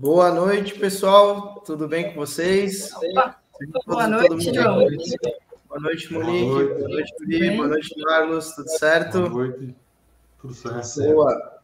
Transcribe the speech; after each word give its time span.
Boa 0.00 0.32
noite, 0.32 0.78
pessoal. 0.78 1.60
Tudo 1.60 1.86
bem 1.86 2.08
com 2.08 2.20
vocês? 2.20 2.90
Opa. 2.90 3.38
Boa 3.86 4.08
noite, 4.08 4.54
João. 4.54 4.78
Boa 5.68 5.78
noite, 5.78 6.10
Monique. 6.10 6.46
Boa 6.48 6.88
noite, 6.88 7.14
Guri. 7.18 7.50
Boa 7.54 7.68
noite, 7.68 7.94
Carlos. 8.02 8.52
Tudo 8.54 8.68
certo? 8.78 9.28
Boa 9.28 9.28
noite. 9.28 9.76
Tudo 10.40 10.54
certo. 10.54 11.02
Boa. 11.12 11.60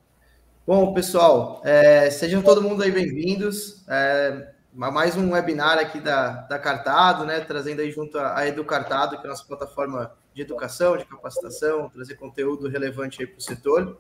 Bom, 0.66 0.92
pessoal, 0.92 1.62
é, 1.64 2.10
sejam 2.10 2.42
todo 2.42 2.60
mundo 2.60 2.82
aí 2.82 2.90
bem-vindos. 2.90 3.82
É, 3.88 4.52
mais 4.70 5.16
um 5.16 5.32
webinar 5.32 5.78
aqui 5.78 5.98
da, 5.98 6.42
da 6.42 6.58
Cartado, 6.58 7.24
né? 7.24 7.40
Trazendo 7.40 7.80
aí 7.80 7.90
junto 7.90 8.18
a, 8.18 8.36
a 8.36 8.46
Educartado, 8.46 9.16
que 9.16 9.22
é 9.22 9.28
a 9.28 9.30
nossa 9.30 9.46
plataforma 9.46 10.12
de 10.34 10.42
educação, 10.42 10.98
de 10.98 11.06
capacitação, 11.06 11.88
trazer 11.88 12.16
conteúdo 12.16 12.68
relevante 12.68 13.22
aí 13.22 13.26
para 13.26 13.38
o 13.38 13.42
setor. 13.42 13.96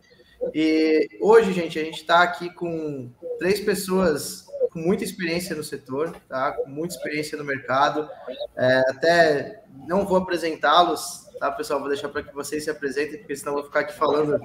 E 0.54 1.08
hoje, 1.20 1.52
gente, 1.52 1.78
a 1.78 1.84
gente 1.84 2.00
está 2.00 2.22
aqui 2.22 2.52
com 2.54 3.10
três 3.38 3.60
pessoas 3.60 4.46
com 4.70 4.80
muita 4.80 5.04
experiência 5.04 5.56
no 5.56 5.64
setor, 5.64 6.14
tá? 6.28 6.52
Com 6.52 6.68
muita 6.68 6.94
experiência 6.94 7.38
no 7.38 7.44
mercado. 7.44 8.08
É, 8.56 8.82
até 8.90 9.64
não 9.86 10.04
vou 10.04 10.18
apresentá-los, 10.18 11.28
tá, 11.38 11.50
pessoal? 11.50 11.80
Vou 11.80 11.88
deixar 11.88 12.08
para 12.08 12.22
que 12.22 12.34
vocês 12.34 12.64
se 12.64 12.70
apresentem, 12.70 13.18
porque 13.18 13.36
senão 13.36 13.52
eu 13.52 13.56
vou 13.56 13.64
ficar 13.64 13.80
aqui 13.80 13.94
falando 13.94 14.38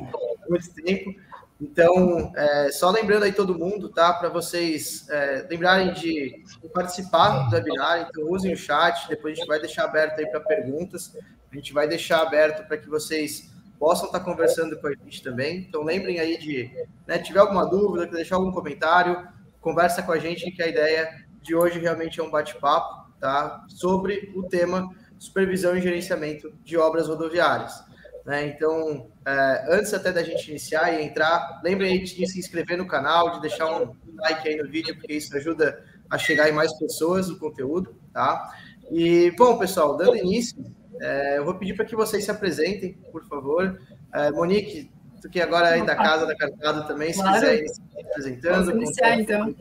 muito 0.50 0.74
tempo. 0.74 1.14
Então, 1.60 2.32
é, 2.36 2.72
só 2.72 2.90
lembrando 2.90 3.24
aí 3.24 3.34
todo 3.34 3.58
mundo, 3.58 3.90
tá? 3.90 4.14
Para 4.14 4.30
vocês 4.30 5.08
é, 5.10 5.46
lembrarem 5.50 5.94
de 5.94 6.44
participar 6.74 7.50
do 7.50 7.56
webinar, 7.56 8.08
então 8.10 8.24
usem 8.30 8.54
o 8.54 8.58
chat, 8.58 9.08
depois 9.08 9.34
a 9.34 9.36
gente 9.36 9.48
vai 9.48 9.60
deixar 9.60 9.84
aberto 9.84 10.20
aí 10.20 10.26
para 10.26 10.40
perguntas. 10.40 11.16
A 11.52 11.56
gente 11.56 11.74
vai 11.74 11.88
deixar 11.88 12.22
aberto 12.22 12.66
para 12.68 12.78
que 12.78 12.90
vocês 12.90 13.51
possam 13.82 14.06
estar 14.06 14.20
conversando 14.20 14.80
com 14.80 14.86
a 14.86 14.94
gente 14.94 15.24
também. 15.24 15.66
Então, 15.68 15.82
lembrem 15.82 16.20
aí 16.20 16.38
de, 16.38 16.72
né, 17.08 17.18
tiver 17.18 17.40
alguma 17.40 17.68
dúvida, 17.68 18.06
deixar 18.06 18.36
algum 18.36 18.52
comentário, 18.52 19.28
conversa 19.60 20.04
com 20.04 20.12
a 20.12 20.20
gente, 20.20 20.52
que 20.52 20.62
a 20.62 20.68
ideia 20.68 21.10
de 21.42 21.56
hoje 21.56 21.80
realmente 21.80 22.20
é 22.20 22.24
um 22.24 22.30
bate-papo, 22.30 23.12
tá? 23.20 23.66
Sobre 23.68 24.32
o 24.36 24.44
tema 24.44 24.88
supervisão 25.18 25.76
e 25.76 25.82
gerenciamento 25.82 26.54
de 26.64 26.78
obras 26.78 27.08
rodoviárias. 27.08 27.84
Né? 28.24 28.46
Então, 28.50 29.10
é, 29.26 29.66
antes 29.76 29.92
até 29.96 30.12
da 30.12 30.22
gente 30.22 30.48
iniciar 30.48 30.94
e 30.94 31.04
entrar, 31.04 31.60
lembrem 31.64 31.94
aí 31.94 32.04
de 32.04 32.28
se 32.28 32.38
inscrever 32.38 32.78
no 32.78 32.86
canal, 32.86 33.32
de 33.32 33.42
deixar 33.42 33.66
um 33.66 33.96
like 34.18 34.48
aí 34.48 34.58
no 34.58 34.70
vídeo, 34.70 34.96
porque 34.96 35.14
isso 35.14 35.36
ajuda 35.36 35.84
a 36.08 36.20
chegar 36.20 36.48
em 36.48 36.54
mais 36.54 36.72
pessoas 36.78 37.32
o 37.32 37.40
conteúdo, 37.40 37.96
tá? 38.14 38.54
E, 38.92 39.32
bom, 39.32 39.58
pessoal, 39.58 39.98
dando 39.98 40.16
início, 40.18 40.64
é, 41.02 41.40
eu 41.40 41.46
vou 41.46 41.56
pedir 41.56 41.76
para 41.76 41.86
que 41.86 41.96
vocês 41.96 42.24
se 42.24 42.30
apresentem, 42.30 42.94
por 43.12 43.26
favor. 43.28 43.82
É, 44.14 44.30
Monique, 44.32 44.90
tu 45.20 45.30
que 45.30 45.42
agora 45.42 45.76
é 45.76 45.84
da 45.84 45.96
casa 45.96 46.26
da 46.28 46.36
Cartado 46.36 46.88
também, 46.88 47.12
se 47.12 47.20
claro. 47.20 47.40
quiser 47.40 47.64
ir 47.64 47.70
se 47.70 47.82
apresentando. 48.00 48.66
Vamos 48.66 48.84
iniciar, 48.84 49.20
então. 49.20 49.56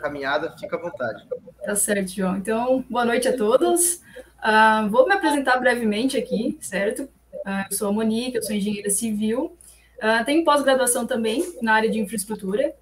Caminhada, 0.00 0.54
fica 0.58 0.76
à 0.76 0.80
vontade. 0.80 1.26
Tá 1.64 1.74
certo, 1.74 2.10
João. 2.10 2.36
Então, 2.36 2.84
boa 2.90 3.04
noite 3.04 3.26
a 3.28 3.36
todos. 3.36 4.02
Uh, 4.44 4.90
vou 4.90 5.06
me 5.06 5.14
apresentar 5.14 5.58
brevemente 5.58 6.18
aqui, 6.18 6.58
certo? 6.60 7.04
Uh, 7.32 7.64
eu 7.70 7.76
sou 7.76 7.88
a 7.88 7.92
Monique, 7.92 8.36
eu 8.36 8.42
sou 8.42 8.54
engenheira 8.54 8.90
civil. 8.90 9.56
Uh, 9.96 10.24
tenho 10.26 10.44
pós-graduação 10.44 11.06
também 11.06 11.54
na 11.62 11.72
área 11.74 11.88
de 11.88 11.98
infraestrutura. 11.98 12.74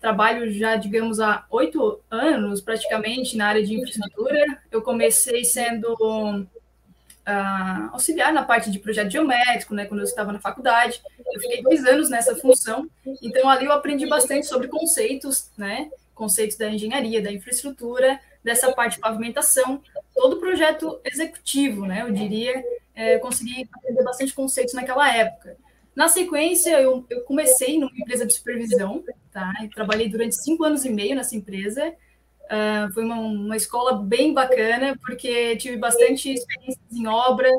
Trabalho 0.00 0.50
já, 0.52 0.76
digamos, 0.76 1.20
há 1.20 1.44
oito 1.50 2.00
anos, 2.10 2.60
praticamente, 2.60 3.36
na 3.36 3.48
área 3.48 3.62
de 3.62 3.74
infraestrutura. 3.74 4.42
Eu 4.70 4.80
comecei 4.80 5.44
sendo 5.44 5.94
uh, 7.26 7.90
auxiliar 7.92 8.32
na 8.32 8.42
parte 8.42 8.70
de 8.70 8.78
projeto 8.78 9.10
geométrico, 9.10 9.74
né, 9.74 9.86
quando 9.86 10.00
eu 10.00 10.04
estava 10.04 10.32
na 10.32 10.40
faculdade. 10.40 11.02
Eu 11.32 11.40
fiquei 11.40 11.62
dois 11.62 11.84
anos 11.84 12.08
nessa 12.08 12.36
função, 12.36 12.88
então 13.22 13.48
ali 13.48 13.66
eu 13.66 13.72
aprendi 13.72 14.06
bastante 14.06 14.46
sobre 14.46 14.68
conceitos, 14.68 15.50
né, 15.56 15.90
conceitos 16.14 16.56
da 16.56 16.70
engenharia, 16.70 17.22
da 17.22 17.32
infraestrutura, 17.32 18.20
dessa 18.42 18.72
parte 18.72 18.94
de 18.94 19.00
pavimentação, 19.00 19.82
todo 20.14 20.36
o 20.36 20.40
projeto 20.40 21.00
executivo, 21.04 21.86
né, 21.86 22.02
eu 22.02 22.12
diria, 22.12 22.62
é, 22.94 23.18
consegui 23.18 23.68
aprender 23.72 24.02
bastante 24.02 24.32
conceitos 24.32 24.74
naquela 24.74 25.12
época. 25.14 25.56
Na 25.94 26.08
sequência, 26.08 26.80
eu, 26.80 27.06
eu 27.08 27.20
comecei 27.22 27.78
numa 27.78 27.96
empresa 27.96 28.26
de 28.26 28.34
supervisão, 28.34 29.04
tá? 29.32 29.52
E 29.62 29.68
trabalhei 29.68 30.08
durante 30.08 30.34
cinco 30.34 30.64
anos 30.64 30.84
e 30.84 30.90
meio 30.90 31.14
nessa 31.14 31.36
empresa. 31.36 31.94
Uh, 32.44 32.92
foi 32.92 33.04
uma, 33.04 33.16
uma, 33.16 33.56
escola 33.56 33.96
bem 34.02 34.34
bacana, 34.34 34.98
porque 35.00 35.56
tive 35.56 35.76
bastante 35.76 36.30
experiência 36.32 36.80
em 36.92 37.06
obra, 37.06 37.50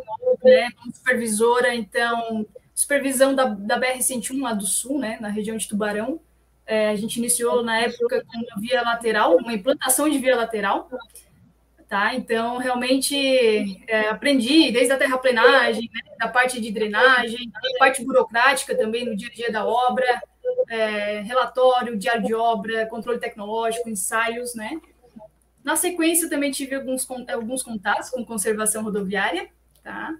né, 0.43 0.69
como 0.77 0.93
supervisora, 0.93 1.73
então, 1.73 2.45
supervisão 2.73 3.33
da, 3.33 3.45
da 3.45 3.79
BR-101 3.79 4.41
lá 4.41 4.53
do 4.53 4.65
Sul, 4.65 4.99
né, 4.99 5.17
na 5.19 5.29
região 5.29 5.57
de 5.57 5.67
Tubarão. 5.67 6.19
É, 6.67 6.89
a 6.89 6.95
gente 6.95 7.17
iniciou 7.17 7.63
na 7.63 7.79
época 7.79 8.23
com 8.25 8.37
uma 8.37 8.61
via 8.61 8.81
lateral, 8.81 9.37
uma 9.37 9.53
implantação 9.53 10.09
de 10.09 10.17
via 10.19 10.35
lateral, 10.35 10.89
tá? 11.87 12.15
Então, 12.15 12.57
realmente, 12.57 13.15
é, 13.87 14.09
aprendi 14.09 14.71
desde 14.71 14.91
a 14.91 14.97
terraplenagem, 14.97 15.89
né, 15.93 16.15
da 16.19 16.27
parte 16.27 16.59
de 16.59 16.71
drenagem, 16.71 17.51
a 17.55 17.79
parte 17.79 18.03
burocrática 18.03 18.75
também 18.75 19.05
no 19.05 19.15
dia 19.15 19.29
a 19.29 19.35
dia 19.35 19.51
da 19.51 19.65
obra, 19.65 20.21
é, 20.69 21.21
relatório, 21.21 21.97
diário 21.97 22.23
de 22.23 22.33
obra, 22.33 22.85
controle 22.87 23.19
tecnológico, 23.19 23.89
ensaios, 23.89 24.55
né? 24.55 24.79
Na 25.63 25.75
sequência, 25.75 26.29
também 26.29 26.51
tive 26.51 26.75
alguns, 26.75 27.07
alguns 27.29 27.63
contatos 27.63 28.09
com 28.09 28.23
conservação 28.23 28.83
rodoviária, 28.83 29.49
tá? 29.83 30.15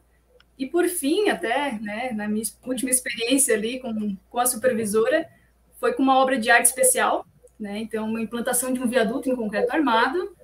E 0.58 0.66
por 0.66 0.88
fim, 0.88 1.30
até, 1.30 1.74
né, 1.80 2.12
na 2.14 2.28
minha 2.28 2.46
última 2.66 2.90
experiência 2.90 3.54
ali 3.54 3.80
com, 3.80 4.16
com 4.30 4.40
a 4.40 4.46
supervisora, 4.46 5.30
foi 5.80 5.94
com 5.94 6.02
uma 6.02 6.18
obra 6.18 6.40
de 6.40 6.50
arte 6.50 6.66
especial, 6.66 7.26
né? 7.60 7.80
Então, 7.80 8.08
uma 8.08 8.22
implantação 8.22 8.74
de 8.74 8.80
um 8.80 8.88
viaduto 8.88 9.30
em 9.30 9.36
concreto 9.36 9.72
armado, 9.72 10.36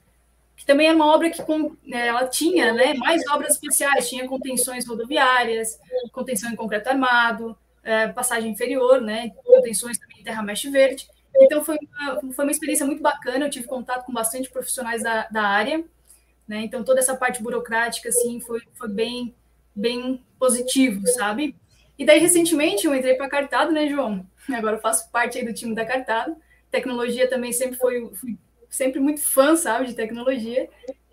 que 0.55 0.65
também 0.65 0.87
é 0.87 0.93
uma 0.93 1.07
obra 1.07 1.31
que 1.31 1.41
né, 1.87 2.07
ela 2.07 2.27
tinha, 2.27 2.71
né, 2.71 2.93
mais 2.93 3.25
obras 3.31 3.53
especiais, 3.53 4.07
tinha 4.07 4.27
contenções 4.27 4.87
rodoviárias, 4.87 5.79
contenção 6.11 6.51
em 6.51 6.55
concreto 6.55 6.89
armado, 6.89 7.57
é, 7.83 8.07
passagem 8.07 8.51
inferior, 8.51 9.01
né? 9.01 9.31
Contenções 9.43 9.97
também 9.97 10.19
em 10.19 10.23
terra 10.23 10.43
mesh 10.43 10.63
verde. 10.63 11.07
Então 11.35 11.63
foi 11.63 11.77
uma, 11.77 12.33
foi 12.33 12.45
uma 12.45 12.51
experiência 12.51 12.85
muito 12.85 13.01
bacana. 13.01 13.45
Eu 13.45 13.49
tive 13.49 13.67
contato 13.67 14.05
com 14.05 14.13
bastante 14.13 14.49
profissionais 14.49 15.03
da, 15.03 15.27
da 15.29 15.43
área, 15.43 15.83
né? 16.47 16.61
Então 16.61 16.83
toda 16.83 16.99
essa 16.99 17.15
parte 17.15 17.41
burocrática 17.41 18.09
assim 18.09 18.39
foi, 18.39 18.61
foi 18.73 18.89
bem 18.89 19.33
bem 19.73 20.21
positivo, 20.37 21.07
sabe? 21.07 21.55
E 21.97 22.05
daí 22.05 22.19
recentemente 22.19 22.85
eu 22.85 22.93
entrei 22.93 23.15
para 23.15 23.29
Cartado, 23.29 23.71
né, 23.71 23.87
João? 23.87 24.25
Agora 24.51 24.75
eu 24.75 24.81
faço 24.81 25.09
parte 25.11 25.37
aí 25.37 25.45
do 25.45 25.53
time 25.53 25.73
da 25.73 25.85
Cartado. 25.85 26.35
Tecnologia 26.69 27.29
também 27.29 27.53
sempre 27.53 27.77
foi 27.77 28.09
fui 28.15 28.37
sempre 28.69 28.99
muito 28.99 29.21
fã, 29.21 29.55
sabe, 29.55 29.87
de 29.87 29.93
tecnologia. 29.93 30.69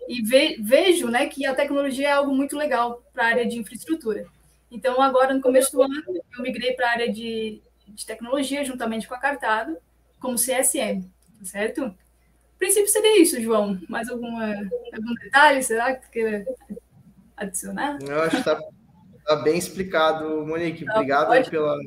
E 0.07 0.23
ve, 0.23 0.57
vejo, 0.59 1.07
né, 1.07 1.27
que 1.27 1.45
a 1.45 1.53
tecnologia 1.53 2.07
é 2.07 2.11
algo 2.11 2.33
muito 2.33 2.57
legal 2.57 3.03
para 3.13 3.23
a 3.23 3.27
área 3.27 3.45
de 3.45 3.59
infraestrutura. 3.59 4.25
Então, 4.71 5.01
agora, 5.01 5.33
no 5.33 5.41
começo 5.41 5.71
do 5.71 5.81
ano, 5.81 6.03
eu 6.07 6.43
migrei 6.43 6.73
para 6.73 6.87
a 6.87 6.91
área 6.91 7.11
de, 7.11 7.61
de 7.87 8.05
tecnologia, 8.05 8.63
juntamente 8.63 9.07
com 9.07 9.15
a 9.15 9.19
Cartado, 9.19 9.77
como 10.19 10.35
CSM, 10.35 11.03
tá 11.39 11.45
certo? 11.45 11.85
A 11.85 12.57
princípio 12.59 12.89
seria 12.89 13.21
isso, 13.21 13.41
João. 13.41 13.79
Mais 13.87 14.09
alguma, 14.09 14.53
algum 14.93 15.13
detalhe, 15.23 15.63
será 15.63 15.95
que 15.95 16.05
tu 16.05 16.11
queira 16.11 16.45
adicionar? 17.35 17.97
Eu 18.01 18.21
acho 18.21 18.31
que 18.31 18.37
está 18.37 18.59
tá 19.25 19.35
bem 19.37 19.57
explicado, 19.57 20.45
Monique. 20.45 20.85
Tá, 20.85 20.95
Obrigado 20.95 21.49
pela, 21.49 21.77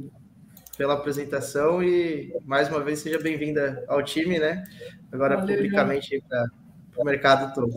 pela 0.77 0.95
apresentação 0.95 1.83
e, 1.83 2.35
mais 2.45 2.69
uma 2.69 2.81
vez, 2.81 3.01
seja 3.01 3.19
bem-vinda 3.19 3.85
ao 3.87 4.03
time, 4.03 4.39
né? 4.39 4.65
Agora, 5.13 5.37
Valeu, 5.37 5.57
publicamente, 5.57 6.23
para 6.29 6.49
o 6.97 7.05
mercado 7.05 7.55
todo. 7.55 7.77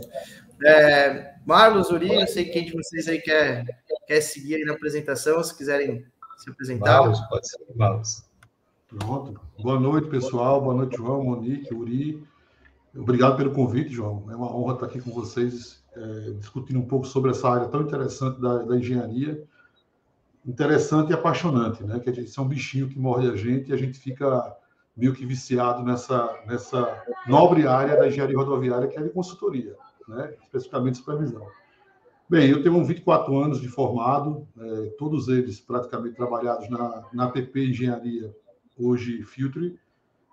É, 0.65 1.34
Marlos, 1.45 1.91
Uri, 1.91 2.11
eu 2.11 2.27
sei 2.27 2.45
quem 2.45 2.65
de 2.65 2.73
vocês 2.73 3.07
aí 3.07 3.21
quer, 3.21 3.63
quer 4.07 4.19
seguir 4.19 4.55
aí 4.55 4.65
na 4.65 4.73
apresentação, 4.73 5.43
se 5.43 5.55
quiserem 5.55 6.03
se 6.37 6.49
apresentar. 6.49 7.01
Marlos, 7.01 7.19
pode 7.29 7.47
ser 7.47 7.59
Marlos. 7.75 8.25
Pronto. 8.87 9.39
Boa 9.59 9.79
noite, 9.79 10.09
pessoal. 10.09 10.59
Boa 10.59 10.73
noite, 10.73 10.97
João, 10.97 11.23
Monique, 11.23 11.71
Uri. 11.71 12.23
Obrigado 12.95 13.37
pelo 13.37 13.51
convite, 13.51 13.91
João. 13.91 14.25
É 14.31 14.35
uma 14.35 14.51
honra 14.55 14.73
estar 14.73 14.85
aqui 14.87 14.99
com 14.99 15.11
vocês, 15.11 15.83
é, 15.95 16.31
discutindo 16.31 16.79
um 16.79 16.85
pouco 16.87 17.05
sobre 17.05 17.29
essa 17.29 17.47
área 17.47 17.67
tão 17.67 17.81
interessante 17.81 18.41
da, 18.41 18.63
da, 18.63 18.75
engenharia. 18.75 19.43
Interessante 20.43 21.11
e 21.11 21.13
apaixonante, 21.13 21.83
né? 21.83 21.99
Que 21.99 22.09
a 22.09 22.13
gente 22.13 22.37
é 22.37 22.41
um 22.41 22.47
bichinho 22.47 22.89
que 22.89 22.97
morde 22.97 23.29
a 23.29 23.35
gente 23.35 23.69
e 23.69 23.73
a 23.73 23.77
gente 23.77 23.99
fica 23.99 24.55
meio 24.97 25.13
que 25.13 25.25
viciado 25.25 25.83
nessa, 25.83 26.39
nessa 26.47 27.03
nobre 27.27 27.67
área 27.67 27.97
da 27.97 28.07
engenharia 28.07 28.37
rodoviária, 28.37 28.87
que 28.87 28.97
é 28.97 29.03
de 29.03 29.09
consultoria 29.09 29.75
né? 30.07 30.33
especificamente 30.41 30.97
supervisão. 30.97 31.45
Bem, 32.27 32.49
eu 32.49 32.63
tenho 32.63 32.83
24 32.83 33.37
anos 33.37 33.61
de 33.61 33.67
formado, 33.67 34.47
é, 34.57 34.85
todos 34.97 35.27
eles 35.27 35.59
praticamente 35.59 36.15
trabalhados 36.15 36.67
na, 36.69 37.07
na 37.13 37.25
APP 37.25 37.69
Engenharia, 37.69 38.35
hoje 38.77 39.21
Filtre. 39.23 39.79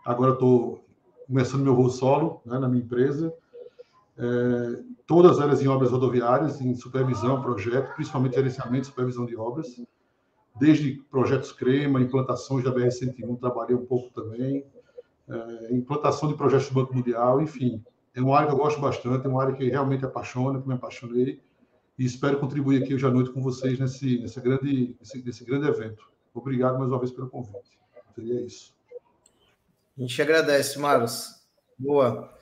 Agora 0.04 0.32
estou 0.32 0.84
começando 1.26 1.62
meu 1.62 1.76
voo 1.76 1.90
solo 1.90 2.40
né, 2.46 2.58
na 2.58 2.66
minha 2.66 2.82
empresa. 2.82 3.32
É, 4.16 4.82
todas 5.06 5.38
elas 5.38 5.62
em 5.62 5.68
obras 5.68 5.90
rodoviárias, 5.90 6.60
em 6.60 6.74
supervisão, 6.74 7.42
projeto, 7.42 7.94
principalmente 7.94 8.36
gerenciamento 8.36 8.84
e 8.84 8.86
supervisão 8.86 9.26
de 9.26 9.36
obras. 9.36 9.68
Desde 10.58 10.94
projetos 11.10 11.52
CREMA, 11.52 12.00
implantações 12.00 12.64
da 12.64 12.72
BR-101, 12.72 13.38
trabalhei 13.38 13.76
um 13.76 13.84
pouco 13.84 14.10
também. 14.14 14.64
é, 15.28 15.74
implantação 15.74 16.28
de 16.28 16.36
projetos 16.36 16.68
do 16.68 16.74
Banco 16.74 16.94
Mundial, 16.94 17.40
enfim. 17.40 17.82
É 18.14 18.20
uma 18.20 18.36
área 18.36 18.48
que 18.48 18.54
eu 18.54 18.58
gosto 18.58 18.80
bastante, 18.80 19.26
é 19.26 19.28
uma 19.28 19.42
área 19.42 19.54
que 19.54 19.68
realmente 19.68 20.04
apaixona, 20.04 20.60
que 20.60 20.68
me 20.68 20.74
apaixonei, 20.74 21.40
e 21.98 22.04
espero 22.04 22.38
contribuir 22.38 22.82
aqui 22.82 22.94
hoje 22.94 23.06
à 23.06 23.10
noite 23.10 23.30
com 23.30 23.42
vocês 23.42 23.78
nesse, 23.78 24.18
nesse, 24.18 24.40
grande, 24.40 24.96
nesse, 24.98 25.22
nesse 25.22 25.44
grande 25.44 25.68
evento. 25.68 26.04
Obrigado 26.34 26.78
mais 26.78 26.90
uma 26.90 26.98
vez 26.98 27.10
pelo 27.10 27.28
convite. 27.28 27.78
Seria 28.14 28.40
isso. 28.40 28.74
A 29.96 30.00
gente 30.00 30.22
agradece, 30.22 30.78
Marlos. 30.78 31.42
Boa. 31.78 32.32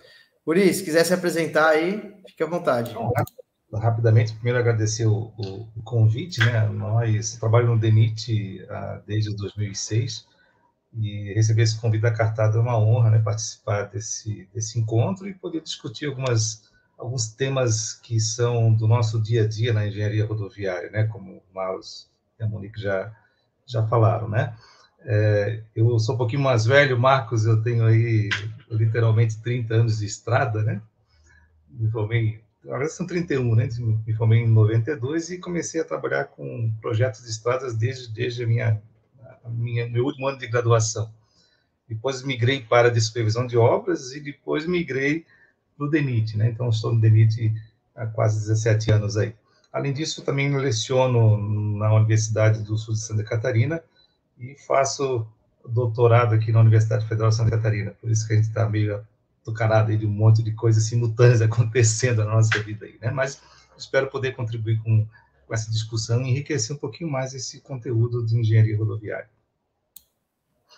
Uri, 0.46 0.72
se 0.72 0.84
quiser 0.84 1.04
se 1.04 1.14
apresentar 1.14 1.70
aí, 1.70 2.14
fique 2.26 2.42
à 2.42 2.46
vontade. 2.46 2.96
Rapidamente, 3.72 4.32
primeiro 4.34 4.58
agradecer 4.58 5.06
o, 5.06 5.32
o, 5.36 5.68
o 5.76 5.82
convite, 5.84 6.40
né? 6.40 6.68
Nós 6.68 7.36
trabalhamos 7.36 7.76
no 7.76 7.80
DENIT 7.80 8.62
uh, 8.64 9.02
desde 9.06 9.34
2006 9.36 10.29
e 10.92 11.32
receber 11.34 11.62
esse 11.62 11.80
convite 11.80 12.02
da 12.02 12.12
Cartada 12.12 12.58
é 12.58 12.60
uma 12.60 12.78
honra, 12.78 13.10
né? 13.10 13.18
Participar 13.18 13.84
desse, 13.84 14.48
desse 14.52 14.78
encontro 14.78 15.28
e 15.28 15.34
poder 15.34 15.60
discutir 15.60 16.06
algumas, 16.06 16.68
alguns 16.98 17.28
temas 17.28 17.94
que 17.94 18.18
são 18.18 18.72
do 18.72 18.88
nosso 18.88 19.20
dia 19.20 19.44
a 19.44 19.48
dia 19.48 19.72
na 19.72 19.86
engenharia 19.86 20.26
rodoviária, 20.26 20.90
né? 20.90 21.04
Como 21.04 21.36
o 21.36 21.54
Marlos 21.54 22.10
e 22.38 22.42
a 22.42 22.48
Monique 22.48 22.80
já, 22.80 23.14
já 23.66 23.86
falaram, 23.86 24.28
né? 24.28 24.54
É, 25.02 25.62
eu 25.74 25.98
sou 25.98 26.14
um 26.14 26.18
pouquinho 26.18 26.42
mais 26.42 26.66
velho, 26.66 26.98
Marcos, 26.98 27.46
eu 27.46 27.62
tenho 27.62 27.86
aí 27.86 28.28
literalmente 28.70 29.40
30 29.40 29.74
anos 29.74 29.98
de 29.98 30.06
estrada, 30.06 30.62
né? 30.62 30.82
Me 31.70 31.90
formei, 31.90 32.40
agora 32.64 32.88
são 32.88 33.06
31, 33.06 33.54
né? 33.54 33.68
Me 34.06 34.12
formei 34.14 34.40
em 34.40 34.48
92 34.48 35.30
e 35.30 35.38
comecei 35.38 35.80
a 35.80 35.84
trabalhar 35.84 36.24
com 36.24 36.72
projetos 36.80 37.22
de 37.22 37.30
estradas 37.30 37.74
desde, 37.74 38.12
desde 38.12 38.44
a 38.44 38.46
minha, 38.46 38.82
minha, 39.48 39.88
meu 39.88 40.04
último 40.04 40.28
ano 40.28 40.38
de 40.38 40.46
graduação. 40.46 41.12
Depois 41.88 42.22
migrei 42.22 42.62
para 42.62 42.88
a 42.88 42.90
de 42.90 43.00
supervisão 43.00 43.46
de 43.46 43.56
obras 43.56 44.12
e 44.12 44.20
depois 44.20 44.66
migrei 44.66 45.24
para 45.76 45.86
o 45.86 45.90
DENIT, 45.90 46.36
né? 46.36 46.50
Então, 46.50 46.68
estou 46.68 46.92
no 46.92 47.00
DENIT 47.00 47.52
há 47.94 48.06
quase 48.06 48.40
17 48.40 48.92
anos 48.92 49.16
aí. 49.16 49.34
Além 49.72 49.92
disso, 49.92 50.22
também 50.22 50.54
leciono 50.56 51.38
na 51.78 51.92
Universidade 51.94 52.62
do 52.62 52.76
Sul 52.76 52.94
de 52.94 53.00
Santa 53.00 53.24
Catarina, 53.24 53.82
e 54.40 54.56
faço 54.66 55.26
doutorado 55.68 56.34
aqui 56.34 56.50
na 56.50 56.60
Universidade 56.60 57.06
Federal 57.06 57.28
de 57.28 57.36
Santa 57.36 57.50
Catarina, 57.50 57.90
por 58.00 58.10
isso 58.10 58.26
que 58.26 58.32
a 58.32 58.36
gente 58.36 58.48
está 58.48 58.68
meio 58.68 59.04
atucarado 59.42 59.90
aí 59.90 59.98
de 59.98 60.06
um 60.06 60.10
monte 60.10 60.42
de 60.42 60.52
coisas 60.52 60.84
simultâneas 60.84 61.42
acontecendo 61.42 62.24
na 62.24 62.32
nossa 62.32 62.58
vida 62.62 62.86
aí, 62.86 62.96
né? 63.00 63.10
Mas 63.10 63.40
espero 63.76 64.08
poder 64.08 64.34
contribuir 64.34 64.82
com, 64.82 65.06
com 65.50 65.54
essa 65.54 65.68
discussão 65.68 66.22
e 66.22 66.30
enriquecer 66.30 66.76
um 66.76 66.78
pouquinho 66.78 67.10
mais 67.10 67.34
esse 67.34 67.60
conteúdo 67.60 68.24
de 68.24 68.38
engenharia 68.38 68.78
rodoviária. 68.78 69.28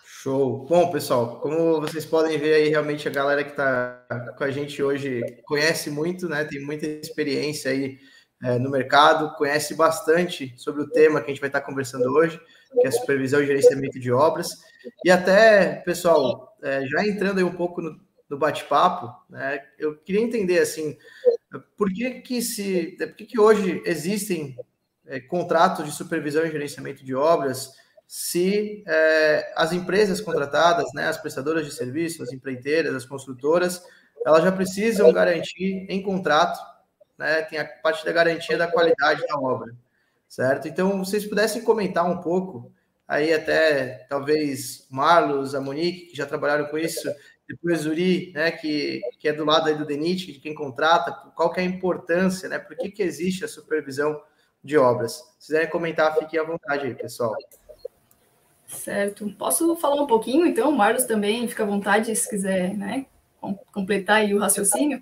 Show. 0.03 0.65
Bom, 0.65 0.89
pessoal, 0.89 1.39
como 1.41 1.79
vocês 1.79 2.05
podem 2.05 2.39
ver 2.39 2.55
aí, 2.55 2.69
realmente 2.69 3.07
a 3.07 3.11
galera 3.11 3.43
que 3.43 3.51
está 3.51 4.03
com 4.35 4.43
a 4.43 4.49
gente 4.49 4.81
hoje 4.81 5.21
conhece 5.45 5.91
muito, 5.91 6.27
né? 6.27 6.43
Tem 6.43 6.59
muita 6.59 6.87
experiência 6.87 7.69
aí 7.69 7.99
é, 8.41 8.57
no 8.57 8.71
mercado, 8.71 9.35
conhece 9.35 9.75
bastante 9.75 10.55
sobre 10.57 10.81
o 10.81 10.89
tema 10.89 11.21
que 11.21 11.27
a 11.27 11.33
gente 11.33 11.41
vai 11.41 11.49
estar 11.49 11.61
conversando 11.61 12.11
hoje 12.11 12.41
que 12.81 12.87
é 12.87 12.91
supervisão 12.91 13.43
e 13.43 13.45
gerenciamento 13.45 13.99
de 13.99 14.11
obras. 14.11 14.49
E 15.05 15.11
até, 15.11 15.75
pessoal, 15.85 16.57
é, 16.63 16.83
já 16.87 17.05
entrando 17.05 17.37
aí 17.37 17.43
um 17.43 17.55
pouco 17.55 17.79
no, 17.79 17.99
no 18.27 18.39
bate-papo, 18.39 19.13
né, 19.29 19.63
eu 19.77 19.95
queria 19.97 20.21
entender 20.21 20.57
assim, 20.57 20.97
por 21.77 21.91
que 21.91 22.21
que 22.21 22.41
se, 22.41 22.95
por 22.97 23.15
que, 23.15 23.25
que 23.25 23.39
hoje 23.39 23.81
existem 23.85 24.57
é, 25.05 25.19
contratos 25.19 25.85
de 25.85 25.91
supervisão 25.91 26.45
e 26.45 26.51
gerenciamento 26.51 27.03
de 27.03 27.13
obras 27.15 27.71
se 28.07 28.83
é, 28.87 29.53
as 29.55 29.71
empresas 29.71 30.21
contratadas, 30.21 30.85
né, 30.93 31.07
as 31.07 31.17
prestadoras 31.17 31.65
de 31.65 31.73
serviço, 31.73 32.21
as 32.21 32.31
empreiteiras, 32.31 32.93
as 32.93 33.05
construtoras, 33.05 33.83
elas 34.25 34.43
já 34.43 34.51
precisam 34.51 35.11
garantir 35.11 35.85
em 35.89 36.01
contrato, 36.01 36.59
né, 37.17 37.41
tem 37.43 37.59
a 37.59 37.65
parte 37.65 38.05
da 38.05 38.11
garantia 38.11 38.57
da 38.57 38.67
qualidade 38.67 39.25
da 39.27 39.37
obra 39.37 39.73
certo? 40.33 40.67
Então, 40.67 40.97
vocês 40.97 41.27
pudessem 41.27 41.61
comentar 41.61 42.09
um 42.09 42.19
pouco, 42.19 42.71
aí 43.07 43.31
até 43.31 44.07
talvez 44.09 44.87
Marlos, 44.89 45.53
a 45.53 45.61
Monique, 45.61 46.07
que 46.07 46.17
já 46.17 46.25
trabalharam 46.25 46.65
com 46.65 46.77
isso, 46.77 47.07
depois 47.47 47.85
Uri, 47.85 48.31
né, 48.33 48.51
que, 48.51 49.01
que 49.19 49.27
é 49.27 49.33
do 49.33 49.45
lado 49.45 49.67
aí 49.67 49.75
do 49.75 49.85
DENIT, 49.85 50.31
de 50.31 50.39
quem 50.39 50.55
contrata, 50.55 51.11
qual 51.35 51.51
que 51.51 51.59
é 51.59 51.63
a 51.63 51.65
importância, 51.65 52.47
né, 52.47 52.57
por 52.57 52.75
que, 52.77 52.89
que 52.89 53.03
existe 53.03 53.43
a 53.43 53.47
supervisão 53.47 54.21
de 54.63 54.77
obras? 54.77 55.21
Se 55.39 55.47
quiserem 55.47 55.69
comentar, 55.69 56.15
fiquem 56.17 56.39
à 56.39 56.43
vontade 56.43 56.87
aí, 56.87 56.95
pessoal. 56.95 57.35
Certo. 58.65 59.29
Posso 59.37 59.75
falar 59.75 60.01
um 60.01 60.07
pouquinho, 60.07 60.45
então? 60.47 60.69
O 60.69 60.75
Marlos 60.75 61.03
também 61.03 61.47
fica 61.47 61.63
à 61.63 61.65
vontade, 61.65 62.15
se 62.15 62.29
quiser, 62.29 62.73
né, 62.75 63.05
completar 63.71 64.17
aí 64.17 64.33
o 64.33 64.39
raciocínio. 64.39 65.01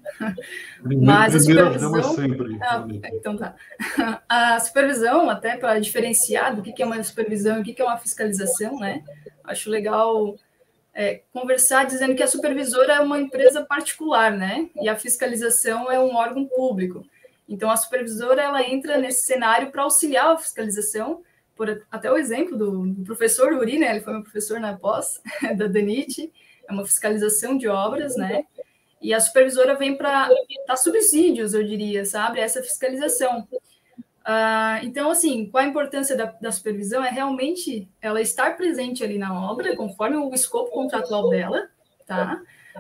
Primeiro, 0.82 1.06
Mas 1.06 1.36
a 1.36 1.40
supervisão... 1.40 2.16
sempre. 2.16 2.58
Ah, 2.62 2.86
então 3.14 3.38
tá. 3.38 3.56
A 4.28 4.60
supervisão, 4.60 5.30
até 5.30 5.58
para 5.58 5.80
diferenciar 5.80 6.56
do 6.56 6.64
que 6.64 6.82
é 6.82 6.86
uma 6.86 7.02
supervisão 7.04 7.58
e 7.58 7.62
o 7.62 7.64
que 7.64 7.82
é 7.82 7.86
uma 7.86 7.98
fiscalização, 7.98 8.80
né? 8.80 9.04
Acho 9.44 9.70
legal 9.70 10.36
é, 10.94 11.22
conversar 11.34 11.86
dizendo 11.86 12.16
que 12.16 12.24
a 12.24 12.28
supervisora 12.28 12.94
é 12.94 13.00
uma 13.00 13.20
empresa 13.20 13.64
particular, 13.64 14.32
né? 14.32 14.70
E 14.82 14.90
a 14.90 14.96
fiscalização 14.96 15.92
é 15.92 16.00
um 16.00 16.16
órgão 16.16 16.46
público. 16.46 17.06
Então, 17.48 17.70
a 17.70 17.78
supervisora 17.78 18.42
ela 18.42 18.64
entra 18.64 18.98
nesse 18.98 19.26
cenário 19.26 19.72
para 19.72 19.84
auxiliar 19.84 20.28
a 20.28 20.38
fiscalização, 20.38 21.22
por 21.56 21.84
até 21.92 22.12
o 22.12 22.18
exemplo 22.18 22.58
do, 22.58 22.88
do 22.88 23.04
professor 23.06 23.54
Uri, 23.54 23.80
né? 23.80 23.92
Ele 23.92 24.02
foi 24.02 24.14
meu 24.14 24.24
professor 24.24 24.60
na 24.60 24.78
pós 24.78 25.22
da 25.58 25.68
DENIT, 25.68 26.32
é 26.68 26.72
uma 26.72 26.86
fiscalização 26.86 27.58
de 27.58 27.68
obras, 27.68 28.16
né? 28.16 28.46
E 29.02 29.14
a 29.14 29.20
supervisora 29.20 29.76
vem 29.76 29.98
para 29.98 30.30
dar 30.68 30.78
subsídios, 30.78 31.54
eu 31.54 31.64
diria, 31.64 32.06
sabe? 32.06 32.40
Essa 32.40 32.62
fiscalização. 32.62 33.48
Uh, 34.22 34.86
então, 34.86 35.10
assim, 35.10 35.50
qual 35.50 35.64
a 35.64 35.68
importância 35.68 36.16
da, 36.16 36.26
da, 36.26 36.52
supervisão? 36.52 37.04
É 37.04 37.10
realmente 37.10 37.90
ela 38.02 38.22
estar 38.22 38.56
presente 38.56 39.04
ali 39.04 39.18
na 39.18 39.34
obra, 39.50 39.76
conforme 39.76 40.16
o 40.18 40.34
escopo 40.34 40.72
contratual 40.72 41.30
dela, 41.30 41.70
tá? 42.06 42.40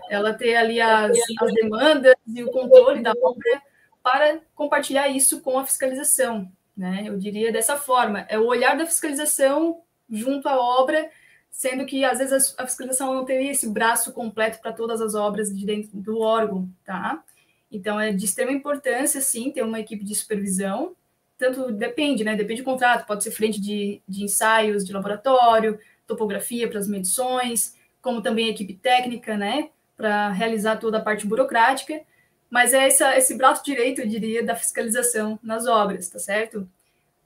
Ela 0.10 0.34
ter 0.34 0.56
ali 0.56 0.80
as, 0.80 1.18
as 1.42 1.54
demandas 1.54 2.13
e 2.27 2.44
o 2.44 2.51
controle 2.51 3.01
da 3.01 3.12
obra 3.12 3.62
para 4.04 4.39
compartilhar 4.56 5.08
isso 5.08 5.42
com 5.42 5.58
a 5.58 5.65
fiscalização, 5.65 6.51
né? 6.77 7.04
Eu 7.06 7.18
diria 7.18 7.51
dessa 7.51 7.75
forma, 7.75 8.25
é 8.30 8.38
o 8.38 8.46
olhar 8.46 8.77
da 8.77 8.86
fiscalização 8.86 9.82
junto 10.10 10.48
à 10.48 10.60
obra 10.60 11.10
sendo 11.51 11.86
que 11.86 12.04
às 12.06 12.18
vezes 12.18 12.56
a 12.58 12.65
fiscalização 12.65 13.13
não 13.13 13.25
teria 13.25 13.51
esse 13.51 13.70
braço 13.70 14.13
completo 14.13 14.60
para 14.62 14.72
todas 14.72 15.01
as 15.01 15.13
obras 15.13 15.56
de 15.56 15.65
dentro 15.65 15.92
do 15.94 16.20
órgão, 16.20 16.68
tá? 16.84 17.24
Então 17.70 18.00
é 18.00 18.12
de 18.12 18.25
extrema 18.25 18.51
importância, 18.51 19.22
sim, 19.22 19.51
ter 19.51 19.62
uma 19.62 19.80
equipe 19.80 20.04
de 20.04 20.15
supervisão. 20.15 20.96
Tanto 21.41 21.71
depende, 21.71 22.24
né? 22.24 22.36
Depende 22.36 22.62
do 22.62 22.65
contrato, 22.65 23.07
pode 23.07 23.24
ser 23.24 23.31
frente 23.31 23.60
de, 23.60 24.00
de 24.07 24.24
ensaios 24.24 24.86
de 24.86 24.93
laboratório, 24.93 25.79
topografia 26.05 26.69
para 26.69 26.77
as 26.77 26.88
medições, 26.88 27.75
como 28.00 28.21
também 28.21 28.48
equipe 28.48 28.75
técnica, 28.75 29.36
né? 29.36 29.69
Para 29.98 30.29
realizar 30.29 30.77
toda 30.77 31.00
a 31.00 31.01
parte 31.01 31.25
burocrática. 31.25 32.00
Mas 32.48 32.75
é 32.75 32.86
essa, 32.86 33.17
esse 33.17 33.36
braço 33.36 33.65
direito, 33.65 34.01
eu 34.01 34.07
diria, 34.07 34.45
da 34.45 34.55
fiscalização 34.55 35.39
nas 35.41 35.65
obras, 35.65 36.07
tá 36.10 36.19
certo? 36.19 36.69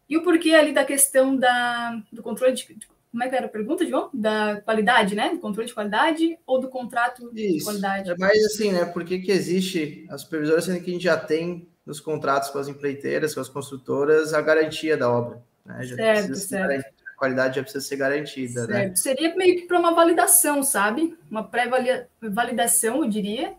E 0.10 0.15
o 0.15 0.24
porquê 0.24 0.51
ali 0.53 0.72
da 0.72 0.86
questão 0.86 1.36
da, 1.36 2.01
do 2.10 2.24
controle 2.24 2.53
de, 2.53 2.63
como 3.12 3.22
é 3.22 3.27
que 3.27 3.36
era 3.36 3.48
a 3.48 3.50
pergunta, 3.50 3.86
João? 3.86 4.10
Da 4.13 4.62
qualidade, 4.62 5.13
né? 5.13 5.31
Do 5.31 5.39
controle 5.39 5.67
de 5.67 5.74
qualidade 5.74 6.38
ou 6.48 6.62
do 6.62 6.69
contrato 6.69 7.29
Isso. 7.36 7.57
de 7.57 7.63
qualidade? 7.65 8.12
É 8.12 8.15
mais 8.17 8.45
assim, 8.45 8.72
né? 8.72 8.86
Por 8.86 9.03
que, 9.03 9.19
que 9.19 9.31
existe 9.31 10.05
a 10.10 10.17
supervisora, 10.17 10.62
sendo 10.62 10.81
que 10.81 10.89
a 10.89 10.93
gente 10.93 11.03
já 11.03 11.17
tem 11.17 11.67
nos 11.86 12.00
contratos 12.00 12.50
com 12.50 12.58
as 12.58 12.68
empreiteiras, 12.68 13.34
com 13.34 13.42
as 13.42 13.50
construtoras, 13.50 14.34
a 14.34 14.42
garantia 14.42 14.98
da 14.98 15.10
obra. 15.10 15.42
Né? 15.65 15.84
Já 15.84 15.96
certo, 15.96 16.36
certo. 16.36 16.96
A 17.13 17.18
qualidade 17.18 17.56
já 17.56 17.62
precisa 17.62 17.86
ser 17.86 17.96
garantida, 17.96 18.68
né? 18.68 18.74
certo. 18.74 18.89
né? 18.89 18.96
Seria 18.96 19.36
meio 19.36 19.56
que 19.58 19.68
para 19.68 19.80
uma 19.80 19.94
validação, 19.94 20.63
sabe? 20.63 21.18
Uma 21.30 21.44
pré-validação, 21.44 23.04
eu 23.04 23.10
diria. 23.10 23.54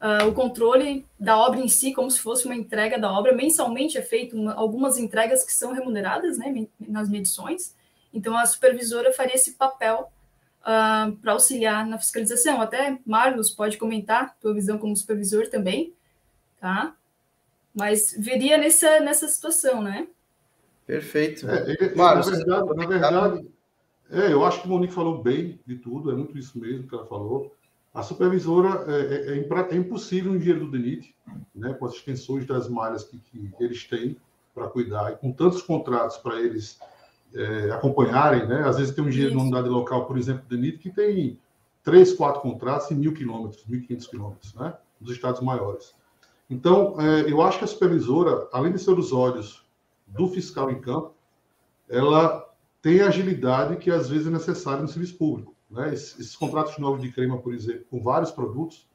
Uh, 0.00 0.28
o 0.28 0.32
controle 0.32 1.04
da 1.18 1.36
obra 1.36 1.58
em 1.58 1.66
si, 1.66 1.92
como 1.92 2.08
se 2.08 2.20
fosse 2.20 2.44
uma 2.44 2.54
entrega 2.54 2.98
da 2.98 3.10
obra. 3.10 3.34
Mensalmente 3.34 3.98
é 3.98 4.02
feito 4.02 4.36
uma, 4.36 4.54
algumas 4.54 4.96
entregas 4.96 5.42
que 5.42 5.52
são 5.52 5.72
remuneradas 5.72 6.38
né, 6.38 6.68
nas 6.78 7.08
medições. 7.08 7.74
Então, 8.14 8.36
a 8.36 8.46
supervisora 8.46 9.12
faria 9.12 9.34
esse 9.34 9.52
papel 9.54 10.12
uh, 10.62 11.16
para 11.16 11.32
auxiliar 11.32 11.84
na 11.86 11.98
fiscalização. 11.98 12.60
Até, 12.60 12.98
Marlos, 13.04 13.50
pode 13.50 13.76
comentar 13.76 14.36
tua 14.40 14.54
visão 14.54 14.78
como 14.78 14.96
supervisor 14.96 15.48
também, 15.48 15.92
tá? 16.60 16.94
Mas 17.78 18.14
veria 18.18 18.58
nessa, 18.58 19.00
nessa 19.00 19.28
situação, 19.28 19.80
né? 19.80 20.08
Perfeito. 20.86 21.48
É, 21.48 21.70
ele, 21.70 21.94
na 21.94 22.20
verdade, 22.20 22.74
na 22.74 22.86
verdade 22.86 23.48
é, 24.10 24.32
eu 24.32 24.44
acho 24.44 24.62
que 24.62 24.66
o 24.66 24.70
Monique 24.70 24.94
falou 24.94 25.22
bem 25.22 25.60
de 25.66 25.76
tudo, 25.76 26.10
é 26.10 26.14
muito 26.14 26.36
isso 26.38 26.58
mesmo 26.58 26.88
que 26.88 26.94
ela 26.94 27.06
falou. 27.06 27.54
A 27.92 28.02
supervisora 28.02 28.84
é, 28.90 29.34
é, 29.34 29.38
é, 29.38 29.74
é 29.74 29.76
impossível 29.76 30.32
um 30.32 30.38
dinheiro 30.38 30.60
do 30.60 30.70
DENIT, 30.70 31.14
né, 31.54 31.74
com 31.74 31.84
as 31.84 31.94
extensões 31.94 32.46
das 32.46 32.68
malhas 32.68 33.04
que, 33.04 33.18
que 33.18 33.52
eles 33.60 33.84
têm 33.84 34.16
para 34.54 34.66
cuidar, 34.68 35.12
e 35.12 35.16
com 35.16 35.30
tantos 35.30 35.62
contratos 35.62 36.16
para 36.16 36.40
eles 36.40 36.78
é, 37.34 37.70
acompanharem, 37.70 38.46
né? 38.46 38.62
Às 38.66 38.78
vezes 38.78 38.94
tem 38.94 39.04
um 39.04 39.08
engenheiro 39.08 39.36
de 39.36 39.42
unidade 39.42 39.68
local, 39.68 40.06
por 40.06 40.16
exemplo, 40.16 40.42
do 40.48 40.56
DENIT, 40.56 40.78
que 40.78 40.90
tem 40.90 41.38
três, 41.84 42.12
quatro 42.12 42.40
contratos 42.40 42.90
em 42.90 42.94
mil 42.94 43.12
quilômetros, 43.12 43.64
mil 43.66 43.82
quinhentos 43.82 44.06
quilômetros, 44.06 44.54
né? 44.54 44.74
Dos 45.00 45.14
estados 45.14 45.40
maiores. 45.40 45.94
Então, 46.50 46.98
é, 47.00 47.30
eu 47.30 47.42
acho 47.42 47.58
que 47.58 47.64
a 47.64 47.68
supervisora, 47.68 48.48
além 48.52 48.72
de 48.72 48.78
ser 48.78 48.92
os 48.92 49.12
olhos 49.12 49.66
do 50.06 50.28
fiscal 50.28 50.70
em 50.70 50.80
campo, 50.80 51.14
ela 51.88 52.48
tem 52.80 53.00
agilidade 53.00 53.76
que 53.76 53.90
às 53.90 54.08
vezes 54.08 54.26
é 54.26 54.30
necessária 54.30 54.82
no 54.82 54.88
serviço 54.88 55.16
público. 55.18 55.54
Né? 55.70 55.92
Esses, 55.92 56.18
esses 56.18 56.36
contratos 56.36 56.78
novos 56.78 57.02
de 57.02 57.12
crema, 57.12 57.38
por 57.38 57.52
exemplo, 57.52 57.84
com 57.90 58.02
vários 58.02 58.30
produtos, 58.30 58.88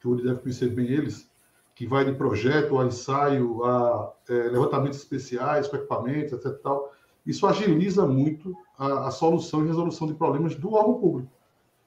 que 0.00 0.08
o 0.08 0.12
Uri 0.12 0.24
deve 0.24 0.40
conhecer 0.40 0.70
bem 0.70 0.86
eles, 0.86 1.30
que 1.74 1.86
vai 1.86 2.04
de 2.04 2.12
projeto 2.12 2.78
a 2.78 2.86
ensaio, 2.86 3.64
a 3.64 4.12
é, 4.28 4.32
levantamentos 4.32 4.98
especiais 4.98 5.68
com 5.68 5.76
equipamentos, 5.76 6.32
etc. 6.32 6.58
Tal, 6.62 6.92
isso 7.24 7.46
agiliza 7.46 8.06
muito 8.06 8.56
a, 8.78 9.08
a, 9.08 9.10
solução 9.10 9.62
e 9.62 9.66
resolução 9.66 10.06
de 10.06 10.14
problemas 10.14 10.56
do 10.56 10.72
órgão 10.72 10.94
público. 10.94 11.30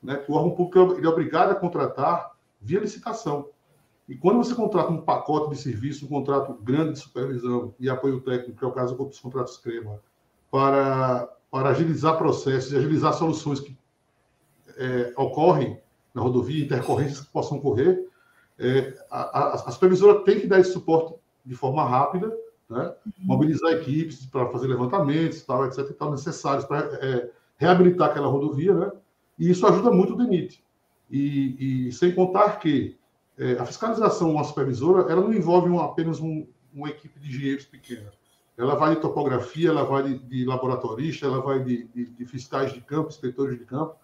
Né? 0.01 0.23
O 0.27 0.33
órgão 0.33 0.51
público 0.51 0.95
ele 0.95 1.05
é 1.05 1.09
obrigado 1.09 1.51
a 1.51 1.55
contratar 1.55 2.31
via 2.61 2.79
licitação. 2.79 3.47
E 4.09 4.15
quando 4.15 4.37
você 4.37 4.55
contrata 4.55 4.91
um 4.91 5.01
pacote 5.01 5.51
de 5.51 5.61
serviço, 5.61 6.05
um 6.05 6.09
contrato 6.09 6.55
grande 6.63 6.93
de 6.93 6.99
supervisão 6.99 7.75
e 7.79 7.87
apoio 7.87 8.19
técnico, 8.21 8.57
que 8.57 8.65
é 8.65 8.67
o 8.67 8.71
caso 8.71 8.95
dos 8.95 9.19
contratos 9.19 9.57
CREMA, 9.57 9.99
para, 10.49 11.29
para 11.51 11.69
agilizar 11.69 12.17
processos 12.17 12.73
e 12.73 12.75
agilizar 12.75 13.13
soluções 13.13 13.59
que 13.59 13.77
é, 14.77 15.13
ocorrem 15.15 15.79
na 16.11 16.23
rodovia, 16.23 16.65
intercorrências 16.65 17.21
que 17.21 17.31
possam 17.31 17.59
ocorrer, 17.59 18.03
é, 18.57 18.97
a, 19.11 19.39
a, 19.39 19.53
a 19.53 19.71
supervisora 19.71 20.23
tem 20.23 20.39
que 20.39 20.47
dar 20.47 20.59
esse 20.59 20.73
suporte 20.73 21.13
de 21.45 21.55
forma 21.55 21.87
rápida, 21.87 22.35
né? 22.67 22.93
Uhum. 23.05 23.13
mobilizar 23.19 23.71
equipes 23.73 24.25
para 24.25 24.49
fazer 24.49 24.67
levantamentos, 24.67 25.43
tal, 25.43 25.65
etc, 25.65 25.91
tal, 25.93 26.11
necessários 26.11 26.65
para 26.65 26.79
é, 26.79 27.29
reabilitar 27.57 28.09
aquela 28.09 28.27
rodovia, 28.27 28.73
né? 28.73 28.91
e 29.37 29.49
isso 29.51 29.65
ajuda 29.67 29.91
muito 29.91 30.13
o 30.13 30.17
DENIT. 30.17 30.63
E, 31.11 31.87
e 31.87 31.91
sem 31.91 32.13
contar 32.13 32.59
que 32.59 32.98
é, 33.39 33.53
a 33.53 33.65
fiscalização, 33.65 34.31
uma 34.31 34.43
supervisora, 34.43 35.11
ela 35.11 35.21
não 35.21 35.33
envolve 35.33 35.69
um, 35.69 35.79
apenas 35.79 36.19
um, 36.19 36.45
uma 36.73 36.89
equipe 36.89 37.19
de 37.19 37.29
engenheiros 37.29 37.65
pequena. 37.65 38.11
Ela 38.57 38.75
vai 38.75 38.95
de 38.95 39.01
topografia, 39.01 39.69
ela 39.69 39.85
vai 39.85 40.03
de, 40.03 40.19
de 40.19 40.45
laboratorista, 40.45 41.25
ela 41.25 41.41
vai 41.41 41.63
de, 41.63 41.85
de, 41.87 42.05
de, 42.07 42.25
fiscais 42.25 42.73
de 42.73 42.81
campo, 42.81 43.07
inspetores 43.07 43.57
de 43.57 43.63
campo, 43.63 43.95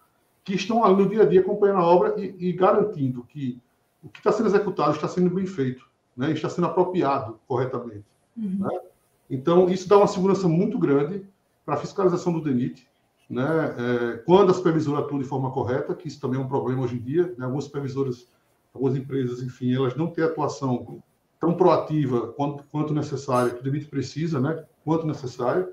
que 0.42 0.54
estão 0.54 0.82
ali 0.82 0.96
no 0.96 1.08
dia 1.08 1.22
a 1.22 1.26
dia 1.26 1.40
acompanhando 1.40 1.80
a 1.80 1.84
obra 1.84 2.14
e, 2.18 2.34
e 2.38 2.52
garantindo 2.52 3.22
que 3.24 3.60
o 4.02 4.08
que 4.08 4.18
está 4.20 4.32
sendo 4.32 4.48
executado 4.48 4.92
está 4.92 5.06
sendo 5.06 5.28
bem 5.28 5.46
feito, 5.46 5.84
né? 6.16 6.32
está 6.32 6.48
sendo 6.48 6.68
apropriado 6.68 7.38
corretamente. 7.46 8.06
Uhum. 8.36 8.56
Né? 8.60 8.80
Então, 9.28 9.68
isso 9.68 9.88
dá 9.88 9.98
uma 9.98 10.06
segurança 10.06 10.48
muito 10.48 10.78
grande 10.78 11.26
para 11.64 11.74
a 11.74 11.78
fiscalização 11.78 12.32
do 12.32 12.40
DENIT, 12.40 12.88
né? 13.28 13.74
É, 13.76 14.16
quando 14.18 14.50
a 14.50 14.54
supervisora 14.54 15.00
atua 15.00 15.18
de 15.18 15.24
forma 15.24 15.50
correta, 15.50 15.94
que 15.94 16.06
isso 16.06 16.20
também 16.20 16.40
é 16.40 16.42
um 16.42 16.46
problema 16.48 16.82
hoje 16.82 16.96
em 16.96 17.02
dia, 17.02 17.34
né? 17.36 17.44
algumas 17.44 17.64
supervisoras, 17.64 18.28
algumas 18.76 18.96
empresas, 18.96 19.42
enfim, 19.42 19.74
elas 19.74 19.96
não 19.96 20.08
têm 20.08 20.24
atuação 20.24 21.02
tão 21.40 21.54
proativa 21.54 22.28
quanto, 22.32 22.64
quanto 22.64 22.94
necessária, 22.94 23.52
que 23.52 23.60
o 23.60 23.62
DENIT 23.62 23.86
precisa, 23.86 24.40
né? 24.40 24.64
quanto 24.84 25.06
necessário. 25.06 25.72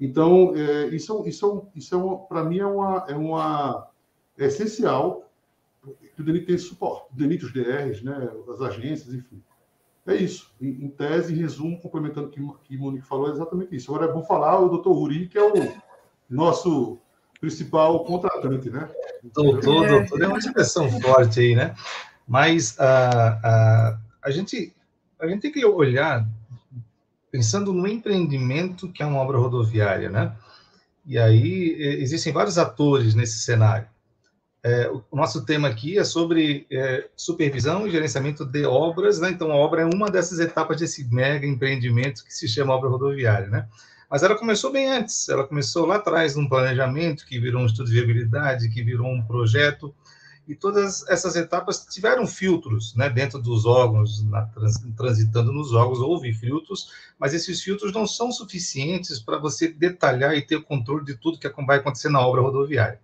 Então, 0.00 0.54
é, 0.56 0.88
isso, 0.88 1.22
isso, 1.26 1.66
isso 1.74 1.94
é 1.94 2.28
para 2.28 2.44
mim 2.44 2.58
é 2.58 2.66
uma, 2.66 3.04
é 3.08 3.14
uma 3.14 3.88
é 4.38 4.46
essencial 4.46 5.30
que 6.14 6.22
o 6.22 6.24
DENIT 6.24 6.50
esse 6.52 6.64
suporte. 6.64 7.12
O 7.12 7.16
DENIT, 7.16 7.44
os 7.44 7.52
DRs, 7.52 8.02
né, 8.02 8.30
as 8.48 8.60
agências, 8.60 9.14
enfim. 9.14 9.42
É 10.06 10.14
isso. 10.14 10.52
Em, 10.60 10.68
em 10.68 10.88
tese, 10.88 11.32
em 11.32 11.36
resumo, 11.36 11.80
complementando 11.80 12.28
o 12.28 12.30
que, 12.30 12.40
que 12.64 12.76
Monique 12.76 13.06
falou, 13.06 13.28
é 13.28 13.32
exatamente 13.32 13.74
isso. 13.74 13.94
Agora 13.94 14.10
é 14.10 14.14
bom 14.14 14.22
falar 14.22 14.60
o 14.60 14.68
doutor 14.68 14.96
Uri, 14.96 15.28
que 15.28 15.38
é 15.38 15.42
o 15.42 15.52
nosso 16.28 16.98
principal 17.40 18.04
contratante, 18.04 18.70
né? 18.70 18.88
Doutor, 19.22 19.60
doutor 19.60 20.22
é 20.22 20.26
uma 20.26 20.38
expressão 20.38 20.88
forte 21.00 21.40
aí, 21.40 21.54
né? 21.54 21.74
Mas 22.26 22.78
a, 22.78 23.40
a, 23.42 23.98
a, 24.22 24.30
gente, 24.30 24.74
a 25.20 25.26
gente 25.26 25.42
tem 25.42 25.52
que 25.52 25.64
olhar 25.64 26.26
pensando 27.30 27.72
no 27.72 27.86
empreendimento 27.86 28.90
que 28.90 29.02
é 29.02 29.06
uma 29.06 29.18
obra 29.18 29.38
rodoviária, 29.38 30.08
né? 30.08 30.34
E 31.06 31.18
aí 31.18 31.76
existem 32.00 32.32
vários 32.32 32.56
atores 32.56 33.14
nesse 33.14 33.40
cenário. 33.40 33.86
É, 34.62 34.90
o 35.10 35.16
nosso 35.16 35.44
tema 35.44 35.68
aqui 35.68 35.98
é 35.98 36.04
sobre 36.04 36.66
é, 36.72 37.06
supervisão 37.14 37.86
e 37.86 37.90
gerenciamento 37.90 38.46
de 38.46 38.64
obras, 38.64 39.20
né? 39.20 39.28
Então, 39.28 39.52
a 39.52 39.56
obra 39.56 39.82
é 39.82 39.84
uma 39.84 40.10
dessas 40.10 40.40
etapas 40.40 40.78
desse 40.78 41.04
mega 41.12 41.46
empreendimento 41.46 42.24
que 42.24 42.32
se 42.32 42.48
chama 42.48 42.72
obra 42.72 42.88
rodoviária, 42.88 43.48
né? 43.48 43.68
Mas 44.10 44.22
ela 44.22 44.34
começou 44.34 44.72
bem 44.72 44.88
antes, 44.88 45.28
ela 45.28 45.46
começou 45.46 45.84
lá 45.84 45.96
atrás 45.96 46.34
num 46.34 46.48
planejamento 46.48 47.26
que 47.26 47.38
virou 47.38 47.60
um 47.60 47.66
estudo 47.66 47.90
de 47.90 47.94
viabilidade, 47.94 48.70
que 48.70 48.82
virou 48.82 49.06
um 49.06 49.22
projeto, 49.22 49.94
e 50.46 50.54
todas 50.54 51.06
essas 51.08 51.36
etapas 51.36 51.86
tiveram 51.86 52.26
filtros, 52.26 52.94
né? 52.94 53.08
Dentro 53.08 53.38
dos 53.40 53.64
órgãos, 53.64 54.22
na, 54.24 54.42
trans, 54.46 54.78
transitando 54.96 55.52
nos 55.52 55.72
órgãos, 55.72 56.00
houve 56.00 56.32
filtros, 56.34 56.92
mas 57.18 57.32
esses 57.32 57.62
filtros 57.62 57.92
não 57.92 58.06
são 58.06 58.30
suficientes 58.30 59.18
para 59.18 59.38
você 59.38 59.68
detalhar 59.68 60.34
e 60.36 60.42
ter 60.42 60.62
controle 60.62 61.04
de 61.04 61.14
tudo 61.16 61.38
que 61.38 61.48
vai 61.66 61.78
acontecer 61.78 62.10
na 62.10 62.20
obra 62.20 62.42
rodoviária. 62.42 63.00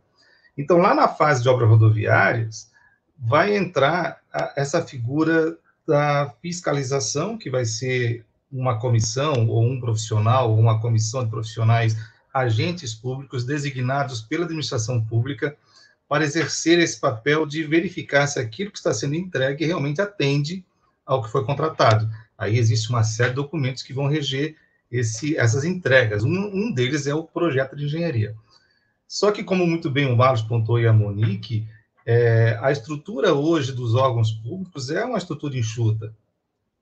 Então, 0.56 0.76
lá 0.76 0.94
na 0.94 1.08
fase 1.08 1.42
de 1.42 1.48
obras 1.48 1.68
rodoviárias, 1.68 2.70
vai 3.18 3.56
entrar 3.56 4.20
a, 4.32 4.52
essa 4.56 4.82
figura 4.82 5.56
da 5.86 6.34
fiscalização, 6.42 7.38
que 7.38 7.48
vai 7.48 7.64
ser 7.64 8.24
uma 8.52 8.78
comissão 8.78 9.48
ou 9.48 9.64
um 9.64 9.80
profissional, 9.80 10.50
ou 10.50 10.58
uma 10.58 10.80
comissão 10.80 11.24
de 11.24 11.30
profissionais, 11.30 11.96
agentes 12.32 12.94
públicos 12.94 13.44
designados 13.44 14.20
pela 14.20 14.44
administração 14.44 15.02
pública 15.02 15.56
para 16.10 16.24
exercer 16.24 16.80
esse 16.80 16.98
papel 16.98 17.46
de 17.46 17.62
verificar 17.62 18.26
se 18.26 18.40
aquilo 18.40 18.72
que 18.72 18.78
está 18.78 18.92
sendo 18.92 19.14
entregue 19.14 19.64
realmente 19.64 20.02
atende 20.02 20.66
ao 21.06 21.22
que 21.22 21.30
foi 21.30 21.44
contratado. 21.44 22.10
Aí 22.36 22.58
existe 22.58 22.90
uma 22.90 23.04
série 23.04 23.30
de 23.30 23.36
documentos 23.36 23.84
que 23.84 23.92
vão 23.92 24.08
reger 24.08 24.56
esse, 24.90 25.36
essas 25.36 25.64
entregas. 25.64 26.24
Um, 26.24 26.50
um 26.52 26.72
deles 26.74 27.06
é 27.06 27.14
o 27.14 27.22
projeto 27.22 27.76
de 27.76 27.84
engenharia. 27.84 28.34
Só 29.06 29.30
que, 29.30 29.44
como 29.44 29.64
muito 29.64 29.88
bem 29.88 30.06
o 30.06 30.16
Marlos 30.16 30.42
pontuou 30.42 30.80
e 30.80 30.86
a 30.88 30.92
Monique, 30.92 31.68
é, 32.04 32.58
a 32.60 32.72
estrutura 32.72 33.32
hoje 33.32 33.70
dos 33.70 33.94
órgãos 33.94 34.32
públicos 34.32 34.90
é 34.90 35.04
uma 35.04 35.18
estrutura 35.18 35.56
enxuta. 35.56 36.12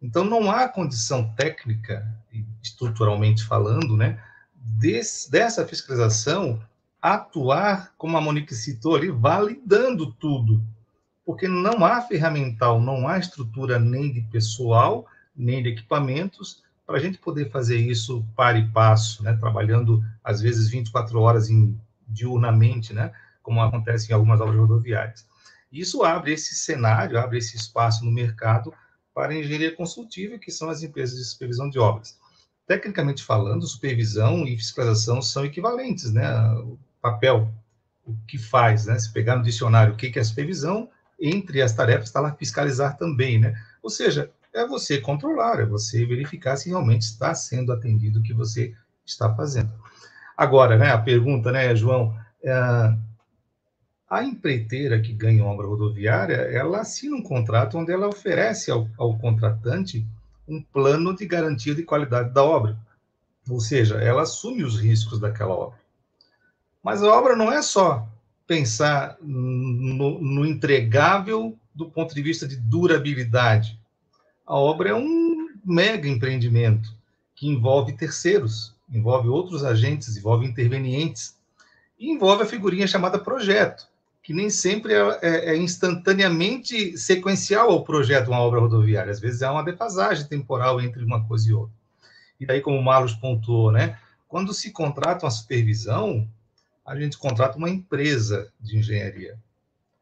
Então, 0.00 0.24
não 0.24 0.50
há 0.50 0.66
condição 0.66 1.34
técnica, 1.34 2.02
estruturalmente 2.62 3.44
falando, 3.44 3.94
né, 3.94 4.18
desse, 4.54 5.30
dessa 5.30 5.66
fiscalização 5.66 6.58
atuar, 7.00 7.92
como 7.96 8.16
a 8.16 8.20
Monique 8.20 8.54
citou 8.54 8.96
ali, 8.96 9.10
validando 9.10 10.12
tudo. 10.12 10.62
Porque 11.24 11.46
não 11.46 11.84
há 11.84 12.00
ferramental, 12.00 12.80
não 12.80 13.06
há 13.06 13.18
estrutura 13.18 13.78
nem 13.78 14.12
de 14.12 14.22
pessoal, 14.22 15.06
nem 15.36 15.62
de 15.62 15.70
equipamentos, 15.70 16.62
para 16.86 16.96
a 16.96 17.00
gente 17.00 17.18
poder 17.18 17.50
fazer 17.50 17.76
isso 17.76 18.24
para 18.34 18.58
e 18.58 18.66
passo, 18.70 19.22
né, 19.22 19.36
trabalhando, 19.36 20.02
às 20.24 20.40
vezes, 20.40 20.68
24 20.70 21.20
horas 21.20 21.50
em 21.50 21.78
diurnamente, 22.08 22.94
né, 22.94 23.12
como 23.42 23.60
acontece 23.60 24.10
em 24.10 24.14
algumas 24.14 24.40
obras 24.40 24.58
rodoviárias. 24.58 25.26
Isso 25.70 26.02
abre 26.02 26.32
esse 26.32 26.54
cenário, 26.54 27.18
abre 27.18 27.38
esse 27.38 27.56
espaço 27.56 28.04
no 28.04 28.10
mercado 28.10 28.72
para 29.14 29.32
a 29.32 29.36
engenharia 29.36 29.76
consultiva, 29.76 30.38
que 30.38 30.50
são 30.50 30.70
as 30.70 30.82
empresas 30.82 31.18
de 31.18 31.24
supervisão 31.24 31.68
de 31.68 31.78
obras. 31.78 32.18
Tecnicamente 32.66 33.22
falando, 33.22 33.66
supervisão 33.66 34.46
e 34.46 34.56
fiscalização 34.56 35.20
são 35.20 35.44
equivalentes, 35.44 36.12
né? 36.12 36.24
Papel, 37.00 37.52
o 38.06 38.14
que 38.26 38.38
faz, 38.38 38.86
né? 38.86 38.98
Se 38.98 39.12
pegar 39.12 39.36
no 39.36 39.42
dicionário 39.42 39.94
o 39.94 39.96
que 39.96 40.18
é 40.18 40.24
supervisão, 40.24 40.88
entre 41.20 41.60
as 41.62 41.72
tarefas 41.72 42.08
está 42.08 42.20
lá 42.20 42.32
fiscalizar 42.32 42.96
também, 42.96 43.38
né? 43.38 43.54
Ou 43.82 43.90
seja, 43.90 44.30
é 44.52 44.66
você 44.66 45.00
controlar, 45.00 45.60
é 45.60 45.66
você 45.66 46.04
verificar 46.06 46.56
se 46.56 46.68
realmente 46.68 47.02
está 47.02 47.34
sendo 47.34 47.72
atendido 47.72 48.20
o 48.20 48.22
que 48.22 48.32
você 48.32 48.74
está 49.04 49.34
fazendo. 49.34 49.72
Agora, 50.36 50.76
né, 50.76 50.90
a 50.90 50.98
pergunta, 50.98 51.50
né, 51.50 51.74
João, 51.74 52.16
é, 52.42 52.52
a 54.08 54.24
empreiteira 54.24 55.00
que 55.00 55.12
ganha 55.12 55.44
obra 55.44 55.66
rodoviária, 55.66 56.36
ela 56.36 56.80
assina 56.80 57.16
um 57.16 57.22
contrato 57.22 57.76
onde 57.76 57.92
ela 57.92 58.08
oferece 58.08 58.70
ao, 58.70 58.88
ao 58.96 59.18
contratante 59.18 60.06
um 60.46 60.62
plano 60.62 61.14
de 61.14 61.26
garantia 61.26 61.74
de 61.74 61.82
qualidade 61.82 62.32
da 62.32 62.42
obra. 62.42 62.78
Ou 63.48 63.60
seja, 63.60 63.96
ela 63.96 64.22
assume 64.22 64.62
os 64.62 64.80
riscos 64.80 65.18
daquela 65.18 65.54
obra. 65.54 65.78
Mas 66.88 67.02
a 67.02 67.12
obra 67.12 67.36
não 67.36 67.52
é 67.52 67.60
só 67.60 68.08
pensar 68.46 69.18
no, 69.20 70.18
no, 70.20 70.46
entregável 70.46 71.54
do 71.74 71.84
ponto 71.84 72.14
de 72.14 72.22
vista 72.22 72.48
de 72.48 72.56
durabilidade. 72.56 73.78
A 74.46 74.56
obra 74.56 74.88
é 74.88 74.94
um 74.94 75.50
mega 75.62 76.08
empreendimento 76.08 76.90
que 77.34 77.46
envolve 77.46 77.92
terceiros 77.92 78.74
envolve 78.90 79.28
outros 79.28 79.62
agentes, 79.64 80.16
envolve 80.16 80.46
intervenientes, 80.46 81.36
e 81.98 82.10
envolve 82.10 82.44
a 82.44 82.46
figurinha 82.46 82.86
chamada 82.86 83.18
projeto, 83.18 83.86
que 84.22 84.32
nem 84.32 84.48
sempre 84.48 84.94
é, 84.94 85.18
é, 85.20 85.50
é 85.50 85.56
instantaneamente 85.58 86.96
sequencial 86.96 87.70
ao 87.70 87.84
projeto 87.84 88.28
uma 88.28 88.40
obra 88.40 88.60
rodoviária. 88.60 89.12
Às 89.12 89.20
vezes 89.20 89.42
há 89.42 89.52
uma 89.52 89.62
defasagem 89.62 90.26
temporal 90.26 90.80
entre 90.80 91.04
uma 91.04 91.22
coisa 91.22 91.50
e 91.50 91.52
outra. 91.52 91.76
E 92.40 92.46
daí, 92.46 92.62
como 92.62 92.78
o 92.78 92.82
Marlos 92.82 93.12
pontuou, 93.12 93.70
né? 93.70 93.98
Quando 94.26 94.54
se 94.54 94.70
contrata 94.70 95.26
uma 95.26 95.30
supervisão, 95.30 96.26
a 96.88 96.98
gente 96.98 97.18
contrata 97.18 97.58
uma 97.58 97.68
empresa 97.68 98.50
de 98.58 98.78
engenharia. 98.78 99.38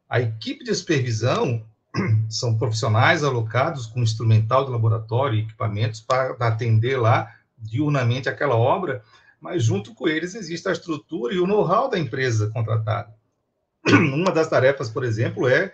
A 0.09 0.21
equipe 0.21 0.63
de 0.63 0.73
supervisão 0.73 1.67
são 2.31 2.57
profissionais 2.57 3.25
alocados 3.25 3.87
com 3.87 4.01
instrumental 4.01 4.65
de 4.65 4.71
laboratório 4.71 5.37
e 5.37 5.43
equipamentos 5.43 6.01
para 6.01 6.37
atender 6.47 6.97
lá 6.97 7.35
diurnamente 7.59 8.29
aquela 8.29 8.55
obra, 8.55 9.03
mas 9.41 9.65
junto 9.65 9.93
com 9.95 10.07
eles 10.07 10.37
existe 10.37 10.69
a 10.69 10.73
estrutura 10.73 11.35
e 11.35 11.41
o 11.41 11.47
know-how 11.47 11.91
da 11.91 11.99
empresa 11.99 12.51
contratada. 12.51 13.13
Uma 13.91 14.31
das 14.31 14.49
tarefas, 14.49 14.89
por 14.89 15.03
exemplo, 15.03 15.49
é 15.49 15.73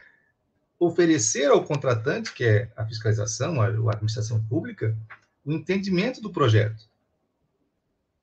oferecer 0.79 1.51
ao 1.51 1.63
contratante, 1.63 2.33
que 2.33 2.45
é 2.45 2.69
a 2.75 2.87
fiscalização, 2.87 3.61
a 3.61 3.67
administração 3.67 4.43
pública, 4.45 4.97
o 5.45 5.53
entendimento 5.53 6.23
do 6.23 6.31
projeto. 6.31 6.91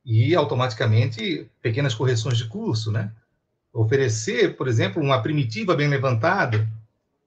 E, 0.06 0.36
automaticamente, 0.36 1.50
pequenas 1.62 1.94
correções 1.94 2.38
de 2.38 2.48
curso, 2.48 2.92
né? 2.92 3.12
Oferecer, 3.74 4.56
por 4.56 4.68
exemplo, 4.68 5.02
uma 5.02 5.22
primitiva 5.22 5.76
bem 5.76 5.88
levantada, 5.88 6.68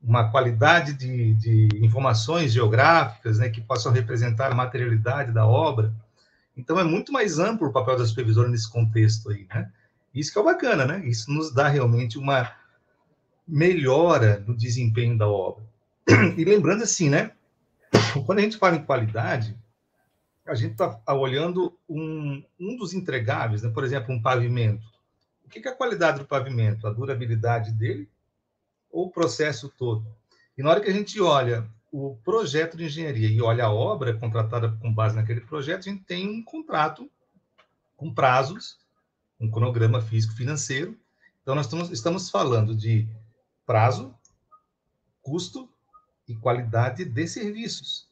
uma 0.03 0.31
qualidade 0.31 0.95
de, 0.95 1.35
de 1.35 1.69
informações 1.81 2.53
geográficas, 2.53 3.39
né, 3.39 3.49
que 3.49 3.61
possam 3.61 3.93
representar 3.93 4.51
a 4.51 4.55
materialidade 4.55 5.31
da 5.31 5.47
obra. 5.47 5.93
Então, 6.57 6.79
é 6.79 6.85
muito 6.85 7.13
mais 7.13 7.39
amplo 7.39 7.69
o 7.69 7.73
papel 7.73 7.97
da 7.97 8.05
supervisora 8.05 8.49
nesse 8.49 8.69
contexto 8.69 9.31
aí, 9.31 9.47
né? 9.49 9.71
Isso 10.15 10.33
que 10.33 10.39
é 10.39 10.43
bacana, 10.43 10.85
né? 10.85 11.03
Isso 11.07 11.31
nos 11.33 11.55
dá 11.55 11.69
realmente 11.69 12.19
uma 12.19 12.53
melhora 13.47 14.43
no 14.47 14.57
desempenho 14.57 15.17
da 15.17 15.29
obra. 15.29 15.65
E 16.37 16.45
lembrando 16.45 16.83
assim, 16.83 17.09
né? 17.09 17.31
Quando 18.27 18.39
a 18.39 18.43
gente 18.43 18.59
fala 18.59 18.77
em 18.77 18.85
qualidade, 18.85 19.57
a 20.47 20.55
gente 20.55 20.73
está 20.73 21.01
olhando 21.15 21.79
um, 21.89 22.43
um 22.59 22.77
dos 22.77 22.93
entregáveis, 22.93 23.63
né? 23.63 23.71
por 23.71 23.85
exemplo, 23.85 24.13
um 24.13 24.21
pavimento. 24.21 24.87
O 25.45 25.49
que 25.49 25.67
é 25.67 25.71
a 25.71 25.75
qualidade 25.75 26.19
do 26.19 26.25
pavimento? 26.25 26.87
A 26.87 26.93
durabilidade 26.93 27.73
dele 27.73 28.09
ou 28.91 29.07
o 29.07 29.11
processo 29.11 29.69
todo? 29.69 30.05
E 30.57 30.63
na 30.63 30.71
hora 30.71 30.81
que 30.81 30.91
a 30.91 30.93
gente 30.93 31.21
olha 31.21 31.69
o 31.91 32.17
projeto 32.25 32.77
de 32.77 32.85
engenharia 32.85 33.29
e 33.29 33.41
olha 33.41 33.65
a 33.65 33.73
obra 33.73 34.15
contratada 34.15 34.71
com 34.81 34.93
base 34.93 35.15
naquele 35.15 35.43
projeto, 35.43 35.81
a 35.81 35.93
gente 35.93 36.05
tem 36.05 36.29
um 36.29 36.43
contrato 36.43 37.11
com 37.97 38.13
prazos, 38.13 38.79
um 39.39 39.51
cronograma 39.51 40.01
físico-financeiro. 40.01 40.99
Então, 41.43 41.55
nós 41.55 41.67
estamos, 41.67 41.91
estamos 41.91 42.31
falando 42.31 42.75
de 42.75 43.07
prazo, 43.67 44.15
custo 45.23 45.69
e 46.27 46.35
qualidade 46.35 47.05
de 47.05 47.27
serviços 47.29 48.12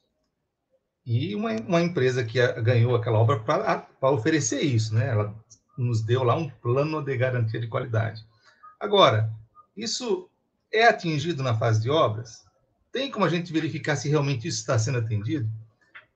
e 1.12 1.34
uma, 1.34 1.50
uma 1.66 1.82
empresa 1.82 2.22
que 2.22 2.40
ganhou 2.62 2.94
aquela 2.94 3.18
obra 3.18 3.40
para 3.40 4.10
oferecer 4.12 4.60
isso, 4.60 4.94
né? 4.94 5.08
Ela 5.08 5.34
nos 5.76 6.02
deu 6.02 6.22
lá 6.22 6.36
um 6.36 6.48
plano 6.48 7.02
de 7.02 7.16
garantia 7.16 7.58
de 7.58 7.66
qualidade. 7.66 8.24
Agora, 8.78 9.28
isso 9.76 10.30
é 10.72 10.86
atingido 10.86 11.42
na 11.42 11.58
fase 11.58 11.82
de 11.82 11.90
obras? 11.90 12.44
Tem 12.92 13.10
como 13.10 13.24
a 13.24 13.28
gente 13.28 13.52
verificar 13.52 13.96
se 13.96 14.08
realmente 14.08 14.46
isso 14.46 14.60
está 14.60 14.78
sendo 14.78 14.98
atendido? 14.98 15.50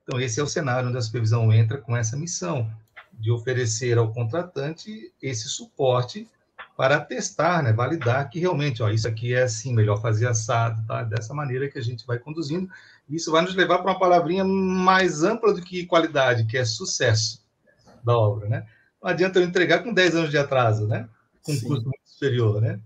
Então, 0.04 0.20
esse 0.20 0.38
é 0.38 0.44
o 0.44 0.46
cenário 0.46 0.88
onde 0.88 0.98
a 0.98 1.02
supervisão 1.02 1.52
entra 1.52 1.78
com 1.78 1.96
essa 1.96 2.16
missão 2.16 2.70
de 3.14 3.32
oferecer 3.32 3.98
ao 3.98 4.12
contratante 4.12 5.12
esse 5.20 5.48
suporte 5.48 6.28
para 6.76 7.00
testar, 7.00 7.64
né, 7.64 7.72
validar 7.72 8.30
que 8.30 8.38
realmente, 8.38 8.80
ó, 8.80 8.88
isso 8.90 9.08
aqui 9.08 9.34
é 9.34 9.42
assim, 9.42 9.74
melhor 9.74 10.00
fazer 10.00 10.28
assado, 10.28 10.86
tá? 10.86 11.02
Dessa 11.02 11.34
maneira 11.34 11.68
que 11.68 11.78
a 11.78 11.82
gente 11.82 12.06
vai 12.06 12.18
conduzindo. 12.20 12.68
Isso 13.08 13.30
vai 13.30 13.42
nos 13.42 13.54
levar 13.54 13.78
para 13.78 13.92
uma 13.92 13.98
palavrinha 13.98 14.44
mais 14.44 15.22
ampla 15.22 15.52
do 15.52 15.60
que 15.60 15.86
qualidade, 15.86 16.46
que 16.46 16.56
é 16.56 16.64
sucesso 16.64 17.44
da 18.02 18.16
obra, 18.16 18.48
né? 18.48 18.66
Não 19.02 19.10
adianta 19.10 19.38
eu 19.38 19.44
entregar 19.44 19.82
com 19.82 19.92
10 19.92 20.16
anos 20.16 20.30
de 20.30 20.38
atraso, 20.38 20.86
né? 20.86 21.08
Com 21.42 21.52
um 21.52 21.60
custo 21.60 21.84
muito 21.84 22.00
superior, 22.04 22.60
né? 22.60 22.80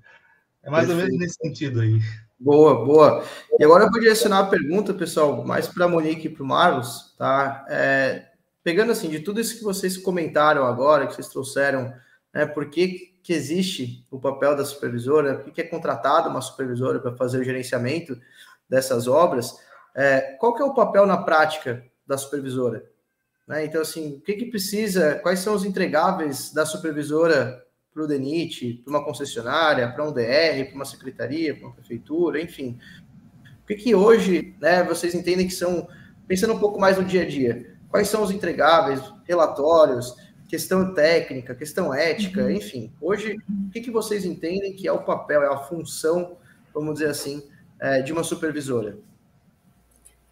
É 0.63 0.71
mais 0.71 0.87
Perfeito. 0.87 1.05
ou 1.05 1.19
menos 1.19 1.27
nesse 1.27 1.39
sentido 1.41 1.81
aí. 1.81 2.01
Boa, 2.41 2.85
boa. 2.85 3.25
E 3.59 3.65
agora 3.65 3.85
eu 3.85 3.91
vou 3.91 4.01
direcionar 4.01 4.41
a 4.41 4.47
pergunta, 4.47 4.95
pessoal, 4.95 5.45
mais 5.45 5.67
para 5.67 5.87
a 5.87 5.89
Monique 5.89 6.27
e 6.27 6.31
para 6.31 6.43
o 6.43 6.47
Marlos, 6.47 7.15
tá? 7.17 7.65
É, 7.69 8.27
pegando 8.63 8.93
assim, 8.93 9.09
de 9.09 9.21
tudo 9.21 9.41
isso 9.41 9.59
que 9.59 9.65
vocês 9.65 9.97
comentaram 9.97 10.65
agora, 10.65 11.07
que 11.07 11.15
vocês 11.15 11.29
trouxeram, 11.29 11.93
né? 12.33 12.47
Por 12.47 12.71
que, 12.71 13.15
que 13.23 13.33
existe 13.33 14.07
o 14.11 14.21
papel 14.21 14.57
da 14.57 14.65
supervisora, 14.65 15.37
por 15.37 15.53
que 15.53 15.61
é 15.61 15.65
contratada 15.65 16.29
uma 16.29 16.41
supervisora 16.41 17.01
para 17.01 17.17
fazer 17.17 17.39
o 17.39 17.45
gerenciamento 17.45 18.19
dessas 18.69 19.09
obras? 19.09 19.57
É, 19.95 20.37
qual 20.39 20.55
que 20.55 20.63
é 20.63 20.65
o 20.65 20.75
papel 20.75 21.07
na 21.07 21.19
prática 21.19 21.85
da 22.07 22.17
supervisora? 22.17 22.89
Né? 23.47 23.65
Então, 23.65 23.81
assim, 23.81 24.17
o 24.17 24.21
que, 24.21 24.35
que 24.35 24.47
precisa, 24.47 25.17
quais 25.17 25.41
são 25.41 25.55
os 25.55 25.65
entregáveis 25.65 26.53
da 26.53 26.67
supervisora 26.67 27.65
para 27.93 28.05
o 28.05 28.07
DENIT, 28.07 28.83
para 28.85 28.91
uma 28.91 29.05
concessionária, 29.05 29.91
para 29.91 30.05
um 30.05 30.13
DR, 30.13 30.65
para 30.67 30.75
uma 30.75 30.85
secretaria, 30.85 31.55
para 31.55 31.67
uma 31.67 31.75
prefeitura, 31.75 32.41
enfim. 32.41 32.79
O 33.63 33.67
que, 33.67 33.75
que 33.75 33.95
hoje 33.95 34.55
né, 34.61 34.85
vocês 34.85 35.15
entendem 35.15 35.47
que 35.47 35.55
são, 35.55 35.89
pensando 36.27 36.55
um 36.55 36.61
pouco 36.61 36.79
mais 36.79 36.97
no 36.97 37.05
dia 37.05 37.23
a 37.23 37.27
dia, 37.27 37.75
quais 37.89 38.09
são 38.09 38.23
os 38.23 38.31
entregáveis, 38.31 39.01
relatórios, 39.25 40.15
questão 40.47 40.95
técnica, 40.95 41.55
questão 41.55 41.93
ética, 41.93 42.43
uhum. 42.43 42.51
enfim. 42.51 42.93
Hoje, 43.01 43.37
o 43.67 43.71
que, 43.71 43.81
que 43.81 43.91
vocês 43.91 44.25
entendem 44.25 44.75
que 44.75 44.87
é 44.87 44.93
o 44.93 45.03
papel, 45.03 45.43
é 45.43 45.47
a 45.47 45.59
função, 45.59 46.37
vamos 46.73 46.95
dizer 46.95 47.11
assim, 47.11 47.43
é, 47.81 48.01
de 48.01 48.13
uma 48.13 48.23
supervisora? 48.23 48.97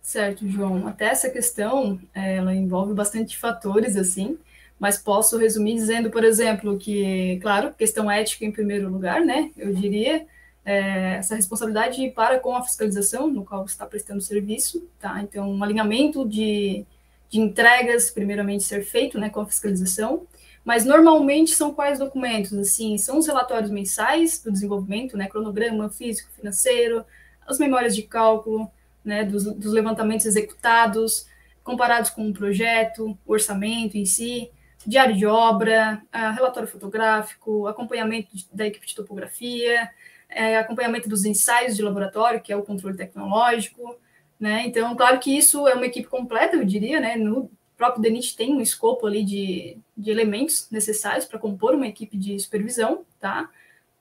Certo, 0.07 0.49
João. 0.49 0.87
Até 0.87 1.07
essa 1.07 1.29
questão, 1.29 2.01
é, 2.15 2.37
ela 2.37 2.55
envolve 2.55 2.95
bastante 2.95 3.37
fatores, 3.37 3.97
assim, 3.97 4.39
mas 4.79 4.97
posso 4.97 5.37
resumir 5.37 5.75
dizendo, 5.75 6.11
por 6.13 6.23
exemplo, 6.23 6.79
que, 6.79 7.41
claro, 7.43 7.75
questão 7.75 8.09
ética 8.09 8.45
em 8.45 8.53
primeiro 8.53 8.89
lugar, 8.89 9.23
né? 9.23 9.51
Eu 9.57 9.75
diria, 9.75 10.25
é, 10.65 11.17
essa 11.17 11.35
responsabilidade 11.35 12.09
para 12.11 12.39
com 12.39 12.55
a 12.55 12.63
fiscalização, 12.63 13.27
no 13.27 13.45
qual 13.45 13.65
está 13.65 13.85
prestando 13.85 14.21
serviço, 14.21 14.89
tá? 15.01 15.21
Então, 15.23 15.51
um 15.51 15.65
alinhamento 15.65 16.25
de, 16.25 16.87
de 17.29 17.41
entregas, 17.41 18.09
primeiramente, 18.09 18.63
ser 18.63 18.85
feito, 18.85 19.19
né, 19.19 19.29
com 19.29 19.41
a 19.41 19.47
fiscalização, 19.47 20.25
mas 20.65 20.85
normalmente 20.85 21.51
são 21.51 21.75
quais 21.75 21.99
documentos? 21.99 22.53
Assim, 22.55 22.97
são 22.97 23.19
os 23.19 23.27
relatórios 23.27 23.73
mensais 23.73 24.41
do 24.41 24.53
desenvolvimento, 24.53 25.17
né, 25.17 25.27
cronograma 25.27 25.91
físico, 25.91 26.31
financeiro, 26.31 27.05
as 27.45 27.59
memórias 27.59 27.97
de 27.97 28.03
cálculo, 28.05 28.71
né, 29.07 29.25
dos, 29.25 29.45
dos 29.45 29.73
levantamentos 29.73 30.27
executados, 30.27 31.27
comparados 31.63 32.11
com 32.11 32.29
o 32.29 32.33
projeto, 32.33 33.17
o 33.25 33.33
orçamento 33.33 33.97
em 33.97 34.05
si, 34.05 34.51
diário 34.85 35.17
de 35.17 35.25
obra, 35.27 36.03
relatório 36.13 36.69
fotográfico, 36.69 37.67
acompanhamento 37.67 38.29
da 38.53 38.67
equipe 38.67 38.87
de 38.87 38.95
topografia, 38.95 39.91
é, 40.29 40.59
acompanhamento 40.59 41.09
dos 41.09 41.25
ensaios 41.25 41.77
de 41.77 41.83
laboratório, 41.83 42.41
que 42.41 42.53
é 42.53 42.57
o 42.57 42.63
controle 42.63 42.97
tecnológico, 42.97 43.97
né? 44.39 44.65
Então, 44.67 44.95
claro 44.95 45.19
que 45.19 45.37
isso 45.37 45.67
é 45.67 45.75
uma 45.75 45.87
equipe 45.87 46.09
completa, 46.09 46.57
eu 46.57 46.65
diria, 46.65 47.01
né? 47.01 47.17
No 47.17 47.51
próprio 47.77 48.03
DENIT 48.03 48.37
tem 48.37 48.55
um 48.55 48.61
escopo 48.61 49.07
ali 49.07 49.25
de, 49.25 49.79
de 49.97 50.11
elementos 50.11 50.69
necessários 50.71 51.25
para 51.25 51.39
compor 51.39 51.75
uma 51.75 51.87
equipe 51.87 52.17
de 52.17 52.39
supervisão, 52.39 53.05
tá? 53.21 53.49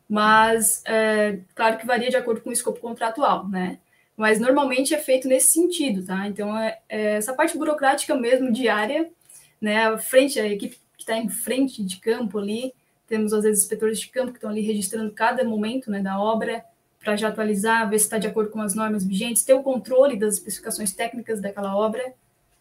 Mas, 0.07 0.83
é, 0.85 1.39
claro 1.55 1.77
que 1.77 1.85
varia 1.85 2.09
de 2.09 2.15
acordo 2.15 2.41
com 2.41 2.49
o 2.49 2.53
escopo 2.53 2.79
contratual, 2.79 3.47
né? 3.47 3.79
Mas 4.15 4.39
normalmente 4.39 4.93
é 4.93 4.97
feito 4.97 5.27
nesse 5.27 5.51
sentido, 5.51 6.05
tá? 6.05 6.27
Então, 6.27 6.57
é, 6.57 6.79
é 6.87 7.15
essa 7.17 7.33
parte 7.33 7.57
burocrática 7.57 8.15
mesmo, 8.15 8.51
diária, 8.51 9.09
né? 9.59 9.85
A 9.87 9.97
frente, 9.97 10.39
a 10.39 10.47
equipe 10.47 10.77
que 10.95 11.03
está 11.03 11.17
em 11.17 11.29
frente 11.29 11.83
de 11.83 11.97
campo 11.97 12.39
ali, 12.39 12.73
temos 13.07 13.33
às 13.33 13.43
vezes 13.43 13.63
inspetores 13.63 13.99
de 13.99 14.09
campo 14.09 14.31
que 14.31 14.37
estão 14.37 14.49
ali 14.49 14.61
registrando 14.61 15.11
cada 15.11 15.43
momento 15.43 15.91
né, 15.91 16.01
da 16.01 16.19
obra 16.19 16.63
para 16.99 17.15
já 17.15 17.27
atualizar, 17.27 17.87
ver 17.87 17.99
se 17.99 18.05
está 18.05 18.17
de 18.17 18.27
acordo 18.27 18.49
com 18.49 18.61
as 18.61 18.73
normas 18.73 19.05
vigentes, 19.05 19.43
ter 19.43 19.53
o 19.53 19.61
controle 19.61 20.17
das 20.17 20.35
especificações 20.35 20.91
técnicas 20.91 21.39
daquela 21.39 21.75
obra. 21.75 22.13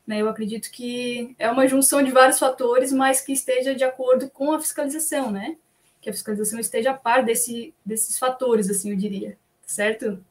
Né? 0.07 0.21
Eu 0.21 0.29
acredito 0.29 0.71
que 0.71 1.35
é 1.39 1.51
uma 1.51 1.67
junção 1.67 2.03
de 2.03 2.11
vários 2.11 2.39
fatores, 2.39 2.93
mas 2.93 3.23
que 3.23 3.33
esteja 3.33 3.75
de 3.75 3.85
acordo 3.85 4.29
com 4.29 4.53
a 4.53 4.61
fiscalização, 4.61 5.31
né? 5.31 5.57
Que 5.99 6.11
a 6.11 6.13
fiscalização 6.13 6.61
esteja 6.61 6.91
a 6.91 6.95
par 6.95 7.25
desse, 7.25 7.73
desses 7.85 8.19
fatores, 8.19 8.69
assim, 8.69 8.91
eu 8.91 8.97
diria, 8.97 9.39
certo? 9.65 10.23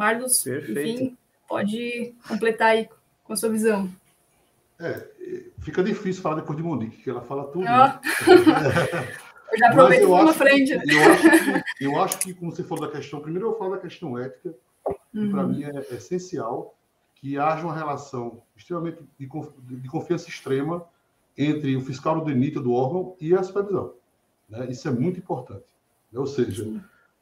Marlos, 0.00 0.42
Perfeito. 0.42 0.80
enfim, 0.80 1.18
pode 1.46 2.14
completar 2.26 2.68
aí 2.68 2.88
com 3.22 3.34
a 3.34 3.36
sua 3.36 3.50
visão. 3.50 3.86
É, 4.78 5.06
fica 5.58 5.84
difícil 5.84 6.22
falar 6.22 6.36
depois 6.36 6.56
de 6.56 6.64
Monique, 6.64 7.02
que 7.02 7.10
ela 7.10 7.20
fala 7.20 7.44
tudo. 7.48 7.66
Né? 7.66 8.00
eu 9.52 9.58
já 9.58 9.68
aproveito 9.68 10.06
uma 10.06 10.32
frente. 10.32 10.72
Eu 10.72 11.12
acho, 11.12 11.22
que, 11.76 11.84
eu 11.84 12.00
acho 12.00 12.18
que, 12.18 12.32
como 12.32 12.50
você 12.50 12.64
falou 12.64 12.86
da 12.86 12.96
questão, 12.96 13.20
primeiro 13.20 13.48
eu 13.48 13.58
falo 13.58 13.72
da 13.72 13.78
questão 13.78 14.18
ética, 14.18 14.54
que 15.12 15.18
uhum. 15.18 15.30
para 15.30 15.42
mim 15.46 15.64
é, 15.64 15.68
é, 15.68 15.94
essencial 15.94 16.74
que 17.16 17.36
haja 17.36 17.62
uma 17.62 17.74
relação 17.74 18.40
extremamente 18.56 19.04
de, 19.18 19.28
de 19.28 19.88
confiança 19.90 20.30
extrema 20.30 20.82
entre 21.36 21.76
o 21.76 21.82
fiscal 21.82 22.18
do 22.18 22.24
DENIT 22.24 22.54
do 22.54 22.72
órgão 22.72 23.14
e 23.20 23.34
a 23.34 23.42
supervisão. 23.42 23.92
Né? 24.48 24.66
Isso 24.70 24.88
é 24.88 24.90
muito 24.90 25.18
importante. 25.18 25.66
Né? 26.10 26.18
Ou 26.18 26.26
seja, 26.26 26.64
Sim 26.64 26.80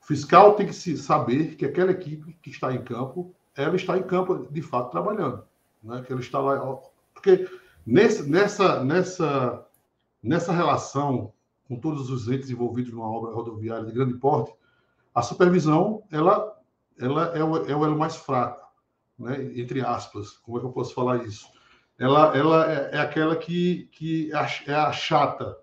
fiscal 0.09 0.55
tem 0.55 0.67
que 0.67 0.73
se 0.73 0.97
saber 0.97 1.55
que 1.55 1.67
aquela 1.67 1.91
equipe 1.91 2.33
que 2.43 2.49
está 2.49 2.73
em 2.73 2.83
campo, 2.83 3.35
ela 3.55 3.77
está 3.77 3.99
em 3.99 4.03
campo 4.03 4.49
de 4.51 4.63
fato 4.63 4.91
trabalhando, 4.91 5.45
né? 5.83 6.03
Que 6.03 6.11
ela 6.11 6.21
está 6.23 6.41
lá, 6.41 6.59
porque 7.13 7.47
nesse, 7.87 8.27
nessa 8.27 8.83
nessa 8.83 9.67
nessa 10.23 10.51
relação 10.51 11.31
com 11.69 11.77
todos 11.79 12.09
os 12.09 12.27
entes 12.27 12.49
envolvidos 12.49 12.91
numa 12.91 13.07
obra 13.07 13.35
rodoviária 13.35 13.85
de 13.85 13.93
grande 13.93 14.15
porte, 14.15 14.51
a 15.15 15.21
supervisão 15.21 16.03
ela 16.11 16.57
ela 16.99 17.27
é 17.37 17.45
o, 17.45 17.57
é 17.59 17.77
o 17.77 17.85
elo 17.85 17.99
mais 17.99 18.17
fraco, 18.17 18.67
né? 19.19 19.53
entre 19.57 19.83
aspas. 19.83 20.39
Como 20.39 20.57
é 20.57 20.61
que 20.61 20.67
eu 20.67 20.73
posso 20.73 20.95
falar 20.95 21.23
isso? 21.23 21.47
Ela, 21.99 22.35
ela 22.35 22.73
é, 22.73 22.97
é 22.97 22.99
aquela 22.99 23.37
que, 23.37 23.91
que 23.93 24.33
é 24.67 24.75
a 24.75 24.91
chata 24.91 25.59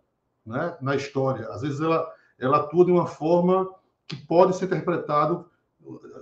né? 0.45 0.77
na 0.79 0.95
história. 0.95 1.47
Às 1.49 1.63
vezes 1.63 1.81
ela, 1.81 2.07
ela 2.37 2.57
atua 2.57 2.85
de 2.85 2.91
uma 2.91 3.07
forma 3.07 3.67
que 4.07 4.15
pode 4.15 4.55
ser 4.55 4.65
interpretado 4.65 5.49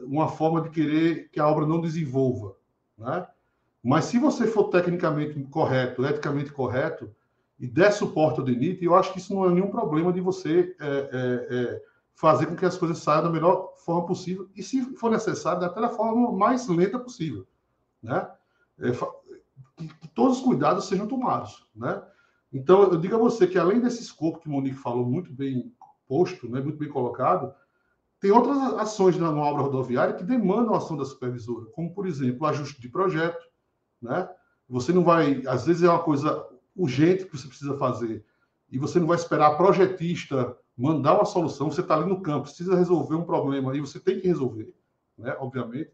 uma 0.03 0.27
forma 0.27 0.61
de 0.61 0.69
querer 0.69 1.29
que 1.29 1.39
a 1.39 1.47
obra 1.47 1.65
não 1.65 1.79
desenvolva, 1.79 2.55
né? 2.97 3.27
Mas 3.83 4.05
se 4.05 4.17
você 4.17 4.47
for 4.47 4.65
tecnicamente 4.69 5.37
correto, 5.45 6.05
eticamente 6.05 6.51
correto, 6.51 7.13
e 7.59 7.67
der 7.67 7.91
suporte 7.91 8.39
ao 8.39 8.45
DENIT, 8.45 8.83
eu 8.83 8.95
acho 8.95 9.11
que 9.11 9.19
isso 9.19 9.33
não 9.33 9.45
é 9.45 9.49
nenhum 9.49 9.69
problema 9.69 10.11
de 10.11 10.21
você 10.21 10.75
é, 10.79 10.87
é, 10.87 11.57
é, 11.57 11.83
fazer 12.15 12.45
com 12.45 12.55
que 12.55 12.65
as 12.65 12.77
coisas 12.77 12.99
saiam 12.99 13.23
da 13.23 13.29
melhor 13.29 13.73
forma 13.77 14.05
possível, 14.05 14.49
e 14.55 14.63
se 14.63 14.81
for 14.95 15.11
necessário, 15.11 15.63
até 15.65 15.81
da 15.81 15.89
forma 15.89 16.31
mais 16.31 16.67
lenta 16.67 16.97
possível, 16.97 17.45
né? 18.01 18.29
É, 18.79 18.91
que, 19.75 20.07
todos 20.13 20.37
os 20.37 20.43
cuidados 20.43 20.85
sejam 20.85 21.07
tomados, 21.07 21.67
né? 21.75 22.01
Então, 22.51 22.83
eu 22.83 22.97
digo 22.97 23.15
a 23.15 23.19
você 23.19 23.47
que 23.47 23.57
além 23.57 23.79
desse 23.79 24.01
escopo 24.01 24.39
que 24.39 24.47
o 24.47 24.51
Monique 24.51 24.77
falou 24.77 25.05
muito 25.05 25.33
bem 25.33 25.73
posto, 26.07 26.47
né, 26.47 26.61
muito 26.61 26.77
bem 26.77 26.89
colocado, 26.89 27.53
tem 28.23 28.31
outras 28.31 28.57
ações 28.75 29.17
na 29.17 29.29
obra 29.29 29.63
rodoviária 29.63 30.13
que 30.13 30.23
demandam 30.23 30.73
a 30.73 30.77
ação 30.77 30.95
da 30.95 31.03
supervisora, 31.03 31.65
como, 31.73 31.93
por 31.93 32.07
exemplo, 32.07 32.47
ajuste 32.47 32.79
de 32.79 32.87
projeto. 32.87 33.45
Né? 34.01 34.29
Você 34.69 34.93
não 34.93 35.03
vai, 35.03 35.43
às 35.45 35.65
vezes 35.65 35.83
é 35.83 35.89
uma 35.89 35.99
coisa 35.99 36.47
urgente 36.73 37.25
que 37.25 37.37
você 37.37 37.49
precisa 37.49 37.77
fazer, 37.77 38.23
e 38.71 38.79
você 38.79 38.97
não 38.97 39.07
vai 39.07 39.17
esperar 39.17 39.47
a 39.47 39.55
projetista 39.55 40.55
mandar 40.77 41.15
uma 41.15 41.25
solução, 41.25 41.69
você 41.69 41.81
está 41.81 41.97
ali 41.97 42.07
no 42.07 42.21
campo, 42.21 42.43
precisa 42.43 42.77
resolver 42.77 43.15
um 43.15 43.25
problema, 43.25 43.75
e 43.75 43.81
você 43.81 43.99
tem 43.99 44.17
que 44.21 44.27
resolver, 44.29 44.73
né? 45.17 45.35
obviamente. 45.37 45.91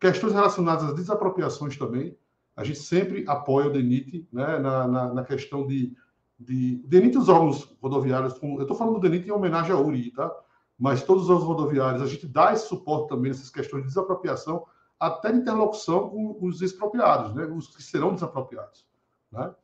Questões 0.00 0.32
relacionadas 0.32 0.82
às 0.82 0.94
desapropriações 0.94 1.76
também, 1.76 2.16
a 2.56 2.64
gente 2.64 2.78
sempre 2.78 3.22
apoia 3.28 3.66
o 3.66 3.70
DENIT 3.70 4.26
né? 4.32 4.58
na, 4.58 4.88
na, 4.88 5.12
na 5.12 5.24
questão 5.24 5.66
de, 5.66 5.94
de... 6.40 6.76
DENIT 6.86 7.16
e 7.16 7.18
os 7.18 7.28
órgãos 7.28 7.76
rodoviários, 7.82 8.34
eu 8.42 8.62
estou 8.62 8.78
falando 8.78 8.94
do 8.94 9.00
DENIT 9.00 9.28
em 9.28 9.32
homenagem 9.32 9.72
à 9.72 9.78
URI, 9.78 10.10
tá? 10.12 10.34
Mas 10.78 11.02
todos 11.02 11.28
os 11.28 11.42
rodoviários, 11.42 12.02
a 12.02 12.06
gente 12.06 12.26
dá 12.26 12.52
esse 12.52 12.68
suporte 12.68 13.08
também 13.08 13.30
nessas 13.30 13.50
questões 13.50 13.82
de 13.82 13.88
desapropriação, 13.88 14.66
até 14.98 15.30
interlocução 15.30 16.08
com 16.08 16.38
os 16.40 16.62
expropriados, 16.62 17.34
né? 17.34 17.44
os 17.46 17.74
que 17.74 17.82
serão 17.82 18.14
desapropriados. 18.14 18.86
Né? 19.30 19.54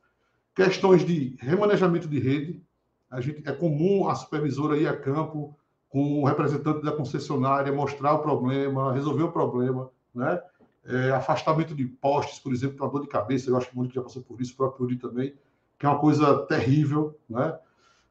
Questões 0.55 1.05
de 1.05 1.37
remanejamento 1.41 2.09
de 2.09 2.19
rede, 2.19 2.63
a 3.11 3.21
gente, 3.21 3.47
é 3.47 3.53
comum 3.53 4.09
a 4.09 4.15
supervisora 4.15 4.77
ir 4.77 4.87
a 4.87 4.97
campo 4.97 5.57
com 5.93 6.23
o 6.23 6.25
representante 6.25 6.83
da 6.83 6.93
concessionária, 6.93 7.71
mostrar 7.71 8.15
o 8.15 8.21
problema, 8.21 8.93
resolver 8.93 9.25
o 9.25 9.33
problema, 9.33 9.91
né? 10.15 10.43
É, 10.85 11.11
afastamento 11.13 11.75
de 11.77 11.85
postes, 11.85 12.41
por 12.41 12.53
exemplo, 12.53 12.79
com 12.79 12.85
a 12.87 12.89
dor 12.89 13.03
de 13.03 13.07
cabeça, 13.07 13.49
eu 13.49 13.57
acho 13.57 13.69
que 13.69 13.75
o 13.75 13.77
Mônica 13.77 13.95
já 13.95 14.03
passou 14.03 14.23
por 14.23 14.41
isso, 14.41 14.55
o 14.55 14.57
próprio 14.57 14.87
Uri 14.87 14.97
também, 14.97 15.35
que 15.79 15.87
é 15.87 15.89
uma 15.89 15.99
coisa 15.99 16.45
terrível, 16.47 17.17
né? 17.29 17.57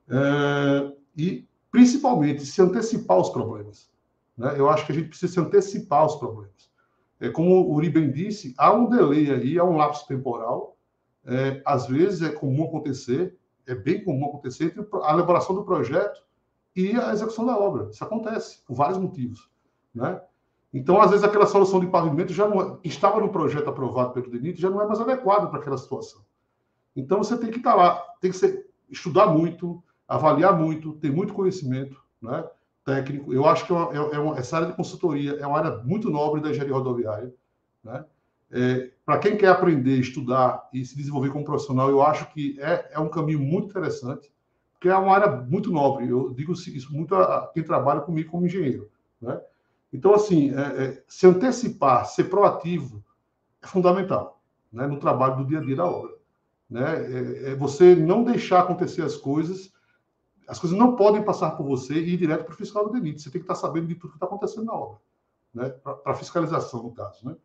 É, 0.07 0.91
e 1.17 1.47
principalmente 1.71 2.45
se 2.45 2.61
antecipar 2.61 3.17
os 3.17 3.29
problemas. 3.29 3.89
Né? 4.37 4.53
Eu 4.57 4.69
acho 4.69 4.85
que 4.85 4.91
a 4.91 4.95
gente 4.95 5.07
precisa 5.07 5.31
se 5.31 5.39
antecipar 5.39 6.05
os 6.05 6.15
problemas. 6.15 6.69
É, 7.19 7.29
como 7.29 7.51
o 7.51 7.73
Uri 7.73 7.89
bem 7.89 8.11
disse, 8.11 8.53
há 8.57 8.73
um 8.73 8.89
delay 8.89 9.31
aí, 9.31 9.57
há 9.57 9.63
um 9.63 9.77
lapso 9.77 10.05
temporal. 10.07 10.77
É, 11.23 11.61
às 11.65 11.87
vezes 11.87 12.21
é 12.23 12.31
comum 12.31 12.65
acontecer, 12.65 13.37
é 13.67 13.75
bem 13.75 14.03
comum 14.03 14.25
acontecer 14.25 14.65
entre 14.65 14.85
a 15.03 15.13
elaboração 15.13 15.55
do 15.55 15.63
projeto 15.63 16.23
e 16.75 16.91
a 16.97 17.13
execução 17.13 17.45
da 17.45 17.57
obra. 17.57 17.89
Isso 17.91 18.03
acontece 18.03 18.63
por 18.65 18.75
vários 18.75 18.97
motivos. 18.97 19.49
Né? 19.93 20.19
Então, 20.73 21.01
às 21.01 21.11
vezes, 21.11 21.23
aquela 21.23 21.45
solução 21.45 21.79
de 21.79 21.87
pavimento 21.87 22.33
já 22.33 22.47
não, 22.47 22.77
que 22.77 22.87
estava 22.87 23.19
no 23.19 23.29
projeto 23.29 23.69
aprovado 23.69 24.13
pelo 24.13 24.31
DENIT 24.31 24.59
já 24.59 24.69
não 24.69 24.81
é 24.81 24.87
mais 24.87 24.99
adequada 24.99 25.47
para 25.47 25.59
aquela 25.59 25.77
situação. 25.77 26.21
Então, 26.95 27.19
você 27.19 27.37
tem 27.37 27.51
que 27.51 27.57
estar 27.57 27.75
lá, 27.75 28.01
tem 28.19 28.31
que 28.31 28.37
ser, 28.37 28.67
estudar 28.89 29.27
muito, 29.27 29.83
avaliar 30.11 30.57
muito, 30.57 30.93
ter 30.93 31.09
muito 31.09 31.33
conhecimento 31.33 31.97
né, 32.21 32.43
técnico. 32.85 33.33
Eu 33.33 33.45
acho 33.45 33.65
que 33.65 33.71
é 33.71 33.75
uma, 33.75 33.93
é, 33.93 34.15
é 34.15 34.19
uma, 34.19 34.37
essa 34.37 34.57
área 34.57 34.67
de 34.67 34.75
consultoria 34.75 35.37
é 35.39 35.47
uma 35.47 35.57
área 35.57 35.77
muito 35.77 36.09
nobre 36.09 36.41
da 36.41 36.49
engenharia 36.49 36.73
rodoviária. 36.73 37.33
Né? 37.81 38.05
É, 38.51 38.91
Para 39.05 39.19
quem 39.19 39.37
quer 39.37 39.47
aprender, 39.47 39.97
estudar 39.97 40.67
e 40.73 40.83
se 40.83 40.97
desenvolver 40.97 41.29
como 41.29 41.45
profissional, 41.45 41.89
eu 41.89 42.01
acho 42.01 42.29
que 42.33 42.59
é, 42.59 42.91
é 42.91 42.99
um 42.99 43.07
caminho 43.07 43.39
muito 43.39 43.69
interessante, 43.69 44.29
porque 44.73 44.89
é 44.89 44.95
uma 44.95 45.15
área 45.15 45.31
muito 45.31 45.71
nobre. 45.71 46.09
Eu 46.09 46.33
digo 46.33 46.51
isso 46.51 46.93
muito 46.93 47.15
a, 47.15 47.37
a 47.37 47.47
quem 47.47 47.63
trabalha 47.63 48.01
comigo 48.01 48.31
como 48.31 48.45
engenheiro. 48.45 48.91
Né? 49.21 49.39
Então, 49.93 50.13
assim, 50.13 50.53
é, 50.53 50.83
é, 50.83 51.03
se 51.07 51.25
antecipar, 51.25 52.05
ser 52.05 52.25
proativo, 52.25 53.01
é 53.63 53.67
fundamental 53.67 54.41
né, 54.73 54.85
no 54.87 54.99
trabalho 54.99 55.37
do 55.37 55.45
dia 55.45 55.59
a 55.59 55.63
dia 55.63 55.75
da 55.77 55.85
obra. 55.85 56.11
Né? 56.69 56.83
É, 56.83 57.51
é 57.51 57.55
você 57.55 57.95
não 57.95 58.25
deixar 58.25 58.59
acontecer 58.59 59.03
as 59.03 59.15
coisas 59.15 59.71
as 60.47 60.59
coisas 60.59 60.77
não 60.77 60.95
podem 60.95 61.23
passar 61.23 61.51
por 61.51 61.65
você 61.65 61.93
e 61.93 62.13
ir 62.13 62.17
direto 62.17 62.43
para 62.43 62.53
o 62.53 62.57
fiscal 62.57 62.85
do 62.85 62.91
DENIT. 62.91 63.21
Você 63.21 63.29
tem 63.29 63.39
que 63.39 63.45
estar 63.45 63.55
sabendo 63.55 63.87
de 63.87 63.95
tudo 63.95 64.11
que 64.11 64.17
está 64.17 64.25
acontecendo 64.25 64.65
na 64.65 64.73
obra, 64.73 64.97
né? 65.53 65.69
para 65.69 66.13
fiscalização, 66.15 66.83
no 66.83 66.91
caso. 66.91 67.25
Né? 67.25 67.35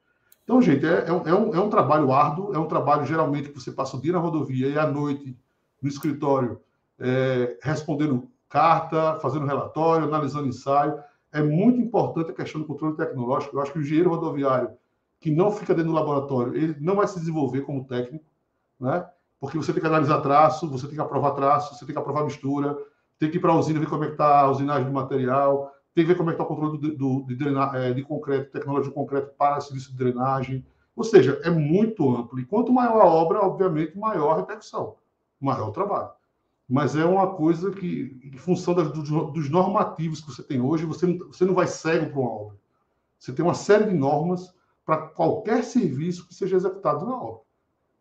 Então, 0.45 0.61
gente, 0.63 0.87
é, 0.87 1.09
é, 1.09 1.13
um, 1.13 1.55
é, 1.55 1.61
um, 1.61 1.69
trabalho 1.69 2.13
árduo, 2.13 2.55
é 2.55 2.59
um 2.59 2.67
trabalho 2.67 3.05
geralmente 3.05 3.49
que 3.49 3.61
você 3.61 3.73
passa 3.73 3.97
o 3.97 4.01
dia 4.01 4.13
na 4.13 4.19
rodovia 4.19 4.69
e 4.69 4.79
à 4.79 4.87
noite 4.87 5.37
no 5.83 5.89
escritório 5.89 6.61
é, 6.99 7.59
respondendo 7.63 8.31
carta, 8.49 9.19
fazendo 9.21 9.47
relatório, 9.47 10.07
analisando 10.07 10.49
ensaio. 10.49 10.99
É 11.33 11.43
muito 11.43 11.81
importante 11.81 12.31
a 12.31 12.35
questão 12.35 12.61
do 12.61 12.67
controle 12.67 12.97
tecnológico. 12.97 13.57
Eu 13.57 13.61
acho 13.61 13.73
que 13.73 13.79
o 13.79 13.83
engenheiro 13.83 14.11
rodoviário 14.11 14.71
que 15.21 15.31
não 15.31 15.51
fica 15.51 15.75
dentro 15.75 15.91
do 15.91 15.97
laboratório, 15.97 16.55
ele 16.55 16.77
não 16.81 16.97
vai 16.97 17.07
se 17.07 17.19
desenvolver 17.19 17.63
como 17.63 17.85
técnico, 17.85 18.25
né? 18.79 19.07
Porque 19.41 19.57
você 19.57 19.73
tem 19.73 19.81
que 19.81 19.87
analisar 19.87 20.21
traço, 20.21 20.69
você 20.69 20.87
tem 20.87 20.95
que 20.95 21.01
aprovar 21.01 21.33
traço, 21.33 21.75
você 21.75 21.85
tem 21.85 21.95
que 21.95 22.01
aprovar 22.01 22.25
mistura, 22.25 22.77
tem 23.19 23.31
que 23.31 23.37
ir 23.37 23.41
para 23.41 23.53
a 23.53 23.59
usina 23.59 23.81
ver 23.81 23.89
como 23.89 24.05
é 24.05 24.07
que 24.09 24.13
está 24.13 24.41
a 24.41 24.51
usinagem 24.51 24.87
do 24.87 24.93
material, 24.93 25.73
tem 25.95 26.05
que 26.05 26.09
ver 26.13 26.17
como 26.17 26.31
é 26.31 26.35
que 26.35 26.41
está 26.41 26.45
o 26.45 26.55
controle 26.55 26.79
do, 26.79 26.97
do, 26.97 27.27
de, 27.27 27.35
drena, 27.35 27.71
é, 27.75 27.93
de 27.93 28.03
concreto, 28.03 28.53
tecnologia 28.53 28.91
de 28.91 28.95
concreto 28.95 29.35
para 29.39 29.61
serviço 29.61 29.91
de 29.93 29.97
drenagem. 29.97 30.67
Ou 30.95 31.05
seja, 31.05 31.41
é 31.43 31.51
muito 31.51 32.15
amplo. 32.15 32.39
E 32.39 32.45
quanto 32.45 32.73
maior 32.73 33.01
a 33.01 33.07
obra, 33.07 33.41
obviamente, 33.41 33.97
maior 33.97 34.33
a 34.33 34.37
repercussão, 34.37 34.97
maior 35.41 35.69
o 35.69 35.73
trabalho. 35.73 36.11
Mas 36.69 36.97
é 36.97 37.05
uma 37.05 37.35
coisa 37.35 37.71
que, 37.71 38.19
em 38.23 38.37
função 38.37 38.75
das, 38.75 38.91
dos, 38.91 39.49
normativos 39.49 40.21
que 40.21 40.27
você 40.27 40.43
tem 40.43 40.61
hoje, 40.61 40.85
você 40.85 41.07
não, 41.07 41.27
você 41.29 41.45
não 41.45 41.55
vai 41.55 41.67
cego 41.67 42.11
para 42.11 42.21
uma 42.21 42.31
obra. 42.31 42.57
Você 43.19 43.33
tem 43.33 43.45
uma 43.45 43.55
série 43.55 43.85
de 43.85 43.95
normas 43.95 44.53
para 44.85 44.99
qualquer 44.99 45.65
serviço 45.65 46.27
que 46.27 46.35
seja 46.35 46.57
executado 46.57 47.07
na 47.07 47.17
obra. 47.17 47.46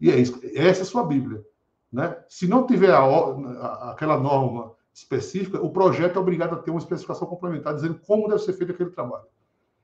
E 0.05 0.11
é 0.11 0.19
isso, 0.19 0.39
essa 0.53 0.81
é 0.81 0.83
a 0.83 0.85
sua 0.85 1.03
Bíblia. 1.03 1.43
Né? 1.91 2.15
Se 2.29 2.47
não 2.47 2.67
tiver 2.67 2.91
a, 2.91 2.99
a, 2.99 3.91
aquela 3.91 4.19
norma 4.19 4.71
específica, 4.93 5.59
o 5.59 5.71
projeto 5.71 6.17
é 6.17 6.21
obrigado 6.21 6.53
a 6.53 6.57
ter 6.57 6.69
uma 6.69 6.79
especificação 6.79 7.27
complementar 7.27 7.73
dizendo 7.73 7.99
como 8.05 8.27
deve 8.27 8.43
ser 8.43 8.53
feito 8.53 8.71
aquele 8.71 8.91
trabalho. 8.91 9.25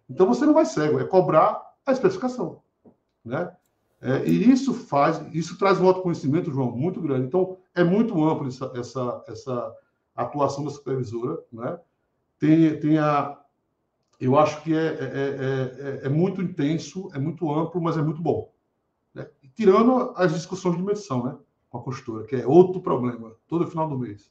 Então 0.07 0.27
você 0.27 0.45
não 0.45 0.53
vai 0.53 0.63
cego, 0.63 0.99
é 0.99 1.05
cobrar 1.05 1.59
a 1.83 1.91
especificação, 1.91 2.61
né? 3.25 3.51
É, 3.99 4.23
e 4.27 4.51
isso 4.51 4.75
faz, 4.75 5.19
isso 5.33 5.57
traz 5.57 5.81
um 5.81 5.87
autoconhecimento, 5.87 6.51
João, 6.51 6.69
muito 6.69 7.01
grande. 7.01 7.25
Então 7.25 7.57
é 7.73 7.83
muito 7.83 8.23
amplo 8.23 8.47
essa, 8.47 8.71
essa, 8.75 9.23
essa 9.27 9.75
atuação 10.15 10.63
da 10.63 10.69
supervisora, 10.69 11.39
né? 11.51 11.79
Tem, 12.37 12.79
tem 12.79 12.99
a, 12.99 13.39
eu 14.19 14.37
acho 14.37 14.61
que 14.61 14.71
é, 14.71 14.85
é, 14.85 16.01
é, 16.03 16.05
é, 16.05 16.09
muito 16.09 16.43
intenso, 16.43 17.09
é 17.11 17.17
muito 17.17 17.51
amplo, 17.51 17.81
mas 17.81 17.97
é 17.97 18.03
muito 18.03 18.21
bom. 18.21 18.50
Tirando 19.55 20.13
as 20.15 20.33
discussões 20.33 20.77
de 20.77 20.83
medição, 20.83 21.23
né? 21.23 21.35
Com 21.69 21.77
a 21.77 21.83
costura, 21.83 22.25
que 22.25 22.35
é 22.35 22.45
outro 22.45 22.81
problema, 22.81 23.33
todo 23.47 23.67
final 23.67 23.87
do 23.87 23.97
mês. 23.97 24.29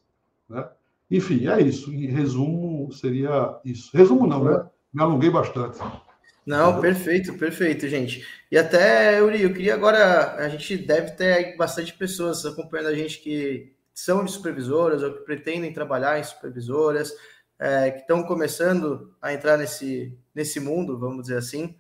Né? 0.49 0.69
Enfim, 1.11 1.49
é 1.49 1.61
isso. 1.61 1.93
Em 1.93 2.07
resumo, 2.07 2.93
seria 2.93 3.59
isso. 3.65 3.97
Resumo 3.97 4.27
não, 4.27 4.45
né? 4.45 4.67
Me 4.93 5.03
alonguei 5.03 5.31
bastante. 5.31 5.79
Não, 6.45 6.81
perfeito, 6.81 7.35
perfeito, 7.35 7.89
gente. 7.89 8.27
E 8.51 8.59
até, 8.59 9.23
Uri, 9.23 9.43
eu 9.43 9.53
queria 9.53 9.75
agora, 9.75 10.35
a 10.37 10.49
gente 10.49 10.77
deve 10.77 11.13
ter 11.13 11.57
bastante 11.57 11.93
pessoas 11.93 12.45
acompanhando 12.45 12.89
a 12.89 12.95
gente 12.95 13.21
que 13.21 13.73
são 13.95 14.25
de 14.25 14.33
supervisoras 14.33 15.03
ou 15.03 15.13
que 15.13 15.21
pretendem 15.21 15.73
trabalhar 15.73 16.19
em 16.19 16.25
supervisoras, 16.25 17.13
é, 17.59 17.91
que 17.91 18.01
estão 18.01 18.23
começando 18.23 19.15
a 19.21 19.33
entrar 19.33 19.59
nesse, 19.59 20.17
nesse 20.35 20.59
mundo, 20.59 20.99
vamos 20.99 21.23
dizer 21.23 21.37
assim. 21.37 21.77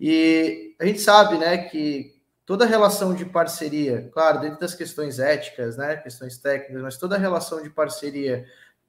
E 0.00 0.74
a 0.80 0.86
gente 0.86 1.00
sabe, 1.00 1.36
né, 1.36 1.58
que 1.58 2.13
toda 2.46 2.66
relação 2.66 3.14
de 3.14 3.24
parceria, 3.24 4.10
claro, 4.12 4.40
dentro 4.40 4.60
das 4.60 4.74
questões 4.74 5.18
éticas, 5.18 5.76
né, 5.76 5.96
questões 5.96 6.38
técnicas, 6.38 6.82
mas 6.82 6.98
toda 6.98 7.18
relação 7.18 7.62
de 7.62 7.70
parceria, 7.70 8.44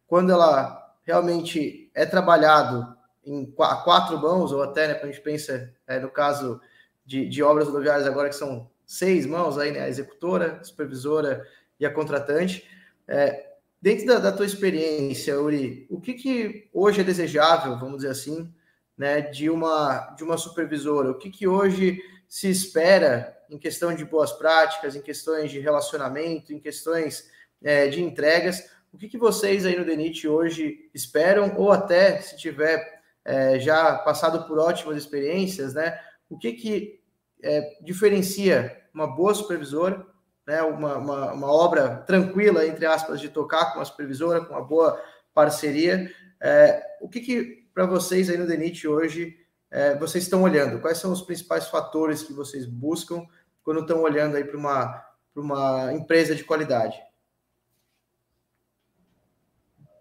quando 0.07 0.31
ela 0.31 0.93
realmente 1.03 1.89
é 1.93 2.05
trabalhado 2.05 2.95
em 3.25 3.45
quatro 3.45 4.19
mãos, 4.19 4.51
ou 4.51 4.61
até, 4.61 4.87
né, 4.87 4.93
quando 4.95 5.09
a 5.09 5.13
gente 5.13 5.23
pensa 5.23 5.73
é, 5.87 5.99
no 5.99 6.09
caso 6.09 6.59
de, 7.05 7.27
de 7.27 7.41
obras 7.41 7.67
rodoviárias 7.67 8.07
agora, 8.07 8.29
que 8.29 8.35
são 8.35 8.69
seis 8.85 9.25
mãos 9.25 9.57
aí, 9.57 9.71
né, 9.71 9.81
a 9.81 9.89
executora, 9.89 10.59
a 10.61 10.63
supervisora 10.63 11.47
e 11.79 11.85
a 11.85 11.93
contratante, 11.93 12.67
é, 13.07 13.53
dentro 13.81 14.05
da, 14.05 14.19
da 14.19 14.31
tua 14.31 14.45
experiência, 14.45 15.39
Uri, 15.39 15.87
o 15.89 15.99
que, 15.99 16.13
que 16.13 16.69
hoje 16.73 17.01
é 17.01 17.03
desejável, 17.03 17.79
vamos 17.79 17.97
dizer 17.97 18.09
assim, 18.09 18.53
né, 18.97 19.21
de 19.21 19.49
uma 19.49 20.13
de 20.15 20.23
uma 20.23 20.37
supervisora? 20.37 21.11
O 21.11 21.17
que, 21.17 21.29
que 21.29 21.47
hoje 21.47 22.01
se 22.27 22.49
espera 22.49 23.37
em 23.49 23.57
questão 23.57 23.93
de 23.93 24.03
boas 24.03 24.31
práticas, 24.31 24.95
em 24.95 25.01
questões 25.01 25.51
de 25.51 25.59
relacionamento, 25.59 26.53
em 26.53 26.59
questões 26.59 27.29
é, 27.63 27.87
de 27.87 28.01
entregas? 28.01 28.69
O 28.91 28.97
que, 28.97 29.09
que 29.09 29.17
vocês 29.17 29.65
aí 29.65 29.77
no 29.77 29.85
Denit 29.85 30.27
hoje 30.27 30.89
esperam, 30.93 31.53
ou 31.57 31.71
até 31.71 32.21
se 32.21 32.37
tiver 32.37 33.01
é, 33.25 33.59
já 33.59 33.95
passado 33.95 34.47
por 34.47 34.57
ótimas 34.59 34.97
experiências, 34.97 35.73
né? 35.73 35.99
O 36.29 36.37
que, 36.37 36.53
que 36.53 37.01
é, 37.43 37.77
diferencia 37.81 38.83
uma 38.93 39.07
boa 39.07 39.33
supervisora, 39.33 40.05
né? 40.47 40.61
Uma, 40.61 40.97
uma, 40.97 41.33
uma, 41.33 41.51
obra 41.51 41.97
tranquila, 42.07 42.65
entre 42.65 42.85
aspas, 42.85 43.19
de 43.19 43.29
tocar 43.29 43.73
com 43.73 43.81
a 43.81 43.85
supervisora, 43.85 44.45
com 44.45 44.53
uma 44.53 44.63
boa 44.63 45.01
parceria. 45.33 46.09
É, 46.41 46.81
o 47.01 47.09
que, 47.09 47.19
que 47.19 47.67
para 47.73 47.85
vocês 47.85 48.29
aí 48.29 48.37
no 48.37 48.47
Denit 48.47 48.87
hoje 48.87 49.37
é, 49.75 49.93
vocês 49.97 50.23
estão 50.23 50.41
olhando? 50.41 50.79
Quais 50.79 50.97
são 50.97 51.11
os 51.11 51.21
principais 51.21 51.67
fatores 51.67 52.23
que 52.23 52.31
vocês 52.31 52.65
buscam 52.65 53.27
quando 53.61 53.81
estão 53.81 54.01
olhando 54.01 54.37
aí 54.37 54.45
para 54.45 54.57
uma, 54.57 55.05
uma 55.35 55.93
empresa 55.93 56.33
de 56.33 56.45
qualidade? 56.45 56.97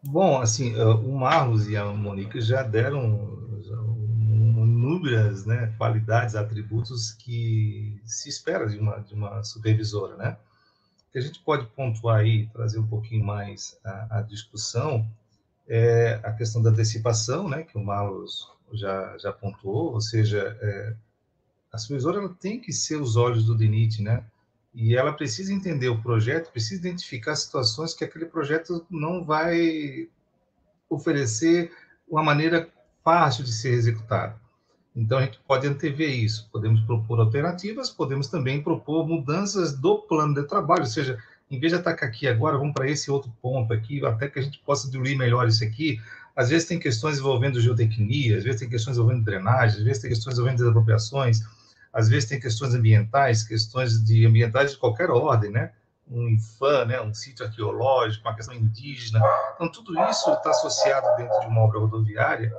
Bom, 0.00 0.40
assim, 0.40 0.76
o 0.76 1.12
Marlos 1.12 1.68
e 1.68 1.76
a 1.76 1.86
Monique 1.86 2.40
já 2.40 2.62
deram 2.62 3.58
inúmeras 4.62 5.44
né, 5.44 5.74
qualidades, 5.76 6.36
atributos 6.36 7.10
que 7.10 8.00
se 8.04 8.28
espera 8.28 8.68
de 8.68 8.78
uma, 8.78 9.00
de 9.00 9.12
uma 9.12 9.42
supervisora, 9.42 10.16
né? 10.16 10.36
que 11.10 11.18
a 11.18 11.20
gente 11.20 11.40
pode 11.40 11.66
pontuar 11.66 12.20
aí, 12.20 12.46
trazer 12.48 12.78
um 12.78 12.86
pouquinho 12.86 13.24
mais 13.24 13.76
a, 13.84 14.18
a 14.18 14.22
discussão, 14.22 15.04
é 15.66 16.20
a 16.22 16.32
questão 16.32 16.62
da 16.62 16.70
antecipação, 16.70 17.48
né, 17.48 17.62
que 17.62 17.78
o 17.78 17.84
Marlos 17.84 18.53
já, 18.76 19.16
já 19.18 19.32
pontuou, 19.32 19.92
ou 19.92 20.00
seja, 20.00 20.56
é, 20.60 20.94
a 21.72 21.78
supervisora 21.78 22.18
ela 22.18 22.36
tem 22.40 22.60
que 22.60 22.72
ser 22.72 22.96
os 22.96 23.16
olhos 23.16 23.44
do 23.44 23.54
DENIT, 23.56 24.02
né? 24.02 24.24
E 24.74 24.96
ela 24.96 25.12
precisa 25.12 25.52
entender 25.52 25.88
o 25.88 26.02
projeto, 26.02 26.50
precisa 26.50 26.80
identificar 26.80 27.36
situações 27.36 27.94
que 27.94 28.04
aquele 28.04 28.26
projeto 28.26 28.84
não 28.90 29.24
vai 29.24 30.08
oferecer 30.88 31.72
uma 32.08 32.22
maneira 32.22 32.68
fácil 33.04 33.44
de 33.44 33.52
ser 33.52 33.72
executado. 33.72 34.38
Então, 34.96 35.18
a 35.18 35.22
gente 35.22 35.40
pode 35.46 35.66
antever 35.66 36.08
isso. 36.08 36.48
Podemos 36.52 36.80
propor 36.82 37.20
alternativas, 37.20 37.90
podemos 37.90 38.28
também 38.28 38.62
propor 38.62 39.06
mudanças 39.06 39.72
do 39.72 39.98
plano 39.98 40.34
de 40.34 40.46
trabalho, 40.46 40.82
ou 40.82 40.88
seja, 40.88 41.18
em 41.50 41.58
vez 41.58 41.72
de 41.72 41.78
atacar 41.78 42.08
aqui 42.08 42.26
agora, 42.26 42.56
vamos 42.56 42.74
para 42.74 42.88
esse 42.88 43.10
outro 43.10 43.32
ponto 43.42 43.72
aqui, 43.72 44.04
até 44.04 44.28
que 44.28 44.38
a 44.38 44.42
gente 44.42 44.58
possa 44.60 44.90
diluir 44.90 45.16
melhor 45.16 45.46
isso 45.48 45.64
aqui. 45.64 46.00
Às 46.36 46.50
vezes 46.50 46.66
tem 46.66 46.78
questões 46.78 47.18
envolvendo 47.18 47.60
geotecnia, 47.60 48.38
às 48.38 48.44
vezes 48.44 48.60
tem 48.60 48.68
questões 48.68 48.96
envolvendo 48.96 49.24
drenagem, 49.24 49.78
às 49.78 49.84
vezes 49.84 50.02
tem 50.02 50.10
questões 50.10 50.34
envolvendo 50.34 50.58
desapropriações, 50.58 51.42
às 51.92 52.08
vezes 52.08 52.28
tem 52.28 52.40
questões 52.40 52.74
ambientais, 52.74 53.44
questões 53.44 54.02
de 54.04 54.26
ambientais 54.26 54.72
de 54.72 54.78
qualquer 54.78 55.10
ordem, 55.10 55.50
né? 55.50 55.72
Um 56.10 56.28
IFAM, 56.28 56.86
né? 56.86 57.00
um 57.00 57.14
sítio 57.14 57.46
arqueológico, 57.46 58.26
uma 58.26 58.34
questão 58.34 58.54
indígena. 58.54 59.22
Então, 59.54 59.70
tudo 59.70 59.94
isso 60.10 60.30
está 60.32 60.50
associado 60.50 61.06
dentro 61.16 61.40
de 61.40 61.46
uma 61.46 61.62
obra 61.62 61.78
rodoviária 61.78 62.52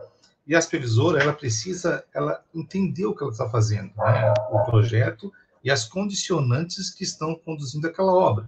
e 0.47 0.55
a 0.55 0.61
supervisora, 0.61 1.21
ela 1.21 1.33
precisa 1.33 2.05
ela 2.13 2.43
entender 2.53 3.05
o 3.05 3.15
que 3.15 3.23
ela 3.23 3.31
está 3.31 3.49
fazendo, 3.49 3.91
né? 3.97 4.33
o 4.51 4.63
projeto 4.63 5.33
e 5.63 5.71
as 5.71 5.85
condicionantes 5.85 6.91
que 6.91 7.03
estão 7.03 7.35
conduzindo 7.35 7.87
aquela 7.87 8.13
obra. 8.13 8.47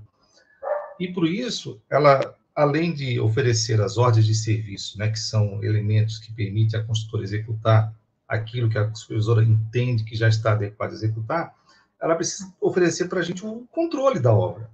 E 0.99 1.11
por 1.11 1.27
isso, 1.27 1.81
ela, 1.89 2.35
além 2.57 2.91
de 2.91 3.19
oferecer 3.19 3.79
as 3.79 3.99
ordens 3.99 4.25
de 4.25 4.33
serviço, 4.33 4.97
né, 4.97 5.09
que 5.09 5.19
são 5.19 5.63
elementos 5.63 6.17
que 6.17 6.33
permitem 6.33 6.79
a 6.79 6.83
construtora 6.83 7.23
executar 7.23 7.93
aquilo 8.27 8.67
que 8.67 8.79
a 8.79 8.91
supervisora 8.95 9.43
entende 9.43 10.03
que 10.03 10.15
já 10.15 10.27
está 10.27 10.53
adequado 10.53 10.89
a 10.89 10.93
executar, 10.93 11.55
ela 12.01 12.15
precisa 12.15 12.51
oferecer 12.59 13.07
para 13.07 13.19
a 13.19 13.23
gente 13.23 13.45
o 13.45 13.67
controle 13.71 14.19
da 14.19 14.33
obra. 14.33 14.71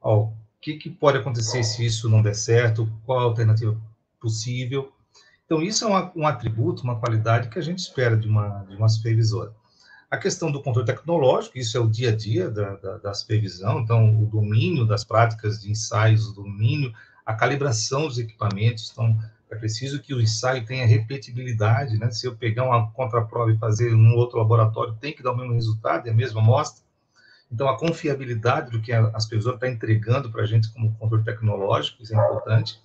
O 0.00 0.32
que, 0.58 0.78
que 0.78 0.88
pode 0.88 1.18
acontecer 1.18 1.62
se 1.64 1.84
isso 1.84 2.08
não 2.08 2.22
der 2.22 2.34
certo? 2.34 2.90
Qual 3.04 3.18
a 3.18 3.24
alternativa 3.24 3.78
possível? 4.18 4.90
Então, 5.44 5.60
isso 5.60 5.84
é 5.84 5.88
um, 5.88 6.22
um 6.22 6.26
atributo, 6.26 6.82
uma 6.82 6.98
qualidade 6.98 7.50
que 7.50 7.58
a 7.58 7.62
gente 7.62 7.80
espera 7.80 8.16
de 8.16 8.26
uma, 8.26 8.64
de 8.64 8.74
uma 8.74 8.88
supervisora. 8.88 9.54
A 10.12 10.18
questão 10.18 10.52
do 10.52 10.62
controle 10.62 10.84
tecnológico, 10.84 11.56
isso 11.56 11.74
é 11.74 11.80
o 11.80 11.88
dia 11.88 12.10
a 12.10 12.14
dia 12.14 12.50
da, 12.50 12.74
da, 12.76 12.98
da 12.98 13.14
supervisão, 13.14 13.80
então, 13.80 14.22
o 14.22 14.26
domínio 14.26 14.84
das 14.84 15.02
práticas 15.02 15.58
de 15.58 15.70
ensaios, 15.70 16.28
o 16.28 16.34
domínio, 16.34 16.92
a 17.24 17.32
calibração 17.32 18.06
dos 18.06 18.18
equipamentos, 18.18 18.90
então, 18.92 19.18
é 19.50 19.56
preciso 19.56 20.02
que 20.02 20.12
o 20.12 20.20
ensaio 20.20 20.66
tenha 20.66 20.86
repetibilidade, 20.86 21.98
né? 21.98 22.10
Se 22.10 22.26
eu 22.26 22.36
pegar 22.36 22.64
uma 22.64 22.92
contraprova 22.92 23.52
e 23.52 23.56
fazer 23.56 23.90
num 23.92 24.14
outro 24.14 24.36
laboratório, 24.36 24.92
tem 25.00 25.14
que 25.14 25.22
dar 25.22 25.32
o 25.32 25.36
mesmo 25.36 25.54
resultado, 25.54 26.06
é 26.06 26.10
a 26.10 26.14
mesma 26.14 26.42
amostra. 26.42 26.84
Então, 27.50 27.66
a 27.66 27.78
confiabilidade 27.78 28.70
do 28.70 28.82
que 28.82 28.92
as 28.92 29.24
pessoas 29.24 29.54
estão 29.54 29.68
entregando 29.70 30.30
para 30.30 30.42
a 30.42 30.46
gente 30.46 30.70
como 30.74 30.94
controle 30.96 31.24
tecnológico, 31.24 32.02
isso 32.02 32.14
é 32.14 32.22
importante. 32.22 32.78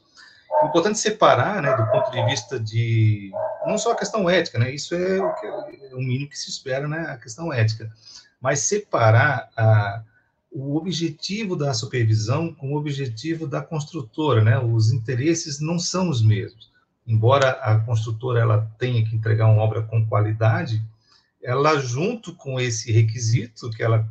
É 0.63 0.65
importante 0.65 0.97
separar, 0.97 1.61
né, 1.61 1.75
do 1.75 1.91
ponto 1.91 2.09
de 2.09 2.23
vista 2.23 2.57
de 2.57 3.33
não 3.67 3.77
só 3.77 3.91
a 3.91 3.97
questão 3.97 4.29
ética, 4.29 4.57
né, 4.57 4.73
isso 4.73 4.95
é 4.95 5.21
o, 5.21 5.33
que, 5.35 5.45
é 5.45 5.95
o 5.95 5.99
mínimo 5.99 6.29
que 6.29 6.37
se 6.37 6.49
espera, 6.49 6.87
né, 6.87 6.99
a 7.09 7.17
questão 7.17 7.51
ética, 7.51 7.91
mas 8.39 8.59
separar 8.59 9.49
a, 9.57 10.03
o 10.51 10.75
objetivo 10.75 11.55
da 11.55 11.73
supervisão 11.73 12.53
com 12.53 12.73
o 12.73 12.77
objetivo 12.77 13.47
da 13.47 13.61
construtora, 13.61 14.43
né, 14.43 14.57
os 14.57 14.91
interesses 14.91 15.59
não 15.59 15.77
são 15.77 16.09
os 16.09 16.21
mesmos. 16.21 16.71
Embora 17.05 17.51
a 17.51 17.79
construtora 17.79 18.41
ela 18.41 18.69
tenha 18.77 19.03
que 19.05 19.15
entregar 19.15 19.47
uma 19.47 19.61
obra 19.61 19.81
com 19.81 20.05
qualidade, 20.05 20.83
ela 21.41 21.79
junto 21.79 22.35
com 22.35 22.59
esse 22.59 22.91
requisito 22.91 23.69
que 23.69 23.81
ela 23.81 24.07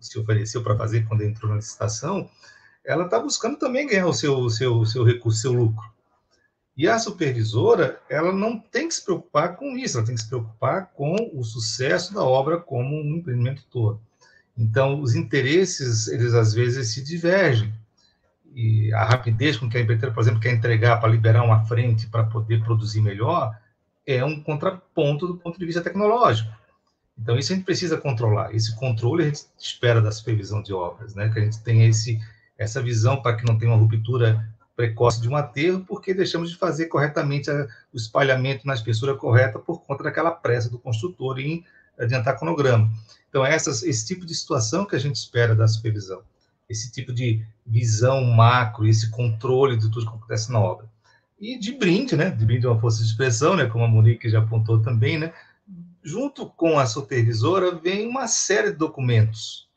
se 0.00 0.18
ofereceu 0.18 0.62
para 0.62 0.76
fazer 0.76 1.06
quando 1.06 1.22
entrou 1.22 1.50
na 1.50 1.56
licitação, 1.56 2.28
ela 2.84 3.04
está 3.04 3.18
buscando 3.18 3.58
também 3.58 3.86
ganhar 3.86 4.06
o 4.06 4.14
seu, 4.14 4.48
seu, 4.48 4.84
seu 4.86 5.04
recurso, 5.04 5.40
seu 5.40 5.52
lucro. 5.52 5.84
E 6.80 6.88
a 6.88 6.98
supervisora, 6.98 8.00
ela 8.08 8.32
não 8.32 8.58
tem 8.58 8.88
que 8.88 8.94
se 8.94 9.04
preocupar 9.04 9.54
com 9.54 9.76
isso, 9.76 9.98
ela 9.98 10.06
tem 10.06 10.14
que 10.14 10.22
se 10.22 10.28
preocupar 10.28 10.86
com 10.94 11.14
o 11.34 11.44
sucesso 11.44 12.14
da 12.14 12.24
obra 12.24 12.56
como 12.56 12.96
um 12.96 13.16
empreendimento 13.16 13.66
todo. 13.70 14.00
Então, 14.56 14.98
os 14.98 15.14
interesses, 15.14 16.08
eles 16.08 16.32
às 16.32 16.54
vezes 16.54 16.94
se 16.94 17.04
divergem. 17.04 17.70
E 18.54 18.90
a 18.94 19.04
rapidez 19.04 19.58
com 19.58 19.68
que 19.68 19.76
a 19.76 19.80
empreiteira, 19.82 20.14
por 20.14 20.22
exemplo, 20.22 20.40
quer 20.40 20.54
entregar 20.54 20.98
para 20.98 21.10
liberar 21.10 21.44
uma 21.44 21.66
frente 21.66 22.06
para 22.06 22.24
poder 22.24 22.64
produzir 22.64 23.02
melhor, 23.02 23.54
é 24.06 24.24
um 24.24 24.42
contraponto 24.42 25.26
do 25.26 25.36
ponto 25.36 25.58
de 25.58 25.66
vista 25.66 25.82
tecnológico. 25.82 26.50
Então, 27.18 27.36
isso 27.36 27.52
a 27.52 27.56
gente 27.56 27.66
precisa 27.66 27.98
controlar. 27.98 28.54
Esse 28.54 28.74
controle 28.74 29.24
a 29.24 29.26
gente 29.26 29.42
espera 29.58 30.00
da 30.00 30.10
supervisão 30.10 30.62
de 30.62 30.72
obras, 30.72 31.14
né? 31.14 31.28
que 31.28 31.40
a 31.40 31.44
gente 31.44 31.60
tenha 31.60 31.86
esse 31.86 32.18
essa 32.56 32.82
visão 32.82 33.20
para 33.20 33.36
que 33.36 33.44
não 33.46 33.58
tenha 33.58 33.70
uma 33.70 33.78
ruptura 33.78 34.48
precoce 34.80 35.20
de 35.20 35.28
um 35.28 35.36
aterro, 35.36 35.84
porque 35.86 36.14
deixamos 36.14 36.50
de 36.50 36.56
fazer 36.56 36.86
corretamente 36.86 37.50
a, 37.50 37.68
o 37.92 37.96
espalhamento 37.96 38.66
na 38.66 38.72
espessura 38.72 39.14
correta 39.14 39.58
por 39.58 39.82
conta 39.82 40.04
daquela 40.04 40.30
pressa 40.30 40.70
do 40.70 40.78
construtor 40.78 41.38
em 41.38 41.62
adiantar 41.98 42.38
cronograma. 42.38 42.90
Então, 43.28 43.44
essas, 43.44 43.82
esse 43.82 44.06
tipo 44.06 44.24
de 44.24 44.34
situação 44.34 44.86
que 44.86 44.96
a 44.96 44.98
gente 44.98 45.16
espera 45.16 45.54
da 45.54 45.68
supervisão, 45.68 46.22
esse 46.66 46.90
tipo 46.90 47.12
de 47.12 47.44
visão 47.66 48.24
macro, 48.24 48.88
esse 48.88 49.10
controle 49.10 49.76
de 49.76 49.90
tudo 49.90 50.10
que 50.10 50.16
acontece 50.16 50.50
na 50.50 50.58
obra. 50.58 50.88
E 51.38 51.58
de 51.58 51.72
brinde, 51.72 52.16
né, 52.16 52.30
de 52.30 52.46
brinde 52.46 52.64
é 52.64 52.70
uma 52.70 52.80
força 52.80 53.02
de 53.02 53.08
expressão, 53.10 53.56
né, 53.56 53.66
como 53.66 53.84
a 53.84 53.88
Monique 53.88 54.30
já 54.30 54.38
apontou 54.38 54.80
também, 54.80 55.18
né, 55.18 55.32
junto 56.02 56.46
com 56.46 56.78
a 56.78 56.86
supervisora 56.86 57.74
vem 57.74 58.08
uma 58.08 58.26
série 58.26 58.70
de 58.70 58.78
documentos. 58.78 59.68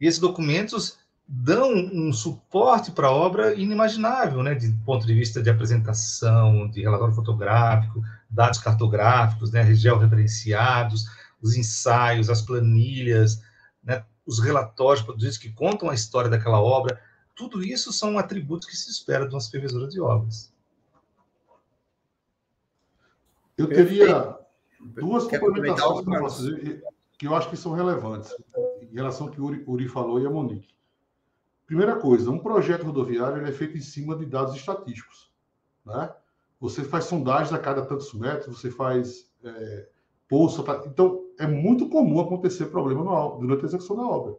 E 0.00 0.06
esses 0.06 0.18
documentos 0.18 0.98
dão 1.26 1.72
um 1.72 2.12
suporte 2.12 2.90
para 2.90 3.08
a 3.08 3.12
obra 3.12 3.54
inimaginável, 3.54 4.42
né, 4.42 4.54
de 4.54 4.70
ponto 4.84 5.06
de 5.06 5.14
vista 5.14 5.42
de 5.42 5.48
apresentação, 5.48 6.68
de 6.68 6.82
relatório 6.82 7.14
fotográfico, 7.14 8.02
dados 8.28 8.58
cartográficos, 8.58 9.50
né, 9.50 9.74
georreferenciados, 9.74 11.06
os 11.40 11.56
ensaios, 11.56 12.28
as 12.28 12.42
planilhas, 12.42 13.42
né, 13.82 14.04
os 14.26 14.38
relatórios 14.38 15.04
produzidos 15.04 15.38
que 15.38 15.52
contam 15.52 15.90
a 15.90 15.94
história 15.94 16.30
daquela 16.30 16.60
obra, 16.60 17.00
tudo 17.34 17.62
isso 17.62 17.92
são 17.92 18.18
atributos 18.18 18.68
que 18.68 18.76
se 18.76 18.90
espera 18.90 19.26
de 19.26 19.34
uma 19.34 19.40
supervisora 19.40 19.88
de 19.88 20.00
obras. 20.00 20.52
Eu 23.56 23.68
teria 23.68 24.36
duas 24.80 25.24
complementações 25.24 26.04
para 26.04 26.20
fazer 26.20 26.84
que 27.18 27.26
eu 27.26 27.34
acho 27.34 27.48
que 27.48 27.56
são 27.56 27.72
relevantes 27.72 28.34
em 28.80 28.94
relação 28.94 29.28
ao 29.28 29.32
que 29.32 29.40
o 29.40 29.44
Uri, 29.44 29.62
Uri 29.66 29.88
falou 29.88 30.20
e 30.20 30.26
a 30.26 30.30
Monique. 30.30 30.74
Primeira 31.72 31.96
coisa, 31.96 32.30
um 32.30 32.38
projeto 32.38 32.84
rodoviário 32.84 33.46
é 33.46 33.50
feito 33.50 33.78
em 33.78 33.80
cima 33.80 34.14
de 34.14 34.26
dados 34.26 34.54
estatísticos. 34.54 35.32
Né? 35.86 36.12
Você 36.60 36.84
faz 36.84 37.06
sondagens 37.06 37.50
a 37.50 37.58
cada 37.58 37.80
tantos 37.80 38.12
metros, 38.12 38.60
você 38.60 38.70
faz 38.70 39.32
é, 39.42 39.88
poço. 40.28 40.62
Então, 40.84 41.24
é 41.38 41.46
muito 41.46 41.88
comum 41.88 42.20
acontecer 42.20 42.66
problema 42.66 43.02
no, 43.02 43.38
durante 43.38 43.62
a 43.62 43.68
execução 43.68 43.96
da 43.96 44.06
obra. 44.06 44.36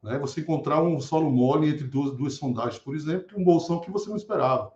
Né? 0.00 0.16
Você 0.20 0.42
encontrar 0.42 0.80
um 0.80 1.00
solo 1.00 1.28
mole 1.28 1.70
entre 1.70 1.88
duas, 1.88 2.16
duas 2.16 2.34
sondagens, 2.34 2.78
por 2.78 2.94
exemplo, 2.94 3.36
um 3.36 3.42
bolsão 3.42 3.80
que 3.80 3.90
você 3.90 4.08
não 4.08 4.16
esperava. 4.16 4.72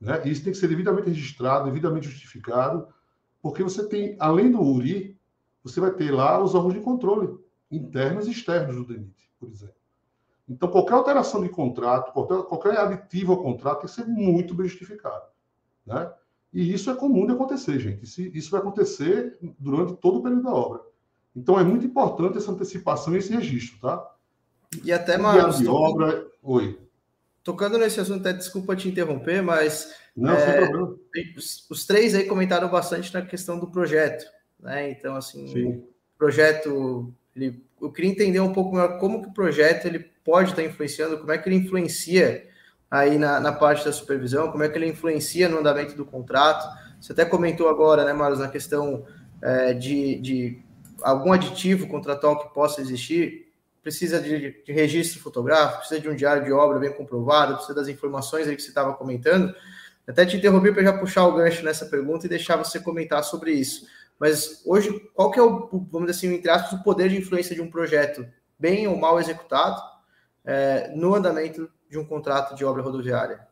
Né? 0.00 0.20
Isso 0.24 0.42
tem 0.42 0.52
que 0.52 0.58
ser 0.58 0.66
devidamente 0.66 1.06
registrado, 1.06 1.66
devidamente 1.66 2.08
justificado, 2.08 2.88
Porque 3.40 3.62
você 3.62 3.88
tem, 3.88 4.16
além 4.18 4.50
do 4.50 4.60
URI, 4.60 5.16
você 5.62 5.78
vai 5.78 5.92
ter 5.92 6.10
lá 6.10 6.42
os 6.42 6.56
órgãos 6.56 6.74
de 6.74 6.80
controle 6.80 7.38
internos 7.70 8.26
e 8.26 8.32
externos 8.32 8.74
do 8.74 8.84
DENIT, 8.84 9.30
por 9.38 9.48
exemplo. 9.48 9.77
Então, 10.48 10.70
qualquer 10.70 10.94
alteração 10.94 11.42
de 11.42 11.48
contrato, 11.50 12.12
qualquer, 12.12 12.42
qualquer 12.44 12.78
aditivo 12.78 13.32
ao 13.32 13.42
contrato 13.42 13.80
tem 13.80 13.88
que 13.88 13.94
ser 13.94 14.06
muito 14.06 14.54
bem 14.54 14.66
justificado. 14.66 15.24
Né? 15.84 16.10
E 16.52 16.72
isso 16.72 16.90
é 16.90 16.94
comum 16.94 17.26
de 17.26 17.32
acontecer, 17.32 17.78
gente. 17.78 18.04
Isso, 18.04 18.22
isso 18.22 18.50
vai 18.50 18.60
acontecer 18.60 19.36
durante 19.58 19.94
todo 19.96 20.18
o 20.18 20.22
período 20.22 20.44
da 20.44 20.54
obra. 20.54 20.80
Então, 21.36 21.60
é 21.60 21.62
muito 21.62 21.84
importante 21.84 22.38
essa 22.38 22.50
antecipação 22.50 23.14
e 23.14 23.18
esse 23.18 23.32
registro, 23.32 23.78
tá? 23.80 24.10
E 24.82 24.90
até, 24.90 25.18
mais. 25.18 25.66
Obra... 25.66 26.26
Oi. 26.42 26.80
Tocando 27.44 27.78
nesse 27.78 28.00
assunto, 28.00 28.20
até 28.20 28.32
desculpa 28.32 28.76
te 28.76 28.88
interromper, 28.88 29.42
mas... 29.42 29.94
Não, 30.16 30.32
é, 30.32 30.40
sem 30.40 30.68
problema. 30.68 30.96
Os, 31.36 31.70
os, 31.70 31.86
três 31.86 32.14
aí 32.14 32.24
comentaram 32.24 32.68
bastante 32.68 33.12
na 33.14 33.22
questão 33.22 33.58
do 33.58 33.70
projeto, 33.70 34.26
né? 34.60 34.90
Então, 34.90 35.14
assim, 35.14 35.46
Sim. 35.48 35.68
o 35.68 35.88
projeto... 36.18 37.12
Ele, 37.36 37.64
eu 37.80 37.90
queria 37.92 38.10
entender 38.10 38.40
um 38.40 38.52
pouco 38.52 38.74
melhor 38.74 38.98
como 38.98 39.22
que 39.22 39.28
o 39.28 39.32
projeto 39.32 39.86
ele 39.86 40.00
pode 40.24 40.50
estar 40.50 40.62
influenciando, 40.62 41.18
como 41.18 41.32
é 41.32 41.38
que 41.38 41.48
ele 41.48 41.56
influencia 41.56 42.46
aí 42.90 43.18
na, 43.18 43.38
na 43.40 43.52
parte 43.52 43.84
da 43.84 43.92
supervisão, 43.92 44.50
como 44.50 44.62
é 44.62 44.68
que 44.68 44.76
ele 44.76 44.86
influencia 44.86 45.48
no 45.48 45.58
andamento 45.58 45.94
do 45.94 46.04
contrato. 46.04 46.66
Você 47.00 47.12
até 47.12 47.24
comentou 47.24 47.68
agora, 47.68 48.04
né, 48.04 48.12
Marlos, 48.12 48.40
na 48.40 48.48
questão 48.48 49.04
é, 49.42 49.72
de, 49.74 50.18
de 50.20 50.62
algum 51.02 51.32
aditivo 51.32 51.86
contratual 51.86 52.38
que 52.38 52.54
possa 52.54 52.80
existir, 52.80 53.52
precisa 53.82 54.20
de, 54.20 54.62
de, 54.62 54.72
registro 54.72 55.20
fotográfico, 55.20 55.78
precisa 55.78 56.00
de 56.00 56.08
um 56.08 56.14
diário 56.14 56.44
de 56.44 56.52
obra 56.52 56.78
bem 56.78 56.92
comprovado, 56.92 57.54
precisa 57.54 57.74
das 57.74 57.88
informações 57.88 58.48
aí 58.48 58.56
que 58.56 58.62
você 58.62 58.68
estava 58.68 58.92
comentando. 58.94 59.54
Até 60.06 60.24
te 60.24 60.36
interrompi 60.36 60.72
para 60.72 60.82
já 60.82 60.92
puxar 60.92 61.26
o 61.26 61.34
gancho 61.34 61.62
nessa 61.64 61.86
pergunta 61.86 62.26
e 62.26 62.28
deixar 62.28 62.56
você 62.56 62.80
comentar 62.80 63.22
sobre 63.22 63.52
isso. 63.52 63.86
Mas 64.18 64.62
hoje, 64.66 64.98
qual 65.14 65.30
que 65.30 65.38
é 65.38 65.42
o, 65.42 65.68
vamos 65.90 66.08
dizer 66.08 66.10
assim, 66.10 66.36
entre 66.36 66.50
aspas, 66.50 66.78
o 66.78 66.82
poder 66.82 67.08
de 67.08 67.18
influência 67.18 67.54
de 67.54 67.62
um 67.62 67.70
projeto 67.70 68.26
bem 68.58 68.88
ou 68.88 68.96
mal 68.96 69.20
executado 69.20 69.80
é, 70.44 70.90
no 70.96 71.14
andamento 71.14 71.70
de 71.88 71.98
um 71.98 72.04
contrato 72.04 72.54
de 72.54 72.64
obra 72.64 72.82
rodoviária. 72.82 73.46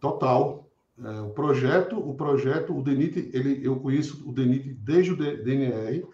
Total. 0.00 0.68
É, 1.02 1.20
o 1.20 1.30
projeto, 1.30 1.98
o 1.98 2.14
projeto, 2.14 2.76
o 2.76 2.82
DENIT, 2.82 3.30
ele, 3.32 3.66
eu 3.66 3.78
conheço 3.80 4.28
o 4.28 4.32
DENIT 4.32 4.74
desde 4.74 5.12
o 5.12 5.16
DNR. 5.16 6.06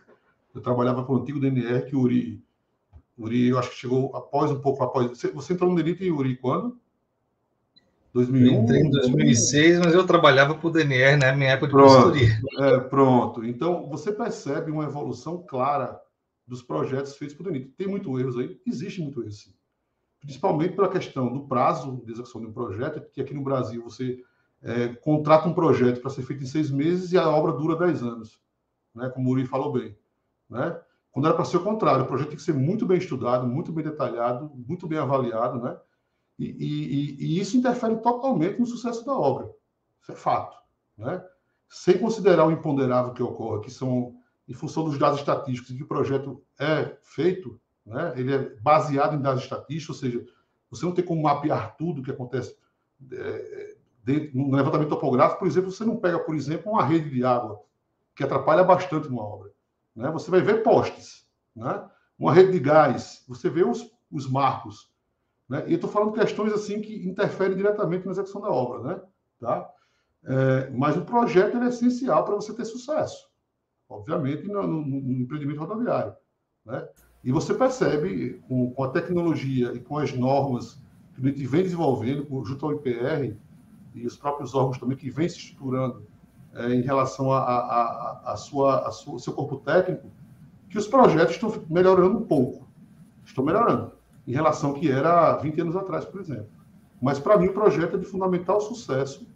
Eu 0.54 0.60
trabalhava 0.60 1.04
com 1.04 1.14
o 1.14 1.16
antigo 1.16 1.40
DNR 1.40 1.86
que 1.86 1.96
o 1.96 2.00
Uri, 2.00 2.44
Uri, 3.16 3.48
eu 3.48 3.58
acho 3.58 3.70
que 3.70 3.76
chegou 3.76 4.14
após 4.16 4.50
um 4.50 4.60
pouco 4.60 4.82
após. 4.82 5.08
Você, 5.08 5.30
você 5.30 5.52
entrou 5.52 5.70
no 5.70 5.76
DENIT, 5.76 6.10
Uri, 6.10 6.36
quando? 6.36 6.78
2001? 8.12 8.55
Eu 8.55 8.62
entrei 8.62 8.81
em 8.81 8.90
2006, 8.90 9.79
mas 9.81 9.94
eu 9.94 10.07
trabalhava 10.07 10.55
para 10.55 10.66
o 10.66 10.70
DNR 10.70 11.16
na 11.16 11.27
né? 11.27 11.37
minha 11.37 11.51
época 11.51 11.66
de 11.66 11.72
pronto. 11.72 12.18
É, 12.62 12.81
pronto. 12.81 13.44
Então, 13.44 13.88
você 13.88 14.12
percebe 14.12 14.70
uma 14.70 14.85
evolução 14.85 15.44
clara 15.48 16.01
dos 16.46 16.62
projetos 16.62 17.16
feitos 17.16 17.37
por 17.37 17.44
DENIT. 17.44 17.72
Tem 17.77 17.87
muito 17.87 18.18
erros 18.18 18.37
aí? 18.37 18.61
Existe 18.66 19.01
muito 19.01 19.22
erro, 19.22 19.33
sim 19.33 19.53
principalmente 20.22 20.77
pela 20.77 20.88
questão 20.88 21.33
do 21.33 21.46
prazo 21.46 22.01
de 22.05 22.12
execução 22.12 22.40
de 22.40 22.46
um 22.46 22.53
projeto, 22.53 23.03
que 23.11 23.20
aqui 23.20 23.35
no 23.35 23.42
Brasil 23.42 23.83
você 23.83 24.22
é, 24.62 24.88
contrata 24.88 25.48
um 25.48 25.53
projeto 25.53 26.01
para 26.01 26.11
ser 26.11 26.22
feito 26.22 26.44
em 26.44 26.46
seis 26.46 26.70
meses 26.70 27.12
e 27.12 27.18
a 27.18 27.29
obra 27.29 27.53
dura 27.53 27.77
dez 27.77 28.03
anos, 28.03 28.40
né? 28.94 29.11
como 29.11 29.29
o 29.29 29.33
Uri 29.33 29.46
falou 29.46 29.72
bem. 29.72 29.98
Né? 30.48 30.81
Quando 31.11 31.27
era 31.27 31.35
para 31.35 31.44
ser 31.44 31.57
o 31.57 31.64
contrário, 31.64 32.05
o 32.05 32.07
projeto 32.07 32.29
tem 32.29 32.37
que 32.37 32.42
ser 32.42 32.55
muito 32.55 32.87
bem 32.87 32.98
estudado, 32.98 33.46
muito 33.48 33.72
bem 33.72 33.85
detalhado, 33.85 34.51
muito 34.55 34.87
bem 34.87 34.98
avaliado, 34.98 35.61
né? 35.61 35.77
E, 36.42 37.16
e, 37.18 37.24
e 37.24 37.40
isso 37.40 37.57
interfere 37.57 37.96
totalmente 37.96 38.59
no 38.59 38.66
sucesso 38.66 39.05
da 39.05 39.12
obra. 39.12 39.50
Isso 40.00 40.12
é 40.12 40.16
fato, 40.16 40.57
né? 40.96 41.24
Sem 41.68 41.98
considerar 41.98 42.46
o 42.46 42.50
imponderável 42.50 43.12
que 43.12 43.22
ocorre, 43.22 43.62
que 43.62 43.70
são, 43.70 44.16
em 44.48 44.52
função 44.52 44.85
dos 44.85 44.98
dados 44.98 45.20
estatísticos 45.20 45.74
que 45.74 45.83
o 45.83 45.87
projeto 45.87 46.42
é 46.59 46.96
feito, 47.02 47.61
né? 47.87 48.12
Ele 48.16 48.35
é 48.35 48.38
baseado 48.61 49.14
em 49.14 49.20
dados 49.20 49.42
estatísticos, 49.42 50.02
ou 50.02 50.11
seja, 50.11 50.26
você 50.70 50.85
não 50.85 50.92
tem 50.92 51.05
como 51.05 51.22
mapear 51.22 51.76
tudo 51.76 52.00
o 52.00 52.05
que 52.05 52.11
acontece 52.11 52.57
é, 53.12 53.76
dentro, 54.05 54.37
no 54.37 54.55
levantamento 54.55 54.88
topográfico. 54.88 55.40
Por 55.40 55.48
exemplo, 55.48 55.70
você 55.70 55.85
não 55.85 55.96
pega, 55.96 56.18
por 56.18 56.35
exemplo, 56.35 56.72
uma 56.72 56.85
rede 56.85 57.11
de 57.11 57.24
água, 57.24 57.61
que 58.16 58.24
atrapalha 58.24 58.64
bastante 58.64 59.09
uma 59.09 59.22
obra. 59.22 59.50
Né? 59.94 60.11
Você 60.11 60.31
vai 60.31 60.40
ver 60.40 60.62
postes, 60.62 61.26
né? 61.55 61.88
uma 62.18 62.33
rede 62.33 62.52
de 62.52 62.61
gás, 62.61 63.24
você 63.28 63.48
vê 63.48 63.64
os, 63.64 63.90
os 64.11 64.28
marcos. 64.28 64.91
Né? 65.52 65.64
E 65.66 65.74
estou 65.74 65.90
falando 65.90 66.12
questões 66.12 66.50
assim 66.50 66.80
que 66.80 67.06
interferem 67.06 67.54
diretamente 67.54 68.06
na 68.06 68.12
execução 68.12 68.40
da 68.40 68.48
obra. 68.48 68.82
Né? 68.82 69.02
Tá? 69.38 69.70
É, 70.24 70.70
mas 70.70 70.96
o 70.96 71.04
projeto 71.04 71.58
é 71.58 71.68
essencial 71.68 72.24
para 72.24 72.36
você 72.36 72.54
ter 72.54 72.64
sucesso, 72.64 73.28
obviamente, 73.86 74.48
no, 74.48 74.66
no, 74.66 74.82
no 74.82 75.12
empreendimento 75.12 75.60
rodoviário. 75.60 76.14
Né? 76.64 76.88
E 77.22 77.30
você 77.30 77.52
percebe, 77.52 78.42
com, 78.48 78.70
com, 78.72 78.82
a 78.82 78.88
tecnologia 78.88 79.74
e 79.74 79.80
com 79.80 79.98
as 79.98 80.14
normas 80.14 80.80
que 81.14 81.20
a 81.20 81.28
gente 81.28 81.46
vem 81.46 81.64
desenvolvendo, 81.64 82.26
junto 82.46 82.64
ao 82.64 82.72
IPR 82.72 83.36
e 83.94 84.06
os 84.06 84.16
próprios 84.16 84.54
órgãos 84.54 84.78
também 84.78 84.96
que 84.96 85.10
vêm 85.10 85.28
se 85.28 85.36
estruturando 85.36 86.06
é, 86.54 86.68
em 86.72 86.80
relação 86.80 87.30
a, 87.30 87.40
a, 87.40 87.58
a, 87.58 88.32
a, 88.32 88.36
sua, 88.38 88.88
a 88.88 88.90
sua, 88.90 89.18
seu 89.18 89.34
corpo 89.34 89.58
técnico, 89.58 90.10
que 90.70 90.78
os 90.78 90.88
projetos 90.88 91.34
estão 91.34 91.52
melhorando 91.68 92.16
um 92.16 92.24
pouco. 92.24 92.66
Estão 93.22 93.44
melhorando, 93.44 93.92
em 94.26 94.32
relação 94.32 94.70
ao 94.70 94.76
que 94.76 94.90
era 94.90 95.37
20 95.37 95.61
anos 95.61 95.76
atrás, 95.76 96.04
por 96.04 96.20
exemplo. 96.20 96.46
Mas, 97.00 97.18
para 97.18 97.37
mim, 97.37 97.48
o 97.48 97.52
projeto 97.52 97.96
é 97.96 97.98
de 97.98 98.04
fundamental 98.04 98.61
sucesso 98.61 99.26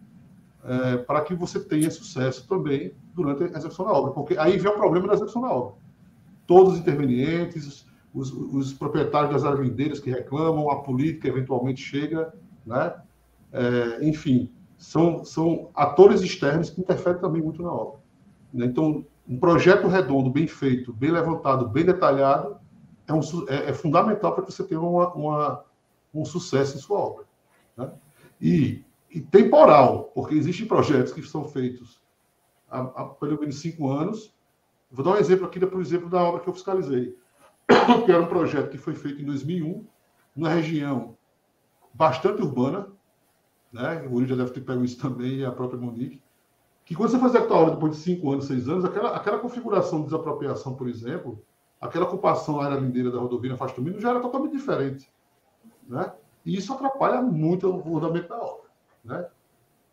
é, 0.64 0.99
para 0.99 1.20
que 1.22 1.35
você 1.35 1.59
tenha 1.59 1.90
sucesso 1.90 2.46
também 2.46 2.92
durante 3.14 3.42
a 3.44 3.59
execução 3.59 3.87
da 3.87 3.92
obra. 3.92 4.12
Porque 4.12 4.38
aí 4.38 4.57
vem 4.57 4.70
o 4.70 4.75
problema 4.75 5.09
da 5.09 5.14
execução 5.14 5.42
da 5.42 5.51
obra 5.51 5.75
todos 6.46 6.75
os 6.75 6.79
intervenientes, 6.79 7.87
os, 8.14 8.33
os 8.33 8.72
proprietários 8.72 9.33
das 9.33 9.44
arvendeiras 9.44 9.99
que 10.01 10.11
reclamam, 10.11 10.70
a 10.70 10.77
política 10.83 11.29
eventualmente 11.29 11.83
chega, 11.83 12.33
né? 12.64 12.94
É, 13.53 14.07
enfim, 14.07 14.51
são, 14.77 15.25
são 15.25 15.70
atores 15.75 16.20
externos 16.20 16.70
que 16.70 16.81
interferem 16.81 17.20
também 17.20 17.42
muito 17.42 17.62
na 17.62 17.72
obra. 17.72 17.99
Né? 18.53 18.66
Então, 18.66 19.05
um 19.29 19.38
projeto 19.38 19.87
redondo, 19.88 20.31
bem 20.31 20.46
feito, 20.46 20.92
bem 20.92 21.11
levantado, 21.11 21.68
bem 21.68 21.85
detalhado, 21.85 22.57
é, 23.07 23.12
um, 23.12 23.21
é, 23.49 23.71
é 23.71 23.73
fundamental 23.73 24.35
para 24.35 24.45
que 24.45 24.53
você 24.53 24.64
tenha 24.64 24.81
uma, 24.81 25.12
uma, 25.14 25.64
um 26.14 26.25
sucesso 26.25 26.77
em 26.77 26.81
sua 26.81 26.99
obra. 26.99 27.25
Né? 27.77 27.92
E, 28.40 28.85
e, 29.11 29.21
temporal, 29.21 30.11
porque 30.14 30.35
existem 30.35 30.66
projetos 30.66 31.12
que 31.12 31.23
são 31.23 31.45
feitos 31.45 32.01
há, 32.71 32.81
há 32.81 33.05
pelo 33.07 33.40
menos 33.40 33.61
cinco 33.61 33.90
anos 33.90 34.37
Vou 34.90 35.05
dar 35.05 35.12
um 35.12 35.16
exemplo 35.16 35.47
aqui, 35.47 35.59
por 35.61 35.81
exemplo, 35.81 36.09
da 36.09 36.23
obra 36.23 36.40
que 36.40 36.49
eu 36.49 36.55
fiscalizei, 36.55 37.16
que 38.05 38.12
era 38.12 38.23
um 38.23 38.27
projeto 38.27 38.71
que 38.71 38.79
foi 38.79 38.95
feito 38.95 39.21
em 39.21 39.25
2001, 39.25 39.87
numa 40.35 40.49
região 40.49 41.16
bastante 41.92 42.40
urbana, 42.40 42.88
né? 43.73 44.07
O 44.11 44.25
já 44.25 44.37
deve 44.37 44.53
ter 44.53 44.61
pego 44.61 44.85
isso 44.85 44.99
também, 44.99 45.38
e 45.38 45.45
a 45.45 45.51
própria 45.51 45.81
Monique, 45.81 46.23
que 46.85 46.95
quando 46.95 47.11
você 47.11 47.19
fazia 47.19 47.40
a 47.40 47.55
obra 47.55 47.75
depois 47.75 47.97
de 47.97 48.03
cinco 48.03 48.31
anos, 48.33 48.47
seis 48.47 48.69
anos, 48.69 48.85
aquela, 48.85 49.16
aquela 49.16 49.38
configuração 49.38 49.99
de 49.99 50.07
desapropriação, 50.07 50.75
por 50.75 50.88
exemplo, 50.88 51.42
aquela 51.87 52.07
ocupação 52.07 52.61
área 52.61 52.77
lindeira 52.77 53.11
da 53.11 53.18
rodovia 53.18 53.51
na 53.51 53.57
faixa 53.57 53.75
do 53.75 53.83
Minas 53.83 54.03
já 54.03 54.11
era 54.11 54.20
totalmente 54.20 54.53
diferente, 54.53 55.11
né? 55.89 56.12
E 56.45 56.57
isso 56.57 56.72
atrapalha 56.72 57.20
muito 57.22 57.68
o 57.68 57.99
andamento 57.99 58.28
da 58.28 58.39
obra, 58.39 58.70
né? 59.05 59.26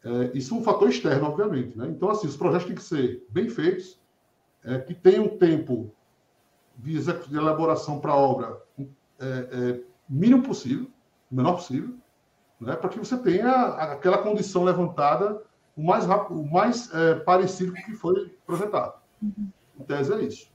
É, 0.03 0.37
isso 0.37 0.53
é 0.53 0.57
um 0.57 0.63
fator 0.63 0.89
externo, 0.89 1.27
obviamente, 1.27 1.77
né? 1.77 1.87
Então, 1.87 2.09
assim, 2.09 2.27
os 2.27 2.35
projetos 2.35 2.67
têm 2.67 2.75
que 2.75 2.83
ser 2.83 3.25
bem 3.29 3.49
feitos, 3.49 3.99
é, 4.63 4.79
que 4.79 4.93
tem 4.93 5.19
um 5.19 5.37
tempo 5.37 5.91
de, 6.77 7.01
de 7.01 7.37
elaboração 7.37 7.99
para 7.99 8.11
a 8.11 8.17
obra 8.17 8.61
é, 8.77 8.87
é, 9.19 9.81
mínimo 10.09 10.43
possível, 10.43 10.87
o 11.31 11.35
menor 11.35 11.53
possível, 11.53 11.95
né, 12.59 12.75
para 12.75 12.89
que 12.89 12.99
você 12.99 13.17
tenha 13.17 13.51
aquela 13.51 14.17
condição 14.19 14.63
levantada 14.63 15.41
o 15.75 15.83
mais 15.83 16.05
rápido, 16.05 16.39
o 16.39 16.51
mais 16.51 16.93
é, 16.93 17.15
parecido 17.15 17.73
com 17.73 17.79
o 17.79 17.83
que 17.83 17.95
foi 17.95 18.37
projetado. 18.45 18.93
Uhum. 19.21 19.49
Em 19.79 19.83
tese 19.83 20.13
é 20.13 20.21
isso. 20.21 20.52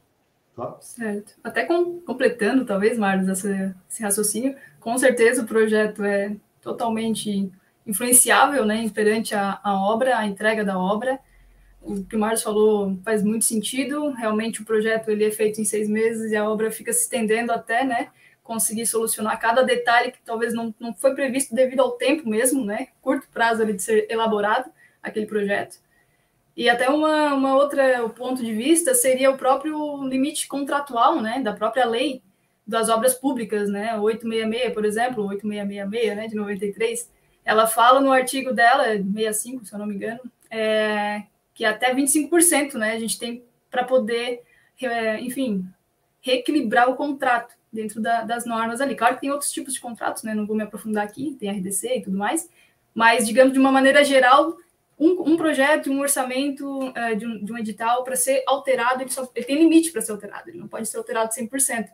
Tá? 0.58 0.76
Certo. 0.80 1.34
Até 1.44 1.64
com, 1.64 2.00
completando, 2.00 2.64
talvez, 2.64 2.98
Marlos, 2.98 3.28
esse, 3.28 3.72
esse 3.88 4.02
raciocínio, 4.02 4.56
com 4.80 4.98
certeza 4.98 5.42
o 5.42 5.46
projeto 5.46 6.02
é 6.02 6.34
totalmente 6.60 7.48
influenciável 7.86 8.64
né, 8.64 8.90
perante 8.92 9.36
a, 9.36 9.60
a 9.62 9.80
obra, 9.80 10.18
a 10.18 10.26
entrega 10.26 10.64
da 10.64 10.76
obra, 10.76 11.20
o 11.80 12.02
que 12.02 12.16
o 12.16 12.18
Marcos 12.18 12.42
falou 12.42 12.98
faz 13.04 13.22
muito 13.22 13.44
sentido. 13.44 14.10
Realmente 14.10 14.60
o 14.60 14.64
projeto 14.64 15.10
ele 15.12 15.24
é 15.24 15.30
feito 15.30 15.60
em 15.60 15.64
seis 15.64 15.88
meses 15.88 16.32
e 16.32 16.36
a 16.36 16.50
obra 16.50 16.72
fica 16.72 16.92
se 16.92 17.02
estendendo 17.02 17.52
até, 17.52 17.84
né, 17.84 18.08
conseguir 18.42 18.86
solucionar 18.86 19.38
cada 19.38 19.62
detalhe 19.62 20.10
que 20.10 20.18
talvez 20.24 20.52
não, 20.52 20.74
não 20.80 20.92
foi 20.92 21.14
previsto 21.14 21.54
devido 21.54 21.82
ao 21.82 21.92
tempo 21.92 22.28
mesmo, 22.28 22.64
né, 22.64 22.88
curto 23.00 23.28
prazo 23.32 23.62
ali 23.62 23.74
de 23.74 23.82
ser 23.84 24.08
elaborado 24.10 24.68
aquele 25.00 25.26
projeto. 25.26 25.78
E 26.58 26.68
até 26.68 26.90
uma, 26.90 27.34
uma 27.34 27.54
outra 27.54 28.08
ponto 28.08 28.42
de 28.42 28.52
vista 28.52 28.92
seria 28.92 29.30
o 29.30 29.38
próprio 29.38 30.02
limite 30.02 30.48
contratual, 30.48 31.22
né, 31.22 31.40
da 31.40 31.52
própria 31.52 31.86
lei 31.86 32.20
das 32.66 32.88
obras 32.88 33.14
públicas, 33.14 33.70
né, 33.70 33.96
866, 33.96 34.74
por 34.74 34.84
exemplo, 34.84 35.24
8666, 35.28 36.16
né, 36.16 36.26
de 36.26 36.34
93, 36.34 37.08
ela 37.44 37.68
fala 37.68 38.00
no 38.00 38.10
artigo 38.10 38.52
dela, 38.52 38.86
65, 38.86 39.66
se 39.66 39.72
eu 39.72 39.78
não 39.78 39.86
me 39.86 39.94
engano, 39.94 40.18
é, 40.50 41.22
que 41.54 41.64
até 41.64 41.94
25%, 41.94 42.74
né? 42.74 42.92
A 42.92 42.98
gente 42.98 43.18
tem 43.20 43.44
para 43.70 43.84
poder, 43.84 44.42
é, 44.82 45.20
enfim, 45.20 45.64
reequilibrar 46.20 46.90
o 46.90 46.96
contrato 46.96 47.54
dentro 47.72 48.02
da, 48.02 48.22
das 48.22 48.44
normas 48.44 48.80
ali. 48.80 48.96
Claro 48.96 49.14
que 49.14 49.20
tem 49.20 49.30
outros 49.30 49.52
tipos 49.52 49.74
de 49.74 49.80
contratos, 49.80 50.24
né? 50.24 50.34
Não 50.34 50.44
vou 50.44 50.56
me 50.56 50.64
aprofundar 50.64 51.04
aqui, 51.04 51.36
tem 51.38 51.50
RDC 51.50 51.98
e 51.98 52.02
tudo 52.02 52.18
mais, 52.18 52.50
mas, 52.92 53.26
digamos, 53.26 53.52
de 53.52 53.60
uma 53.60 53.70
maneira 53.70 54.02
geral, 54.02 54.56
um, 54.98 55.32
um 55.32 55.36
projeto, 55.36 55.90
um 55.90 56.00
orçamento 56.00 56.92
é, 56.94 57.14
de, 57.14 57.26
um, 57.26 57.44
de, 57.44 57.52
um, 57.52 57.58
edital, 57.58 58.02
para 58.02 58.16
ser 58.16 58.42
alterado, 58.46 59.02
ele, 59.02 59.10
só, 59.10 59.30
ele 59.34 59.46
tem 59.46 59.58
limite 59.58 59.92
para 59.92 60.00
ser 60.00 60.12
alterado, 60.12 60.50
ele 60.50 60.58
não 60.58 60.68
pode 60.68 60.88
ser 60.88 60.96
alterado 60.96 61.32
100%. 61.32 61.88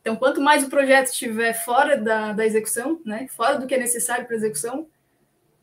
Então, 0.00 0.16
quanto 0.16 0.40
mais 0.40 0.64
o 0.64 0.68
projeto 0.68 1.06
estiver 1.06 1.52
fora 1.52 1.96
da, 1.96 2.32
da 2.32 2.44
execução, 2.44 3.00
né, 3.04 3.26
fora 3.28 3.58
do 3.58 3.66
que 3.66 3.74
é 3.74 3.78
necessário 3.78 4.26
para 4.26 4.36
execução, 4.36 4.86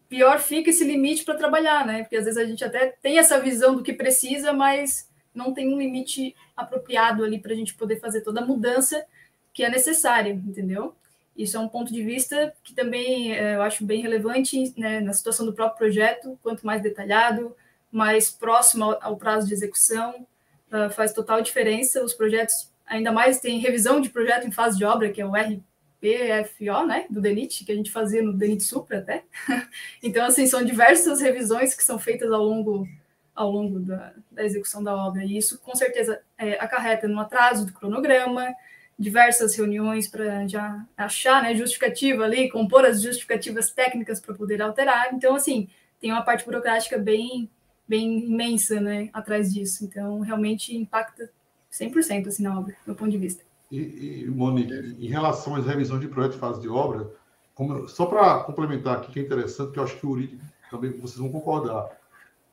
pior 0.08 0.40
fica 0.40 0.72
esse 0.72 0.84
limite 0.84 1.24
para 1.24 1.36
trabalhar, 1.36 1.86
né? 1.86 2.02
Porque 2.02 2.16
às 2.16 2.26
vezes 2.26 2.40
a 2.40 2.46
gente 2.46 2.66
até 2.66 2.88
tem 3.02 3.20
essa 3.20 3.40
visão 3.40 3.76
do 3.76 3.84
que 3.84 3.94
precisa, 3.94 4.52
mas 4.52 5.08
não 5.34 5.54
tem 5.54 5.72
um 5.72 5.78
limite 5.78 6.36
apropriado 6.58 7.24
ali 7.24 7.40
para 7.40 7.54
a 7.54 7.56
gente 7.56 7.76
poder 7.76 8.00
fazer 8.00 8.22
toda 8.22 8.42
a 8.42 8.46
mudança 8.46 9.06
que 9.54 9.64
é 9.64 9.70
necessária, 9.70 10.32
entendeu? 10.32 10.96
Isso 11.40 11.56
é 11.56 11.60
um 11.62 11.70
ponto 11.70 11.94
de 11.94 12.04
vista 12.04 12.54
que 12.62 12.74
também 12.74 13.34
é, 13.34 13.56
eu 13.56 13.62
acho 13.62 13.86
bem 13.86 14.02
relevante 14.02 14.74
né, 14.78 15.00
na 15.00 15.14
situação 15.14 15.46
do 15.46 15.54
próprio 15.54 15.78
projeto. 15.78 16.38
Quanto 16.44 16.66
mais 16.66 16.82
detalhado, 16.82 17.56
mais 17.90 18.30
próximo 18.30 18.84
ao, 18.84 19.00
ao 19.02 19.16
prazo 19.16 19.48
de 19.48 19.54
execução, 19.54 20.28
uh, 20.70 20.90
faz 20.90 21.14
total 21.14 21.42
diferença. 21.42 22.04
Os 22.04 22.14
projetos, 22.14 22.70
ainda 22.86 23.10
mais, 23.10 23.40
tem 23.40 23.58
revisão 23.58 24.02
de 24.02 24.10
projeto 24.10 24.46
em 24.46 24.52
fase 24.52 24.78
de 24.78 24.84
obra, 24.84 25.10
que 25.12 25.22
é 25.22 25.26
o 25.26 25.32
RPFO, 25.32 26.86
né, 26.86 27.06
do 27.10 27.22
DENIT, 27.22 27.64
que 27.64 27.72
a 27.72 27.76
gente 27.76 27.90
fazia 27.90 28.22
no 28.22 28.34
DENIT 28.34 28.62
Supra 28.62 29.00
até. 29.00 29.24
então, 30.04 30.26
assim, 30.26 30.46
são 30.46 30.62
diversas 30.62 31.22
revisões 31.22 31.74
que 31.74 31.86
são 31.86 31.98
feitas 31.98 32.30
ao 32.34 32.44
longo 32.44 32.86
ao 33.34 33.50
longo 33.50 33.80
da, 33.80 34.12
da 34.30 34.44
execução 34.44 34.84
da 34.84 34.94
obra. 34.94 35.24
E 35.24 35.38
isso, 35.38 35.58
com 35.60 35.74
certeza, 35.74 36.22
é, 36.38 36.56
acarreta 36.56 37.08
no 37.08 37.22
atraso 37.22 37.66
do 37.66 37.72
cronograma, 37.72 38.54
diversas 39.00 39.56
reuniões 39.56 40.10
para 40.10 40.46
já 40.46 40.86
achar 40.98 41.42
né, 41.42 41.56
justificativa 41.56 42.26
ali, 42.26 42.50
compor 42.50 42.84
as 42.84 43.02
justificativas 43.02 43.72
técnicas 43.72 44.20
para 44.20 44.36
poder 44.36 44.62
alterar. 44.62 45.14
Então, 45.14 45.36
assim, 45.36 45.70
tem 46.02 46.12
uma 46.12 46.22
parte 46.22 46.44
burocrática 46.44 46.98
bem, 46.98 47.50
bem 47.88 48.26
imensa 48.26 48.82
né, 48.82 49.10
atrás 49.14 49.54
disso. 49.54 49.86
Então, 49.86 50.20
realmente 50.20 50.76
impacta 50.76 51.32
100% 51.72 52.28
assim, 52.28 52.44
na 52.44 52.60
obra, 52.60 52.74
do 52.74 52.88
meu 52.88 52.96
ponto 52.96 53.12
de 53.12 53.18
vista. 53.18 53.44
E, 53.72 54.24
e 54.24 54.26
Monique, 54.28 54.74
em 55.00 55.08
relação 55.08 55.56
às 55.56 55.66
revisões 55.66 56.02
de 56.02 56.08
projeto 56.10 56.34
de 56.34 56.40
fase 56.40 56.60
de 56.60 56.68
obra, 56.68 57.10
como, 57.56 57.88
só 57.88 58.06
para 58.06 58.44
complementar 58.44 58.98
aqui, 58.98 59.14
que 59.14 59.20
é 59.20 59.24
interessante, 59.24 59.72
que 59.72 59.80
eu 59.80 59.84
acho 59.84 59.98
que 59.98 60.06
o 60.06 60.10
Uri 60.10 60.40
também 60.70 60.92
vocês 60.92 61.18
vão 61.18 61.32
concordar. 61.32 61.90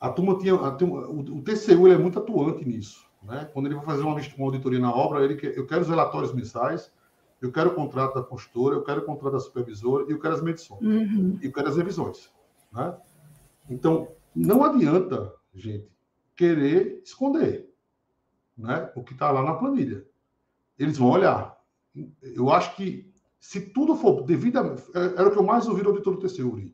A 0.01 0.11
turma 0.11 0.39
tinha. 0.39 0.55
A 0.55 0.71
turma, 0.71 1.07
o, 1.09 1.21
o 1.21 1.43
TCU 1.43 1.89
é 1.89 1.97
muito 1.97 2.19
atuante 2.19 2.69
nisso. 2.69 3.06
Né? 3.27 3.51
Quando 3.53 3.67
ele 3.67 3.75
vai 3.75 3.85
fazer 3.85 4.03
uma, 4.03 4.15
uma 4.15 4.47
auditoria 4.47 4.79
na 4.79 4.95
obra, 4.95 5.25
ele 5.25 5.35
quer, 5.35 5.57
eu 5.57 5.67
quero 5.67 5.83
os 5.83 5.89
relatórios 5.89 6.33
mensais, 6.33 6.93
eu 7.43 7.51
quero 7.51 7.71
o 7.71 7.75
contrato 7.75 8.15
da 8.15 8.23
consultora, 8.23 8.77
eu 8.77 8.85
quero 8.85 9.03
o 9.03 9.05
contrato 9.05 9.33
da 9.33 9.41
supervisora 9.41 10.07
e 10.09 10.13
eu 10.13 10.21
quero 10.21 10.35
as 10.35 10.43
medições. 10.43 10.81
Uhum. 10.81 11.39
Eu 11.43 11.53
quero 11.53 11.69
as 11.69 11.77
revisões. 11.77 12.33
Né? 12.73 12.97
Então, 13.69 14.13
não 14.35 14.63
adianta, 14.65 15.35
gente, 15.53 15.91
querer 16.37 17.03
esconder 17.05 17.69
né, 18.57 18.91
o 18.95 19.03
que 19.03 19.13
está 19.13 19.31
lá 19.31 19.43
na 19.43 19.55
planilha. 19.55 20.07
Eles 20.79 20.97
vão 20.97 21.11
olhar. 21.11 21.57
Eu 22.23 22.51
acho 22.51 22.77
que 22.77 23.13
se 23.41 23.61
tudo 23.61 23.97
for 23.97 24.23
devidamente. 24.23 24.83
É, 24.95 25.21
era 25.21 25.29
o 25.29 25.33
que 25.33 25.39
eu 25.39 25.43
mais 25.43 25.67
ouvi 25.67 25.83
do 25.83 25.89
auditor 25.89 26.17
do 26.17 26.29
TCU, 26.29 26.73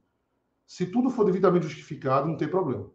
Se 0.67 0.87
tudo 0.87 1.11
for 1.11 1.25
devidamente 1.25 1.67
justificado, 1.67 2.29
não 2.29 2.37
tem 2.37 2.49
problema 2.49 2.91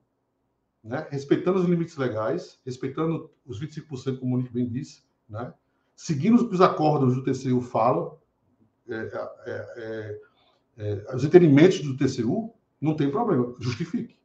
né? 0.87 1.05
respeitando 1.09 1.59
os 1.59 1.65
limites 1.65 1.97
legais, 1.97 2.59
respeitando 2.65 3.29
os 3.45 3.59
25%, 3.59 4.19
como 4.19 4.21
o 4.21 4.37
Monique 4.37 4.53
bem 4.53 4.67
disse, 4.67 5.03
né? 5.29 5.53
seguindo 5.95 6.49
os 6.49 6.61
acordos 6.61 7.15
do 7.15 7.23
TCU 7.23 7.61
falam, 7.61 8.17
é 8.89 8.95
é, 8.95 9.67
é, 9.77 10.19
é, 10.77 11.15
os 11.15 11.23
entendimentos 11.23 11.81
do 11.81 11.97
TCU, 11.97 12.53
não 12.79 12.95
tem 12.95 13.11
problema, 13.11 13.53
justifique. 13.59 14.15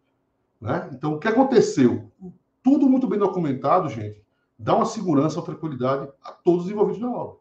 Né? 0.61 0.89
Então, 0.93 1.15
o 1.15 1.19
que 1.19 1.27
aconteceu? 1.27 2.13
Tudo 2.63 2.89
muito 2.89 3.09
bem 3.09 3.19
documentado, 3.19 3.89
gente, 3.89 4.23
dá 4.57 4.77
uma 4.77 4.87
segurança, 4.87 5.41
uma 5.41 5.47
tranquilidade 5.47 6.09
a 6.23 6.31
todos 6.31 6.67
os 6.67 6.71
envolvidos 6.71 7.01
na 7.01 7.11
obra. 7.11 7.37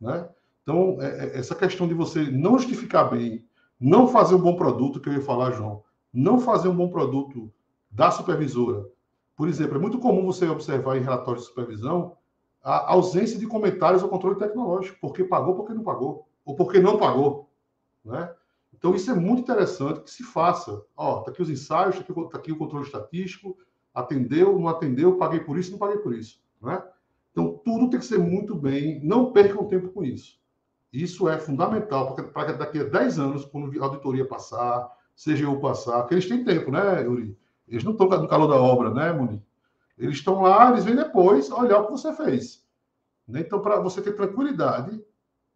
Né? 0.00 0.28
Então, 0.62 0.96
é, 1.00 1.26
é, 1.26 1.38
essa 1.38 1.54
questão 1.54 1.86
de 1.86 1.92
você 1.92 2.22
não 2.30 2.58
justificar 2.58 3.10
bem, 3.10 3.44
não 3.78 4.08
fazer 4.08 4.34
um 4.34 4.40
bom 4.40 4.56
produto, 4.56 4.98
que 4.98 5.10
eu 5.10 5.12
ia 5.12 5.20
falar, 5.20 5.52
João, 5.52 5.82
não 6.12 6.40
fazer 6.40 6.68
um 6.68 6.74
bom 6.74 6.88
produto 6.88 7.52
da 7.96 8.10
supervisora. 8.10 8.86
Por 9.34 9.48
exemplo, 9.48 9.76
é 9.76 9.80
muito 9.80 9.98
comum 9.98 10.26
você 10.26 10.46
observar 10.46 10.98
em 10.98 11.02
relatórios 11.02 11.44
de 11.44 11.48
supervisão 11.48 12.16
a 12.62 12.92
ausência 12.92 13.38
de 13.38 13.46
comentários 13.46 14.02
ao 14.02 14.08
controle 14.10 14.38
tecnológico, 14.38 14.98
porque 15.00 15.24
pagou, 15.24 15.54
porque 15.54 15.72
não 15.72 15.82
pagou, 15.82 16.28
ou 16.44 16.54
porque 16.54 16.78
não 16.78 16.98
pagou, 16.98 17.48
né? 18.04 18.30
Então 18.76 18.94
isso 18.94 19.10
é 19.10 19.14
muito 19.14 19.40
interessante 19.40 20.00
que 20.00 20.10
se 20.10 20.22
faça. 20.22 20.82
Ó, 20.94 21.22
tá 21.22 21.30
aqui 21.30 21.40
os 21.40 21.48
ensaios, 21.48 21.96
tá 21.96 22.02
aqui, 22.02 22.12
tá 22.28 22.38
aqui 22.38 22.52
o 22.52 22.58
controle 22.58 22.84
estatístico, 22.84 23.56
atendeu, 23.94 24.58
não 24.58 24.68
atendeu, 24.68 25.16
paguei 25.16 25.40
por 25.40 25.56
isso, 25.56 25.70
não 25.70 25.78
paguei 25.78 25.98
por 25.98 26.14
isso, 26.14 26.38
né? 26.60 26.82
Então 27.32 27.58
tudo 27.64 27.88
tem 27.88 27.98
que 27.98 28.04
ser 28.04 28.18
muito 28.18 28.54
bem, 28.54 29.00
não 29.02 29.32
percam 29.32 29.66
tempo 29.66 29.88
com 29.88 30.04
isso. 30.04 30.38
Isso 30.92 31.30
é 31.30 31.38
fundamental 31.38 32.14
para 32.14 32.52
daqui 32.52 32.80
a 32.80 32.84
10 32.84 33.18
anos, 33.18 33.44
quando 33.46 33.80
a 33.80 33.84
auditoria 33.84 34.26
passar, 34.26 34.86
seja 35.14 35.44
eu 35.44 35.58
passar, 35.60 36.00
porque 36.00 36.14
eles 36.14 36.28
têm 36.28 36.44
tempo, 36.44 36.70
né, 36.70 37.02
Yuri? 37.02 37.36
Eles 37.68 37.84
não 37.84 37.92
estão 37.92 38.08
no 38.08 38.28
calor 38.28 38.46
da 38.46 38.56
obra, 38.56 38.90
né, 38.90 39.12
Muni? 39.12 39.42
Eles 39.98 40.18
estão 40.18 40.42
lá, 40.42 40.70
eles 40.70 40.84
vêm 40.84 40.94
depois 40.94 41.50
olhar 41.50 41.80
o 41.80 41.86
que 41.86 41.92
você 41.92 42.12
fez. 42.12 42.64
Né? 43.26 43.40
Então, 43.40 43.60
para 43.60 43.80
você 43.80 44.00
ter 44.02 44.12
tranquilidade, 44.12 45.02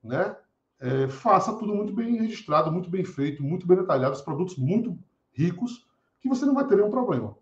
né, 0.03 0.35
é, 0.81 1.09
faça 1.09 1.53
tudo 1.53 1.75
muito 1.75 1.93
bem 1.93 2.17
registrado, 2.17 2.73
muito 2.73 2.89
bem 2.89 3.05
feito, 3.05 3.43
muito 3.43 3.67
bem 3.67 3.77
detalhado, 3.77 4.15
os 4.15 4.23
produtos 4.23 4.57
muito 4.57 4.99
ricos, 5.33 5.87
que 6.21 6.29
você 6.29 6.45
não 6.45 6.55
vai 6.55 6.67
ter 6.67 6.77
nenhum 6.77 6.91
problema. 6.91 7.37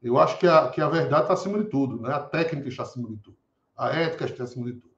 Eu 0.00 0.18
acho 0.18 0.38
que 0.38 0.46
a, 0.46 0.68
que 0.68 0.80
a 0.80 0.88
verdade 0.88 1.22
está 1.22 1.34
acima 1.34 1.58
de 1.58 1.68
tudo, 1.68 2.00
né? 2.00 2.12
a 2.12 2.20
técnica 2.20 2.68
está 2.68 2.84
acima 2.84 3.08
de 3.08 3.16
tudo, 3.16 3.36
a 3.76 3.88
ética 3.90 4.24
está 4.24 4.44
acima 4.44 4.66
de 4.66 4.74
tudo. 4.74 4.94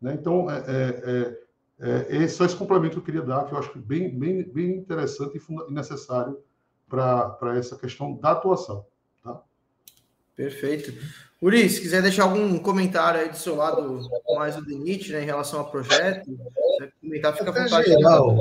Né? 0.00 0.14
Então, 0.14 0.50
é, 0.50 0.58
é, 0.58 1.40
é, 1.78 2.24
é, 2.24 2.28
só 2.28 2.44
esse 2.44 2.56
complemento 2.56 2.94
que 2.94 2.98
eu 2.98 3.04
queria 3.04 3.22
dar, 3.22 3.44
que 3.44 3.52
eu 3.52 3.58
acho 3.58 3.78
bem, 3.78 4.18
bem, 4.18 4.42
bem 4.42 4.76
interessante 4.76 5.38
e 5.38 5.72
necessário 5.72 6.38
para 6.90 7.56
essa 7.56 7.76
questão 7.76 8.14
da 8.14 8.32
atuação. 8.32 8.84
Tá? 9.22 9.40
Perfeito. 10.34 10.92
Uri, 11.40 11.70
se 11.70 11.80
quiser 11.80 12.02
deixar 12.02 12.24
algum 12.24 12.58
comentário 12.58 13.20
aí 13.20 13.30
do 13.30 13.36
seu 13.36 13.56
lado 13.56 14.02
mais 14.34 14.58
o 14.58 14.64
DENIT, 14.64 15.12
né, 15.12 15.22
em 15.22 15.26
relação 15.26 15.60
ao 15.60 15.70
projeto, 15.70 16.28
comentar, 17.00 17.34
fica 17.34 17.50
até 17.50 17.60
à 17.60 17.64
vontade. 17.64 17.88
Geral, 17.88 18.36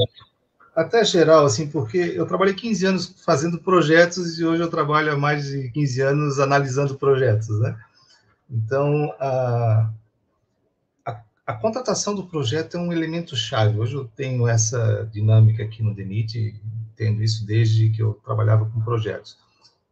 até 0.75 1.03
geral, 1.05 1.45
assim, 1.45 1.69
porque 1.69 1.97
eu 1.97 2.25
trabalhei 2.25 2.53
15 2.53 2.85
anos 2.85 3.15
fazendo 3.23 3.59
projetos 3.59 4.37
e 4.37 4.45
hoje 4.45 4.61
eu 4.61 4.69
trabalho 4.69 5.13
há 5.13 5.17
mais 5.17 5.47
de 5.47 5.69
15 5.71 6.01
anos 6.01 6.39
analisando 6.39 6.95
projetos, 6.95 7.59
né? 7.59 7.77
Então, 8.49 9.13
a, 9.19 9.89
a, 11.05 11.21
a 11.45 11.53
contratação 11.53 12.15
do 12.15 12.25
projeto 12.25 12.75
é 12.75 12.79
um 12.79 12.91
elemento 12.91 13.35
chave. 13.35 13.79
Hoje 13.79 13.95
eu 13.95 14.05
tenho 14.15 14.47
essa 14.47 15.09
dinâmica 15.11 15.63
aqui 15.63 15.83
no 15.83 15.93
DENIT, 15.93 16.55
tendo 16.99 17.23
isso 17.23 17.45
desde 17.45 17.89
que 17.89 18.03
eu 18.03 18.19
trabalhava 18.25 18.65
com 18.65 18.81
projetos. 18.81 19.37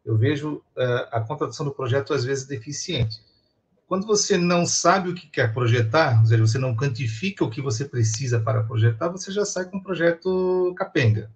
Eu 0.06 0.18
vejo 0.18 0.56
uh, 0.76 1.08
a 1.10 1.22
contratação 1.22 1.66
do 1.66 1.72
projeto 1.72 2.14
às 2.14 2.26
vezes 2.26 2.46
deficiente. 2.46 3.22
Quando 3.88 4.06
você 4.06 4.38
não 4.38 4.66
sabe 4.66 5.10
o 5.10 5.16
que 5.16 5.28
quer 5.28 5.54
projetar, 5.54 6.20
ou 6.20 6.26
seja, 6.26 6.46
você 6.46 6.58
não 6.58 6.76
quantifica 6.76 7.46
o 7.46 7.50
que 7.50 7.62
você 7.62 7.86
precisa 7.86 8.42
para 8.42 8.62
projetar, 8.62 9.08
você 9.08 9.32
já 9.32 9.46
sai 9.46 9.64
com 9.66 9.78
um 9.78 9.84
projeto 9.84 10.76
capenga. 10.78 11.32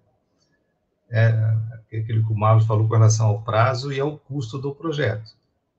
É, 1.10 1.28
aquele 1.86 2.22
que 2.22 2.32
o 2.32 2.36
Marlos 2.36 2.66
falou 2.66 2.86
com 2.86 2.94
relação 2.94 3.28
ao 3.28 3.42
prazo 3.42 3.90
e 3.90 3.98
ao 3.98 4.18
custo 4.18 4.58
do 4.58 4.74
projeto. 4.74 5.30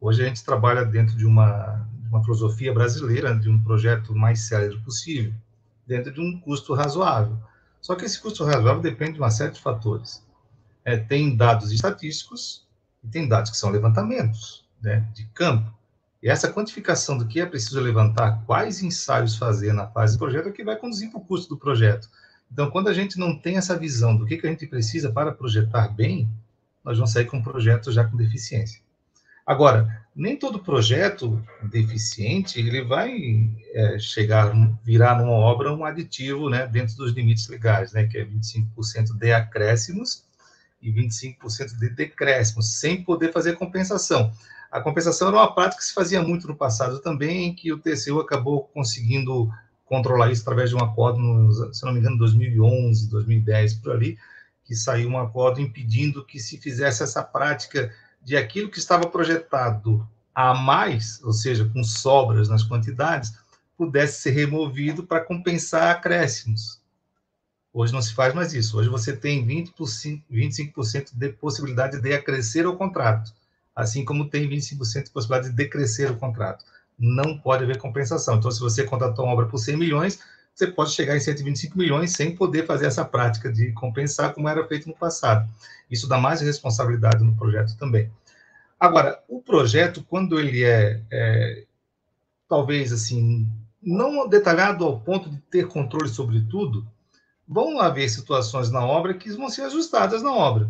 Hoje 0.01 0.23
a 0.23 0.27
gente 0.27 0.43
trabalha 0.43 0.83
dentro 0.83 1.15
de 1.15 1.25
uma, 1.25 1.87
uma 2.09 2.23
filosofia 2.23 2.73
brasileira, 2.73 3.35
de 3.35 3.47
um 3.47 3.61
projeto 3.61 4.15
mais 4.15 4.47
sério 4.47 4.81
possível, 4.81 5.33
dentro 5.85 6.11
de 6.11 6.19
um 6.19 6.39
custo 6.39 6.73
razoável. 6.73 7.37
Só 7.84 7.95
que 7.95 8.05
esse 8.05 8.17
custo 8.17 8.45
razoável 8.45 8.81
depende 8.81 9.13
de 9.13 9.19
uma 9.19 9.29
série 9.29 9.51
de 9.51 9.59
fatores. 9.59 10.25
É, 10.86 10.95
tem 10.95 11.36
dados 11.36 11.69
estatísticos 11.69 12.65
e 13.03 13.09
tem 13.09 13.27
dados 13.27 13.51
que 13.51 13.57
são 13.57 13.69
levantamentos 13.69 14.65
né, 14.81 15.05
de 15.13 15.25
campo. 15.34 15.69
E 16.21 16.29
essa 16.29 16.51
quantificação 16.51 17.17
do 17.17 17.27
que 17.27 17.41
é 17.41 17.45
preciso 17.45 17.81
levantar, 17.81 18.41
quais 18.45 18.81
ensaios 18.81 19.36
fazer 19.36 19.73
na 19.73 19.86
fase 19.86 20.15
do 20.15 20.19
projeto, 20.19 20.47
é 20.47 20.51
que 20.53 20.63
vai 20.63 20.77
conduzir 20.77 21.11
para 21.11 21.19
o 21.19 21.25
custo 21.25 21.49
do 21.49 21.59
projeto. 21.59 22.09
Então, 22.49 22.71
quando 22.71 22.88
a 22.88 22.93
gente 22.93 23.19
não 23.19 23.38
tem 23.38 23.57
essa 23.57 23.77
visão 23.77 24.15
do 24.15 24.25
que, 24.25 24.38
que 24.38 24.47
a 24.47 24.49
gente 24.49 24.65
precisa 24.65 25.11
para 25.11 25.34
projetar 25.34 25.89
bem, 25.89 26.29
nós 26.86 26.97
vamos 26.97 27.11
sair 27.11 27.25
com 27.25 27.38
um 27.38 27.43
projeto 27.43 27.91
já 27.91 28.05
com 28.05 28.15
deficiência. 28.15 28.81
Agora, 29.45 30.03
nem 30.15 30.37
todo 30.37 30.59
projeto 30.59 31.43
deficiente 31.63 32.59
ele 32.59 32.83
vai 32.83 33.49
é, 33.73 33.97
chegar, 33.99 34.53
virar 34.83 35.17
numa 35.17 35.31
obra 35.31 35.73
um 35.73 35.83
aditivo 35.83 36.49
né, 36.49 36.67
dentro 36.67 36.95
dos 36.95 37.11
limites 37.13 37.47
legais, 37.47 37.91
né, 37.93 38.05
que 38.05 38.17
é 38.17 38.25
25% 38.25 39.17
de 39.17 39.33
acréscimos 39.33 40.23
e 40.81 40.91
25% 40.91 41.77
de 41.77 41.89
decréscimo, 41.89 42.61
sem 42.61 43.03
poder 43.03 43.31
fazer 43.31 43.55
compensação. 43.55 44.31
A 44.71 44.81
compensação 44.81 45.29
era 45.29 45.37
uma 45.37 45.53
prática 45.53 45.79
que 45.79 45.87
se 45.87 45.93
fazia 45.93 46.21
muito 46.21 46.47
no 46.47 46.55
passado 46.55 46.99
também, 46.99 47.53
que 47.53 47.71
o 47.71 47.79
TCU 47.79 48.19
acabou 48.19 48.63
conseguindo 48.73 49.49
controlar 49.85 50.31
isso 50.31 50.41
através 50.41 50.69
de 50.69 50.75
um 50.75 50.83
acordo, 50.83 51.73
se 51.73 51.85
não 51.85 51.93
me 51.93 51.99
engano, 51.99 52.17
2011, 52.17 53.09
2010, 53.09 53.75
por 53.75 53.93
ali, 53.93 54.17
que 54.65 54.75
saiu 54.75 55.09
um 55.09 55.19
acordo 55.19 55.61
impedindo 55.61 56.25
que 56.25 56.39
se 56.39 56.57
fizesse 56.57 57.03
essa 57.03 57.21
prática 57.21 57.93
de 58.24 58.38
aquilo 58.38 58.69
que 58.69 58.80
estava 58.80 59.07
projetado 59.07 60.07
a 60.34 60.53
mais, 60.53 61.21
ou 61.24 61.34
seja, 61.34 61.65
com 61.65 61.84
sobras 61.84 62.49
nas 62.49 62.63
quantidades, 62.63 63.34
pudesse 63.78 64.21
ser 64.21 64.32
removido 64.32 65.03
para 65.03 65.24
compensar 65.24 65.91
acréscimos. 65.91 66.82
Hoje 67.74 67.91
não 67.91 68.01
se 68.01 68.13
faz 68.13 68.34
mais 68.34 68.53
isso. 68.53 68.78
Hoje 68.78 68.88
você 68.88 69.15
tem 69.15 69.45
20%, 69.45 70.21
25% 70.32 71.11
de 71.13 71.30
possibilidade 71.30 71.99
de 71.99 72.13
acrescer 72.13 72.67
o 72.67 72.76
contrato, 72.76 73.34
assim 73.76 74.05
como 74.05 74.30
tem 74.30 74.47
25% 74.47 75.05
de 75.05 75.09
possibilidade 75.09 75.49
de 75.49 75.55
decrescer 75.55 76.11
o 76.11 76.17
contrato. 76.17 76.63
Não 76.97 77.38
pode 77.39 77.63
haver 77.63 77.80
compensação. 77.80 78.38
Então, 78.38 78.51
se 78.51 78.59
você 78.59 78.84
contratou 78.84 79.26
uma 79.26 79.34
obra 79.34 79.47
por 79.47 79.57
100 79.57 79.78
milhões, 79.78 80.19
você 80.53 80.67
pode 80.67 80.91
chegar 80.91 81.15
em 81.15 81.19
125 81.19 81.77
milhões 81.77 82.11
sem 82.11 82.35
poder 82.35 82.65
fazer 82.65 82.85
essa 82.85 83.03
prática 83.03 83.51
de 83.51 83.71
compensar 83.71 84.33
como 84.33 84.47
era 84.47 84.65
feito 84.67 84.87
no 84.87 84.95
passado. 84.95 85.49
Isso 85.89 86.07
dá 86.07 86.17
mais 86.17 86.41
responsabilidade 86.41 87.23
no 87.23 87.35
projeto 87.35 87.75
também. 87.77 88.11
Agora, 88.79 89.23
o 89.27 89.41
projeto, 89.41 90.03
quando 90.07 90.39
ele 90.39 90.63
é, 90.63 91.01
é 91.11 91.63
talvez 92.47 92.91
assim, 92.91 93.47
não 93.81 94.27
detalhado 94.27 94.85
ao 94.85 94.99
ponto 94.99 95.29
de 95.29 95.37
ter 95.49 95.67
controle 95.67 96.09
sobre 96.09 96.41
tudo, 96.41 96.85
vão 97.47 97.79
haver 97.79 98.09
situações 98.09 98.69
na 98.69 98.85
obra 98.85 99.13
que 99.13 99.31
vão 99.31 99.49
ser 99.49 99.63
ajustadas 99.63 100.21
na 100.21 100.31
obra. 100.31 100.69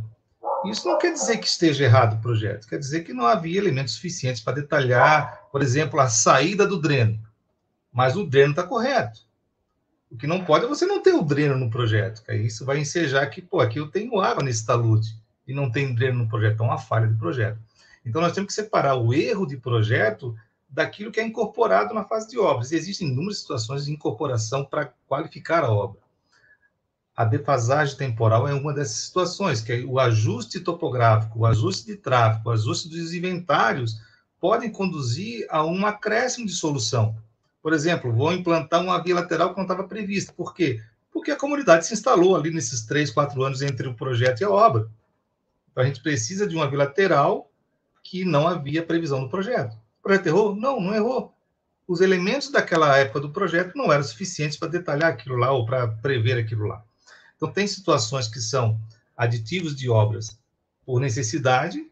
Isso 0.66 0.88
não 0.88 0.98
quer 0.98 1.12
dizer 1.12 1.38
que 1.38 1.48
esteja 1.48 1.84
errado 1.84 2.14
o 2.14 2.22
projeto, 2.22 2.68
quer 2.68 2.80
dizer 2.80 3.04
que 3.04 3.14
não 3.14 3.26
havia 3.26 3.58
elementos 3.58 3.96
suficientes 3.96 4.42
para 4.42 4.62
detalhar, 4.62 5.48
por 5.52 5.62
exemplo, 5.62 6.00
a 6.00 6.08
saída 6.08 6.66
do 6.66 6.80
dreno. 6.80 7.20
Mas 7.92 8.16
o 8.16 8.26
dreno 8.26 8.52
está 8.52 8.64
correto. 8.64 9.20
O 10.14 10.18
que 10.18 10.28
não 10.28 10.46
pode 10.46 10.66
é 10.66 10.68
você 10.68 10.86
não 10.86 11.02
ter 11.02 11.14
o 11.14 11.24
dreno 11.24 11.58
no 11.58 11.72
projeto, 11.72 12.24
que 12.24 12.30
aí 12.30 12.46
isso 12.46 12.64
vai 12.64 12.78
ensejar 12.78 13.26
que, 13.32 13.42
pô, 13.42 13.60
aqui 13.60 13.80
eu 13.80 13.90
tenho 13.90 14.20
água 14.20 14.44
nesse 14.44 14.64
talude 14.64 15.18
e 15.48 15.56
não 15.56 15.72
tem 15.72 15.96
dreno 15.96 16.20
no 16.20 16.30
projeto, 16.30 16.62
é 16.62 16.64
uma 16.64 16.78
falha 16.78 17.08
de 17.08 17.16
projeto. 17.16 17.60
Então 18.06 18.22
nós 18.22 18.32
temos 18.32 18.50
que 18.50 18.54
separar 18.54 18.94
o 18.94 19.12
erro 19.12 19.48
de 19.48 19.58
projeto 19.58 20.36
daquilo 20.70 21.12
que 21.12 21.20
é 21.20 21.26
incorporado 21.26 21.96
na 21.96 22.04
fase 22.04 22.30
de 22.30 22.38
obras. 22.38 22.72
E 22.72 22.76
existem 22.76 23.08
inúmeras 23.08 23.40
situações 23.40 23.86
de 23.86 23.92
incorporação 23.92 24.64
para 24.64 24.94
qualificar 25.08 25.64
a 25.64 25.72
obra. 25.72 26.00
A 27.16 27.26
defasagem 27.26 27.98
temporal 27.98 28.48
é 28.48 28.54
uma 28.54 28.72
dessas 28.72 28.98
situações, 28.98 29.62
que 29.62 29.74
é 29.74 29.80
o 29.84 30.00
ajuste 30.00 30.60
topográfico, 30.60 31.40
o 31.40 31.46
ajuste 31.48 31.88
de 31.88 31.96
tráfego, 31.96 32.50
o 32.50 32.54
ajuste 32.54 32.88
dos 32.88 33.16
inventários 33.16 34.00
podem 34.40 34.72
conduzir 34.72 35.48
a 35.50 35.66
um 35.66 35.88
acréscimo 35.88 36.46
de 36.46 36.54
solução. 36.54 37.18
Por 37.64 37.72
exemplo, 37.72 38.12
vou 38.12 38.34
implantar 38.34 38.82
uma 38.82 39.02
via 39.02 39.16
lateral 39.16 39.52
que 39.52 39.56
não 39.56 39.64
estava 39.64 39.88
prevista. 39.88 40.34
Por 40.34 40.54
quê? 40.54 40.84
Porque 41.14 41.32
a 41.32 41.38
comunidade 41.38 41.88
se 41.88 41.94
instalou 41.94 42.36
ali 42.36 42.52
nesses 42.52 42.86
três, 42.86 43.10
quatro 43.10 43.42
anos 43.42 43.62
entre 43.62 43.88
o 43.88 43.96
projeto 43.96 44.42
e 44.42 44.44
a 44.44 44.50
obra. 44.50 44.90
Então, 45.72 45.82
a 45.82 45.88
gente 45.88 46.02
precisa 46.04 46.46
de 46.46 46.58
uma 46.58 46.70
via 46.70 46.80
lateral 46.80 47.50
que 48.04 48.26
não 48.26 48.46
havia 48.46 48.86
previsão 48.86 49.22
no 49.22 49.30
projeto. 49.30 49.74
O 50.00 50.04
projeto 50.04 50.28
errou? 50.28 50.54
Não, 50.54 50.82
não 50.82 50.94
errou. 50.94 51.34
Os 51.88 52.02
elementos 52.02 52.52
daquela 52.52 52.98
época 52.98 53.22
do 53.22 53.32
projeto 53.32 53.72
não 53.76 53.92
eram 53.94 54.04
suficientes 54.04 54.58
para 54.58 54.68
detalhar 54.68 55.10
aquilo 55.10 55.38
lá 55.38 55.52
ou 55.54 55.66
para 55.66 55.88
prever 55.88 56.38
aquilo 56.38 56.68
lá. 56.68 56.84
Então, 57.38 57.50
tem 57.50 57.66
situações 57.66 58.28
que 58.28 58.42
são 58.42 58.78
aditivos 59.16 59.74
de 59.74 59.90
obras 59.90 60.38
por 60.86 61.00
necessidade 61.00 61.90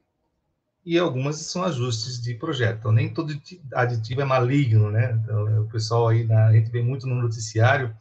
e 0.85 0.97
algumas 0.97 1.37
são 1.37 1.63
ajustes 1.63 2.19
de 2.19 2.33
projeto. 2.33 2.79
Então, 2.79 2.91
nem 2.91 3.13
todo 3.13 3.33
aditivo 3.73 4.21
é 4.21 4.25
maligno, 4.25 4.89
né? 4.89 5.19
Então, 5.23 5.61
o 5.61 5.69
pessoal 5.69 6.07
aí, 6.07 6.23
na, 6.23 6.47
a 6.47 6.53
gente 6.53 6.71
vê 6.71 6.81
muito 6.81 7.05
no 7.05 7.15
noticiário 7.15 7.95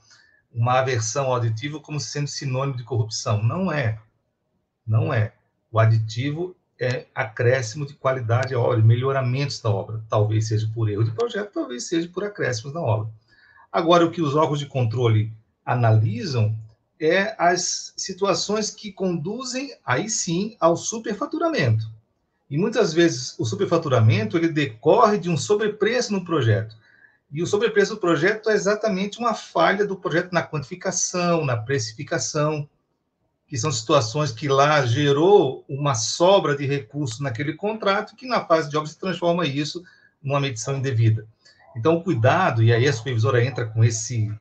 uma 0.53 0.81
aversão 0.81 1.27
ao 1.27 1.37
aditivo 1.37 1.81
como 1.81 2.01
sendo 2.01 2.27
sinônimo 2.27 2.77
de 2.77 2.85
corrupção. 2.85 3.43
Não 3.43 3.71
é. 3.71 3.99
Não 4.87 5.13
é. 5.13 5.33
O 5.71 5.79
aditivo 5.79 6.57
é 6.81 7.07
acréscimo 7.15 7.87
de 7.87 7.95
qualidade 7.95 8.55
à 8.55 8.59
obra, 8.59 8.79
melhoramentos 8.79 9.61
da 9.61 9.71
obra. 9.71 10.03
Talvez 10.09 10.49
seja 10.49 10.69
por 10.75 10.89
erro 10.89 11.05
de 11.05 11.13
projeto, 11.13 11.53
talvez 11.53 11.87
seja 11.87 12.09
por 12.09 12.25
acréscimos 12.25 12.73
na 12.73 12.81
obra. 12.81 13.13
Agora, 13.71 14.05
o 14.05 14.11
que 14.11 14.23
os 14.23 14.35
órgãos 14.35 14.59
de 14.59 14.67
controle 14.67 15.33
analisam 15.65 16.57
é 16.99 17.35
as 17.39 17.93
situações 17.97 18.71
que 18.71 18.91
conduzem, 18.91 19.73
aí 19.85 20.09
sim, 20.09 20.57
ao 20.59 20.77
superfaturamento. 20.77 22.00
E 22.51 22.59
muitas 22.59 22.93
vezes 22.93 23.39
o 23.39 23.45
superfaturamento 23.45 24.37
ele 24.37 24.49
decorre 24.49 25.19
de 25.19 25.31
um 25.31 25.37
sobrepreço 25.37 26.13
no 26.13 26.25
projeto. 26.25 26.77
E 27.33 27.43
o 27.43 27.47
sobrepreço 27.47 27.95
do 27.95 28.01
projeto 28.01 28.51
é 28.51 28.55
exatamente 28.55 29.21
uma 29.21 29.35
falha 29.35 29.87
do 29.87 29.97
projeto 29.97 30.33
na 30.33 30.43
quantificação, 30.43 31.45
na 31.45 31.57
precificação, 31.57 32.69
que 33.47 33.57
são 33.57 33.71
situações 33.71 34.33
que 34.33 34.49
lá 34.49 34.85
gerou 34.85 35.65
uma 35.69 35.95
sobra 35.95 36.57
de 36.57 36.67
recursos 36.67 37.21
naquele 37.21 37.55
contrato, 37.55 38.17
que 38.17 38.27
na 38.27 38.45
fase 38.45 38.69
de 38.69 38.77
obra 38.77 38.91
se 38.91 38.99
transforma 38.99 39.47
isso 39.47 39.83
numa 40.21 40.41
medição 40.41 40.77
indevida. 40.77 41.27
Então, 41.77 41.97
o 41.97 42.03
cuidado, 42.03 42.65
e 42.65 42.73
aí 42.73 42.87
a 42.87 42.93
supervisora 42.93 43.45
entra 43.45 43.65
com, 43.65 43.85
esse, 43.85 44.33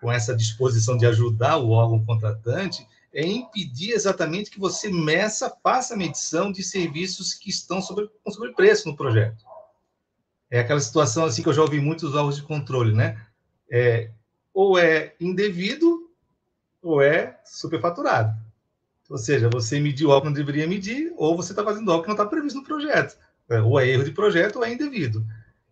com 0.00 0.10
essa 0.10 0.34
disposição 0.34 0.96
de 0.96 1.06
ajudar 1.06 1.56
o 1.56 1.70
órgão 1.70 2.04
contratante, 2.04 2.86
é 3.12 3.26
impedir 3.26 3.92
exatamente 3.92 4.50
que 4.50 4.58
você 4.58 4.90
meça, 4.90 5.54
faça 5.62 5.94
a 5.94 5.96
medição 5.96 6.52
de 6.52 6.62
serviços 6.62 7.34
que 7.34 7.50
estão 7.50 7.80
sobre, 7.80 8.08
com 8.22 8.30
sobrepreço 8.30 8.88
no 8.88 8.96
projeto. 8.96 9.44
É 10.50 10.60
aquela 10.60 10.80
situação 10.80 11.24
assim 11.24 11.42
que 11.42 11.48
eu 11.48 11.54
já 11.54 11.62
ouvi 11.62 11.80
muitos 11.80 12.14
órgãos 12.14 12.36
de 12.36 12.42
controle, 12.42 12.94
né? 12.94 13.20
É, 13.70 14.10
ou 14.52 14.78
é 14.78 15.14
indevido 15.20 16.10
ou 16.82 17.02
é 17.02 17.38
superfaturado. 17.44 18.34
Ou 19.08 19.18
seja, 19.18 19.48
você 19.48 19.80
mediu 19.80 20.10
algo 20.10 20.22
que 20.22 20.26
não 20.26 20.34
deveria 20.34 20.66
medir, 20.66 21.12
ou 21.16 21.36
você 21.36 21.52
está 21.52 21.64
fazendo 21.64 21.90
algo 21.90 22.02
que 22.02 22.08
não 22.08 22.14
está 22.14 22.26
previsto 22.26 22.58
no 22.58 22.64
projeto. 22.64 23.16
É, 23.48 23.60
ou 23.60 23.80
é 23.80 23.88
erro 23.88 24.04
de 24.04 24.10
projeto 24.10 24.56
ou 24.56 24.64
é 24.64 24.72
indevido. 24.72 25.26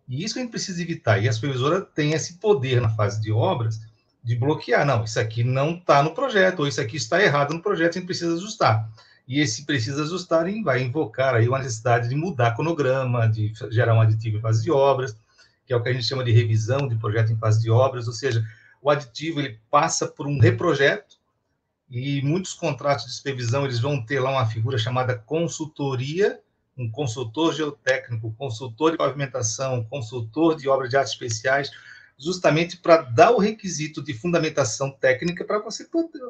E 0.07 0.23
isso 0.23 0.37
a 0.37 0.41
gente 0.41 0.51
precisa 0.51 0.81
evitar. 0.81 1.21
E 1.21 1.27
a 1.27 1.33
supervisora 1.33 1.81
tem 1.81 2.13
esse 2.13 2.35
poder 2.35 2.81
na 2.81 2.89
fase 2.89 3.21
de 3.21 3.31
obras 3.31 3.79
de 4.27 4.35
bloquear. 4.35 4.85
Não, 4.85 5.05
isso 5.05 5.17
aqui 5.19 5.41
não 5.41 5.75
está 5.75 6.03
no 6.03 6.13
projeto, 6.13 6.59
ou 6.59 6.67
isso 6.67 6.81
aqui 6.81 6.97
está 6.97 7.23
errado 7.23 7.53
no 7.53 7.61
projeto, 7.61 7.91
a 7.91 7.93
gente 7.93 8.05
precisa 8.05 8.35
ajustar. 8.35 8.89
E 9.25 9.39
esse 9.39 9.65
precisa 9.65 10.03
ajustar 10.03 10.45
vai 10.61 10.83
invocar 10.83 11.33
aí 11.33 11.47
uma 11.47 11.59
necessidade 11.59 12.09
de 12.09 12.15
mudar 12.15 12.53
cronograma, 12.53 13.27
de 13.27 13.53
gerar 13.71 13.93
um 13.93 14.01
aditivo 14.01 14.37
em 14.37 14.41
fase 14.41 14.61
de 14.63 14.69
obras, 14.69 15.17
que 15.65 15.71
é 15.71 15.75
o 15.75 15.81
que 15.81 15.87
a 15.87 15.93
gente 15.93 16.05
chama 16.05 16.25
de 16.25 16.31
revisão 16.31 16.89
de 16.89 16.97
projeto 16.97 17.31
em 17.31 17.37
fase 17.37 17.61
de 17.61 17.71
obras, 17.71 18.05
ou 18.05 18.13
seja, 18.13 18.45
o 18.81 18.89
aditivo 18.89 19.39
ele 19.39 19.59
passa 19.71 20.07
por 20.07 20.27
um 20.27 20.39
reprojeto, 20.39 21.15
e 21.89 22.21
muitos 22.21 22.53
contratos 22.53 23.05
de 23.05 23.13
supervisão 23.13 23.63
eles 23.63 23.79
vão 23.79 24.05
ter 24.05 24.19
lá 24.19 24.29
uma 24.29 24.45
figura 24.45 24.77
chamada 24.77 25.17
consultoria, 25.17 26.37
um 26.77 26.91
consultor 26.91 27.53
geotécnico, 27.53 28.35
consultor 28.37 28.91
de 28.91 28.97
pavimentação, 28.97 29.85
consultor 29.85 30.57
de 30.57 30.67
obras 30.67 30.89
de 30.89 30.97
artes 30.97 31.13
especiais, 31.13 31.71
justamente 32.17 32.77
para 32.77 33.03
dar 33.03 33.31
o 33.31 33.37
requisito 33.37 34.03
de 34.03 34.13
fundamentação 34.13 34.91
técnica 34.91 35.45
para 35.45 35.59
você 35.59 35.87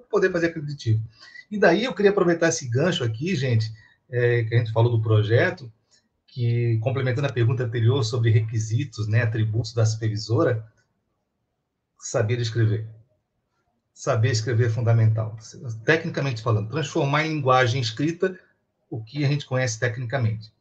poder 0.09 0.31
fazer 0.31 0.47
acreditivo. 0.47 1.01
E 1.49 1.57
daí 1.57 1.85
eu 1.85 1.93
queria 1.93 2.11
aproveitar 2.11 2.49
esse 2.49 2.67
gancho 2.67 3.03
aqui, 3.03 3.35
gente, 3.35 3.71
é, 4.09 4.43
que 4.43 4.53
a 4.53 4.57
gente 4.57 4.73
falou 4.73 4.91
do 4.91 5.01
projeto, 5.01 5.71
que 6.27 6.77
complementando 6.79 7.27
a 7.27 7.33
pergunta 7.33 7.63
anterior 7.63 8.03
sobre 8.03 8.29
requisitos, 8.29 9.07
né, 9.07 9.23
atributos 9.23 9.73
da 9.73 9.85
supervisora, 9.85 10.65
saber 11.97 12.39
escrever. 12.39 12.88
Saber 13.93 14.31
escrever 14.31 14.67
é 14.67 14.69
fundamental. 14.69 15.38
Tecnicamente 15.83 16.43
falando, 16.43 16.69
transformar 16.69 17.25
em 17.25 17.33
linguagem 17.33 17.81
escrita 17.81 18.38
o 18.89 19.03
que 19.03 19.25
a 19.25 19.27
gente 19.27 19.45
conhece 19.45 19.79
tecnicamente. 19.79 20.51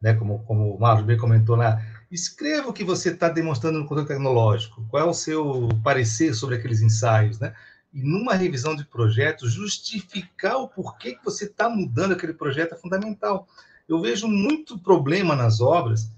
Né, 0.00 0.14
como, 0.14 0.44
como 0.44 0.74
o 0.74 0.80
Marlos 0.80 1.04
bem 1.04 1.18
comentou 1.18 1.56
lá, 1.56 1.82
escreva 2.10 2.68
o 2.68 2.72
que 2.72 2.82
você 2.82 3.10
está 3.10 3.28
demonstrando 3.28 3.78
no 3.78 3.86
conteúdo 3.86 4.08
tecnológico, 4.08 4.84
qual 4.90 5.04
é 5.04 5.06
o 5.06 5.14
seu 5.14 5.68
parecer 5.84 6.34
sobre 6.34 6.56
aqueles 6.56 6.80
ensaios, 6.80 7.38
né? 7.38 7.54
E 7.92 8.02
numa 8.02 8.34
revisão 8.34 8.74
de 8.74 8.84
projeto, 8.84 9.48
justificar 9.48 10.56
o 10.56 10.68
porquê 10.68 11.14
que 11.14 11.24
você 11.24 11.44
está 11.44 11.68
mudando 11.68 12.12
aquele 12.12 12.32
projeto 12.32 12.74
é 12.74 12.78
fundamental. 12.78 13.48
Eu 13.88 14.00
vejo 14.00 14.28
muito 14.28 14.78
problema 14.78 15.34
nas 15.34 15.60
obras 15.60 16.10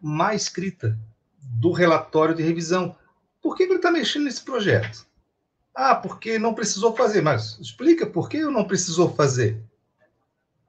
má 0.00 0.34
escrita 0.34 0.98
do 1.40 1.72
relatório 1.72 2.34
de 2.34 2.42
revisão. 2.42 2.94
Por 3.40 3.56
que 3.56 3.62
ele 3.62 3.76
está 3.76 3.90
mexendo 3.90 4.24
nesse 4.24 4.42
projeto? 4.42 5.06
Ah, 5.74 5.94
porque 5.94 6.38
não 6.38 6.54
precisou 6.54 6.94
fazer. 6.94 7.22
Mas 7.22 7.58
explica 7.58 8.06
por 8.06 8.28
que 8.28 8.40
não 8.42 8.64
precisou 8.64 9.14
fazer. 9.14 9.62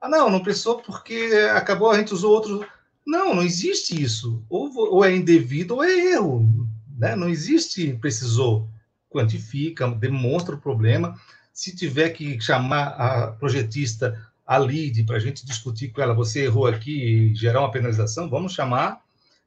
Ah, 0.00 0.08
não, 0.08 0.30
não 0.30 0.42
precisou 0.42 0.80
porque 0.80 1.30
acabou, 1.54 1.90
a 1.90 1.98
gente 1.98 2.14
usou 2.14 2.32
outro 2.32 2.66
não, 3.06 3.34
não 3.34 3.42
existe 3.42 4.00
isso. 4.00 4.44
Ou, 4.48 4.70
ou 4.76 5.04
é 5.04 5.14
indevido 5.14 5.76
ou 5.76 5.84
é 5.84 6.12
erro. 6.12 6.68
Né? 6.96 7.16
Não 7.16 7.28
existe 7.28 7.94
precisou. 7.94 8.68
Quantifica, 9.08 9.90
demonstra 9.90 10.54
o 10.54 10.60
problema. 10.60 11.18
Se 11.52 11.74
tiver 11.74 12.10
que 12.10 12.40
chamar 12.40 12.88
a 12.88 13.32
projetista 13.32 14.30
a 14.50 14.58
lead 14.58 15.04
para 15.04 15.16
a 15.16 15.20
gente 15.20 15.46
discutir 15.46 15.90
com 15.90 16.00
ela, 16.00 16.12
você 16.12 16.44
errou 16.44 16.66
aqui 16.66 17.30
e 17.30 17.34
gerar 17.36 17.60
uma 17.60 17.70
penalização, 17.70 18.28
vamos 18.28 18.52
chamar, 18.52 19.00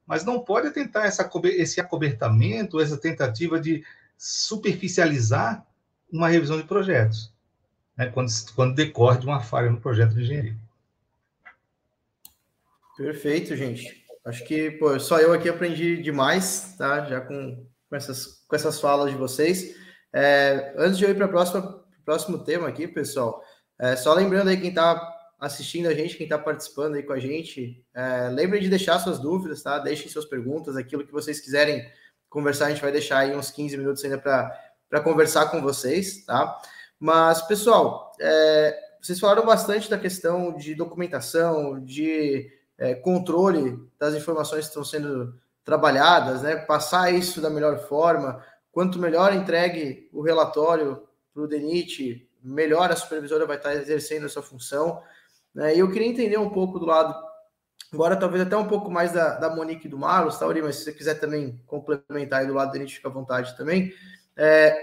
mas 0.08 0.24
não 0.24 0.39
pode 0.39 0.72
tentar 0.72 1.06
essa, 1.06 1.30
esse 1.45 1.82
acobertamento, 1.82 2.80
essa 2.80 2.95
tentativa 2.95 3.60
de 3.60 3.84
superficializar 4.18 5.66
uma 6.10 6.30
revisão 6.30 6.56
de 6.56 6.64
projetos, 6.64 7.34
né, 7.97 8.06
quando, 8.06 8.30
quando 8.56 8.76
decorre 8.76 9.20
de 9.20 9.26
uma 9.26 9.41
falha 9.41 9.70
no 9.70 9.82
projeto 9.82 10.14
de 10.14 10.22
engenharia. 10.22 10.56
Perfeito, 12.98 13.56
gente. 13.56 14.04
Acho 14.26 14.46
que 14.46 14.72
pô, 14.72 14.98
só 15.00 15.20
eu 15.20 15.34
aqui 15.34 15.50
aprendi 15.50 16.02
demais, 16.02 16.76
tá? 16.78 17.06
Já 17.06 17.20
com, 17.22 17.66
com, 17.89 17.96
essas, 17.96 18.46
com 18.48 18.56
essas 18.56 18.80
falas 18.80 19.12
de 19.12 19.18
vocês. 19.18 19.76
É, 20.14 20.74
antes 20.78 20.98
de 20.98 21.04
eu 21.04 21.10
ir 21.10 21.16
para 21.16 21.26
o 21.26 21.84
próximo 22.06 22.39
tema 22.44 22.68
aqui, 22.68 22.88
pessoal, 22.88 23.44
é, 23.80 23.96
só 23.96 24.14
lembrando 24.14 24.50
aí 24.50 24.58
quem 24.58 24.70
está 24.70 25.12
assistindo 25.39 25.88
a 25.88 25.94
gente, 25.94 26.16
quem 26.16 26.26
está 26.26 26.38
participando 26.38 26.96
aí 26.96 27.04
com 27.04 27.12
a 27.12 27.20
gente, 27.20 27.84
é, 27.94 28.30
lembrem 28.30 28.62
de 28.62 28.70
deixar 28.70 29.00
suas 29.00 29.20
dúvidas, 29.20 29.62
tá? 29.62 29.80
Deixem 29.80 30.08
suas 30.08 30.26
perguntas, 30.26 30.78
aquilo 30.78 31.06
que 31.06 31.12
vocês 31.12 31.41
quiserem 31.41 31.86
conversar, 32.30 32.68
a 32.68 32.70
gente 32.70 32.82
vai 32.82 32.91
deixar 32.91 33.20
aí 33.20 33.36
uns 33.36 33.52
15 33.52 33.76
minutos 33.76 34.04
ainda 34.06 34.18
para 34.18 35.02
conversar 35.02 35.48
com 35.48 35.62
vocês, 35.62 36.24
tá? 36.24 36.62
Mas, 36.98 37.41
pessoal, 37.41 38.14
é, 38.22 38.80
vocês 39.02 39.20
falaram 39.20 39.46
bastante 39.46 39.89
da 39.89 39.98
questão 39.98 40.56
de 40.56 40.74
documentação, 40.76 41.84
de 41.84 42.50
é, 42.78 42.95
controle 42.95 43.80
das 43.99 44.13
informações 44.15 44.61
que 44.61 44.67
estão 44.67 44.84
sendo 44.84 45.34
trabalhadas, 45.63 46.41
né? 46.41 46.55
Passar 46.55 47.13
isso 47.13 47.41
da 47.41 47.49
melhor 47.49 47.80
forma. 47.88 48.43
Quanto 48.71 48.99
melhor 48.99 49.34
entregue 49.34 50.09
o 50.11 50.21
relatório 50.21 51.07
para 51.34 51.43
o 51.43 51.47
DENIT, 51.47 52.28
melhor 52.43 52.91
a 52.91 52.95
supervisora 52.95 53.45
vai 53.45 53.57
estar 53.57 53.74
exercendo 53.74 54.26
essa 54.26 54.41
função. 54.41 55.01
Né? 55.53 55.76
E 55.76 55.80
eu 55.80 55.91
queria 55.91 56.07
entender 56.07 56.38
um 56.38 56.49
pouco 56.49 56.80
do 56.80 56.86
lado, 56.86 57.15
agora 57.91 58.15
talvez 58.15 58.43
até 58.43 58.57
um 58.57 58.67
pouco 58.67 58.91
mais 58.91 59.13
da, 59.13 59.38
da 59.38 59.55
Monique 59.55 59.88
e 59.88 59.89
do 59.89 59.97
Marlos, 59.97 60.38
tá, 60.38 60.47
Uri? 60.47 60.61
Mas 60.61 60.78
se 60.78 60.84
você 60.84 60.93
quiser 60.93 61.15
também 61.15 61.61
complementar 61.65 62.41
aí 62.41 62.47
do 62.47 62.53
lado 62.53 62.69
do 62.69 62.74
DENIT, 62.74 62.95
fica 62.95 63.07
à 63.07 63.11
vontade 63.11 63.55
também. 63.55 63.93
É, 64.36 64.76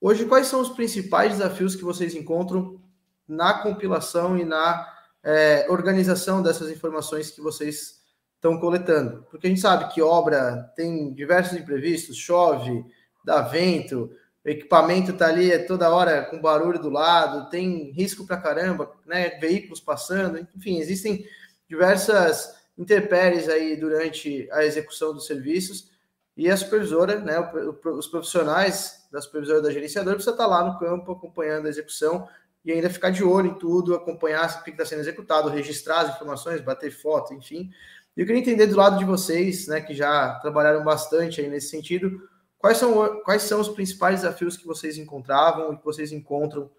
hoje, 0.00 0.24
quais 0.24 0.46
são 0.46 0.60
os 0.60 0.70
principais 0.70 1.32
desafios 1.32 1.74
que 1.76 1.84
vocês 1.84 2.14
encontram 2.14 2.80
na 3.26 3.54
compilação 3.62 4.38
e 4.38 4.44
na 4.44 4.88
é, 5.22 5.66
organização 5.68 6.42
dessas 6.42 6.70
informações 6.70 7.30
que 7.30 7.40
vocês 7.40 8.00
estão 8.34 8.58
coletando. 8.58 9.26
Porque 9.30 9.46
a 9.46 9.50
gente 9.50 9.60
sabe 9.60 9.92
que 9.92 10.02
obra 10.02 10.72
tem 10.74 11.12
diversos 11.14 11.58
imprevistos, 11.58 12.16
chove, 12.16 12.84
dá 13.24 13.40
vento, 13.42 14.10
o 14.44 14.48
equipamento 14.48 15.12
está 15.12 15.28
ali 15.28 15.56
toda 15.66 15.94
hora 15.94 16.24
com 16.24 16.40
barulho 16.40 16.80
do 16.80 16.90
lado, 16.90 17.48
tem 17.48 17.92
risco 17.92 18.26
para 18.26 18.36
caramba, 18.36 18.92
né? 19.06 19.38
Veículos 19.38 19.80
passando, 19.80 20.38
enfim, 20.56 20.78
existem 20.78 21.24
diversas 21.68 22.60
intempéries 22.76 23.48
aí 23.48 23.76
durante 23.76 24.48
a 24.50 24.64
execução 24.64 25.14
dos 25.14 25.26
serviços 25.26 25.92
e 26.36 26.50
a 26.50 26.56
supervisora, 26.56 27.20
né, 27.20 27.38
os 27.84 28.06
profissionais 28.06 29.06
da 29.12 29.20
supervisora 29.20 29.60
da 29.60 29.70
gerenciadora 29.70 30.16
precisa 30.16 30.34
estar 30.34 30.46
lá 30.46 30.64
no 30.64 30.78
campo 30.78 31.12
acompanhando 31.12 31.66
a 31.66 31.68
execução 31.68 32.26
e 32.64 32.72
ainda 32.72 32.90
ficar 32.90 33.10
de 33.10 33.24
olho 33.24 33.50
em 33.50 33.58
tudo, 33.58 33.94
acompanhar 33.94 34.60
o 34.60 34.64
que 34.64 34.70
está 34.70 34.84
sendo 34.84 35.00
executado, 35.00 35.48
registrar 35.48 36.00
as 36.00 36.14
informações, 36.14 36.60
bater 36.60 36.90
foto, 36.90 37.34
enfim. 37.34 37.70
E 38.16 38.20
eu 38.20 38.26
queria 38.26 38.40
entender 38.40 38.66
do 38.66 38.76
lado 38.76 38.98
de 38.98 39.04
vocês, 39.04 39.66
né, 39.66 39.80
que 39.80 39.94
já 39.94 40.38
trabalharam 40.40 40.84
bastante 40.84 41.40
aí 41.40 41.48
nesse 41.48 41.68
sentido, 41.68 42.28
quais 42.58 42.78
são, 42.78 43.20
quais 43.22 43.42
são 43.42 43.60
os 43.60 43.68
principais 43.68 44.20
desafios 44.20 44.56
que 44.56 44.66
vocês 44.66 44.96
encontravam 44.96 45.72
e 45.72 45.76
que 45.76 45.84
vocês 45.84 46.12
encontram 46.12 46.70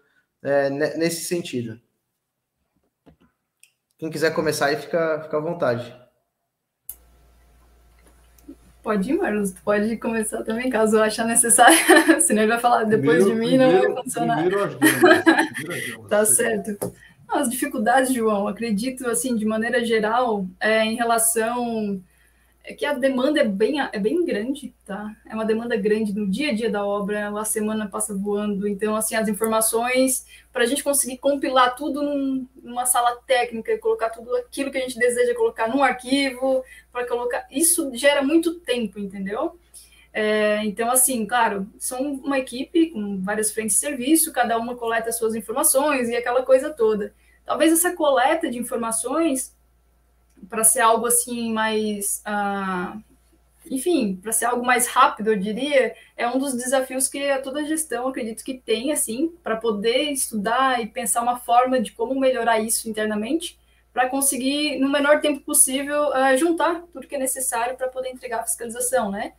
é, 0.42 0.70
nesse 0.70 1.24
sentido. 1.24 1.80
Quem 3.98 4.10
quiser 4.10 4.34
começar 4.34 4.66
aí, 4.66 4.76
fica, 4.76 5.22
fica 5.22 5.36
à 5.36 5.40
vontade. 5.40 6.03
Pode 8.84 9.10
ir, 9.10 9.16
Marlos, 9.16 9.54
pode 9.64 9.96
começar 9.96 10.42
também, 10.42 10.68
caso 10.68 10.96
eu 10.96 11.02
achar 11.02 11.24
necessário. 11.24 11.74
Senão 12.20 12.42
ele 12.42 12.52
vai 12.52 12.60
falar 12.60 12.84
depois 12.84 13.24
primeiro, 13.24 13.30
de 13.30 13.34
mim, 13.34 13.48
primeiro, 13.58 13.88
não 13.88 13.94
vai 13.94 14.04
funcionar. 14.04 14.36
Primeiro 14.44 14.64
as 14.64 14.78
damas, 15.24 16.08
tá 16.10 16.26
certo. 16.26 16.92
As 17.26 17.48
dificuldades, 17.48 18.12
João, 18.12 18.46
acredito, 18.46 19.08
assim, 19.08 19.34
de 19.36 19.46
maneira 19.46 19.82
geral, 19.82 20.46
é, 20.60 20.84
em 20.84 20.96
relação 20.96 21.98
é 22.66 22.72
que 22.72 22.86
a 22.86 22.94
demanda 22.94 23.40
é 23.40 23.44
bem, 23.44 23.78
é 23.78 23.98
bem 23.98 24.24
grande, 24.24 24.74
tá? 24.86 25.14
É 25.26 25.34
uma 25.34 25.44
demanda 25.44 25.76
grande 25.76 26.14
no 26.14 26.26
dia 26.26 26.50
a 26.50 26.54
dia 26.54 26.70
da 26.70 26.84
obra, 26.84 27.28
a 27.28 27.44
semana 27.44 27.86
passa 27.86 28.14
voando, 28.14 28.66
então, 28.66 28.96
assim, 28.96 29.14
as 29.14 29.28
informações, 29.28 30.24
para 30.50 30.64
a 30.64 30.66
gente 30.66 30.82
conseguir 30.82 31.18
compilar 31.18 31.76
tudo 31.76 32.02
num, 32.02 32.48
numa 32.62 32.86
sala 32.86 33.16
técnica, 33.26 33.76
colocar 33.78 34.08
tudo 34.08 34.34
aquilo 34.36 34.70
que 34.70 34.78
a 34.78 34.80
gente 34.80 34.98
deseja 34.98 35.34
colocar 35.34 35.68
num 35.68 35.84
arquivo, 35.84 36.64
para 36.90 37.06
colocar, 37.06 37.46
isso 37.50 37.94
gera 37.94 38.22
muito 38.22 38.54
tempo, 38.60 38.98
entendeu? 38.98 39.58
É, 40.10 40.64
então, 40.64 40.90
assim, 40.90 41.26
claro, 41.26 41.66
são 41.78 42.14
uma 42.14 42.38
equipe 42.38 42.90
com 42.92 43.20
várias 43.20 43.52
frentes 43.52 43.76
de 43.76 43.80
serviço, 43.80 44.32
cada 44.32 44.56
uma 44.56 44.74
coleta 44.74 45.12
suas 45.12 45.34
informações 45.34 46.08
e 46.08 46.16
aquela 46.16 46.42
coisa 46.42 46.70
toda. 46.70 47.12
Talvez 47.44 47.72
essa 47.74 47.94
coleta 47.94 48.50
de 48.50 48.56
informações 48.56 49.53
para 50.48 50.64
ser 50.64 50.80
algo 50.80 51.06
assim 51.06 51.52
mais. 51.52 52.22
Uh, 52.26 53.02
enfim, 53.70 54.16
para 54.16 54.32
ser 54.32 54.44
algo 54.44 54.64
mais 54.64 54.86
rápido, 54.86 55.32
eu 55.32 55.36
diria, 55.38 55.94
é 56.16 56.28
um 56.28 56.38
dos 56.38 56.52
desafios 56.52 57.08
que 57.08 57.38
toda 57.38 57.64
gestão 57.64 58.08
acredito 58.08 58.44
que 58.44 58.54
tem, 58.54 58.92
assim, 58.92 59.32
para 59.42 59.56
poder 59.56 60.10
estudar 60.10 60.82
e 60.82 60.86
pensar 60.86 61.22
uma 61.22 61.38
forma 61.38 61.80
de 61.80 61.92
como 61.92 62.18
melhorar 62.18 62.60
isso 62.60 62.90
internamente, 62.90 63.58
para 63.92 64.08
conseguir, 64.08 64.78
no 64.78 64.90
menor 64.90 65.20
tempo 65.20 65.40
possível, 65.40 66.08
uh, 66.10 66.36
juntar 66.36 66.82
tudo 66.92 67.06
que 67.06 67.14
é 67.14 67.18
necessário 67.18 67.76
para 67.76 67.88
poder 67.88 68.10
entregar 68.10 68.40
a 68.40 68.44
fiscalização, 68.44 69.10
né? 69.10 69.32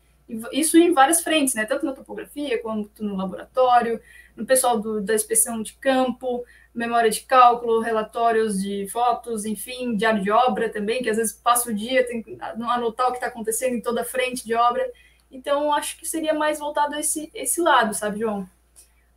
Isso 0.51 0.78
em 0.78 0.91
várias 0.91 1.22
frentes, 1.22 1.53
né? 1.53 1.66
Tanto 1.66 1.86
na 1.86 1.93
topografia 1.93 2.60
quanto 2.62 3.03
no 3.03 3.16
laboratório, 3.16 4.01
no 4.36 4.45
pessoal 4.45 4.80
do, 4.80 5.01
da 5.01 5.14
inspeção 5.14 5.62
de 5.62 5.74
campo, 5.74 6.43
memória 6.76 7.09
de 7.09 7.21
cálculo, 7.21 7.80
relatórios 7.80 8.61
de 8.61 8.88
fotos, 8.89 9.45
enfim, 9.45 9.95
diário 9.95 10.21
de 10.21 10.30
obra 10.30 10.69
também, 10.69 11.01
que 11.01 11.09
às 11.09 11.15
vezes 11.15 11.34
passa 11.34 11.71
o 11.71 11.73
dia, 11.73 12.05
tem 12.05 12.21
que 12.21 12.38
anotar 12.39 13.07
o 13.07 13.11
que 13.11 13.17
está 13.17 13.28
acontecendo 13.28 13.76
em 13.76 13.82
toda 13.82 14.01
a 14.01 14.05
frente 14.05 14.45
de 14.45 14.53
obra. 14.53 14.86
Então, 15.32 15.73
acho 15.73 15.97
que 15.97 16.07
seria 16.07 16.34
mais 16.34 16.59
voltado 16.59 16.95
a 16.95 16.99
esse, 16.99 17.32
esse 17.34 17.61
lado, 17.61 17.93
sabe, 17.93 18.19
João? 18.19 18.41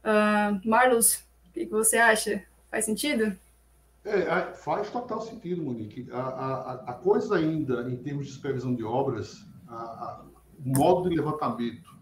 Uh, 0.05 0.69
Marlos, 0.69 1.17
o 1.49 1.53
que, 1.53 1.67
você 1.67 1.99
acha? 1.99 2.43
Faz 2.71 2.85
sentido? 2.85 3.37
É, 4.05 4.53
faz 4.55 4.89
total 4.91 5.21
sentido, 5.21 5.63
Monique. 5.63 6.09
A, 6.13 6.21
a, 6.21 6.73
a 6.91 6.93
coisa 6.95 7.37
ainda, 7.37 7.83
em 7.91 7.97
termos 7.97 8.27
de 8.27 8.33
supervisão 8.33 8.75
de 8.75 8.85
obras, 8.85 9.45
a, 9.69 10.23
o 10.65 10.79
modo 10.79 11.11
de 11.11 11.17
levantamento 11.17 11.99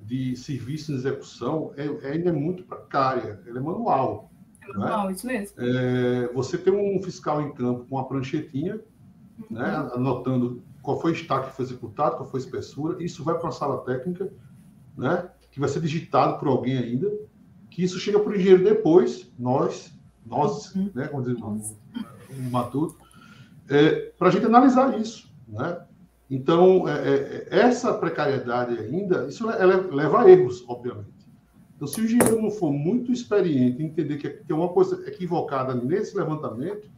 de 0.00 0.36
serviço 0.36 0.92
em 0.92 0.94
execução 0.94 1.72
é, 1.76 1.84
é 2.06 2.12
ainda 2.12 2.30
é 2.30 2.32
muito 2.32 2.64
precária, 2.64 3.40
ela 3.46 3.58
é 3.58 3.62
manual. 3.62 4.27
Manual, 4.76 5.08
é? 5.08 5.12
isso 5.12 5.26
mesmo. 5.26 5.56
É, 5.58 6.32
você 6.32 6.58
tem 6.58 6.72
um 6.72 7.02
fiscal 7.02 7.40
em 7.42 7.52
campo 7.52 7.86
com 7.86 7.96
uma 7.96 8.06
pranchetinha, 8.06 8.80
uhum. 9.38 9.56
né, 9.56 9.90
anotando 9.94 10.62
qual 10.82 11.00
foi 11.00 11.12
o 11.12 11.14
estado 11.14 11.48
que 11.48 11.56
foi 11.56 11.64
executado, 11.64 12.16
qual 12.16 12.28
foi 12.28 12.40
a 12.40 12.42
espessura, 12.42 13.02
isso 13.02 13.24
vai 13.24 13.34
para 13.34 13.44
uma 13.44 13.52
sala 13.52 13.78
técnica, 13.84 14.32
né, 14.96 15.28
que 15.50 15.60
vai 15.60 15.68
ser 15.68 15.80
digitado 15.80 16.38
por 16.38 16.48
alguém 16.48 16.76
ainda, 16.78 17.10
que 17.70 17.82
isso 17.82 17.98
chega 17.98 18.18
para 18.18 18.32
o 18.32 18.34
engenheiro 18.34 18.64
depois, 18.64 19.30
nós, 19.38 19.92
nós, 20.24 20.74
uhum. 20.74 20.90
né, 20.94 21.08
como 21.08 21.22
diz 21.22 21.40
o 21.40 21.46
um 21.46 22.50
matuto, 22.50 22.96
é, 23.68 24.12
para 24.18 24.28
a 24.28 24.30
gente 24.30 24.46
analisar 24.46 24.98
isso, 24.98 25.30
né? 25.46 25.82
Então, 26.30 26.86
é, 26.86 27.46
é, 27.48 27.48
essa 27.50 27.94
precariedade 27.94 28.78
ainda, 28.78 29.26
isso 29.26 29.46
leva 29.46 30.22
a 30.22 30.30
erros, 30.30 30.62
obviamente. 30.68 31.17
Então, 31.78 31.86
se 31.86 32.00
o 32.00 32.04
engenheiro 32.04 32.42
não 32.42 32.50
for 32.50 32.72
muito 32.72 33.12
experiente 33.12 33.80
em 33.80 33.86
entender 33.86 34.16
que 34.16 34.28
tem 34.28 34.56
uma 34.56 34.68
coisa 34.68 35.08
equivocada 35.08 35.76
nesse 35.76 36.16
levantamento, 36.16 36.90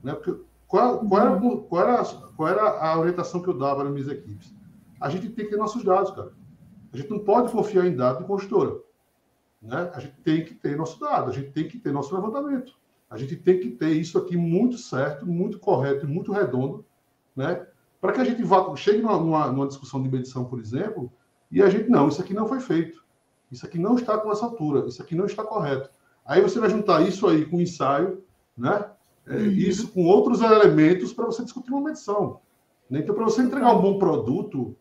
né? 0.00 0.14
Porque 0.14 0.40
qual, 0.68 1.00
qual, 1.00 1.20
era, 1.20 1.40
qual, 1.68 1.82
era, 1.82 2.04
qual 2.04 2.48
era 2.48 2.62
a 2.62 3.00
orientação 3.00 3.42
que 3.42 3.48
eu 3.48 3.58
dava 3.58 3.82
nas 3.82 3.92
minhas 3.92 4.08
equipes? 4.08 4.54
A 5.00 5.10
gente 5.10 5.28
tem 5.30 5.44
que 5.44 5.50
ter 5.50 5.56
nossos 5.56 5.82
dados, 5.82 6.12
cara. 6.12 6.32
A 6.92 6.96
gente 6.96 7.10
não 7.10 7.18
pode 7.18 7.50
confiar 7.50 7.84
em 7.84 7.96
dados 7.96 8.20
de 8.20 8.26
construtora. 8.28 8.78
Né? 9.60 9.90
A 9.92 9.98
gente 9.98 10.14
tem 10.22 10.44
que 10.44 10.54
ter 10.54 10.76
nosso 10.76 11.00
dado, 11.00 11.28
a 11.28 11.34
gente 11.34 11.50
tem 11.50 11.66
que 11.66 11.78
ter 11.78 11.90
nosso 11.92 12.14
levantamento. 12.14 12.74
A 13.10 13.16
gente 13.16 13.34
tem 13.34 13.58
que 13.58 13.70
ter 13.70 13.90
isso 13.90 14.16
aqui 14.18 14.36
muito 14.36 14.78
certo, 14.78 15.26
muito 15.26 15.58
correto 15.58 16.06
e 16.06 16.08
muito 16.08 16.30
redondo, 16.30 16.86
né? 17.34 17.66
Para 18.00 18.12
que 18.12 18.20
a 18.20 18.24
gente 18.24 18.42
vá, 18.42 18.74
chegue 18.76 19.02
numa, 19.02 19.50
numa 19.50 19.66
discussão 19.66 20.02
de 20.02 20.08
medição, 20.08 20.44
por 20.44 20.60
exemplo, 20.60 21.12
e 21.50 21.60
a 21.60 21.68
gente, 21.68 21.90
não, 21.90 22.08
isso 22.08 22.22
aqui 22.22 22.32
não 22.32 22.48
foi 22.48 22.60
feito. 22.60 23.01
Isso 23.52 23.66
aqui 23.66 23.78
não 23.78 23.96
está 23.96 24.16
com 24.16 24.32
essa 24.32 24.46
altura, 24.46 24.88
isso 24.88 25.02
aqui 25.02 25.14
não 25.14 25.26
está 25.26 25.44
correto. 25.44 25.90
Aí 26.24 26.40
você 26.40 26.58
vai 26.58 26.70
juntar 26.70 27.02
isso 27.02 27.26
aí 27.28 27.44
com 27.44 27.58
o 27.58 27.60
ensaio, 27.60 28.24
né? 28.56 28.86
É, 29.26 29.36
uhum. 29.36 29.50
Isso 29.50 29.88
com 29.92 30.04
outros 30.04 30.40
elementos 30.40 31.12
para 31.12 31.26
você 31.26 31.44
discutir 31.44 31.70
uma 31.70 31.82
medição. 31.82 32.40
Né? 32.90 33.00
Então, 33.00 33.14
para 33.14 33.24
você 33.24 33.42
entregar 33.42 33.76
um 33.76 33.80
bom 33.80 33.98
produto 33.98 34.74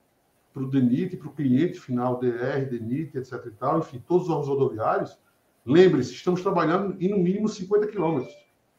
para 0.53 0.63
o 0.63 0.67
DENIT, 0.67 1.17
para 1.17 1.27
o 1.27 1.33
cliente 1.33 1.79
final, 1.79 2.17
DR, 2.17 2.65
DENIT, 2.69 3.17
etc. 3.17 3.45
e 3.45 3.51
tal, 3.51 3.79
enfim, 3.79 4.03
todos 4.07 4.23
os 4.23 4.29
órgãos 4.29 4.47
rodoviários, 4.47 5.17
lembre-se, 5.65 6.13
estamos 6.13 6.41
trabalhando 6.41 6.95
em 6.99 7.09
no 7.09 7.17
mínimo 7.17 7.47
50 7.47 7.87
quilômetros. 7.87 8.33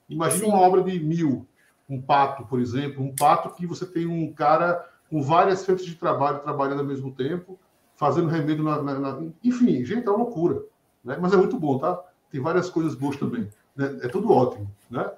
Imagina 0.09 0.49
uma 0.49 0.61
obra 0.61 0.82
de 0.82 0.99
mil, 0.99 1.47
um 1.88 2.01
pato, 2.01 2.45
por 2.47 2.61
exemplo, 2.61 3.03
um 3.03 3.14
pato 3.14 3.55
que 3.55 3.66
você 3.66 3.86
tem 3.86 4.07
um 4.07 4.32
cara 4.32 4.88
com 5.09 5.22
várias 5.22 5.64
frentes 5.64 5.84
de 5.84 5.95
trabalho 5.95 6.40
trabalhando 6.40 6.80
ao 6.80 6.86
mesmo 6.86 7.12
tempo, 7.12 7.59
fazendo 8.03 8.27
remédio 8.27 8.65
na, 8.65 8.83
na, 8.83 8.99
na... 8.99 9.23
enfim, 9.45 9.85
gente, 9.85 10.09
é 10.09 10.11
uma 10.11 10.25
loucura, 10.25 10.61
né? 11.05 11.17
Mas 11.21 11.33
é 11.33 11.37
muito 11.37 11.57
bom, 11.57 11.79
tá? 11.79 12.03
Tem 12.33 12.41
várias 12.41 12.69
coisas 12.69 12.97
boas 12.97 13.17
também, 13.17 13.49
né? 13.77 14.01
é 14.03 14.09
tudo 14.09 14.33
ótimo, 14.33 14.69
né? 14.91 15.09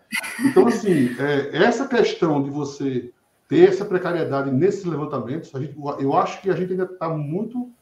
Então 0.45 0.67
assim, 0.67 1.09
é, 1.19 1.65
essa 1.65 1.89
questão 1.89 2.43
de 2.43 2.51
você 2.51 3.11
ter 3.49 3.71
essa 3.71 3.87
precariedade 3.87 4.51
nesses 4.51 4.85
levantamentos, 4.85 5.49
gente, 5.49 5.75
eu 5.99 6.15
acho 6.15 6.43
que 6.43 6.51
a 6.51 6.55
gente 6.55 6.73
ainda 6.73 6.85
está 6.85 7.09
muito 7.09 7.73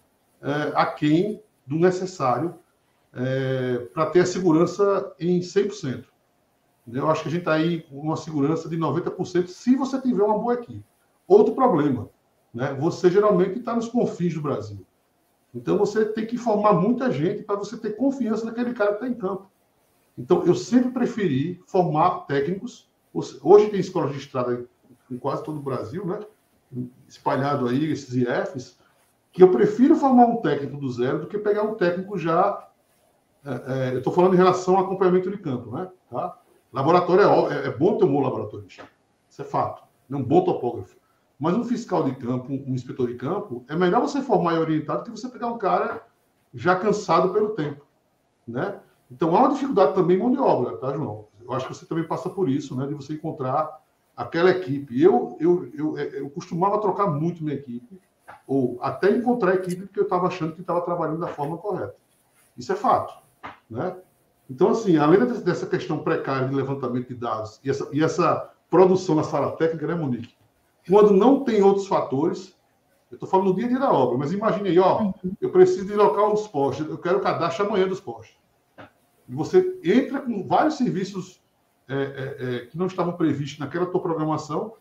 é, 0.41 0.73
aquém 0.77 1.43
do 1.67 1.81
necessário 1.81 2.55
é, 3.13 3.79
para 3.93 4.07
ter 4.07 4.21
a 4.21 4.27
segurança 4.27 5.13
em 5.19 5.41
100%. 5.41 6.05
Eu 6.93 7.11
acho 7.11 7.23
que 7.23 7.29
a 7.29 7.33
gente 7.33 7.41
está 7.41 7.55
aí 7.55 7.83
com 7.83 7.99
uma 7.99 8.17
segurança 8.17 8.69
de 8.69 8.77
90% 8.77 9.49
se 9.49 9.75
você 9.75 10.01
tiver 10.01 10.23
uma 10.23 10.39
boa 10.39 10.55
equipe. 10.55 10.85
Outro 11.27 11.57
problema, 11.57 12.09
né? 12.55 12.73
você 12.79 13.11
geralmente 13.11 13.59
está 13.59 13.75
nos 13.75 13.89
confins 13.89 14.33
do 14.35 14.41
Brasil. 14.41 14.87
Então 15.55 15.77
você 15.77 16.05
tem 16.07 16.27
que 16.27 16.39
formar 16.39 16.73
muita 16.73 17.11
gente 17.11 17.43
para 17.43 17.57
você 17.57 17.77
ter 17.77 17.97
confiança 17.97 18.45
naquele 18.45 18.73
cara 18.73 18.95
que 18.95 19.05
está 19.05 19.09
em 19.09 19.15
campo. 19.15 19.51
Então 20.17 20.45
eu 20.45 20.55
sempre 20.55 20.91
preferi 20.91 21.61
formar 21.67 22.27
técnicos. 22.27 22.91
Hoje 23.13 23.69
tem 23.69 23.81
escolas 23.81 24.13
de 24.13 24.19
estrada 24.19 24.67
em 25.11 25.19
quase 25.19 25.45
todo 25.45 25.59
o 25.59 25.63
Brasil, 25.63 26.07
né? 26.07 26.21
espalhado 27.09 27.69
aí, 27.69 27.91
esses 27.91 28.15
IFs, 28.15 28.79
que 29.31 29.43
eu 29.43 29.51
prefiro 29.51 29.97
formar 29.97 30.27
um 30.27 30.37
técnico 30.37 30.77
do 30.77 30.91
zero 30.91 31.21
do 31.21 31.27
que 31.27 31.39
pegar 31.39 31.63
um 31.63 31.75
técnico 31.75 32.19
já. 32.19 32.69
É, 33.45 33.51
é, 33.51 33.95
eu 33.95 33.99
estou 33.99 34.13
falando 34.13 34.35
em 34.35 34.39
relação 34.39 34.77
ao 34.77 34.85
acompanhamento 34.85 35.31
de 35.31 35.39
campo, 35.39 35.71
né? 35.77 35.91
Tá? 36.11 36.39
Laboratório 36.73 37.51
é, 37.51 37.67
é, 37.67 37.71
bom 37.71 37.99
ter 37.99 38.05
um 38.05 38.13
bom 38.13 38.21
laboratorista. 38.21 38.85
Isso 39.29 39.43
é 39.43 39.45
fato. 39.45 39.83
É 40.11 40.17
um 40.17 40.23
bom 40.23 40.45
topógrafo. 40.45 40.97
Mas 41.43 41.57
um 41.57 41.65
fiscal 41.65 42.05
de 42.05 42.15
campo, 42.15 42.53
um 42.53 42.73
inspetor 42.73 43.09
de 43.09 43.15
campo, 43.15 43.65
é 43.69 43.75
melhor 43.75 44.01
você 44.01 44.23
formar 44.23 44.55
e 44.55 44.59
orientar 44.59 44.99
do 44.99 45.03
que 45.03 45.11
você 45.11 45.29
pegar 45.29 45.49
um 45.49 45.59
cara 45.59 46.07
já 46.55 46.77
cansado 46.77 47.33
pelo 47.33 47.49
tempo, 47.49 47.85
né? 48.47 48.79
Então 49.11 49.35
há 49.35 49.41
uma 49.41 49.49
dificuldade 49.49 49.93
também 49.93 50.17
mão 50.17 50.31
de 50.31 50.39
obra, 50.39 50.77
tá, 50.77 50.93
João? 50.93 51.27
Eu 51.45 51.53
acho 51.53 51.67
que 51.67 51.75
você 51.75 51.85
também 51.85 52.07
passa 52.07 52.31
por 52.31 52.49
isso, 52.49 52.77
né? 52.77 52.87
De 52.87 52.95
você 52.95 53.15
encontrar 53.15 53.77
aquela 54.17 54.51
equipe. 54.51 55.03
Eu, 55.03 55.37
eu, 55.41 55.69
eu, 55.75 55.99
eu 55.99 56.31
costumava 56.31 56.81
trocar 56.81 57.09
muito 57.09 57.43
minha 57.43 57.57
equipe, 57.57 58.01
ou 58.47 58.79
até 58.81 59.11
encontrar 59.11 59.51
a 59.51 59.55
equipe 59.57 59.83
porque 59.83 59.99
eu 59.99 60.05
estava 60.05 60.29
achando 60.29 60.55
que 60.55 60.61
estava 60.61 60.81
trabalhando 60.83 61.19
da 61.19 61.27
forma 61.27 61.59
correta. 61.59 61.97
Isso 62.57 62.73
é 62.73 62.77
fato, 62.77 63.15
né? 63.69 63.97
Então, 64.49 64.69
assim, 64.69 64.97
além 64.97 65.19
dessa 65.43 65.67
questão 65.67 66.05
precária 66.05 66.47
de 66.47 66.55
levantamento 66.55 67.09
de 67.09 67.17
dados 67.17 67.59
e 67.65 67.71
essa, 67.71 67.89
e 67.93 68.01
essa 68.01 68.49
produção 68.71 69.17
na 69.17 69.25
sala 69.25 69.57
técnica, 69.57 69.89
né, 69.89 69.97
Monique? 69.97 70.41
Quando 70.89 71.13
não 71.13 71.45
tem 71.45 71.63
outros 71.63 71.87
fatores, 71.87 72.57
eu 73.11 73.17
estou 73.17 73.29
falando 73.29 73.49
no 73.49 73.55
dia 73.55 73.67
a 73.67 73.69
dia 73.69 73.79
da 73.79 73.93
obra, 73.93 74.19
mas 74.19 74.33
imagine 74.33 74.69
aí, 74.69 74.79
ó, 74.79 75.13
eu 75.41 75.51
preciso 75.51 75.87
de 75.87 75.95
local 75.95 76.33
os 76.33 76.49
postes, 76.49 76.89
eu 76.89 76.99
quero 76.99 77.21
cadastro 77.21 77.67
amanhã 77.67 77.87
dos 77.87 78.01
postes. 78.01 78.37
E 79.29 79.35
você 79.35 79.79
entra 79.85 80.21
com 80.21 80.47
vários 80.47 80.77
serviços 80.77 81.43
é, 81.89 81.95
é, 81.95 82.57
é, 82.57 82.67
que 82.67 82.79
não 82.79 82.87
estavam 82.87 83.13
previstos 83.15 83.59
naquela 83.59 83.87
tua 83.87 84.01
programação, 84.01 84.75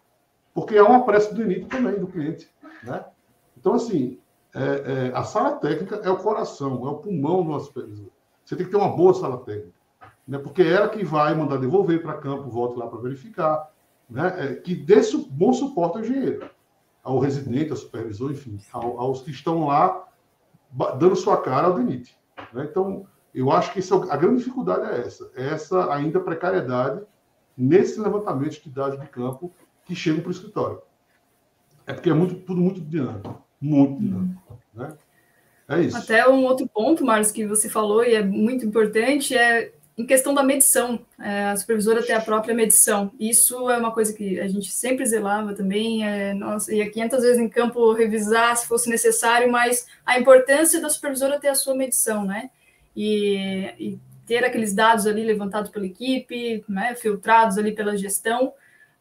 porque 0.53 0.77
há 0.77 0.83
uma 0.83 1.03
pressa 1.03 1.33
do 1.33 1.41
início 1.41 1.67
também 1.67 1.99
do 1.99 2.07
cliente, 2.07 2.49
né? 2.83 3.05
Então, 3.57 3.73
assim, 3.73 4.19
é, 4.53 5.09
é, 5.09 5.11
a 5.15 5.23
sala 5.23 5.51
técnica 5.57 5.95
é 5.97 6.09
o 6.09 6.17
coração, 6.17 6.85
é 6.87 6.89
o 6.89 6.95
pulmão 6.95 7.43
do 7.43 7.59
supervisor. 7.59 8.09
Você 8.43 8.55
tem 8.55 8.65
que 8.65 8.71
ter 8.71 8.77
uma 8.77 8.95
boa 8.95 9.13
sala 9.13 9.37
técnica, 9.37 9.73
né? 10.27 10.37
porque 10.37 10.61
é 10.61 10.71
ela 10.71 10.89
que 10.89 11.03
vai 11.03 11.33
mandar 11.35 11.57
devolver 11.57 12.01
para 12.01 12.17
campo, 12.17 12.49
volte 12.49 12.77
lá 12.77 12.87
para 12.87 12.99
verificar, 12.99 13.70
né? 14.11 14.35
É, 14.37 14.55
que 14.55 14.75
dê 14.75 14.95
bom 15.29 15.53
suporte 15.53 15.97
ao 15.97 16.03
engenheiro, 16.03 16.49
ao 17.01 17.17
residente, 17.17 17.71
ao 17.71 17.77
supervisor, 17.77 18.31
enfim, 18.31 18.59
ao, 18.73 18.99
aos 18.99 19.21
que 19.21 19.31
estão 19.31 19.65
lá 19.67 20.07
dando 20.99 21.15
sua 21.15 21.41
cara 21.41 21.67
ao 21.67 21.73
DENIT. 21.73 22.15
Né? 22.53 22.67
Então, 22.69 23.07
eu 23.33 23.49
acho 23.51 23.71
que 23.71 23.79
é 23.79 23.83
a 24.11 24.17
grande 24.17 24.39
dificuldade 24.39 24.85
é 24.85 25.07
essa, 25.07 25.31
é 25.35 25.47
essa 25.47 25.93
ainda 25.93 26.19
precariedade 26.19 27.01
nesse 27.57 27.99
levantamento 27.99 28.61
de 28.61 28.69
dados 28.69 28.99
de 28.99 29.07
campo 29.07 29.53
que 29.85 29.95
chegam 29.95 30.19
para 30.19 30.29
o 30.29 30.33
escritório. 30.33 30.81
É 31.87 31.93
porque 31.93 32.09
é 32.09 32.13
muito, 32.13 32.35
tudo 32.35 32.61
muito 32.61 32.81
dinâmico, 32.81 33.41
muito 33.59 33.99
dinâmico, 33.99 34.59
né? 34.73 34.95
É 35.67 35.81
isso. 35.81 35.95
Até 35.95 36.27
um 36.27 36.43
outro 36.43 36.67
ponto, 36.67 37.05
Marcos, 37.05 37.31
que 37.31 37.47
você 37.47 37.69
falou 37.69 38.03
e 38.03 38.13
é 38.13 38.21
muito 38.21 38.65
importante 38.65 39.35
é 39.37 39.71
em 40.01 40.05
questão 40.05 40.33
da 40.33 40.43
medição. 40.43 40.99
É, 41.19 41.45
a 41.45 41.55
supervisora 41.55 42.03
ter 42.03 42.13
a 42.13 42.21
própria 42.21 42.53
medição. 42.53 43.11
Isso 43.19 43.69
é 43.69 43.77
uma 43.77 43.91
coisa 43.91 44.13
que 44.13 44.39
a 44.39 44.47
gente 44.47 44.71
sempre 44.71 45.05
zelava 45.05 45.53
também. 45.53 46.05
É, 46.05 46.33
nossa, 46.33 46.73
ia 46.73 46.89
500 46.89 47.21
vezes 47.21 47.39
em 47.39 47.47
campo 47.47 47.93
revisar 47.93 48.57
se 48.57 48.67
fosse 48.67 48.89
necessário, 48.89 49.51
mas 49.51 49.85
a 50.05 50.19
importância 50.19 50.81
da 50.81 50.89
supervisora 50.89 51.39
ter 51.39 51.49
a 51.49 51.55
sua 51.55 51.75
medição, 51.75 52.25
né? 52.25 52.49
E, 52.95 53.73
e 53.79 53.99
ter 54.25 54.43
aqueles 54.43 54.73
dados 54.73 55.05
ali 55.05 55.23
levantados 55.23 55.69
pela 55.69 55.85
equipe, 55.85 56.63
né, 56.67 56.95
filtrados 56.95 57.57
ali 57.57 57.73
pela 57.73 57.97
gestão, 57.97 58.53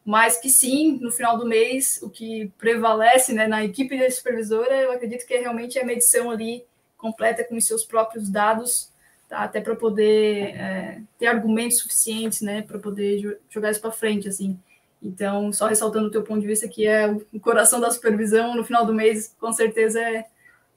mas 0.03 0.37
que 0.37 0.49
sim, 0.49 0.97
no 0.99 1.11
final 1.11 1.37
do 1.37 1.45
mês, 1.45 1.99
o 2.01 2.09
que 2.09 2.51
prevalece 2.57 3.33
né, 3.33 3.47
na 3.47 3.63
equipe 3.63 3.97
da 3.97 4.09
supervisora, 4.09 4.73
eu 4.73 4.91
acredito 4.91 5.25
que 5.25 5.33
é 5.33 5.39
realmente 5.39 5.79
a 5.79 5.85
medição 5.85 6.31
ali 6.31 6.65
completa 6.97 7.43
com 7.43 7.55
os 7.55 7.65
seus 7.65 7.83
próprios 7.85 8.29
dados? 8.29 8.90
Até 9.31 9.61
para 9.61 9.75
poder 9.75 10.55
é, 10.55 11.01
ter 11.17 11.27
argumentos 11.27 11.79
suficientes, 11.79 12.41
né, 12.41 12.61
para 12.61 12.77
poder 12.77 13.39
jogar 13.49 13.71
isso 13.71 13.81
para 13.81 13.91
frente, 13.91 14.27
assim. 14.27 14.59
Então, 15.01 15.51
só 15.51 15.67
ressaltando 15.67 16.07
o 16.07 16.11
teu 16.11 16.21
ponto 16.21 16.41
de 16.41 16.47
vista, 16.47 16.67
que 16.67 16.85
é 16.85 17.07
o 17.33 17.39
coração 17.39 17.79
da 17.79 17.89
supervisão, 17.89 18.55
no 18.55 18.63
final 18.63 18.85
do 18.85 18.93
mês, 18.93 19.35
com 19.39 19.51
certeza 19.51 19.99
é 19.99 20.25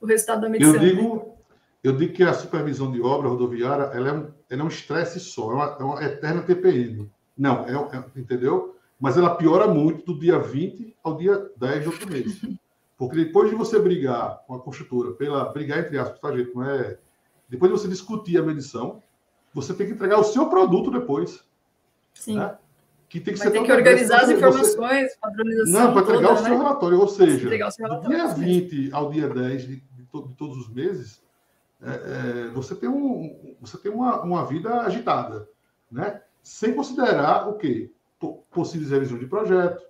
o 0.00 0.06
resultado 0.06 0.40
da 0.40 0.48
medição. 0.48 0.74
Eu 0.74 0.80
digo, 0.80 1.14
né? 1.16 1.22
eu 1.82 1.96
digo 1.96 2.12
que 2.14 2.22
a 2.22 2.32
supervisão 2.32 2.90
de 2.90 3.02
obra 3.02 3.28
rodoviária, 3.28 3.84
ela 3.92 4.08
é 4.08 4.12
um, 4.12 4.30
ela 4.48 4.62
é 4.62 4.64
um 4.64 4.68
estresse 4.68 5.20
só, 5.20 5.50
é 5.50 5.54
uma, 5.54 5.76
é 5.78 5.82
uma 5.82 6.04
eterna 6.04 6.42
TPM. 6.42 7.10
Não, 7.36 7.66
é, 7.66 7.96
é, 7.96 8.04
entendeu? 8.18 8.74
mas 9.04 9.16
ela 9.16 9.34
piora 9.34 9.66
muito 9.66 10.14
do 10.14 10.18
dia 10.18 10.38
20 10.38 10.96
ao 11.02 11.16
dia 11.16 11.50
10 11.56 11.84
do 11.84 11.90
outro 11.90 12.10
mês. 12.10 12.40
Porque 12.96 13.16
depois 13.16 13.50
de 13.50 13.56
você 13.56 13.78
brigar 13.78 14.42
com 14.46 14.54
a 14.54 14.60
construtora, 14.60 15.12
pela 15.12 15.44
brigar 15.52 15.80
entre 15.80 15.98
aspas, 15.98 16.20
tá, 16.20 16.34
gente? 16.34 16.54
Não 16.54 16.64
é. 16.64 16.96
Depois 17.48 17.72
de 17.72 17.78
você 17.78 17.88
discutir 17.88 18.38
a 18.38 18.42
medição, 18.42 19.02
você 19.52 19.72
tem 19.74 19.86
que 19.86 19.92
entregar 19.92 20.18
o 20.18 20.24
seu 20.24 20.48
produto 20.48 20.90
depois. 20.90 21.44
Sim. 22.14 22.36
Né? 22.36 22.56
Que 23.08 23.20
tem 23.20 23.34
que 23.34 23.40
Vai 23.40 23.48
ser 23.48 23.58
ter 23.58 23.64
que 23.64 23.72
organizar 23.72 24.22
as 24.22 24.30
informações, 24.30 25.12
você... 25.12 25.18
padronização. 25.20 25.72
Não, 25.72 25.92
para 25.92 26.02
entregar 26.02 26.28
toda, 26.28 26.40
o 26.40 26.42
seu 26.42 26.50
né? 26.50 26.56
relatório. 26.56 27.00
Ou 27.00 27.08
seja, 27.08 27.48
do 27.48 28.08
dia 28.08 28.26
20 28.26 28.92
ao 28.92 29.10
dia 29.10 29.28
10 29.28 29.62
de, 29.62 29.76
de, 29.76 30.02
to, 30.10 30.28
de 30.28 30.34
todos 30.34 30.56
os 30.56 30.68
meses, 30.68 31.22
é, 31.80 31.90
é, 31.90 32.48
você 32.48 32.74
tem, 32.74 32.88
um, 32.88 33.56
você 33.60 33.78
tem 33.78 33.92
uma, 33.92 34.22
uma 34.22 34.44
vida 34.46 34.80
agitada. 34.80 35.48
Né? 35.90 36.20
Sem 36.42 36.74
considerar 36.74 37.48
o 37.48 37.54
quê? 37.54 37.90
possíveis 38.50 38.90
revisões 38.90 39.20
de 39.20 39.26
projeto, 39.26 39.82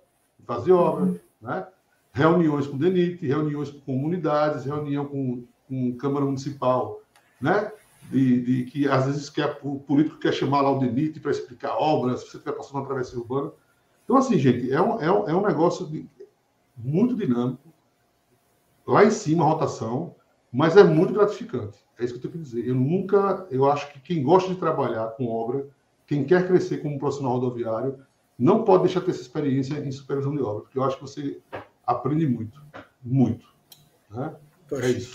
fase 0.45 0.65
de 0.65 0.71
obra, 0.71 1.05
uhum. 1.05 1.19
né? 1.41 1.67
reuniões 2.11 2.67
com 2.67 2.75
o 2.75 2.79
DENIT, 2.79 3.25
reuniões 3.25 3.69
com 3.69 3.79
comunidades, 3.79 4.65
reunião 4.65 5.05
com, 5.05 5.43
com 5.67 5.95
Câmara 5.97 6.25
Municipal, 6.25 7.01
né? 7.39 7.71
De, 8.11 8.41
de, 8.41 8.65
que 8.65 8.87
às 8.87 9.05
vezes 9.05 9.29
quer, 9.31 9.59
o 9.63 9.79
político 9.79 10.19
quer 10.19 10.31
chamar 10.31 10.61
lá 10.61 10.71
o 10.71 10.79
DENIT 10.79 11.19
para 11.19 11.31
explicar 11.31 11.75
obras, 11.75 12.19
se 12.19 12.27
você 12.27 12.37
estiver 12.37 12.55
passando 12.55 12.75
uma 12.75 12.85
travessia 12.85 13.17
urbana. 13.17 13.51
Então, 14.03 14.15
assim, 14.15 14.37
gente, 14.37 14.71
é 14.71 14.79
um, 14.79 15.01
é 15.01 15.11
um, 15.11 15.29
é 15.29 15.35
um 15.35 15.41
negócio 15.41 15.87
de, 15.87 16.07
muito 16.77 17.15
dinâmico, 17.15 17.73
lá 18.85 19.03
em 19.03 19.11
cima 19.11 19.43
a 19.43 19.47
rotação, 19.47 20.15
mas 20.51 20.77
é 20.77 20.83
muito 20.83 21.13
gratificante. 21.13 21.79
É 21.97 22.03
isso 22.03 22.13
que 22.13 22.25
eu 22.25 22.31
tenho 22.31 22.43
que 22.43 22.49
dizer. 22.49 22.67
Eu 22.67 22.75
nunca, 22.75 23.47
eu 23.49 23.69
acho 23.69 23.91
que 23.91 23.99
quem 23.99 24.21
gosta 24.21 24.53
de 24.53 24.59
trabalhar 24.59 25.07
com 25.11 25.27
obra, 25.27 25.67
quem 26.05 26.23
quer 26.23 26.47
crescer 26.47 26.77
como 26.77 26.99
profissional 26.99 27.33
rodoviário, 27.33 27.99
não 28.37 28.63
pode 28.63 28.83
deixar 28.83 28.99
de 28.99 29.07
ter 29.07 29.11
essa 29.13 29.21
experiência 29.21 29.79
em 29.79 29.91
supervisão 29.91 30.35
de 30.35 30.41
obra, 30.41 30.61
porque 30.63 30.77
eu 30.77 30.83
acho 30.83 30.97
que 30.97 31.01
você 31.01 31.41
aprende 31.85 32.27
muito, 32.27 32.61
muito. 33.01 33.47
Né? 34.09 34.35
É 34.71 34.89
isso. 34.89 35.11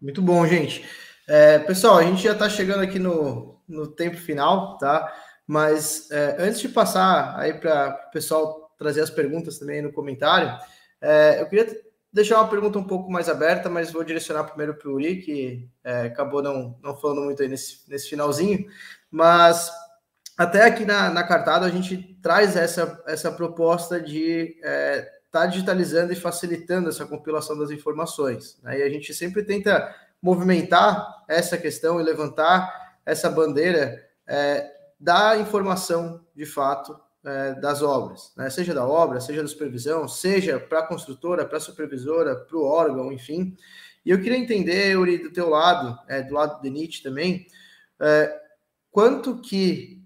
Muito 0.00 0.22
bom, 0.22 0.46
gente. 0.46 0.84
É, 1.30 1.58
pessoal, 1.58 1.98
a 1.98 2.02
gente 2.02 2.22
já 2.22 2.32
está 2.32 2.48
chegando 2.48 2.80
aqui 2.80 2.98
no, 2.98 3.60
no 3.68 3.86
tempo 3.86 4.16
final, 4.16 4.78
tá? 4.78 5.14
Mas 5.46 6.10
é, 6.10 6.36
antes 6.38 6.58
de 6.58 6.70
passar 6.70 7.38
aí 7.38 7.52
para 7.52 8.06
o 8.08 8.10
pessoal 8.10 8.74
trazer 8.78 9.02
as 9.02 9.10
perguntas 9.10 9.58
também 9.58 9.82
no 9.82 9.92
comentário, 9.92 10.58
é, 11.02 11.42
eu 11.42 11.46
queria 11.46 11.66
deixar 12.10 12.38
uma 12.38 12.48
pergunta 12.48 12.78
um 12.78 12.84
pouco 12.84 13.10
mais 13.10 13.28
aberta, 13.28 13.68
mas 13.68 13.92
vou 13.92 14.02
direcionar 14.02 14.44
primeiro 14.44 14.74
para 14.74 14.88
o 14.88 14.94
Uri, 14.94 15.20
que 15.20 15.68
é, 15.84 16.06
acabou 16.06 16.42
não, 16.42 16.78
não 16.82 16.96
falando 16.96 17.20
muito 17.20 17.42
aí 17.42 17.48
nesse, 17.48 17.82
nesse 17.86 18.08
finalzinho. 18.08 18.66
Mas 19.10 19.70
até 20.34 20.64
aqui 20.64 20.86
na, 20.86 21.10
na 21.10 21.24
cartada 21.24 21.66
a 21.66 21.70
gente 21.70 22.18
traz 22.22 22.56
essa, 22.56 23.02
essa 23.06 23.30
proposta 23.30 24.00
de 24.00 24.56
estar 24.56 24.66
é, 24.66 25.10
tá 25.30 25.44
digitalizando 25.44 26.10
e 26.10 26.16
facilitando 26.16 26.88
essa 26.88 27.04
compilação 27.04 27.58
das 27.58 27.70
informações. 27.70 28.58
Né? 28.62 28.78
E 28.78 28.82
a 28.82 28.88
gente 28.88 29.12
sempre 29.12 29.42
tenta 29.42 29.94
movimentar 30.22 31.24
essa 31.28 31.56
questão 31.56 32.00
e 32.00 32.04
levantar 32.04 32.96
essa 33.04 33.30
bandeira 33.30 34.04
é, 34.26 34.70
da 34.98 35.36
informação 35.38 36.24
de 36.34 36.44
fato 36.44 36.98
é, 37.24 37.54
das 37.54 37.82
obras, 37.82 38.32
né? 38.36 38.48
seja 38.50 38.74
da 38.74 38.86
obra, 38.86 39.20
seja 39.20 39.42
da 39.42 39.48
supervisão, 39.48 40.08
seja 40.08 40.58
para 40.58 40.80
a 40.80 40.86
construtora, 40.86 41.44
para 41.44 41.58
a 41.58 41.60
supervisora, 41.60 42.36
para 42.36 42.56
o 42.56 42.64
órgão, 42.64 43.12
enfim. 43.12 43.56
E 44.04 44.10
eu 44.10 44.20
queria 44.20 44.38
entender, 44.38 44.92
Yuri, 44.92 45.18
do 45.18 45.32
teu 45.32 45.48
lado, 45.48 45.98
é, 46.08 46.22
do 46.22 46.34
lado 46.34 46.56
do 46.56 46.62
DENIT 46.62 47.02
também, 47.02 47.46
é, 48.00 48.34
quanto 48.90 49.40
que 49.40 50.02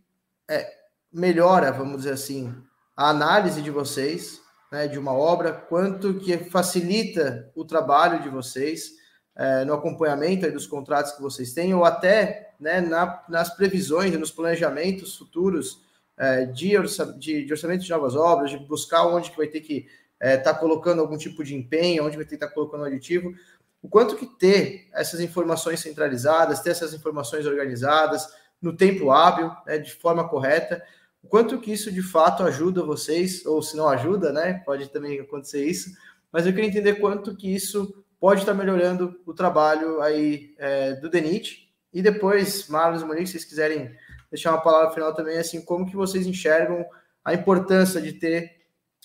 é, 0.49 0.69
melhora, 1.13 1.71
vamos 1.71 1.99
dizer 1.99 2.15
assim, 2.15 2.55
a 2.97 3.11
análise 3.11 3.63
de 3.63 3.71
vocês, 3.71 4.41
né, 4.71 4.89
de 4.89 4.99
uma 4.99 5.13
obra, 5.13 5.53
quanto 5.53 6.15
que 6.15 6.37
facilita 6.39 7.51
o 7.55 7.65
trabalho 7.65 8.23
de 8.23 8.29
vocês 8.29 9.02
é, 9.37 9.65
no 9.65 9.75
acompanhamento 9.75 10.51
dos 10.51 10.67
contratos 10.67 11.13
que 11.13 11.23
vocês 11.23 11.53
têm, 11.53 11.75
ou 11.75 11.85
até 11.85 12.53
né, 12.61 12.81
na, 12.81 13.23
nas 13.29 13.55
previsões, 13.55 14.17
nos 14.19 14.31
planejamentos 14.31 15.17
futuros 15.17 15.83
é, 16.17 16.45
de, 16.45 16.77
orça, 16.77 17.07
de, 17.19 17.45
de, 17.45 17.53
orçamento 17.53 17.83
de 17.83 17.91
novas 17.91 18.15
obras, 18.15 18.51
de 18.51 18.59
buscar 18.59 19.07
onde 19.07 19.31
que 19.31 19.37
vai 19.37 19.47
ter 19.47 19.61
que 19.61 19.87
estar 20.21 20.27
é, 20.29 20.37
tá 20.37 20.55
colocando 20.55 21.01
algum 21.01 21.17
tipo 21.17 21.43
de 21.43 21.55
empenho, 21.55 22.05
onde 22.05 22.17
vai 22.17 22.25
ter 22.25 22.31
que 22.31 22.35
estar 22.37 22.49
tá 22.49 22.55
colocando 22.55 22.83
um 22.83 22.87
aditivo, 22.87 23.35
o 23.83 23.89
quanto 23.89 24.17
que 24.17 24.27
ter 24.27 24.89
essas 24.93 25.21
informações 25.21 25.81
centralizadas, 25.81 26.61
ter 26.61 26.71
essas 26.71 26.95
informações 26.95 27.47
organizadas 27.47 28.29
no 28.61 28.77
tempo 28.77 29.11
hábil, 29.11 29.51
né, 29.67 29.79
de 29.79 29.93
forma 29.93 30.29
correta, 30.29 30.81
o 31.21 31.27
quanto 31.27 31.59
que 31.61 31.73
isso 31.73 31.91
de 31.91 32.03
fato 32.03 32.45
ajuda 32.45 32.85
vocês, 32.85 33.45
ou 33.45 33.61
se 33.61 33.77
não 33.77 33.89
ajuda, 33.89 34.33
né, 34.33 34.63
pode 34.65 34.89
também 34.91 35.19
acontecer 35.19 35.65
isso, 35.65 35.91
mas 36.31 36.47
eu 36.47 36.53
queria 36.53 36.69
entender 36.69 36.95
quanto 36.95 37.35
que 37.35 37.53
isso 37.53 38.05
pode 38.23 38.43
estar 38.43 38.55
melhorando 38.55 39.21
o 39.27 39.35
trabalho 39.35 40.01
aí 40.01 40.55
é, 40.57 40.93
do 40.93 41.11
DENIT, 41.11 41.69
e 41.93 42.01
depois, 42.01 42.69
Marlos 42.69 43.03
e 43.03 43.05
Monique, 43.05 43.27
se 43.27 43.33
vocês 43.33 43.45
quiserem 43.45 43.91
deixar 44.31 44.53
uma 44.53 44.63
palavra 44.63 44.93
final 44.93 45.13
também, 45.13 45.39
assim, 45.39 45.61
como 45.61 45.85
que 45.85 45.97
vocês 45.97 46.25
enxergam 46.25 46.87
a 47.25 47.35
importância 47.35 48.01
de 48.01 48.13
ter 48.13 48.63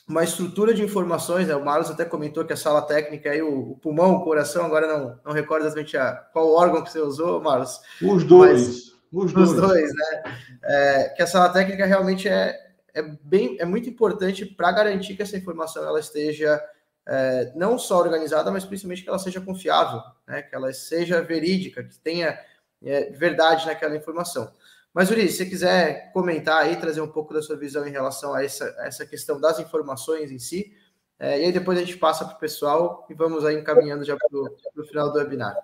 uma 0.08 0.24
estrutura 0.24 0.72
de 0.72 0.84
informações, 0.84 1.48
né? 1.48 1.56
o 1.56 1.66
Marlos 1.66 1.90
até 1.90 2.06
comentou 2.06 2.46
que 2.46 2.54
a 2.54 2.56
sala 2.56 2.84
técnica 2.84 3.32
aí, 3.32 3.42
o, 3.42 3.72
o 3.72 3.78
pulmão, 3.78 4.18
o 4.18 4.24
coração, 4.24 4.68
agora 4.68 4.86
não, 4.86 5.20
não 5.26 5.34
recordo 5.34 5.66
exatamente 5.66 5.98
a, 5.98 6.14
qual 6.32 6.54
órgão 6.54 6.84
que 6.84 6.92
você 6.92 7.00
usou, 7.00 7.42
Marlos. 7.42 7.82
Os 8.00 8.24
dois. 8.24 8.94
os 9.12 9.34
dois. 9.34 9.50
Os 9.50 9.56
dois, 9.56 9.92
né? 9.96 10.38
É, 10.64 11.14
que 11.16 11.24
a 11.24 11.28
sala 11.28 11.50
técnica 11.50 11.88
realmente 11.88 12.30
é, 12.30 12.56
é, 12.94 13.02
bem, 13.24 13.58
é 13.60 13.66
muito 13.66 13.90
importante 13.90 14.46
para 14.46 14.72
garantir 14.72 15.16
que 15.16 15.24
essa 15.24 15.36
informação 15.36 15.84
ela 15.84 16.00
esteja 16.00 16.62
é, 17.08 17.54
não 17.56 17.80
só 17.80 18.00
organizada, 18.00 18.52
mas 18.52 18.66
principalmente 18.66 19.02
que 19.02 19.10
ela 19.10 19.18
seja 19.18 19.40
confiável, 19.40 20.02
né? 20.28 20.42
que 20.42 20.54
ela 20.54 20.72
seja 20.74 21.22
verídica, 21.22 21.84
que 21.84 21.98
tenha 22.00 22.38
é, 22.84 23.10
verdade 23.12 23.66
naquela 23.66 23.96
informação. 23.96 24.52
Mas, 24.94 25.10
Uri, 25.10 25.30
se 25.30 25.38
você 25.38 25.46
quiser 25.46 26.12
comentar 26.12 26.64
aí, 26.64 26.76
trazer 26.76 27.02
um 27.02 27.08
pouco 27.08 27.34
da 27.34 27.42
sua 27.42 27.56
visão 27.56 27.88
em 27.88 27.92
relação 27.92 28.34
a 28.34 28.44
essa, 28.44 28.66
essa 28.80 29.06
questão 29.06 29.40
das 29.40 29.60
informações 29.60 30.32
em 30.32 30.40
si, 30.40 30.74
é, 31.20 31.40
e 31.40 31.46
aí 31.46 31.52
depois 31.52 31.78
a 31.78 31.82
gente 31.82 31.98
passa 31.98 32.26
para 32.26 32.36
o 32.36 32.40
pessoal 32.40 33.06
e 33.10 33.14
vamos 33.14 33.46
aí 33.46 33.58
encaminhando 33.58 34.04
já 34.04 34.18
para 34.18 34.28
o 34.38 34.86
final 34.86 35.12
do 35.12 35.18
webinar. 35.18 35.56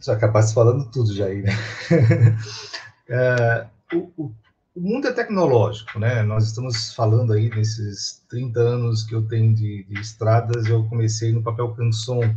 Já 0.00 0.16
capaz 0.16 0.52
falando 0.52 0.90
tudo 0.90 1.14
já 1.14 1.26
aí, 1.26 1.42
né? 1.42 1.52
é, 3.08 3.66
o, 3.94 4.10
o, 4.16 4.34
o, 4.74 4.80
mundo 4.80 5.08
é 5.08 5.12
tecnológico, 5.12 5.98
né? 5.98 6.22
Nós 6.22 6.44
estamos 6.44 6.94
falando 6.94 7.32
aí 7.32 7.48
nesses 7.50 8.24
30 8.28 8.60
anos 8.60 9.04
que 9.04 9.14
eu 9.14 9.22
tenho 9.26 9.54
de, 9.54 9.84
de 9.84 10.00
estradas, 10.00 10.66
eu 10.66 10.84
comecei 10.88 11.32
no 11.32 11.42
papel 11.42 11.74
canson, 11.74 12.34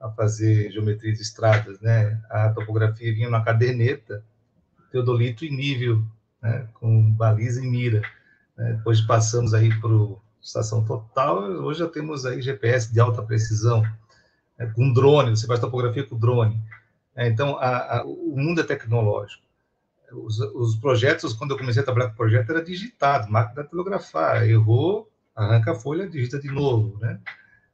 a 0.00 0.10
fazer 0.10 0.70
geometria 0.70 1.12
de 1.12 1.22
estradas, 1.22 1.80
né? 1.80 2.20
A 2.30 2.50
topografia 2.50 3.12
vinha 3.14 3.30
na 3.30 3.42
caderneta, 3.42 4.22
teodolito 4.90 5.44
e 5.44 5.50
nível, 5.50 6.04
né? 6.42 6.68
Com 6.74 7.10
baliza 7.10 7.64
e 7.64 7.66
mira. 7.66 8.02
Né? 8.56 8.74
Depois 8.74 9.00
passamos 9.00 9.54
aí 9.54 9.68
para 9.80 9.90
estação 10.42 10.84
total, 10.84 11.38
hoje 11.38 11.78
já 11.78 11.88
temos 11.88 12.26
aí 12.26 12.42
GPS 12.42 12.92
de 12.92 13.00
alta 13.00 13.22
precisão, 13.22 13.82
né? 14.58 14.70
com 14.74 14.92
drone, 14.92 15.30
você 15.30 15.46
faz 15.46 15.58
topografia 15.58 16.04
com 16.04 16.18
drone. 16.18 16.62
É, 17.16 17.28
então, 17.28 17.56
a, 17.56 18.00
a, 18.00 18.04
o 18.04 18.36
mundo 18.36 18.60
é 18.60 18.64
tecnológico. 18.64 19.42
Os, 20.14 20.38
os, 20.38 20.76
projetos, 20.76 21.32
quando 21.32 21.52
eu 21.52 21.58
comecei 21.58 21.82
a 21.82 21.84
trabalhar 21.84 22.10
com 22.10 22.16
projeto, 22.16 22.50
era 22.50 22.64
digitado, 22.64 23.30
máquina 23.30 23.62
de 23.62 23.64
datilografar, 23.64 24.48
errou, 24.48 25.10
arranca 25.34 25.72
a 25.72 25.74
folha, 25.74 26.08
digita 26.08 26.38
de 26.38 26.48
novo, 26.48 26.98
né? 26.98 27.18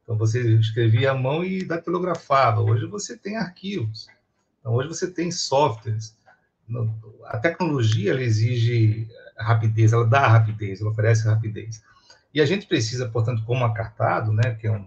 Então, 0.03 0.17
você 0.17 0.55
escrevia 0.55 1.13
à 1.13 1.15
mão 1.15 1.45
e 1.45 1.65
datilografava. 1.65 2.61
Hoje 2.61 2.87
você 2.87 3.17
tem 3.17 3.37
arquivos. 3.37 4.09
Então, 4.59 4.73
hoje 4.75 4.89
você 4.89 5.11
tem 5.11 5.31
softwares. 5.31 6.17
A 7.27 7.39
tecnologia, 7.39 8.13
ela 8.13 8.23
exige 8.23 9.09
rapidez, 9.39 9.93
ela 9.93 10.07
dá 10.07 10.27
rapidez, 10.27 10.81
ela 10.81 10.91
oferece 10.91 11.27
rapidez. 11.27 11.83
E 12.33 12.41
a 12.41 12.47
gente 12.47 12.67
precisa, 12.67 13.09
portanto, 13.09 13.45
como 13.45 13.65
acartado, 13.65 14.33
né, 14.33 14.55
que 14.55 14.67
é 14.67 14.73
um, 14.73 14.87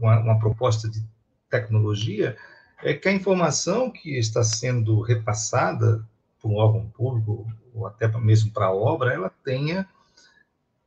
uma, 0.00 0.18
uma 0.18 0.38
proposta 0.38 0.88
de 0.88 1.02
tecnologia, 1.48 2.36
é 2.82 2.94
que 2.94 3.08
a 3.08 3.12
informação 3.12 3.90
que 3.90 4.18
está 4.18 4.42
sendo 4.42 5.00
repassada 5.00 6.04
por 6.42 6.50
um 6.50 6.56
órgão 6.56 6.90
público, 6.90 7.46
ou 7.72 7.86
até 7.86 8.06
mesmo 8.18 8.50
para 8.50 8.66
a 8.66 8.74
obra, 8.74 9.14
ela 9.14 9.30
tenha 9.44 9.88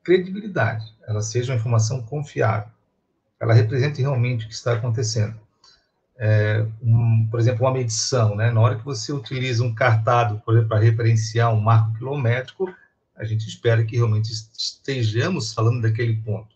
credibilidade, 0.03 0.85
ela 1.07 1.21
seja 1.21 1.51
uma 1.51 1.57
informação 1.57 2.03
confiável 2.03 2.75
ela 3.39 3.53
represente 3.53 4.01
realmente 4.01 4.45
o 4.45 4.47
que 4.47 4.53
está 4.53 4.73
acontecendo. 4.73 5.39
É, 6.17 6.65
um, 6.81 7.27
por 7.29 7.39
exemplo, 7.39 7.65
uma 7.65 7.73
medição, 7.73 8.35
né? 8.35 8.49
Na 8.49 8.61
hora 8.61 8.77
que 8.77 8.85
você 8.85 9.11
utiliza 9.11 9.63
um 9.63 9.73
cartado, 9.73 10.41
por 10.45 10.53
exemplo, 10.53 10.69
para 10.69 10.79
referenciar 10.79 11.53
um 11.53 11.59
marco 11.59 11.93
quilométrico, 11.97 12.73
a 13.15 13.25
gente 13.25 13.47
espera 13.47 13.83
que 13.83 13.97
realmente 13.97 14.31
estejamos 14.31 15.53
falando 15.53 15.81
daquele 15.81 16.15
ponto. 16.15 16.55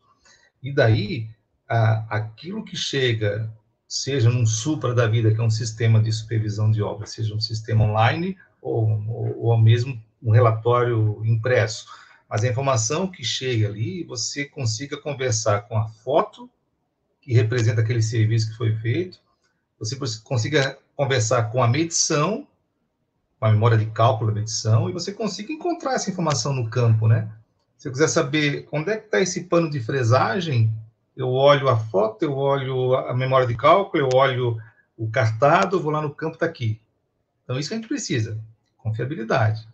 E 0.63 0.73
daí, 0.73 1.29
a, 1.67 2.05
aquilo 2.09 2.63
que 2.63 2.75
chega, 2.75 3.51
seja 3.87 4.29
num 4.29 4.45
supra 4.45 4.93
da 4.93 5.07
vida, 5.07 5.33
que 5.33 5.39
é 5.39 5.43
um 5.43 5.49
sistema 5.49 6.01
de 6.01 6.11
supervisão 6.11 6.71
de 6.71 6.81
obra, 6.81 7.05
seja 7.05 7.35
um 7.35 7.41
sistema 7.41 7.83
online 7.83 8.37
ou, 8.62 8.88
ou, 9.07 9.45
ou 9.45 9.57
mesmo 9.57 10.01
um 10.22 10.32
relatório 10.32 11.22
impresso, 11.26 11.86
mas 12.30 12.43
a 12.43 12.47
informação 12.47 13.07
que 13.07 13.24
chega 13.24 13.68
ali, 13.68 14.03
você 14.03 14.45
consiga 14.45 14.97
conversar 14.97 15.62
com 15.62 15.78
a 15.78 15.88
foto 15.88 16.49
que 17.22 17.34
representa 17.34 17.82
aquele 17.82 18.01
serviço 18.01 18.51
que 18.51 18.57
foi 18.57 18.76
feito, 18.76 19.20
você 19.80 19.97
consiga 20.24 20.78
conversar 20.95 21.43
com 21.51 21.64
a 21.64 21.68
medição, 21.68 22.47
com 23.39 23.45
a 23.45 23.51
memória 23.51 23.78
de 23.78 23.86
cálculo 23.88 24.32
da 24.32 24.39
medição, 24.39 24.89
e 24.89 24.93
você 24.93 25.14
consiga 25.14 25.53
encontrar 25.53 25.93
essa 25.93 26.10
informação 26.10 26.53
no 26.53 26.70
campo, 26.70 27.07
né? 27.07 27.32
Se 27.78 27.88
eu 27.88 27.91
quiser 27.93 28.10
saber 28.10 28.68
onde 28.72 28.91
é 28.91 28.97
que 28.97 29.05
está 29.05 29.22
esse 29.22 29.45
pano 29.45 29.70
de 29.70 29.80
fresagem, 29.80 30.72
eu 31.16 31.30
olho 31.30 31.70
a 31.70 31.78
foto, 31.78 32.24
eu 32.24 32.36
olho 32.36 32.93
a 32.93 33.14
memória 33.14 33.47
de 33.47 33.55
cálculo, 33.55 34.03
eu 34.03 34.10
olho 34.18 34.57
o 34.97 35.10
cartado, 35.10 35.80
vou 35.80 35.91
lá 35.91 36.01
no 36.01 36.14
campo, 36.14 36.34
está 36.34 36.45
aqui. 36.45 36.80
Então, 37.43 37.57
isso 37.57 37.70
que 37.70 37.76
a 37.76 37.78
gente 37.78 37.88
precisa, 37.88 38.38
confiabilidade. 38.80 39.67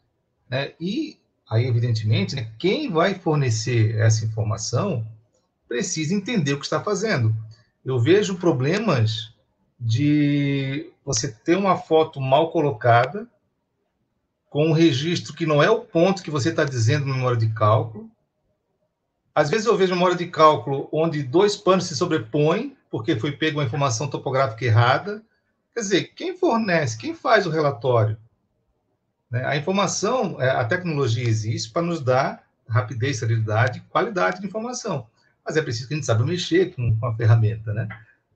Né? 0.50 0.74
E 0.80 1.18
aí, 1.50 1.66
evidentemente, 1.66 2.36
né, 2.36 2.52
quem 2.58 2.92
vai 2.92 3.16
fornecer 3.16 3.96
essa 3.96 4.26
informação 4.26 5.06
precisa 5.68 6.14
entender 6.14 6.54
o 6.54 6.60
que 6.60 6.66
está 6.66 6.82
fazendo. 6.82 7.36
Eu 7.84 8.00
vejo 8.00 8.38
problemas 8.38 9.34
de 9.80 10.92
você 11.04 11.32
ter 11.32 11.56
uma 11.56 11.78
foto 11.78 12.20
mal 12.20 12.52
colocada, 12.52 13.28
com 14.50 14.68
um 14.68 14.72
registro 14.72 15.34
que 15.34 15.46
não 15.46 15.62
é 15.62 15.70
o 15.70 15.82
ponto 15.82 16.24
que 16.24 16.32
você 16.32 16.50
está 16.50 16.64
dizendo 16.64 17.06
na 17.06 17.14
memória 17.14 17.38
de 17.38 17.50
cálculo. 17.50 18.10
Às 19.36 19.50
vezes 19.50 19.66
eu 19.66 19.76
vejo 19.76 19.94
memória 19.94 20.16
de 20.16 20.28
cálculo 20.28 20.88
onde 20.94 21.22
dois 21.22 21.58
panos 21.58 21.86
se 21.86 21.96
sobrepõem, 21.96 22.76
porque 22.90 23.20
foi 23.20 23.34
pega 23.34 23.58
uma 23.58 23.66
informação 23.66 24.08
topográfica 24.08 24.64
errada. 24.64 25.22
Quer 25.74 25.82
dizer, 25.82 26.04
quem 26.16 26.38
fornece, 26.38 26.98
quem 26.98 27.14
faz 27.14 27.46
o 27.46 27.50
relatório? 27.50 28.18
Né? 29.30 29.46
A 29.46 29.56
informação, 29.56 30.42
é, 30.42 30.50
a 30.50 30.66
tecnologia 30.66 31.28
existe 31.28 31.72
para 31.72 31.82
nos 31.82 32.02
dar 32.02 32.44
rapidez, 32.68 33.20
celeridade 33.20 33.82
qualidade 33.90 34.42
de 34.42 34.48
informação 34.48 35.08
mas 35.46 35.56
é 35.56 35.62
preciso 35.62 35.88
que 35.88 35.94
a 35.94 35.98
gente 35.98 36.06
saiba 36.08 36.26
mexer 36.26 36.74
com 36.74 36.98
a 37.04 37.14
ferramenta, 37.14 37.72
né? 37.72 37.88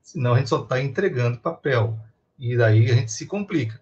Senão 0.03 0.35
a 0.35 0.37
gente 0.37 0.49
só 0.49 0.61
está 0.61 0.79
entregando 0.79 1.39
papel, 1.39 1.99
e 2.37 2.55
daí 2.55 2.89
a 2.91 2.93
gente 2.93 3.11
se 3.11 3.25
complica. 3.25 3.81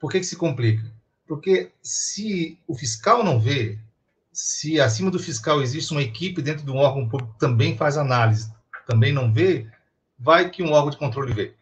Por 0.00 0.10
que, 0.10 0.20
que 0.20 0.26
se 0.26 0.36
complica? 0.36 0.90
Porque 1.26 1.70
se 1.82 2.58
o 2.66 2.74
fiscal 2.74 3.22
não 3.22 3.38
vê, 3.38 3.78
se 4.32 4.80
acima 4.80 5.10
do 5.10 5.18
fiscal 5.18 5.60
existe 5.60 5.92
uma 5.92 6.02
equipe 6.02 6.40
dentro 6.40 6.64
de 6.64 6.70
um 6.70 6.76
órgão 6.76 7.08
público 7.08 7.34
que 7.34 7.38
também 7.38 7.76
faz 7.76 7.98
análise, 7.98 8.50
também 8.86 9.12
não 9.12 9.32
vê, 9.32 9.66
vai 10.18 10.48
que 10.48 10.62
um 10.62 10.72
órgão 10.72 10.90
de 10.90 10.96
controle 10.96 11.34
vê. 11.34 11.54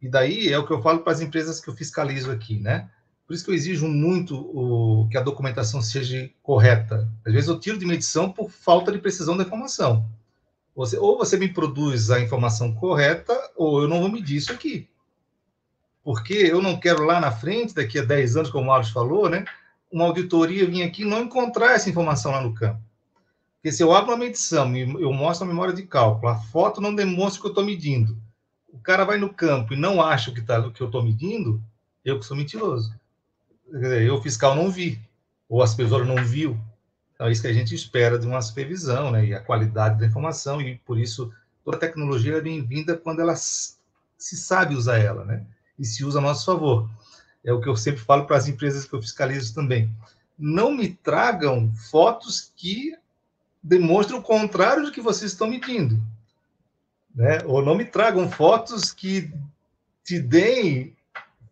E 0.00 0.08
daí 0.08 0.52
é 0.52 0.58
o 0.58 0.66
que 0.66 0.72
eu 0.72 0.82
falo 0.82 1.00
para 1.00 1.12
as 1.12 1.20
empresas 1.20 1.60
que 1.60 1.68
eu 1.68 1.76
fiscalizo 1.76 2.30
aqui, 2.30 2.58
né? 2.58 2.88
Por 3.30 3.34
isso 3.34 3.44
que 3.44 3.52
eu 3.52 3.54
exijo 3.54 3.86
muito 3.86 4.34
o, 4.34 5.06
que 5.08 5.16
a 5.16 5.22
documentação 5.22 5.80
seja 5.80 6.28
correta. 6.42 7.08
Às 7.24 7.32
vezes 7.32 7.48
eu 7.48 7.60
tiro 7.60 7.78
de 7.78 7.86
medição 7.86 8.32
por 8.32 8.50
falta 8.50 8.90
de 8.90 8.98
precisão 8.98 9.36
da 9.36 9.44
informação. 9.44 10.04
Você, 10.74 10.98
ou 10.98 11.16
você 11.16 11.36
me 11.36 11.46
produz 11.46 12.10
a 12.10 12.18
informação 12.18 12.74
correta, 12.74 13.32
ou 13.54 13.82
eu 13.82 13.88
não 13.88 14.00
vou 14.00 14.10
medir 14.10 14.38
isso 14.38 14.50
aqui. 14.50 14.88
Porque 16.02 16.34
eu 16.34 16.60
não 16.60 16.80
quero 16.80 17.04
lá 17.04 17.20
na 17.20 17.30
frente, 17.30 17.72
daqui 17.72 18.00
a 18.00 18.04
10 18.04 18.36
anos, 18.36 18.50
como 18.50 18.64
o 18.64 18.66
Marcos 18.66 18.90
falou, 18.90 19.30
né, 19.30 19.44
uma 19.92 20.06
auditoria 20.06 20.68
vir 20.68 20.82
aqui 20.82 21.02
e 21.02 21.06
não 21.06 21.22
encontrar 21.22 21.76
essa 21.76 21.88
informação 21.88 22.32
lá 22.32 22.40
no 22.40 22.52
campo. 22.52 22.82
Porque 23.54 23.70
se 23.70 23.80
eu 23.80 23.94
abro 23.94 24.10
uma 24.10 24.18
medição 24.18 24.76
eu 24.76 25.12
mostro 25.12 25.44
a 25.44 25.48
memória 25.48 25.72
de 25.72 25.84
cálculo, 25.84 26.32
a 26.32 26.34
foto 26.34 26.80
não 26.80 26.92
demonstra 26.92 27.38
o 27.38 27.42
que 27.42 27.46
eu 27.46 27.52
estou 27.52 27.64
medindo, 27.64 28.18
o 28.72 28.80
cara 28.80 29.04
vai 29.04 29.18
no 29.18 29.32
campo 29.32 29.72
e 29.72 29.76
não 29.76 30.02
acha 30.02 30.32
o 30.32 30.34
que, 30.34 30.42
tá, 30.42 30.58
o 30.58 30.72
que 30.72 30.80
eu 30.80 30.88
estou 30.88 31.04
medindo, 31.04 31.62
eu 32.04 32.18
que 32.18 32.26
sou 32.26 32.36
mentiroso. 32.36 32.98
Eu, 33.72 34.16
o 34.16 34.22
fiscal, 34.22 34.54
não 34.54 34.70
vi, 34.70 35.00
ou 35.48 35.62
a 35.62 35.66
supervisora 35.66 36.04
não 36.04 36.24
viu. 36.24 36.58
Então, 37.14 37.26
é 37.26 37.32
isso 37.32 37.42
que 37.42 37.48
a 37.48 37.52
gente 37.52 37.74
espera 37.74 38.18
de 38.18 38.26
uma 38.26 38.40
supervisão, 38.40 39.10
né? 39.10 39.26
E 39.26 39.34
a 39.34 39.40
qualidade 39.40 39.98
da 39.98 40.06
informação, 40.06 40.60
e 40.60 40.76
por 40.78 40.98
isso 40.98 41.32
toda 41.64 41.78
tecnologia 41.78 42.36
é 42.36 42.40
bem-vinda 42.40 42.96
quando 42.96 43.20
ela 43.20 43.34
se 43.36 43.76
sabe 44.18 44.74
usar 44.74 44.98
ela, 44.98 45.24
né? 45.24 45.44
E 45.78 45.84
se 45.84 46.04
usa 46.04 46.18
a 46.18 46.22
nosso 46.22 46.46
favor. 46.46 46.88
É 47.44 47.52
o 47.52 47.60
que 47.60 47.68
eu 47.68 47.76
sempre 47.76 48.00
falo 48.00 48.26
para 48.26 48.36
as 48.36 48.48
empresas 48.48 48.84
que 48.84 48.94
eu 48.94 49.00
fiscalizo 49.00 49.54
também. 49.54 49.90
Não 50.38 50.72
me 50.72 50.88
tragam 50.88 51.72
fotos 51.90 52.52
que 52.56 52.94
demonstram 53.62 54.18
o 54.18 54.22
contrário 54.22 54.84
do 54.84 54.92
que 54.92 55.00
vocês 55.00 55.32
estão 55.32 55.46
medindo. 55.46 56.00
Né? 57.14 57.38
Ou 57.44 57.62
não 57.62 57.74
me 57.74 57.84
tragam 57.84 58.30
fotos 58.30 58.92
que 58.92 59.32
te 60.04 60.18
deem 60.18 60.96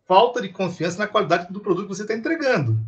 falta 0.09 0.41
de 0.41 0.49
confiança 0.49 0.97
na 0.97 1.07
qualidade 1.07 1.53
do 1.53 1.59
produto 1.59 1.87
que 1.87 1.95
você 1.95 2.01
está 2.01 2.15
entregando. 2.15 2.83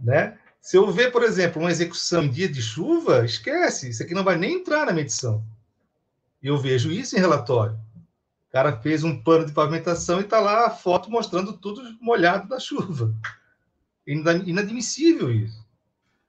Né? 0.00 0.38
Se 0.62 0.78
eu 0.78 0.90
ver, 0.90 1.12
por 1.12 1.22
exemplo, 1.22 1.60
uma 1.60 1.70
execução 1.70 2.24
em 2.24 2.30
dia 2.30 2.48
de 2.48 2.62
chuva, 2.62 3.22
esquece, 3.22 3.90
isso 3.90 4.02
aqui 4.02 4.14
não 4.14 4.24
vai 4.24 4.38
nem 4.38 4.54
entrar 4.54 4.86
na 4.86 4.92
medição. 4.92 5.44
Eu 6.42 6.56
vejo 6.56 6.90
isso 6.90 7.14
em 7.14 7.20
relatório. 7.20 7.74
O 8.48 8.52
cara 8.52 8.80
fez 8.80 9.04
um 9.04 9.22
pano 9.22 9.44
de 9.44 9.52
pavimentação 9.52 10.20
e 10.20 10.22
está 10.22 10.40
lá 10.40 10.66
a 10.66 10.70
foto 10.70 11.10
mostrando 11.10 11.52
tudo 11.52 11.82
molhado 12.00 12.48
da 12.48 12.58
chuva. 12.58 13.14
Inadmissível 14.06 15.30
isso. 15.30 15.62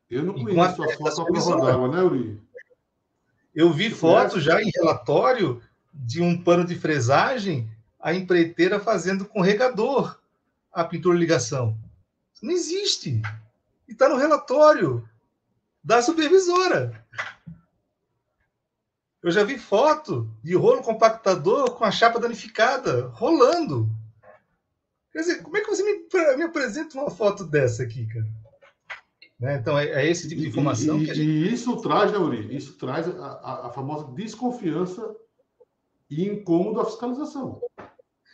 Eu 0.09 0.23
não 0.23 0.33
conheço 0.33 0.83
a, 0.83 0.85
a 0.85 0.97
foto 0.97 1.21
à 1.21 1.25
prova 1.25 1.65
d'água, 1.65 1.87
né, 1.87 2.01
Uri? 2.01 2.41
Eu 3.55 3.71
vi 3.71 3.89
fotos 3.89 4.43
já 4.43 4.61
em 4.61 4.69
relatório 4.75 5.61
de 5.93 6.21
um 6.21 6.41
pano 6.41 6.65
de 6.65 6.75
fresagem, 6.75 7.69
a 8.03 8.13
empreiteira 8.13 8.81
fazendo 8.81 9.23
com 9.23 9.39
regador 9.39 10.19
a 10.73 10.83
pintura 10.83 11.17
ligação. 11.17 11.77
Isso 12.33 12.45
não 12.45 12.51
existe. 12.51 13.21
E 13.87 13.93
está 13.93 14.09
no 14.09 14.17
relatório 14.17 15.07
da 15.81 16.01
supervisora. 16.01 17.01
Eu 19.21 19.31
já 19.31 19.45
vi 19.45 19.57
foto 19.57 20.29
de 20.43 20.53
rolo 20.53 20.81
compactador 20.81 21.75
com 21.75 21.85
a 21.85 21.91
chapa 21.91 22.19
danificada, 22.19 23.07
rolando. 23.13 23.89
Quer 25.13 25.19
dizer, 25.19 25.41
como 25.41 25.55
é 25.55 25.61
que 25.61 25.69
você 25.69 25.83
me, 25.83 26.35
me 26.35 26.43
apresenta 26.43 26.99
uma 26.99 27.09
foto 27.09 27.45
dessa 27.45 27.83
aqui, 27.83 28.05
cara? 28.07 28.27
Né? 29.39 29.55
Então, 29.55 29.79
é, 29.79 29.87
é, 29.87 30.09
esse 30.09 30.27
tipo 30.27 30.41
de 30.41 30.49
informação 30.49 30.99
e, 30.99 31.05
que 31.05 31.11
a 31.11 31.13
gente... 31.13 31.25
E 31.25 31.53
isso 31.53 31.77
traz, 31.77 32.11
né, 32.11 32.17
Uri? 32.17 32.53
Isso 32.53 32.77
traz 32.77 33.07
a, 33.07 33.11
a, 33.11 33.67
a 33.67 33.69
famosa 33.69 34.11
desconfiança 34.11 35.15
e 36.09 36.27
incômodo 36.27 36.81
à 36.81 36.85
fiscalização. 36.85 37.61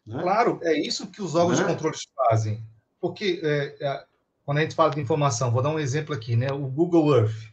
Né? 0.09 0.21
Claro, 0.21 0.59
é 0.63 0.77
isso 0.79 1.07
que 1.07 1.21
os 1.21 1.35
órgãos 1.35 1.59
né? 1.59 1.65
de 1.65 1.71
controle 1.71 1.97
fazem. 2.15 2.63
Porque 2.99 3.39
é, 3.43 3.75
é, 3.79 4.05
quando 4.43 4.57
a 4.57 4.61
gente 4.61 4.75
fala 4.75 4.91
de 4.91 4.99
informação, 4.99 5.51
vou 5.51 5.61
dar 5.61 5.69
um 5.69 5.79
exemplo 5.79 6.13
aqui, 6.13 6.35
né? 6.35 6.51
O 6.51 6.67
Google 6.67 7.15
Earth. 7.15 7.49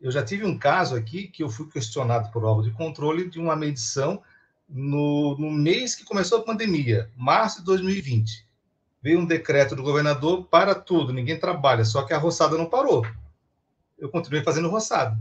Eu 0.00 0.10
já 0.10 0.24
tive 0.24 0.44
um 0.44 0.58
caso 0.58 0.96
aqui 0.96 1.28
que 1.28 1.42
eu 1.42 1.48
fui 1.48 1.68
questionado 1.68 2.32
por 2.32 2.44
órgão 2.44 2.64
de 2.64 2.72
controle 2.72 3.30
de 3.30 3.38
uma 3.38 3.54
medição 3.54 4.20
no, 4.68 5.36
no 5.38 5.50
mês 5.50 5.94
que 5.94 6.04
começou 6.04 6.38
a 6.38 6.42
pandemia, 6.42 7.10
março 7.16 7.60
de 7.60 7.66
2020 7.66 8.52
veio 9.02 9.18
um 9.18 9.26
decreto 9.26 9.74
do 9.74 9.82
governador 9.82 10.44
para 10.44 10.74
tudo, 10.74 11.12
ninguém 11.12 11.38
trabalha, 11.38 11.84
só 11.84 12.04
que 12.04 12.14
a 12.14 12.18
roçada 12.18 12.56
não 12.56 12.70
parou. 12.70 13.04
Eu 13.98 14.08
continuei 14.08 14.44
fazendo 14.44 14.70
roçada. 14.70 15.18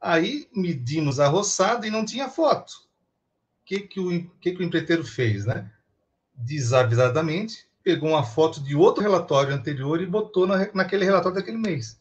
Aí 0.00 0.48
medimos 0.54 1.20
a 1.20 1.28
roçada 1.28 1.86
e 1.86 1.90
não 1.90 2.04
tinha 2.04 2.28
foto. 2.28 2.74
Que, 3.66 3.80
que, 3.80 4.00
o, 4.00 4.30
que, 4.40 4.52
que 4.52 4.62
o 4.62 4.64
empreiteiro 4.64 5.04
fez, 5.04 5.44
né? 5.44 5.70
Desavisadamente, 6.34 7.66
pegou 7.82 8.08
uma 8.08 8.24
foto 8.24 8.62
de 8.62 8.74
outro 8.74 9.02
relatório 9.02 9.54
anterior 9.54 10.00
e 10.00 10.06
botou 10.06 10.46
na, 10.46 10.72
naquele 10.72 11.04
relatório 11.04 11.36
daquele 11.36 11.58
mês. 11.58 12.00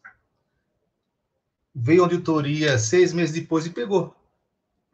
Veio 1.73 2.03
a 2.03 2.05
auditoria 2.05 2.79
seis 2.79 3.11
meses 3.11 3.35
depois 3.35 3.65
e 3.65 3.69
pegou. 3.69 4.15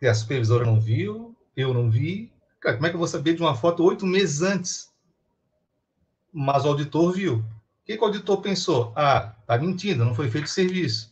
E 0.02 0.08
a 0.08 0.16
supervisora 0.16 0.66
não 0.66 0.80
viu, 0.80 1.36
eu 1.56 1.74
não 1.76 1.92
vi. 1.92 2.32
Cara, 2.60 2.78
como 2.78 2.88
é 2.88 2.90
que 2.90 2.96
eu 2.96 3.00
vou 3.00 3.08
saber 3.08 3.36
de 3.36 3.42
uma 3.42 3.54
foto 3.54 3.84
oito 3.84 4.08
meses 4.08 4.42
antes? 4.42 4.92
mas 6.32 6.64
o 6.64 6.70
auditor 6.70 7.12
viu. 7.12 7.36
O 7.36 7.44
que, 7.86 7.98
que 7.98 8.04
o 8.04 8.06
auditor 8.06 8.42
pensou? 8.42 8.94
Ah, 8.96 9.34
tá 9.46 9.58
mentindo, 9.58 10.06
não 10.06 10.16
foi 10.16 10.30
feito 10.30 10.46
o 10.46 10.50
serviço. 10.50 11.12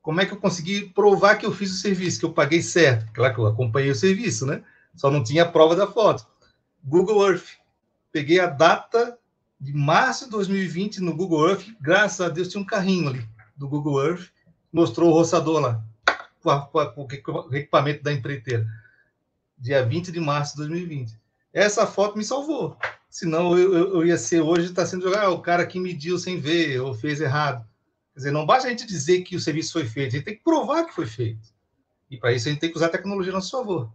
Como 0.00 0.20
é 0.20 0.26
que 0.26 0.32
eu 0.32 0.38
consegui 0.38 0.86
provar 0.86 1.36
que 1.36 1.44
eu 1.44 1.52
fiz 1.52 1.72
o 1.72 1.76
serviço, 1.76 2.20
que 2.20 2.24
eu 2.24 2.32
paguei 2.32 2.62
certo? 2.62 3.10
Claro 3.12 3.34
que 3.34 3.40
eu 3.40 3.46
acompanhei 3.46 3.90
o 3.90 3.94
serviço, 3.94 4.46
né? 4.46 4.62
Só 4.94 5.10
não 5.10 5.22
tinha 5.22 5.46
prova 5.46 5.76
da 5.76 5.86
foto. 5.86 6.26
Google 6.82 7.28
Earth. 7.28 7.58
Peguei 8.12 8.40
a 8.40 8.46
data 8.46 9.18
de 9.60 9.72
março 9.72 10.24
de 10.24 10.30
2020 10.30 11.00
no 11.00 11.14
Google 11.14 11.50
Earth. 11.50 11.66
Graças 11.80 12.20
a 12.20 12.28
Deus 12.28 12.48
tinha 12.48 12.60
um 12.60 12.66
carrinho 12.66 13.10
ali 13.10 13.28
do 13.56 13.68
Google 13.68 14.04
Earth. 14.04 14.28
Mostrou 14.72 15.10
o 15.10 15.12
roçador 15.12 15.60
lá, 15.60 15.84
com 16.40 17.02
o 17.02 17.54
equipamento 17.56 18.02
da 18.02 18.12
empreiteira. 18.12 18.66
Dia 19.58 19.84
20 19.84 20.12
de 20.12 20.20
março 20.20 20.52
de 20.52 20.58
2020. 20.58 21.18
Essa 21.52 21.86
foto 21.86 22.16
me 22.16 22.24
salvou. 22.24 22.76
Senão 23.10 23.58
eu, 23.58 23.74
eu, 23.74 23.94
eu 23.94 24.06
ia 24.06 24.16
ser 24.16 24.40
hoje, 24.40 24.66
está 24.66 24.86
sendo 24.86 25.02
jogado, 25.02 25.24
ah, 25.24 25.30
o 25.30 25.42
cara 25.42 25.66
que 25.66 25.80
mediu 25.80 26.16
sem 26.16 26.38
ver, 26.38 26.80
ou 26.80 26.94
fez 26.94 27.20
errado. 27.20 27.66
Quer 28.14 28.20
dizer, 28.20 28.30
não 28.30 28.46
basta 28.46 28.68
a 28.68 28.70
gente 28.70 28.86
dizer 28.86 29.22
que 29.22 29.34
o 29.34 29.40
serviço 29.40 29.72
foi 29.72 29.84
feito, 29.84 30.14
a 30.14 30.16
gente 30.18 30.24
tem 30.24 30.36
que 30.36 30.44
provar 30.44 30.84
que 30.84 30.94
foi 30.94 31.06
feito. 31.06 31.48
E 32.08 32.16
para 32.16 32.32
isso 32.32 32.48
a 32.48 32.52
gente 32.52 32.60
tem 32.60 32.70
que 32.70 32.76
usar 32.76 32.86
a 32.86 32.90
tecnologia 32.90 33.32
a 33.32 33.34
nosso 33.34 33.50
favor. 33.50 33.92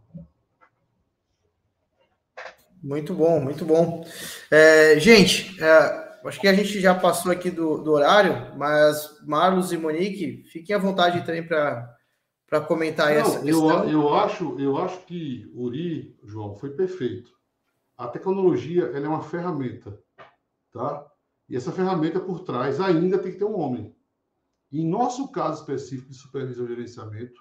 Muito 2.86 3.14
bom, 3.14 3.40
muito 3.40 3.66
bom. 3.66 4.06
É, 4.50 5.00
gente, 5.00 5.62
é, 5.62 6.20
acho 6.26 6.40
que 6.40 6.48
a 6.48 6.54
gente 6.54 6.80
já 6.80 6.94
passou 6.94 7.32
aqui 7.32 7.50
do, 7.50 7.80
do, 7.80 7.92
horário, 7.92 8.56
mas 8.58 9.20
Marlos 9.26 9.74
e 9.74 9.78
Monique, 9.78 10.44
fiquem 10.44 10.76
à 10.76 10.80
vontade 10.80 11.26
também 11.26 11.46
para 11.46 12.62
comentar 12.68 13.08
Não, 13.08 13.20
essa 13.20 13.42
questão. 13.42 13.84
Eu, 13.86 13.90
eu, 13.90 14.14
acho, 14.14 14.60
eu 14.60 14.78
acho 14.78 15.00
que 15.06 15.52
Uri, 15.56 16.16
João, 16.24 16.56
foi 16.56 16.70
perfeito 16.70 17.36
a 17.98 18.08
tecnologia 18.08 18.86
ela 18.86 19.06
é 19.06 19.10
uma 19.10 19.24
ferramenta, 19.24 19.98
tá? 20.72 21.06
E 21.48 21.56
essa 21.56 21.72
ferramenta 21.72 22.20
por 22.20 22.42
trás 22.42 22.82
ainda 22.82 23.18
tem 23.18 23.32
que 23.32 23.38
ter 23.38 23.46
um 23.46 23.58
homem. 23.58 23.96
Em 24.72 24.86
nosso 24.86 25.32
caso 25.32 25.62
específico 25.62 26.10
de 26.10 26.18
supervisão 26.18 26.66
e 26.66 26.70
gerenciamento, 26.70 27.40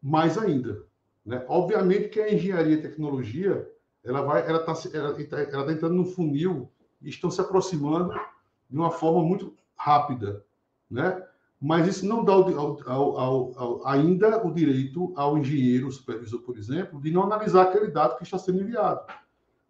mais 0.00 0.38
ainda, 0.38 0.86
né? 1.24 1.44
Obviamente 1.48 2.08
que 2.08 2.20
a 2.20 2.32
engenharia 2.32 2.74
e 2.74 2.82
tecnologia 2.82 3.68
ela 4.04 4.22
vai, 4.22 4.48
ela 4.48 4.58
está 4.60 4.96
ela, 4.96 5.14
tá, 5.24 5.40
ela 5.40 5.66
tá 5.66 5.72
entrando 5.72 5.94
no 5.94 6.04
funil 6.04 6.70
e 7.00 7.08
estão 7.08 7.30
se 7.30 7.40
aproximando 7.40 8.12
de 8.68 8.76
uma 8.76 8.90
forma 8.90 9.22
muito 9.22 9.54
rápida, 9.76 10.44
né? 10.90 11.22
Mas 11.60 11.86
isso 11.88 12.06
não 12.06 12.24
dá 12.24 12.32
ao, 12.32 12.90
ao, 12.90 13.58
ao, 13.58 13.86
ainda 13.86 14.44
o 14.46 14.52
direito 14.52 15.12
ao 15.16 15.38
engenheiro, 15.38 15.90
supervisor, 15.90 16.40
por 16.42 16.58
exemplo, 16.58 17.00
de 17.00 17.10
não 17.10 17.22
analisar 17.22 17.62
aquele 17.62 17.88
dado 17.88 18.16
que 18.16 18.22
está 18.22 18.36
sendo 18.36 18.60
enviado 18.60 19.00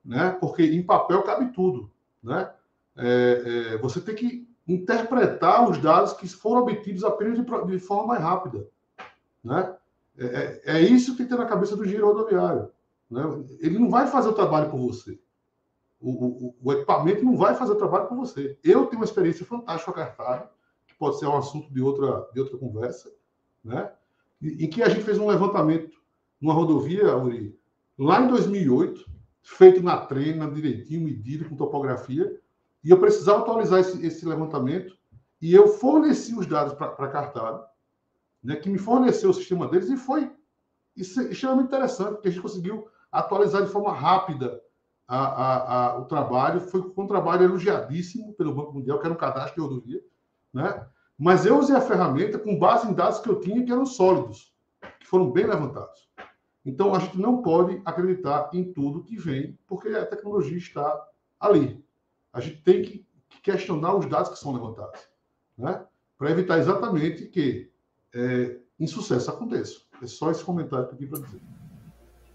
né? 0.05 0.37
Porque 0.39 0.63
em 0.63 0.83
papel 0.83 1.23
cabe 1.23 1.53
tudo, 1.53 1.91
né? 2.23 2.51
É, 2.97 3.73
é, 3.75 3.79
você 3.79 4.01
tem 4.01 4.15
que 4.15 4.49
interpretar 4.69 5.69
os 5.69 5.79
dados 5.79 6.13
que 6.13 6.29
foram 6.29 6.63
obtidos 6.63 7.03
apenas 7.03 7.39
de, 7.39 7.67
de 7.67 7.79
forma 7.79 8.09
mais 8.09 8.23
rápida, 8.23 8.67
né? 9.43 9.75
É, 10.17 10.27
é, 10.27 10.63
é 10.77 10.81
isso 10.81 11.17
que 11.17 11.25
tem 11.25 11.37
na 11.37 11.47
cabeça 11.47 11.75
do 11.75 11.83
engenheiro 11.83 12.07
rodoviário, 12.07 12.69
né? 13.11 13.23
Ele 13.61 13.79
não 13.79 13.91
vai 13.91 14.07
fazer 14.07 14.29
o 14.29 14.35
trabalho 14.35 14.71
por 14.71 14.79
você. 14.79 15.19
O, 16.01 16.11
o, 16.11 16.57
o, 16.63 16.73
equipamento 16.73 17.25
não 17.25 17.37
vai 17.37 17.55
fazer 17.55 17.73
o 17.73 17.79
trabalho 17.79 18.09
por 18.09 18.17
você. 18.17 18.59
Eu 18.63 18.87
tenho 18.87 19.01
uma 19.01 19.07
experiência 19.07 19.47
fantástica 19.47 19.93
com 19.93 20.01
a 20.01 20.05
Cartag, 20.05 20.49
que 20.87 20.95
pode 20.95 21.19
ser 21.19 21.27
um 21.27 21.37
assunto 21.37 21.73
de 21.73 21.81
outra, 21.81 22.29
de 22.33 22.41
outra 22.41 22.59
conversa, 22.59 23.11
né? 23.65 23.91
em 24.43 24.69
que 24.69 24.83
a 24.83 24.89
gente 24.89 25.05
fez 25.05 25.19
um 25.19 25.27
levantamento 25.27 25.97
numa 26.41 26.53
rodovia, 26.53 27.17
Uri, 27.17 27.59
lá 27.99 28.21
em 28.21 28.29
2008, 28.29 29.11
feito 29.43 29.83
na 29.83 29.97
trena, 29.99 30.51
direitinho, 30.51 31.05
medido, 31.05 31.49
com 31.49 31.57
topografia, 31.57 32.39
e 32.83 32.91
eu 32.91 32.99
precisava 33.01 33.41
atualizar 33.41 33.81
esse, 33.81 34.05
esse 34.05 34.27
levantamento, 34.27 34.97
e 35.41 35.55
eu 35.55 35.69
forneci 35.69 36.35
os 36.35 36.47
dados 36.47 36.75
para 36.75 36.89
a 36.89 37.09
Cartada, 37.09 37.67
né, 38.43 38.57
que 38.57 38.69
me 38.69 38.79
forneceu 38.79 39.31
o 39.31 39.35
sistema 39.35 39.67
deles, 39.69 39.89
e 39.89 39.97
foi 39.97 40.31
isso 40.97 41.21
é 41.21 41.25
extremamente 41.25 41.67
interessante, 41.67 42.13
porque 42.13 42.29
a 42.29 42.31
gente 42.31 42.43
conseguiu 42.43 42.89
atualizar 43.11 43.63
de 43.63 43.71
forma 43.71 43.93
rápida 43.93 44.61
a, 45.07 45.19
a, 45.19 45.75
a, 45.75 45.99
o 45.99 46.05
trabalho. 46.07 46.61
Foi 46.61 46.93
um 46.97 47.07
trabalho 47.07 47.45
elogiadíssimo 47.45 48.35
pelo 48.35 48.55
Banco 48.55 48.73
Mundial, 48.73 48.99
que 48.99 49.07
era 49.07 49.15
um 49.15 49.19
cadastro 49.19 49.55
de 49.55 49.61
rodovia, 49.61 50.03
né? 50.53 50.87
Mas 51.17 51.47
eu 51.47 51.59
usei 51.59 51.77
a 51.77 51.81
ferramenta 51.81 52.39
com 52.39 52.59
base 52.59 52.89
em 52.89 52.93
dados 52.93 53.21
que 53.21 53.29
eu 53.29 53.41
tinha 53.41 53.65
que 53.65 53.71
eram 53.71 53.87
sólidos, 53.87 54.53
que 54.99 55.07
foram 55.07 55.31
bem 55.31 55.47
levantados. 55.47 56.09
Então, 56.65 56.95
a 56.95 56.99
gente 56.99 57.19
não 57.19 57.43
pode 57.43 57.81
acreditar 57.85 58.51
em 58.53 58.73
tudo 58.73 59.05
que 59.05 59.17
vem, 59.17 59.59
porque 59.67 59.89
a 59.89 60.07
tecnologia 60.07 60.57
está 60.57 61.07
ali. 61.39 61.85
A 62.33 62.41
gente 62.41 62.63
tem 62.63 62.83
que 62.83 63.07
questionar 63.43 63.95
os 63.95 64.07
dados 64.07 64.31
que 64.31 64.39
são 64.39 64.53
levantados, 64.53 65.01
né? 65.57 65.85
para 66.17 66.31
evitar 66.31 66.59
exatamente 66.59 67.27
que 67.27 67.71
é, 68.15 68.59
insucesso 68.79 69.31
aconteça. 69.31 69.83
É 70.03 70.07
só 70.07 70.31
esse 70.31 70.45
comentário 70.45 70.89
que 70.89 71.05
eu 71.05 71.09
para 71.09 71.21
dizer. 71.21 71.41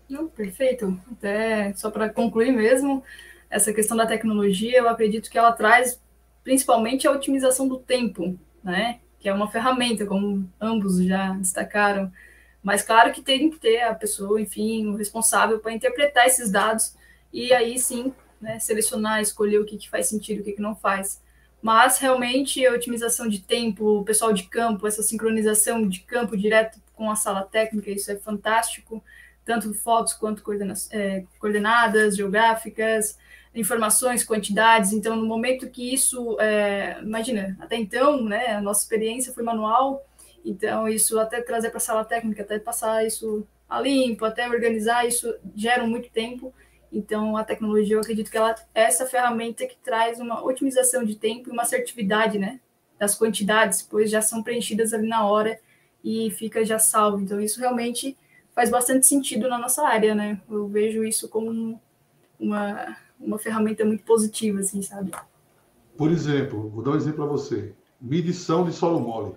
Não, 0.10 0.28
perfeito. 0.28 0.99
Até 1.12 1.74
só 1.74 1.91
para 1.91 2.10
concluir 2.10 2.51
mesmo, 2.51 3.03
essa 3.49 3.74
questão 3.74 3.95
da 3.95 4.07
tecnologia, 4.07 4.80
eu 4.80 4.89
acredito 4.89 5.30
que 5.30 5.38
ela 5.38 5.51
traz 5.51 6.01
principalmente 6.43 7.07
a 7.07 7.12
otimização 7.12 7.68
do 7.68 7.78
tempo, 7.78 8.38
né? 8.64 8.99
Que 9.20 9.30
é 9.30 9.34
uma 9.34 9.51
ferramenta, 9.51 10.05
como 10.05 10.49
ambos 10.60 11.03
já 11.03 11.34
destacaram. 11.34 12.12
Mas 12.64 12.82
claro 12.82 13.12
que 13.12 13.22
tem 13.22 13.49
que 13.49 13.60
ter 13.60 13.82
a 13.82 13.93
pessoa, 13.93 14.41
enfim, 14.41 14.88
o 14.88 14.95
responsável 14.95 15.60
para 15.60 15.74
interpretar 15.74 16.28
esses 16.28 16.51
dados 16.51 16.95
e 17.32 17.53
aí 17.53 17.78
sim, 17.78 18.14
né, 18.41 18.60
selecionar, 18.60 19.22
escolher 19.22 19.60
o 19.60 19.66
que, 19.66 19.78
que 19.78 19.89
faz 19.89 20.07
sentido, 20.07 20.41
o 20.41 20.43
que, 20.43 20.53
que 20.53 20.62
não 20.62 20.76
faz. 20.76 21.22
Mas 21.62 21.99
realmente 21.99 22.66
a 22.66 22.74
otimização 22.74 23.28
de 23.28 23.41
tempo, 23.41 23.99
o 23.99 24.03
pessoal 24.03 24.34
de 24.34 24.43
campo, 24.43 24.88
essa 24.88 25.03
sincronização 25.03 25.88
de 25.88 25.99
campo 26.01 26.36
direto 26.38 26.80
com 27.00 27.10
a 27.10 27.16
sala 27.16 27.43
técnica, 27.43 27.89
isso 27.89 28.12
é 28.12 28.18
fantástico, 28.18 29.02
tanto 29.45 29.74
fotos 29.74 30.14
quanto 30.14 30.43
é, 30.91 31.24
coordenadas 31.39 32.18
geográficas, 32.18 33.18
informações, 33.56 34.26
quantidades. 34.26 34.91
Então, 34.91 35.16
no 35.16 35.26
momento 35.26 35.70
que 35.70 35.93
isso, 35.93 36.38
é, 36.41 37.00
imagina, 37.02 37.58
até 37.62 37.78
então, 37.78 38.22
né, 38.22 38.47
a 38.47 38.62
nossa 38.62 38.84
experiência 38.84 39.34
foi 39.34 39.43
manual, 39.43 40.06
então 40.43 40.89
isso 40.89 41.18
até 41.18 41.41
trazer 41.41 41.70
para 41.70 41.78
a 41.78 41.82
sala 41.82 42.04
técnica, 42.04 42.43
até 42.43 42.60
passar 42.60 43.08
isso 43.08 43.47
a 43.70 43.80
limpo, 43.80 44.26
até 44.26 44.50
organizar 44.50 45.08
isso 45.08 45.34
gera 45.56 45.88
muito 45.88 46.12
tempo. 46.12 46.54
Então, 46.91 47.38
a 47.38 47.45
tecnologia, 47.45 47.95
eu 47.95 48.02
acredito 48.02 48.30
que 48.30 48.38
ela 48.38 48.54
é 48.76 48.82
essa 48.82 49.06
ferramenta 49.06 49.66
que 49.66 49.78
traz 49.78 50.20
uma 50.20 50.43
otimização 50.43 51.06
de 51.06 51.16
tempo 51.16 51.47
e 51.47 51.54
uma 51.54 51.62
assertividade, 51.62 52.38
né, 52.38 52.60
das 53.00 53.16
quantidades, 53.16 53.82
pois 53.82 54.12
já 54.12 54.22
são 54.22 54.43
preenchidas 54.43 54.93
ali 54.93 55.08
na 55.08 55.26
hora 55.26 55.58
e 56.04 56.32
fica 56.32 56.66
já 56.66 56.80
salvo. 56.80 57.22
Então, 57.22 57.39
isso 57.39 57.60
realmente 57.60 58.18
faz 58.54 58.70
bastante 58.70 59.08
sentido 59.08 59.47
na 59.47 59.58
nossa 59.58 59.88
área, 59.88 60.14
né? 60.14 60.41
Eu 60.50 60.68
vejo 60.68 61.04
isso 61.04 61.30
como 61.30 61.80
uma, 62.39 62.97
uma 63.20 63.38
ferramenta 63.38 63.86
muito 63.86 64.04
positiva, 64.04 64.60
assim, 64.60 64.82
sabe? 64.82 65.12
Por 65.97 66.12
exemplo, 66.12 66.70
vou 66.70 66.84
dar 66.84 66.91
um 66.91 66.95
exemplo 66.95 67.18
para 67.18 67.26
você. 67.26 67.74
Medição 68.00 68.64
de 68.66 68.74
solo 68.74 69.00
mole. 69.00 69.34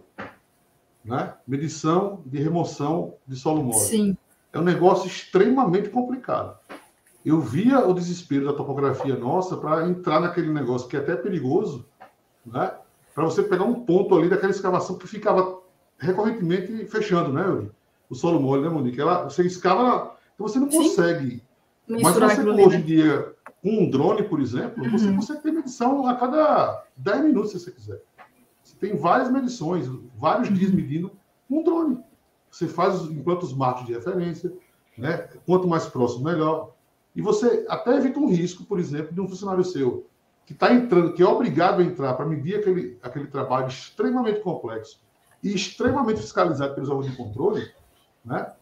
Né? 1.04 1.34
Medição 1.46 2.22
de 2.24 2.38
remoção 2.38 3.14
de 3.26 3.36
solo 3.36 3.62
mole. 3.62 3.80
Sim. 3.80 4.16
É 4.52 4.58
um 4.58 4.62
negócio 4.62 5.06
extremamente 5.06 5.88
complicado. 5.88 6.56
Eu 7.24 7.40
via 7.40 7.86
o 7.86 7.94
desespero 7.94 8.46
da 8.46 8.52
topografia 8.52 9.16
nossa 9.16 9.56
para 9.56 9.88
entrar 9.88 10.20
naquele 10.20 10.52
negócio 10.52 10.88
que 10.88 10.96
é 10.96 11.00
até 11.00 11.14
perigoso, 11.14 11.86
né? 12.44 12.72
Para 13.14 13.24
você 13.24 13.42
pegar 13.42 13.64
um 13.64 13.84
ponto 13.84 14.16
ali 14.16 14.28
daquela 14.28 14.50
escavação 14.50 14.98
que 14.98 15.06
ficava 15.06 15.61
recorrentemente 16.02 16.84
fechando, 16.86 17.32
né, 17.32 17.42
Yuri? 17.46 17.70
O 18.10 18.14
solo 18.14 18.40
mole, 18.40 18.62
né, 18.62 18.68
Monique? 18.68 19.00
Ela, 19.00 19.24
você 19.24 19.46
escava, 19.46 20.16
então 20.34 20.46
você 20.46 20.58
não 20.58 20.70
Sim. 20.70 20.78
consegue. 20.78 21.42
Mas 21.88 22.14
você, 22.14 22.42
hoje 22.42 22.76
em 22.76 22.80
né? 22.80 22.84
dia, 22.84 23.34
com 23.62 23.70
um 23.70 23.90
drone, 23.90 24.24
por 24.24 24.40
exemplo, 24.40 24.84
uhum. 24.84 24.90
você 24.90 25.12
consegue 25.12 25.42
ter 25.42 25.52
medição 25.52 26.06
a 26.06 26.16
cada 26.16 26.84
10 26.96 27.24
minutos, 27.24 27.52
se 27.52 27.60
você 27.60 27.70
quiser. 27.70 28.02
Você 28.62 28.76
tem 28.76 28.96
várias 28.96 29.30
medições, 29.30 29.88
vários 30.18 30.48
uhum. 30.48 30.54
dias 30.54 30.70
medindo 30.70 31.10
com 31.48 31.60
um 31.60 31.62
drone. 31.62 31.98
Você 32.50 32.66
faz, 32.66 33.02
implanta 33.04 33.44
os 33.44 33.54
marcos 33.54 33.86
de 33.86 33.94
referência, 33.94 34.52
né? 34.98 35.28
Quanto 35.46 35.66
mais 35.66 35.86
próximo, 35.86 36.24
melhor. 36.24 36.74
E 37.14 37.22
você 37.22 37.64
até 37.68 37.96
evita 37.96 38.18
um 38.18 38.28
risco, 38.28 38.64
por 38.64 38.78
exemplo, 38.78 39.14
de 39.14 39.20
um 39.20 39.28
funcionário 39.28 39.64
seu 39.64 40.06
que 40.44 40.52
está 40.52 40.72
entrando, 40.72 41.14
que 41.14 41.22
é 41.22 41.26
obrigado 41.26 41.80
a 41.80 41.84
entrar 41.84 42.14
para 42.14 42.26
medir 42.26 42.56
aquele, 42.56 42.98
aquele 43.02 43.28
trabalho 43.28 43.68
extremamente 43.68 44.40
complexo 44.40 45.00
e 45.42 45.54
extremamente 45.54 46.20
fiscalizado 46.20 46.74
pelos 46.74 46.88
órgãos 46.88 47.10
de 47.10 47.16
controle, 47.16 47.70
né? 48.24 48.52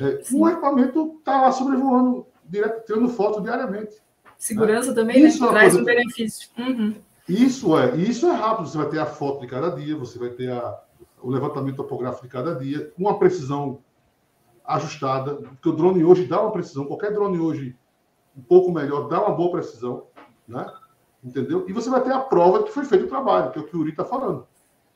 É, 0.00 0.22
o 0.32 0.48
equipamento 0.48 1.16
está 1.18 1.42
lá 1.42 1.52
sobrevoando, 1.52 2.26
direto, 2.44 2.86
tirando 2.86 3.08
foto 3.10 3.42
diariamente. 3.42 3.96
Segurança 4.38 4.90
né? 4.90 4.94
também, 4.94 5.24
isso 5.24 5.42
né? 5.42 5.48
É 5.48 5.50
Traz 5.50 5.76
um 5.76 5.84
benefício. 5.84 6.48
Uhum. 6.56 6.94
Isso 7.28 7.76
é, 7.76 7.96
isso 7.96 8.26
é 8.26 8.32
rápido. 8.32 8.68
Você 8.68 8.78
vai 8.78 8.88
ter 8.88 8.98
a 8.98 9.06
foto 9.06 9.40
de 9.40 9.46
cada 9.46 9.70
dia, 9.70 9.96
você 9.96 10.18
vai 10.18 10.30
ter 10.30 10.50
a, 10.50 10.80
o 11.22 11.30
levantamento 11.30 11.76
topográfico 11.76 12.26
de 12.26 12.32
cada 12.32 12.54
dia, 12.54 12.90
com 12.96 13.02
uma 13.02 13.18
precisão 13.18 13.80
ajustada, 14.64 15.34
porque 15.34 15.68
o 15.68 15.72
drone 15.72 16.04
hoje 16.04 16.26
dá 16.26 16.40
uma 16.40 16.52
precisão, 16.52 16.86
qualquer 16.86 17.12
drone 17.12 17.38
hoje 17.38 17.76
um 18.36 18.42
pouco 18.42 18.72
melhor 18.72 19.08
dá 19.08 19.20
uma 19.20 19.34
boa 19.34 19.50
precisão, 19.52 20.06
né? 20.46 20.66
Entendeu? 21.22 21.66
E 21.68 21.72
você 21.72 21.90
vai 21.90 22.02
ter 22.02 22.12
a 22.12 22.20
prova 22.20 22.60
de 22.60 22.64
que 22.64 22.72
foi 22.72 22.84
feito 22.84 23.04
o 23.04 23.08
trabalho, 23.08 23.50
que 23.52 23.58
é 23.58 23.62
o 23.62 23.66
que 23.66 23.76
o 23.76 23.80
Uri 23.80 23.90
está 23.90 24.04
falando. 24.04 24.46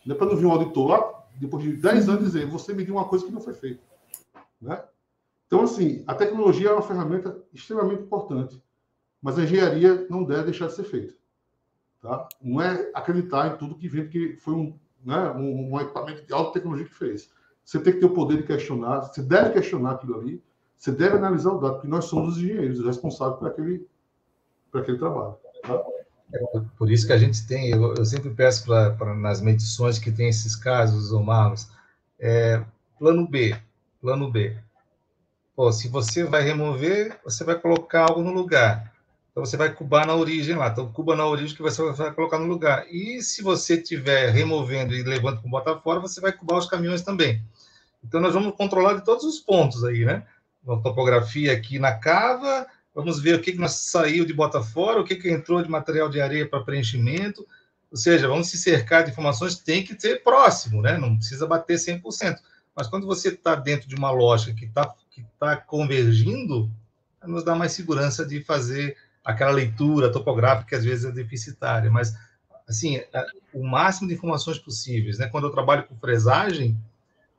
Não 0.07 0.14
é 0.14 0.18
para 0.18 0.26
não 0.28 0.36
vir 0.36 0.47
um 0.47 0.53
auditor 0.53 0.88
lá, 0.88 1.13
depois 1.35 1.64
de 1.64 1.74
10 1.76 2.09
anos, 2.09 2.24
dizer 2.24 2.47
você 2.47 2.72
mediu 2.72 2.95
uma 2.95 3.07
coisa 3.07 3.24
que 3.24 3.32
não 3.32 3.41
foi 3.41 3.55
feita. 3.55 3.82
Né? 4.61 4.82
Então, 5.47 5.62
assim, 5.62 6.03
a 6.07 6.14
tecnologia 6.14 6.70
é 6.70 6.72
uma 6.72 6.82
ferramenta 6.82 7.43
extremamente 7.53 8.03
importante, 8.03 8.62
mas 9.20 9.39
a 9.39 9.43
engenharia 9.43 10.07
não 10.09 10.24
deve 10.24 10.45
deixar 10.45 10.66
de 10.66 10.74
ser 10.74 10.85
feita. 10.85 11.14
Tá? 12.01 12.28
Não 12.41 12.61
é 12.61 12.91
acreditar 12.95 13.55
em 13.55 13.57
tudo 13.57 13.76
que 13.76 13.89
vem, 13.89 14.05
porque 14.05 14.37
foi 14.41 14.55
um, 14.55 14.78
né, 15.05 15.30
um, 15.30 15.72
um 15.72 15.80
equipamento 15.80 16.26
de 16.26 16.32
alta 16.32 16.55
tecnologia 16.55 16.87
que 16.87 16.95
fez. 16.95 17.30
Você 17.64 17.80
tem 17.80 17.95
que 17.95 18.01
ter 18.01 18.07
o 18.07 18.14
poder 18.14 18.39
de 18.39 18.43
questionar, 18.43 19.01
você 19.01 19.22
deve 19.22 19.51
questionar 19.51 19.93
aquilo 19.93 20.18
ali, 20.18 20.43
você 20.76 20.93
deve 20.93 21.16
analisar 21.16 21.53
o 21.53 21.59
dado, 21.59 21.74
porque 21.74 21.89
nós 21.89 22.05
somos 22.05 22.37
os 22.37 22.43
engenheiros 22.43 22.85
responsáveis 22.85 23.39
por 23.39 23.49
aquele, 23.49 23.89
por 24.70 24.82
aquele 24.82 24.99
trabalho. 24.99 25.37
Tá? 25.62 25.82
Por 26.76 26.91
isso 26.91 27.07
que 27.07 27.12
a 27.12 27.18
gente 27.18 27.47
tem, 27.47 27.70
eu, 27.70 27.95
eu 27.95 28.05
sempre 28.05 28.30
peço 28.30 28.64
para 28.64 29.14
nas 29.14 29.41
medições 29.41 29.99
que 29.99 30.11
tem 30.11 30.28
esses 30.28 30.57
casos, 30.57 31.12
ou 31.12 31.22
Marlos, 31.22 31.68
é, 32.18 32.62
plano 32.99 33.26
B, 33.26 33.57
plano 34.01 34.30
B. 34.30 34.57
Pô, 35.55 35.70
se 35.70 35.89
você 35.89 36.24
vai 36.24 36.43
remover, 36.43 37.19
você 37.24 37.44
vai 37.44 37.55
colocar 37.55 38.09
algo 38.09 38.23
no 38.23 38.32
lugar. 38.32 38.93
Então, 39.31 39.44
você 39.44 39.56
vai 39.56 39.73
cubar 39.73 40.06
na 40.06 40.15
origem 40.15 40.55
lá. 40.55 40.69
Então, 40.69 40.93
cuba 40.93 41.16
na 41.16 41.27
origem 41.27 41.56
que 41.56 41.62
você 41.62 41.82
vai 41.93 42.12
colocar 42.12 42.39
no 42.39 42.47
lugar. 42.47 42.86
E 42.89 43.20
se 43.20 43.43
você 43.43 43.74
estiver 43.74 44.31
removendo 44.31 44.94
e 44.94 45.02
levando 45.02 45.40
para 45.40 45.51
botar 45.51 45.81
fora, 45.81 45.98
você 45.98 46.20
vai 46.20 46.32
cubar 46.32 46.59
os 46.59 46.66
caminhões 46.66 47.02
também. 47.02 47.43
Então, 48.02 48.20
nós 48.20 48.32
vamos 48.32 48.55
controlar 48.56 48.94
de 48.94 49.05
todos 49.05 49.24
os 49.24 49.40
pontos 49.40 49.82
aí, 49.85 50.05
né? 50.05 50.24
Uma 50.65 50.81
topografia 50.81 51.52
aqui 51.52 51.81
na 51.81 51.93
cava, 51.93 52.66
vamos 52.94 53.20
ver 53.20 53.34
o 53.34 53.40
que, 53.40 53.52
que 53.52 53.58
nós 53.58 53.72
saiu 53.72 54.24
de 54.24 54.32
bota 54.32 54.62
fora, 54.62 55.00
o 55.00 55.04
que, 55.04 55.16
que 55.16 55.30
entrou 55.30 55.62
de 55.62 55.68
material 55.68 56.08
de 56.08 56.20
areia 56.20 56.48
para 56.48 56.62
preenchimento. 56.62 57.46
Ou 57.90 57.96
seja, 57.96 58.28
vamos 58.28 58.48
se 58.48 58.58
cercar 58.58 59.04
de 59.04 59.10
informações, 59.10 59.56
tem 59.56 59.84
que 59.84 59.98
ser 60.00 60.22
próximo, 60.22 60.80
né? 60.82 60.96
Não 60.96 61.16
precisa 61.16 61.46
bater 61.46 61.76
100%. 61.76 62.38
Mas 62.74 62.88
quando 62.88 63.06
você 63.06 63.28
está 63.28 63.54
dentro 63.54 63.88
de 63.88 63.94
uma 63.94 64.10
lógica 64.10 64.54
que 64.54 64.64
está 64.64 64.94
que 65.10 65.24
tá 65.38 65.56
convergindo, 65.56 66.68
nos 67.22 67.44
dá 67.44 67.54
mais 67.54 67.72
segurança 67.72 68.26
de 68.26 68.42
fazer 68.42 68.96
aquela 69.24 69.52
leitura 69.52 70.10
topográfica 70.10 70.70
que 70.70 70.74
às 70.74 70.84
vezes 70.84 71.04
é 71.04 71.12
deficitária, 71.12 71.88
mas 71.88 72.14
assim, 72.68 72.96
é, 72.96 73.26
o 73.52 73.64
máximo 73.64 74.08
de 74.08 74.14
informações 74.14 74.58
possíveis, 74.58 75.18
né? 75.18 75.28
Quando 75.28 75.46
eu 75.46 75.52
trabalho 75.52 75.84
com 75.84 75.96
fresagem, 75.96 76.76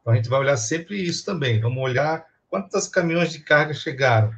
a 0.06 0.16
gente 0.16 0.30
vai 0.30 0.40
olhar 0.40 0.56
sempre 0.56 1.02
isso 1.02 1.26
também. 1.26 1.60
Vamos 1.60 1.84
olhar 1.84 2.26
quantos 2.50 2.88
caminhões 2.88 3.32
de 3.32 3.40
carga 3.40 3.74
chegaram. 3.74 4.34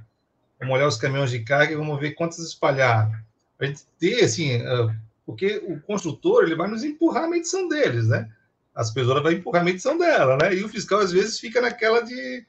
Vamos 0.60 0.76
olhar 0.76 0.88
os 0.88 0.98
caminhões 0.98 1.30
de 1.30 1.40
carga 1.40 1.74
e 1.74 1.76
vamos 1.76 2.00
ver 2.00 2.12
quantos 2.12 2.40
espalharam. 2.40 3.12
A 3.60 3.66
gente 3.66 3.84
ter, 4.00 4.24
assim, 4.24 4.52
é, 4.54 4.96
porque 5.26 5.62
o 5.68 5.80
construtor 5.82 6.44
ele 6.44 6.56
vai 6.56 6.70
nos 6.70 6.84
empurrar 6.84 7.26
a 7.26 7.30
medição 7.30 7.68
deles, 7.68 8.08
né? 8.08 8.32
A 8.74 8.84
supervisora 8.84 9.22
vai 9.22 9.34
empurrar 9.34 9.62
a 9.62 9.66
medição 9.66 9.98
dela, 9.98 10.38
né? 10.38 10.54
E 10.54 10.64
o 10.64 10.70
fiscal, 10.70 11.00
às 11.00 11.12
vezes, 11.12 11.40
fica 11.40 11.60
naquela 11.62 12.02
de 12.02 12.46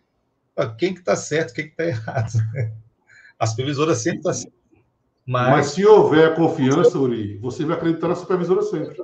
quem 0.77 0.93
que 0.93 1.01
está 1.01 1.17
certo, 1.17 1.55
quem 1.55 1.67
que 1.67 1.71
está 1.71 1.85
errado. 1.87 2.33
A 3.39 3.47
supervisora 3.47 3.95
sempre 3.95 4.19
está 4.19 4.33
certa. 4.33 4.57
Mas... 5.27 5.51
Mas 5.51 5.67
se 5.69 5.85
houver 5.85 6.35
confiança, 6.35 6.99
Uri, 6.99 7.37
você 7.39 7.65
vai 7.65 7.77
acreditar 7.77 8.09
na 8.09 8.15
supervisora 8.15 8.63
sempre. 8.63 8.97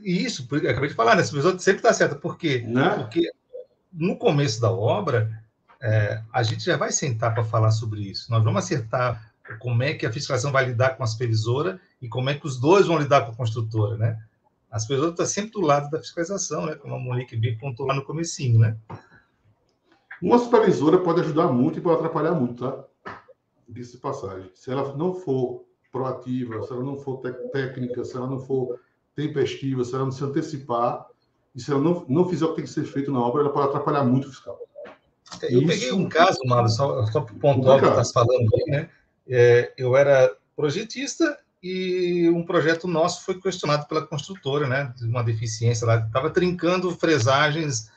Isso, 0.00 0.48
acabei 0.52 0.88
de 0.88 0.94
falar, 0.94 1.14
né? 1.14 1.22
A 1.22 1.24
supervisora 1.24 1.58
sempre 1.58 1.78
está 1.78 1.92
certa. 1.92 2.16
Por 2.16 2.36
quê? 2.36 2.64
Né? 2.66 2.90
Porque 2.90 3.30
no 3.92 4.16
começo 4.16 4.60
da 4.60 4.70
obra, 4.70 5.30
é, 5.80 6.22
a 6.32 6.42
gente 6.42 6.64
já 6.64 6.76
vai 6.76 6.90
sentar 6.92 7.34
para 7.34 7.44
falar 7.44 7.70
sobre 7.70 8.00
isso. 8.00 8.30
Nós 8.30 8.42
vamos 8.42 8.64
acertar 8.64 9.32
como 9.60 9.82
é 9.82 9.94
que 9.94 10.06
a 10.06 10.12
fiscalização 10.12 10.52
vai 10.52 10.66
lidar 10.66 10.96
com 10.96 11.02
a 11.02 11.06
supervisora 11.06 11.80
e 12.00 12.08
como 12.08 12.30
é 12.30 12.34
que 12.34 12.46
os 12.46 12.58
dois 12.58 12.86
vão 12.86 12.98
lidar 12.98 13.24
com 13.24 13.32
a 13.32 13.36
construtora, 13.36 13.96
né? 13.96 14.20
A 14.70 14.78
supervisora 14.78 15.12
está 15.12 15.24
sempre 15.24 15.52
do 15.52 15.60
lado 15.60 15.90
da 15.90 15.98
fiscalização, 15.98 16.66
né? 16.66 16.74
Como 16.74 16.94
a 16.94 16.98
Monique 16.98 17.36
bem 17.36 17.56
pontuou 17.56 17.88
lá 17.88 17.94
no 17.94 18.04
comecinho, 18.04 18.58
né? 18.58 18.76
Uma 20.20 20.38
supervisora 20.38 20.98
pode 20.98 21.20
ajudar 21.20 21.46
muito 21.48 21.78
e 21.78 21.82
pode 21.82 21.98
atrapalhar 21.98 22.32
muito, 22.32 22.64
tá? 22.64 22.84
disse 23.68 23.98
passagem. 23.98 24.50
Se 24.54 24.70
ela 24.70 24.96
não 24.96 25.14
for 25.14 25.64
proativa, 25.92 26.62
se 26.62 26.72
ela 26.72 26.82
não 26.82 26.96
for 26.96 27.20
técnica, 27.52 28.04
se 28.04 28.16
ela 28.16 28.26
não 28.26 28.40
for 28.40 28.80
tempestiva, 29.14 29.84
se 29.84 29.94
ela 29.94 30.04
não 30.04 30.12
se 30.12 30.24
antecipar, 30.24 31.06
e 31.54 31.60
se 31.60 31.70
ela 31.70 31.80
não, 31.80 32.04
não 32.08 32.28
fizer 32.28 32.44
o 32.44 32.50
que 32.50 32.56
tem 32.56 32.64
que 32.64 32.70
ser 32.70 32.84
feito 32.84 33.12
na 33.12 33.20
obra, 33.20 33.42
ela 33.42 33.52
pode 33.52 33.68
atrapalhar 33.68 34.04
muito 34.04 34.28
o 34.28 34.30
fiscal. 34.30 34.58
Eu 35.42 35.60
Isso. 35.60 35.66
peguei 35.66 35.92
um 35.92 36.08
caso, 36.08 36.38
Mário, 36.44 36.68
só, 36.68 37.04
só 37.06 37.20
para 37.20 37.34
pontuar 37.34 37.78
o 37.78 37.80
que 37.80 38.00
está 38.00 38.04
falando 38.04 38.48
aí, 38.54 38.70
né? 38.70 38.88
É, 39.28 39.72
eu 39.76 39.96
era 39.96 40.34
projetista 40.56 41.38
e 41.62 42.28
um 42.30 42.44
projeto 42.44 42.88
nosso 42.88 43.24
foi 43.24 43.40
questionado 43.40 43.86
pela 43.86 44.06
construtora, 44.06 44.66
né? 44.66 44.92
De 44.96 45.04
uma 45.04 45.22
deficiência 45.22 45.86
lá, 45.86 45.98
estava 45.98 46.30
trincando 46.30 46.90
fresagens 46.92 47.90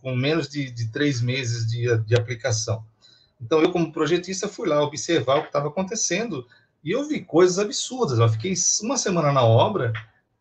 com 0.00 0.14
menos 0.14 0.48
de, 0.48 0.70
de 0.70 0.88
três 0.90 1.20
meses 1.20 1.66
de, 1.66 1.96
de 1.98 2.14
aplicação. 2.14 2.84
Então, 3.40 3.60
eu, 3.60 3.72
como 3.72 3.92
projetista, 3.92 4.46
fui 4.46 4.68
lá 4.68 4.82
observar 4.82 5.38
o 5.38 5.40
que 5.42 5.48
estava 5.48 5.68
acontecendo 5.68 6.46
e 6.84 6.92
eu 6.92 7.06
vi 7.08 7.20
coisas 7.20 7.58
absurdas. 7.58 8.18
Eu 8.18 8.28
fiquei 8.28 8.54
uma 8.82 8.96
semana 8.96 9.32
na 9.32 9.44
obra 9.44 9.92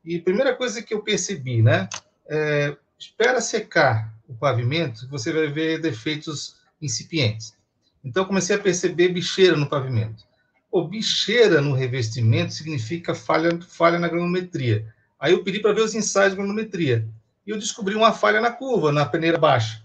e 0.04 0.18
a 0.18 0.22
primeira 0.22 0.56
coisa 0.56 0.82
que 0.82 0.94
eu 0.94 1.02
percebi, 1.02 1.62
né? 1.62 1.90
É, 2.28 2.76
espera 2.98 3.42
secar 3.42 4.14
o 4.32 4.38
pavimento, 4.38 5.08
você 5.10 5.32
vai 5.32 5.48
ver 5.48 5.82
defeitos 5.82 6.56
incipientes. 6.82 7.56
Então, 8.04 8.26
comecei 8.26 8.56
a 8.56 8.60
perceber 8.60 9.10
bicheira 9.10 9.56
no 9.56 9.70
pavimento. 9.70 10.26
O 10.72 10.88
bicheira 10.88 11.62
no 11.62 11.74
revestimento 11.74 12.54
significa 12.54 13.14
falha, 13.14 13.60
falha 13.62 14.00
na 14.00 14.08
granometria. 14.08 14.92
Aí 15.20 15.34
eu 15.34 15.44
pedi 15.44 15.60
para 15.60 15.74
ver 15.74 15.82
os 15.82 15.94
ensaios 15.94 16.32
de 16.32 16.38
granometria. 16.38 17.08
E 17.46 17.52
eu 17.52 17.60
descobri 17.60 17.94
uma 17.94 18.14
falha 18.14 18.40
na 18.40 18.52
curva, 18.52 18.92
na 18.92 19.06
peneira 19.06 19.38
baixa. 19.38 19.84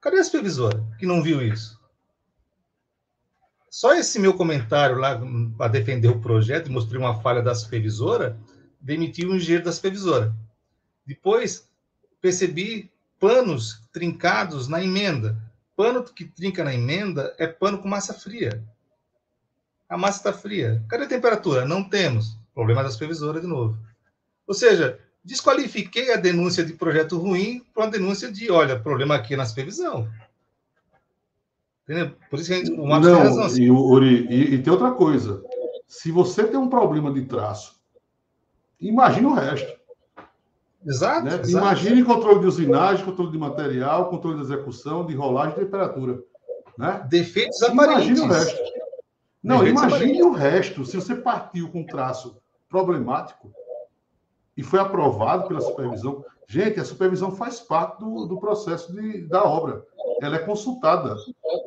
Cadê 0.00 0.18
a 0.18 0.24
supervisora 0.24 0.84
que 0.98 1.06
não 1.06 1.22
viu 1.22 1.40
isso? 1.40 1.80
Só 3.70 3.94
esse 3.94 4.18
meu 4.18 4.34
comentário 4.34 4.96
lá 4.96 5.18
para 5.56 5.68
defender 5.68 6.08
o 6.08 6.20
projeto, 6.20 6.70
mostrei 6.70 7.00
uma 7.00 7.22
falha 7.22 7.40
da 7.40 7.54
supervisora, 7.54 8.38
demitiu 8.78 9.30
o 9.30 9.36
engenheiro 9.36 9.64
da 9.64 9.72
supervisora. 9.72 10.34
Depois, 11.06 11.66
percebi 12.20 12.91
panos 13.22 13.80
trincados 13.92 14.66
na 14.66 14.82
emenda. 14.82 15.40
Pano 15.76 16.02
que 16.02 16.24
trinca 16.24 16.64
na 16.64 16.74
emenda 16.74 17.32
é 17.38 17.46
pano 17.46 17.78
com 17.78 17.86
massa 17.86 18.12
fria. 18.12 18.64
A 19.88 19.96
massa 19.96 20.18
está 20.18 20.32
fria. 20.32 20.84
Cadê 20.88 21.04
a 21.04 21.08
temperatura? 21.08 21.64
Não 21.64 21.88
temos. 21.88 22.36
Problema 22.52 22.82
da 22.82 22.90
supervisora 22.90 23.40
de 23.40 23.46
novo. 23.46 23.78
Ou 24.44 24.52
seja, 24.52 24.98
desqualifiquei 25.24 26.12
a 26.12 26.16
denúncia 26.16 26.64
de 26.64 26.72
projeto 26.72 27.16
ruim 27.16 27.64
para 27.72 27.84
uma 27.84 27.90
denúncia 27.92 28.30
de, 28.30 28.50
olha, 28.50 28.78
problema 28.78 29.14
aqui 29.14 29.36
na 29.36 29.46
supervisão. 29.46 30.10
Entendeu? 31.84 32.16
Por 32.28 32.40
isso 32.40 32.48
que 32.48 32.54
a 32.54 32.58
gente, 32.58 32.72
o 32.72 32.84
Marcos 32.84 33.08
Não, 33.08 33.16
tem 33.16 33.28
razão. 33.28 33.44
Assim. 33.44 33.62
E, 33.62 33.70
Uri, 33.70 34.26
e, 34.28 34.54
e 34.54 34.62
tem 34.62 34.72
outra 34.72 34.90
coisa. 34.90 35.40
Se 35.86 36.10
você 36.10 36.42
tem 36.44 36.58
um 36.58 36.68
problema 36.68 37.12
de 37.12 37.24
traço, 37.24 37.80
imagine 38.80 39.26
o 39.26 39.34
resto. 39.34 39.80
Exato, 40.86 41.24
né? 41.24 41.34
exato. 41.34 41.50
Imagine 41.50 42.04
controle 42.04 42.40
de 42.40 42.46
usinagem, 42.46 43.04
controle 43.04 43.30
de 43.30 43.38
material, 43.38 44.08
controle 44.10 44.36
de 44.36 44.42
execução, 44.42 45.06
de 45.06 45.14
rolagem 45.14 45.54
de 45.54 45.64
temperatura. 45.64 46.22
Né? 46.76 47.06
Defeitos 47.08 47.62
aparentes. 47.62 48.18
Imagine 48.18 48.20
o 48.20 48.32
resto. 48.32 48.72
Não, 49.42 49.58
Defeitos 49.58 49.82
imagine 49.82 50.12
aparentes. 50.12 50.26
o 50.26 50.30
resto. 50.32 50.84
Se 50.84 50.96
você 50.96 51.14
partiu 51.14 51.70
com 51.70 51.84
traço 51.84 52.36
problemático 52.68 53.52
e 54.56 54.62
foi 54.62 54.80
aprovado 54.80 55.48
pela 55.48 55.60
supervisão, 55.60 56.24
gente, 56.46 56.80
a 56.80 56.84
supervisão 56.84 57.30
faz 57.32 57.60
parte 57.60 58.00
do, 58.00 58.26
do 58.26 58.38
processo 58.38 58.92
de, 58.92 59.26
da 59.28 59.44
obra. 59.44 59.84
Ela 60.20 60.36
é 60.36 60.40
consultada 60.40 61.16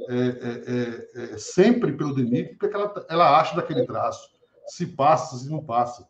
é, 0.10 0.16
é, 0.16 1.22
é, 1.22 1.34
é 1.34 1.38
sempre 1.38 1.94
pelo 1.94 2.14
DENIT, 2.14 2.56
porque 2.56 2.76
ela, 2.76 3.06
ela 3.10 3.40
acha 3.40 3.56
daquele 3.56 3.86
traço, 3.86 4.30
se 4.68 4.88
passa, 4.88 5.38
se 5.38 5.50
não 5.50 5.64
passa. 5.64 6.08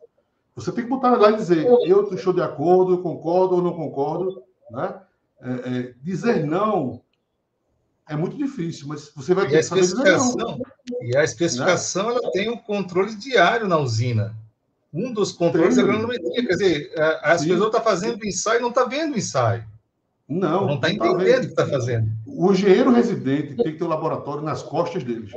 Você 0.56 0.72
tem 0.72 0.86
que 0.86 0.90
botar 0.90 1.18
lá 1.18 1.32
e 1.32 1.36
dizer, 1.36 1.66
eu 1.66 2.10
estou 2.10 2.34
de 2.34 2.42
acordo, 2.42 2.94
eu 2.94 3.02
concordo 3.02 3.56
ou 3.56 3.62
não 3.62 3.74
concordo, 3.74 4.42
né? 4.72 5.02
É, 5.42 5.52
é, 5.52 5.94
dizer 6.02 6.46
não 6.46 7.04
é 8.08 8.16
muito 8.16 8.38
difícil, 8.38 8.88
mas 8.88 9.12
você 9.16 9.34
vai 9.34 9.48
ter 9.48 9.58
que 9.58 9.64
saber 9.64 9.82
dizer 9.82 10.18
não. 10.38 10.62
E 11.02 11.18
a 11.18 11.24
especificação 11.24 12.10
né? 12.10 12.18
ela 12.22 12.32
tem 12.32 12.50
um 12.50 12.58
controle 12.58 13.16
diário 13.16 13.68
na 13.68 13.78
usina. 13.78 14.36
Um 14.94 15.12
dos 15.12 15.32
controles 15.32 15.76
tem. 15.76 15.84
é 15.84 15.88
a 15.88 15.92
granometria. 15.92 16.46
Quer 16.46 16.54
dizer, 16.54 16.94
as 17.22 17.42
Sim. 17.42 17.50
pessoas 17.50 17.68
estão 17.68 17.84
fazendo 17.84 18.22
o 18.22 18.26
ensaio 18.26 18.60
e 18.60 18.62
não 18.62 18.70
está 18.70 18.86
vendo 18.86 19.16
o 19.16 19.18
ensaio. 19.18 19.66
Não. 20.28 20.68
Não 20.68 20.76
está 20.76 20.90
entendendo 20.90 21.44
o 21.44 21.48
que 21.48 21.48
está 21.48 21.68
fazendo. 21.68 22.10
O 22.26 22.52
engenheiro 22.52 22.92
residente 22.92 23.56
tem 23.56 23.74
que 23.74 23.78
ter 23.78 23.84
o 23.84 23.88
um 23.88 23.90
laboratório 23.90 24.44
nas 24.44 24.64
costas 24.64 25.04
dele. 25.04 25.30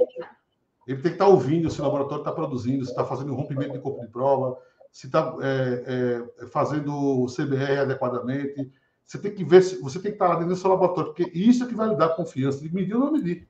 Ele 0.86 0.96
tem 0.96 1.10
que 1.10 1.16
estar 1.16 1.24
tá 1.24 1.30
ouvindo 1.30 1.70
se 1.70 1.80
o 1.80 1.84
laboratório 1.84 2.22
está 2.22 2.32
produzindo, 2.32 2.84
se 2.84 2.90
está 2.90 3.04
fazendo 3.04 3.32
um 3.32 3.36
rompimento 3.36 3.72
de 3.72 3.78
corpo 3.80 4.00
de 4.00 4.08
prova, 4.08 4.56
se 4.98 5.06
está 5.06 5.32
é, 5.40 6.24
é, 6.42 6.46
fazendo 6.48 6.92
o 6.92 7.26
CBR 7.26 7.82
adequadamente. 7.82 8.68
Você 9.04 9.16
tem 9.16 9.32
que 9.32 9.44
ver, 9.44 9.62
se, 9.62 9.80
você 9.80 10.00
tem 10.00 10.10
que 10.10 10.16
estar 10.16 10.26
lá 10.26 10.34
dentro 10.34 10.48
do 10.48 10.56
seu 10.56 10.68
laboratório, 10.68 11.14
porque 11.14 11.30
isso 11.38 11.62
é 11.62 11.68
que 11.68 11.74
vai 11.76 11.90
lhe 11.90 11.94
dar 11.94 12.16
confiança 12.16 12.60
de 12.60 12.74
medir 12.74 12.96
ou 12.96 13.04
não 13.04 13.12
medir. 13.12 13.48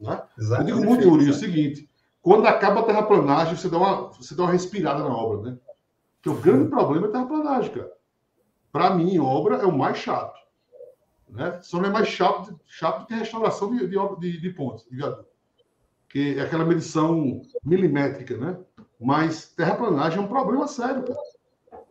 Né? 0.00 0.22
Eu 0.38 0.62
digo 0.62 0.84
muito, 0.84 1.02
Yuri, 1.02 1.28
o 1.28 1.34
seguinte: 1.34 1.90
quando 2.22 2.46
acaba 2.46 2.78
a 2.78 2.82
terraplanagem, 2.84 3.56
você 3.56 3.68
dá 3.68 3.78
uma, 3.78 4.10
você 4.12 4.32
dá 4.32 4.44
uma 4.44 4.52
respirada 4.52 5.02
na 5.02 5.12
obra, 5.12 5.50
né? 5.50 5.58
Porque 6.14 6.38
o 6.38 6.40
grande 6.40 6.70
problema 6.70 7.06
é 7.06 7.08
a 7.08 7.12
terraplanagem, 7.14 7.72
cara. 7.72 7.92
Para 8.70 8.94
mim, 8.94 9.18
obra 9.18 9.56
é 9.56 9.66
o 9.66 9.76
mais 9.76 9.98
chato. 9.98 10.38
Né? 11.28 11.58
Só 11.62 11.78
não 11.78 11.88
é 11.88 11.92
mais 11.92 12.06
chato, 12.06 12.60
chato 12.64 13.08
que 13.08 13.14
restauração 13.14 13.76
de, 13.76 13.88
de, 13.88 13.96
de, 14.20 14.40
de 14.40 14.50
pontes, 14.50 14.84
de 14.88 14.94
viaduto. 14.94 15.26
Que 16.08 16.38
é 16.38 16.42
aquela 16.42 16.64
medição 16.64 17.42
milimétrica, 17.64 18.36
né? 18.36 18.56
Mas 19.00 19.48
terraplanagem 19.56 20.18
é 20.18 20.22
um 20.22 20.28
problema 20.28 20.68
sério, 20.68 21.02
cara. 21.02 21.18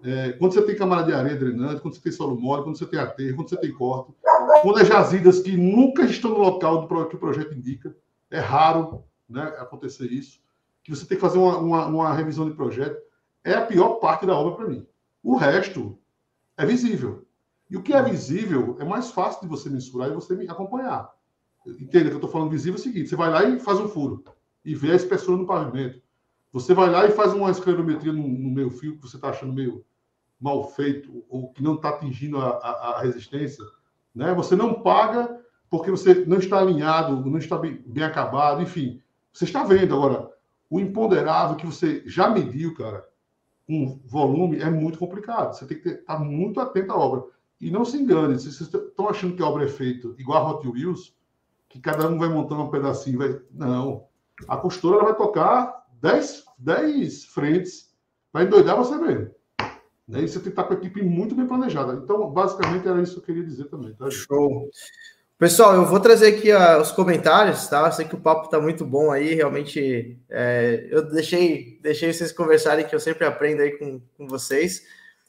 É, 0.04 0.32
quando 0.34 0.54
você 0.54 0.62
tem 0.62 0.78
camada 0.78 1.04
de 1.04 1.14
areia 1.14 1.36
drenante, 1.36 1.82
quando 1.82 1.96
você 1.96 2.02
tem 2.02 2.12
solo 2.12 2.40
mole, 2.40 2.64
quando 2.64 2.78
você 2.78 2.86
tem 2.86 3.00
aterro, 3.00 3.38
quando 3.38 3.50
você 3.50 3.58
tem 3.58 3.74
corte, 3.74 4.14
quando 4.62 4.80
é 4.80 4.86
jazidas 4.86 5.40
que 5.40 5.58
nunca 5.58 6.04
estão 6.04 6.32
no 6.32 6.40
local 6.40 6.88
do 6.88 7.08
que 7.08 7.16
o 7.16 7.20
projeto 7.20 7.54
indica, 7.54 7.94
é 8.30 8.40
raro 8.40 9.04
né, 9.28 9.44
acontecer 9.58 10.06
isso, 10.06 10.40
que 10.84 10.96
você 10.96 11.06
tem 11.06 11.18
que 11.18 11.22
fazer 11.22 11.38
uma, 11.38 11.58
uma, 11.58 11.86
uma 11.88 12.14
revisão 12.14 12.48
de 12.50 12.56
projeto, 12.56 13.02
é 13.44 13.54
a 13.54 13.66
pior 13.66 13.96
parte 13.96 14.26
da 14.26 14.36
obra 14.36 14.56
para 14.56 14.68
mim. 14.68 14.86
O 15.24 15.36
resto 15.36 15.98
é 16.58 16.66
visível. 16.66 17.26
E 17.70 17.76
o 17.76 17.84
que 17.84 17.94
é 17.94 18.02
visível 18.02 18.78
é 18.80 18.86
mais 18.86 19.12
fácil 19.12 19.42
de 19.42 19.48
você 19.48 19.70
mensurar 19.70 20.10
e 20.10 20.14
você 20.14 20.34
acompanhar. 20.48 21.14
Entenda 21.68 22.06
que 22.06 22.14
eu 22.14 22.18
estou 22.18 22.30
falando 22.30 22.50
visível 22.50 22.78
é 22.78 22.80
o 22.80 22.84
seguinte: 22.84 23.10
você 23.10 23.16
vai 23.16 23.30
lá 23.30 23.44
e 23.44 23.60
faz 23.60 23.80
um 23.80 23.88
furo 23.88 24.24
e 24.64 24.74
vê 24.74 24.92
a 24.92 24.96
espessura 24.96 25.38
no 25.38 25.46
pavimento. 25.46 26.02
Você 26.52 26.74
vai 26.74 26.90
lá 26.90 27.06
e 27.06 27.12
faz 27.12 27.34
uma 27.34 27.52
esclerometria 27.52 28.12
no, 28.12 28.28
no 28.28 28.50
meio 28.50 28.72
fio 28.72 28.96
que 28.96 29.02
você 29.02 29.18
está 29.18 29.30
achando 29.30 29.54
meio 29.54 29.86
mal 30.40 30.64
feito 30.72 31.24
ou 31.30 31.52
que 31.52 31.62
não 31.62 31.76
está 31.76 31.90
atingindo 31.90 32.40
a, 32.40 32.50
a, 32.50 32.70
a, 32.96 33.02
resistência. 33.02 33.64
Né? 34.16 34.34
Você 34.34 34.56
não 34.56 34.82
paga 34.82 35.40
porque 35.70 35.92
você 35.92 36.26
não 36.26 36.38
está 36.38 36.60
alinhado, 36.60 37.30
não 37.30 37.38
está 37.38 37.58
bem, 37.58 37.84
bem 37.86 38.04
acabado, 38.04 38.62
enfim. 38.62 39.02
Você 39.32 39.44
está 39.44 39.64
vendo 39.64 39.94
agora 39.94 40.30
o 40.70 40.80
imponderável 40.80 41.56
que 41.56 41.66
você 41.66 42.04
já 42.06 42.30
mediu, 42.30 42.74
cara, 42.76 43.08
um 43.68 44.00
volume 44.06 44.60
é 44.60 44.70
muito 44.70 44.98
complicado. 44.98 45.54
Você 45.54 45.66
tem 45.66 45.80
que 45.80 45.90
estar 45.90 46.18
tá 46.18 46.20
muito 46.20 46.60
atento 46.60 46.92
à 46.92 46.98
obra. 46.98 47.24
E 47.62 47.70
não 47.70 47.84
se 47.84 47.98
engane, 47.98 48.40
se 48.40 48.52
vocês 48.52 48.74
estão 48.74 49.10
achando 49.10 49.36
que 49.36 49.44
a 49.44 49.48
obra 49.48 49.66
é 49.66 49.68
feita 49.68 50.08
igual 50.18 50.46
a 50.46 50.52
Hot 50.52 50.68
Wheels, 50.68 51.14
que 51.68 51.80
cada 51.80 52.08
um 52.08 52.18
vai 52.18 52.30
montando 52.30 52.64
um 52.64 52.70
pedacinho, 52.70 53.20
vai... 53.20 53.40
não. 53.52 54.06
A 54.48 54.56
costura 54.58 55.04
vai 55.04 55.14
tocar 55.16 55.86
10, 56.02 56.46
10 56.58 57.26
frentes 57.26 57.90
vai 58.32 58.46
endoidar 58.46 58.78
você 58.78 58.96
mesmo. 58.96 59.34
Né? 60.08 60.24
E 60.24 60.28
você 60.28 60.36
tem 60.36 60.44
que 60.44 60.50
estar 60.50 60.64
com 60.64 60.74
a 60.74 60.78
equipe 60.78 61.02
muito 61.04 61.36
bem 61.36 61.46
planejada. 61.46 61.94
Então, 61.94 62.30
basicamente, 62.32 62.88
era 62.88 63.02
isso 63.02 63.16
que 63.16 63.20
eu 63.20 63.26
queria 63.26 63.44
dizer 63.44 63.66
também. 63.66 63.94
Tá, 63.94 64.10
Show. 64.10 64.70
Pessoal, 65.38 65.74
eu 65.76 65.86
vou 65.86 66.00
trazer 66.00 66.36
aqui 66.36 66.52
uh, 66.52 66.82
os 66.82 66.92
comentários, 66.92 67.68
tá? 67.68 67.86
Eu 67.86 67.92
sei 67.94 68.06
que 68.06 68.16
o 68.16 68.20
papo 68.20 68.46
está 68.46 68.60
muito 68.60 68.86
bom 68.86 69.12
aí, 69.12 69.36
realmente. 69.36 70.20
É, 70.30 70.88
eu 70.90 71.02
deixei, 71.10 71.80
deixei 71.82 72.12
vocês 72.12 72.32
conversarem, 72.32 72.86
que 72.86 72.94
eu 72.94 73.00
sempre 73.00 73.26
aprendo 73.26 73.62
aí 73.62 73.78
com, 73.78 74.02
com 74.18 74.28
vocês. 74.28 74.86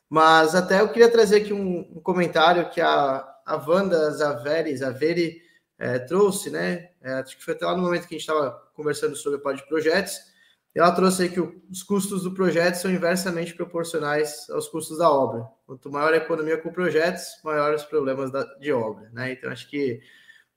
Mas 0.08 0.56
até 0.56 0.80
eu 0.80 0.88
queria 0.88 1.08
trazer 1.08 1.36
aqui 1.36 1.52
um, 1.52 1.80
um 1.94 2.00
comentário 2.00 2.68
que 2.70 2.80
a, 2.80 3.24
a 3.46 3.56
Wanda 3.56 4.10
Zaveri, 4.10 4.76
Zaveri 4.76 5.42
é, 5.78 6.00
trouxe, 6.00 6.50
né? 6.50 6.90
É, 7.00 7.12
acho 7.12 7.36
que 7.36 7.44
foi 7.44 7.54
até 7.54 7.64
lá 7.64 7.76
no 7.76 7.82
momento 7.82 8.08
que 8.08 8.14
a 8.14 8.18
gente 8.18 8.28
estava 8.28 8.50
conversando 8.74 9.14
sobre 9.14 9.40
o 9.42 9.52
de 9.52 9.68
projetos. 9.68 10.29
Ela 10.74 10.92
trouxe 10.92 11.24
aí 11.24 11.28
que 11.28 11.40
os 11.40 11.82
custos 11.82 12.22
do 12.22 12.32
projeto 12.32 12.76
são 12.76 12.90
inversamente 12.90 13.54
proporcionais 13.54 14.48
aos 14.50 14.68
custos 14.68 14.98
da 14.98 15.10
obra. 15.10 15.44
Quanto 15.66 15.90
maior 15.90 16.12
a 16.12 16.18
economia 16.18 16.56
com 16.58 16.72
projetos, 16.72 17.24
maiores 17.42 17.82
os 17.82 17.88
problemas 17.88 18.30
da, 18.30 18.44
de 18.58 18.72
obra. 18.72 19.10
Né? 19.12 19.32
Então, 19.32 19.50
acho 19.50 19.68
que 19.68 20.00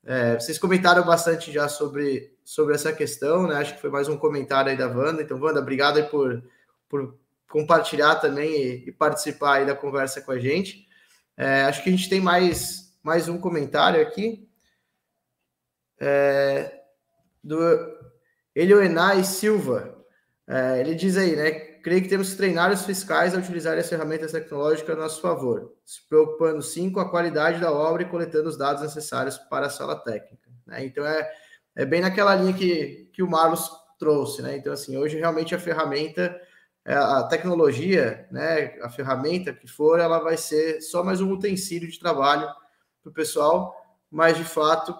é, 0.05 0.35
vocês 0.35 0.59
comentaram 0.59 1.03
bastante 1.03 1.51
já 1.51 1.67
sobre, 1.67 2.35
sobre 2.43 2.75
essa 2.75 2.91
questão, 2.93 3.47
né? 3.47 3.55
Acho 3.55 3.75
que 3.75 3.81
foi 3.81 3.89
mais 3.89 4.07
um 4.07 4.17
comentário 4.17 4.69
aí 4.69 4.77
da 4.77 4.87
Wanda. 4.87 5.21
Então, 5.21 5.39
Wanda, 5.39 5.61
obrigado 5.61 5.97
aí 5.97 6.03
por, 6.03 6.43
por 6.89 7.17
compartilhar 7.49 8.15
também 8.15 8.51
e, 8.51 8.89
e 8.89 8.91
participar 8.91 9.55
aí 9.55 9.65
da 9.65 9.75
conversa 9.75 10.21
com 10.21 10.31
a 10.31 10.39
gente. 10.39 10.85
É, 11.37 11.63
acho 11.63 11.81
que 11.81 11.89
a 11.89 11.91
gente 11.91 12.09
tem 12.09 12.19
mais, 12.19 12.95
mais 13.01 13.27
um 13.27 13.39
comentário 13.39 14.01
aqui. 14.01 14.47
É, 15.99 16.81
do 17.43 17.57
Elioenai 18.55 19.23
Silva. 19.23 19.92
É, 20.47 20.79
ele 20.79 20.93
diz 20.93 21.15
aí, 21.15 21.35
né? 21.35 21.51
creio 21.83 22.01
que 22.01 22.09
temos 22.09 22.31
que 22.31 22.37
treinar 22.37 22.71
os 22.71 22.85
fiscais 22.85 23.35
a 23.35 23.37
utilizar 23.37 23.77
as 23.77 23.89
ferramentas 23.89 24.31
tecnológicas 24.31 24.95
a 24.95 24.99
nosso 24.99 25.21
favor, 25.21 25.73
se 25.85 26.07
preocupando 26.07 26.61
sim 26.61 26.89
com 26.89 26.99
a 26.99 27.09
qualidade 27.09 27.59
da 27.59 27.71
obra 27.71 28.03
e 28.03 28.09
coletando 28.09 28.49
os 28.49 28.57
dados 28.57 28.81
necessários 28.81 29.37
para 29.37 29.67
a 29.67 29.69
sala 29.69 29.95
técnica. 29.95 30.49
Né? 30.65 30.85
Então 30.85 31.05
é, 31.05 31.29
é 31.75 31.85
bem 31.85 32.01
naquela 32.01 32.35
linha 32.35 32.53
que, 32.53 33.09
que 33.13 33.21
o 33.21 33.29
Marlos 33.29 33.69
trouxe. 33.99 34.41
Né? 34.41 34.57
Então, 34.57 34.71
assim, 34.71 34.97
hoje 34.97 35.17
realmente 35.17 35.53
a 35.53 35.59
ferramenta, 35.59 36.39
é, 36.85 36.93
a 36.93 37.23
tecnologia, 37.23 38.27
né, 38.31 38.77
a 38.81 38.89
ferramenta 38.89 39.53
que 39.53 39.67
for, 39.67 39.99
ela 39.99 40.19
vai 40.19 40.37
ser 40.37 40.81
só 40.81 41.03
mais 41.03 41.21
um 41.21 41.31
utensílio 41.31 41.89
de 41.89 41.99
trabalho 41.99 42.47
para 43.01 43.09
o 43.09 43.13
pessoal, 43.13 43.75
mas 44.09 44.37
de 44.37 44.43
fato, 44.45 44.95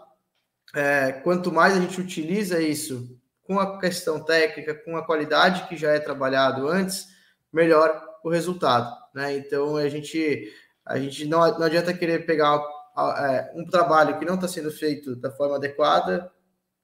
é, 0.76 1.11
quanto 1.11 1.52
mais 1.52 1.78
a 1.78 1.80
gente 1.80 1.99
utiliza 1.99 2.61
isso 2.61 3.18
com 3.44 3.60
a 3.60 3.80
questão 3.80 4.24
técnica, 4.24 4.74
com 4.74 4.95
a 4.95 5.06
qualidade 5.06 5.68
que 5.68 5.76
já 5.76 5.91
é 5.91 5.99
trabalhado 5.99 6.68
antes, 6.68 7.07
melhor 7.52 8.02
o 8.24 8.30
resultado. 8.30 8.95
Né? 9.14 9.38
Então 9.38 9.76
a 9.76 9.88
gente, 9.90 10.52
a 10.86 10.98
gente 10.98 11.26
não, 11.26 11.40
não 11.60 11.64
adianta 11.64 11.94
querer 11.94 12.26
pegar 12.26 12.61
é, 12.98 13.52
um 13.56 13.65
trabalho 13.65 14.18
que 14.18 14.26
não 14.26 14.36
está 14.36 14.48
sendo 14.48 14.72
feito 14.72 15.15
da 15.15 15.32
forma 15.32 15.56
adequada 15.56 16.32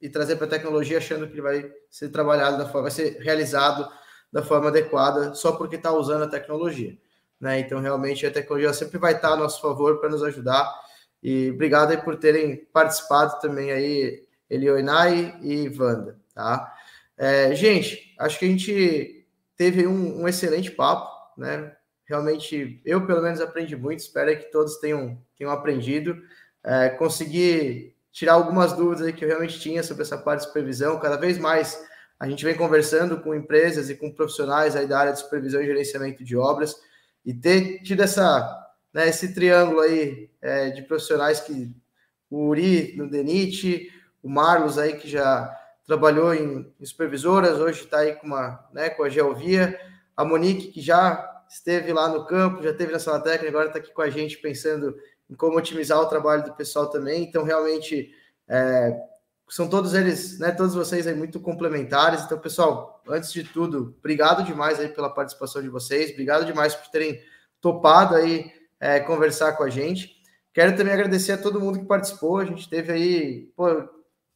e 0.02 0.10
trazer 0.10 0.36
para 0.36 0.46
a 0.48 0.50
tecnologia 0.50 0.98
achando 0.98 1.28
que 1.28 1.34
ele 1.34 1.42
vai 1.42 1.72
ser 1.90 2.10
trabalhado 2.10 2.58
da 2.58 2.66
forma, 2.66 2.84
vai 2.84 2.92
ser 2.92 3.18
realizado 3.20 3.90
da 4.32 4.44
forma 4.44 4.70
adequada 4.70 5.34
só 5.34 5.54
porque 5.54 5.76
está 5.76 5.92
usando 5.92 6.24
a 6.24 6.30
tecnologia. 6.30 6.98
Né? 7.40 7.60
Então, 7.60 7.80
realmente, 7.80 8.26
a 8.26 8.32
tecnologia 8.32 8.74
sempre 8.74 8.98
vai 8.98 9.14
estar 9.14 9.34
a 9.34 9.38
nosso 9.38 9.62
favor 9.62 10.00
para 10.00 10.10
nos 10.10 10.24
ajudar. 10.24 10.70
E 11.22 11.52
obrigado 11.52 11.98
por 12.04 12.18
terem 12.18 12.66
participado 12.72 13.40
também 13.40 13.72
aí, 13.72 14.26
Elioinai 14.50 15.38
e 15.42 15.70
Wanda. 15.78 16.20
Tá? 16.40 16.74
É, 17.18 17.54
gente, 17.54 18.16
acho 18.18 18.40
que 18.40 18.46
a 18.46 18.48
gente 18.48 19.28
teve 19.58 19.86
um, 19.86 20.22
um, 20.22 20.28
excelente 20.28 20.72
papo, 20.72 21.12
né? 21.38 21.76
Realmente, 22.06 22.82
eu 22.86 23.06
pelo 23.06 23.22
menos 23.22 23.42
aprendi 23.42 23.76
muito, 23.76 24.00
espero 24.00 24.40
que 24.40 24.50
todos 24.50 24.78
tenham, 24.78 25.22
tenham 25.38 25.52
aprendido. 25.52 26.18
É, 26.64 26.92
consegui 26.92 27.94
tirar 28.10 28.36
algumas 28.36 28.72
dúvidas 28.72 29.14
que 29.14 29.26
eu 29.26 29.28
realmente 29.28 29.60
tinha 29.60 29.84
sobre 29.84 30.04
essa 30.04 30.18
parte 30.18 30.40
de 30.40 30.48
supervisão. 30.48 30.98
Cada 30.98 31.18
vez 31.18 31.38
mais 31.38 31.86
a 32.18 32.26
gente 32.26 32.46
vem 32.46 32.56
conversando 32.56 33.20
com 33.20 33.36
empresas 33.36 33.90
e 33.90 33.96
com 33.96 34.10
profissionais 34.10 34.78
aí 34.78 34.88
da 34.88 34.98
área 34.98 35.12
de 35.12 35.20
supervisão 35.20 35.62
e 35.62 35.66
gerenciamento 35.66 36.24
de 36.24 36.38
obras 36.38 36.74
e 37.26 37.34
ter 37.34 37.82
tido 37.84 38.02
essa, 38.02 38.66
né, 38.94 39.10
esse 39.10 39.34
triângulo 39.34 39.82
aí 39.82 40.30
é, 40.42 40.70
de 40.70 40.84
profissionais 40.84 41.42
que 41.42 41.70
o 42.30 42.48
Uri 42.48 42.96
no 42.96 43.10
DENIT, 43.10 43.92
o 44.24 44.30
Marlos 44.30 44.78
aí 44.78 44.94
que 44.94 45.10
já 45.10 45.59
trabalhou 45.90 46.36
em, 46.36 46.72
em 46.80 46.86
supervisoras, 46.86 47.60
hoje 47.60 47.82
está 47.82 47.98
aí 47.98 48.14
com, 48.14 48.28
uma, 48.28 48.64
né, 48.72 48.92
com 48.92 49.04
a 49.04 49.10
Geovia, 49.10 49.76
a 50.16 50.24
Monique, 50.24 50.68
que 50.68 50.82
já 50.82 51.28
esteve 51.50 51.92
lá 51.92 52.08
no 52.08 52.28
campo, 52.28 52.62
já 52.62 52.70
esteve 52.70 52.94
na 52.94 53.00
sala 53.00 53.20
técnica, 53.20 53.48
agora 53.48 53.70
está 53.70 53.80
aqui 53.80 53.92
com 53.92 54.04
a 54.04 54.10
gente 54.10 54.38
pensando 54.38 54.96
em 55.28 55.34
como 55.34 55.58
otimizar 55.58 56.00
o 56.00 56.06
trabalho 56.06 56.44
do 56.44 56.54
pessoal 56.54 56.92
também. 56.92 57.24
Então, 57.24 57.44
realmente, 57.44 58.14
é, 58.48 58.96
são 59.50 59.68
todos 59.68 59.96
eles, 59.96 60.38
né, 60.38 60.52
todos 60.52 60.76
vocês 60.76 61.08
aí 61.08 61.16
muito 61.16 61.40
complementares. 61.40 62.22
Então, 62.22 62.38
pessoal, 62.38 63.02
antes 63.08 63.34
de 63.34 63.44
tudo, 63.44 63.96
obrigado 63.98 64.44
demais 64.44 64.80
aí 64.80 64.90
pela 64.90 65.10
participação 65.10 65.60
de 65.60 65.70
vocês, 65.70 66.12
obrigado 66.12 66.46
demais 66.46 66.76
por 66.76 66.88
terem 66.92 67.20
topado 67.60 68.14
aí 68.14 68.52
é, 68.80 69.00
conversar 69.00 69.54
com 69.54 69.64
a 69.64 69.70
gente. 69.72 70.22
Quero 70.54 70.78
também 70.78 70.94
agradecer 70.94 71.32
a 71.32 71.38
todo 71.42 71.60
mundo 71.60 71.80
que 71.80 71.86
participou. 71.86 72.38
A 72.38 72.46
gente 72.46 72.70
teve 72.70 72.92
aí, 72.92 73.52
pô, 73.56 73.90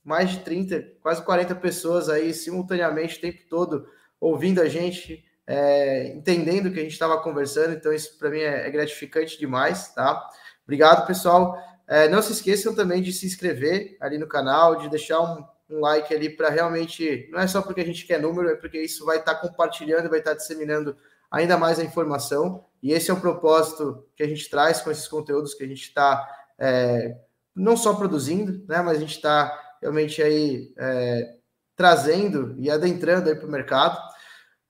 mais 0.04 0.32
de 0.32 0.40
30, 0.40 0.84
quase 1.02 1.24
40 1.24 1.56
pessoas 1.56 2.10
aí 2.10 2.34
simultaneamente 2.34 3.18
o 3.18 3.22
tempo 3.22 3.40
todo 3.50 3.88
ouvindo 4.20 4.62
a 4.62 4.68
gente, 4.68 5.24
é, 5.46 6.08
entendendo 6.08 6.68
o 6.68 6.74
que 6.74 6.80
a 6.80 6.84
gente 6.84 6.94
estava 6.94 7.22
conversando. 7.22 7.74
Então, 7.74 7.94
isso 7.94 8.18
para 8.18 8.30
mim 8.30 8.40
é, 8.40 8.68
é, 8.68 8.72
gratificante 8.72 9.38
demais, 9.38 9.94
tá? 9.94 10.30
Obrigado, 10.64 11.06
pessoal. 11.06 11.58
É, 11.88 12.08
não 12.08 12.22
se 12.22 12.32
esqueçam 12.32 12.74
também 12.74 13.02
de 13.02 13.12
se 13.12 13.26
inscrever 13.26 13.98
ali 14.00 14.18
no 14.18 14.28
canal, 14.28 14.78
de 14.78 14.90
deixar 14.90 15.20
um, 15.20 15.46
um 15.70 15.80
like 15.80 16.14
ali 16.14 16.30
para 16.30 16.50
realmente. 16.50 17.30
Não 17.32 17.40
é 17.40 17.48
só 17.48 17.62
porque 17.62 17.82
a 17.82 17.86
gente 17.86 18.06
quer 18.06 18.22
número, 18.22 18.50
é 18.50 18.56
porque 18.56 18.82
isso 18.82 19.06
vai 19.06 19.18
estar 19.18 19.36
tá 19.36 19.48
compartilhando, 19.48 20.10
vai 20.10 20.20
estar 20.20 20.32
tá 20.32 20.38
disseminando 20.38 20.96
ainda 21.30 21.58
mais 21.58 21.80
a 21.80 21.84
informação. 21.84 22.66
E 22.82 22.94
esse 22.94 23.12
é 23.12 23.14
o 23.14 23.20
propósito 23.20 24.06
que 24.16 24.24
a 24.24 24.28
gente 24.28 24.50
traz 24.50 24.80
com 24.82 24.92
esses 24.92 25.08
conteúdos 25.08 25.54
que 25.54 25.64
a 25.64 25.68
gente 25.68 25.82
está 25.82 26.26
é, 26.58 27.18
não 27.56 27.76
só 27.76 27.94
produzindo, 27.94 28.64
né, 28.68 28.82
mas 28.82 28.98
a 28.98 29.00
gente 29.00 29.16
está 29.16 29.63
realmente 29.84 30.24
aí 30.24 30.74
é, 30.78 31.36
trazendo 31.76 32.56
e 32.58 32.72
adentrando 32.72 33.30
aí 33.30 33.36
para 33.36 33.48
o 33.48 33.52
mercado. 33.52 34.00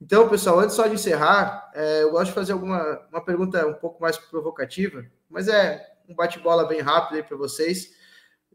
Então, 0.01 0.27
pessoal, 0.27 0.59
antes 0.59 0.75
só 0.75 0.87
de 0.87 0.95
encerrar, 0.95 1.71
é, 1.75 2.01
eu 2.01 2.11
gosto 2.11 2.25
de 2.25 2.33
fazer 2.33 2.53
alguma 2.53 2.99
uma 3.09 3.23
pergunta 3.23 3.65
um 3.67 3.75
pouco 3.75 4.01
mais 4.01 4.17
provocativa, 4.17 5.05
mas 5.29 5.47
é 5.47 5.85
um 6.09 6.15
bate-bola 6.15 6.67
bem 6.67 6.81
rápido 6.81 7.17
aí 7.17 7.23
para 7.23 7.37
vocês. 7.37 7.91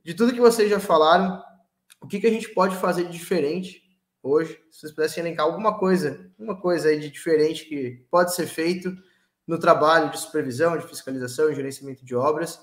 De 0.05 0.14
tudo 0.14 0.35
que 0.35 0.40
vocês 0.40 0.68
já 0.68 0.80
falaram, 0.80 1.40
o 2.01 2.09
que, 2.09 2.20
que 2.20 2.26
a 2.26 2.30
gente 2.30 2.48
pode 2.48 2.76
fazer 2.76 3.05
de 3.05 3.12
diferente 3.12 3.82
hoje? 4.20 4.60
Se 4.70 4.80
vocês 4.80 4.93
pudessem 4.93 5.22
elencar 5.22 5.47
alguma 5.47 5.78
coisa, 5.78 6.28
uma 6.36 6.60
coisa 6.60 6.89
aí 6.89 6.98
de 6.98 7.09
diferente 7.09 7.66
que 7.66 8.05
pode 8.10 8.35
ser 8.35 8.47
feito 8.47 8.93
no 9.47 9.59
trabalho 9.59 10.10
de 10.10 10.18
supervisão, 10.18 10.76
de 10.76 10.86
fiscalização 10.86 11.51
e 11.51 11.55
gerenciamento 11.55 12.05
de 12.05 12.16
obras, 12.16 12.60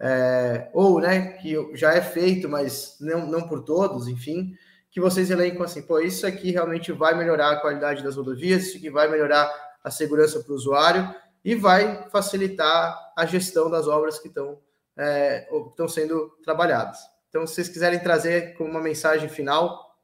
é, 0.00 0.70
ou 0.72 1.00
né, 1.00 1.32
que 1.32 1.56
já 1.74 1.92
é 1.92 2.00
feito, 2.00 2.48
mas 2.48 2.96
não, 3.00 3.26
não 3.26 3.48
por 3.48 3.64
todos, 3.64 4.06
enfim, 4.06 4.54
que 4.90 5.00
vocês 5.00 5.30
elencam 5.30 5.62
assim, 5.62 5.82
pô, 5.82 5.98
isso 5.98 6.26
aqui 6.26 6.50
realmente 6.50 6.92
vai 6.92 7.16
melhorar 7.16 7.52
a 7.52 7.60
qualidade 7.60 8.02
das 8.02 8.16
rodovias, 8.16 8.66
isso 8.66 8.78
aqui 8.78 8.90
vai 8.90 9.08
melhorar 9.08 9.52
a 9.82 9.90
segurança 9.90 10.40
para 10.40 10.52
o 10.52 10.56
usuário 10.56 11.14
e 11.44 11.54
vai 11.54 12.08
facilitar 12.10 12.96
a 13.16 13.26
gestão 13.26 13.70
das 13.70 13.86
obras 13.86 14.18
que 14.18 14.28
estão, 14.28 14.60
é, 14.96 15.48
estão 15.70 15.88
sendo 15.88 16.28
trabalhadas. 16.44 16.98
Então, 17.28 17.46
se 17.46 17.54
vocês 17.54 17.68
quiserem 17.68 17.98
trazer 17.98 18.54
como 18.54 18.70
uma 18.70 18.80
mensagem 18.80 19.28
final, 19.28 19.96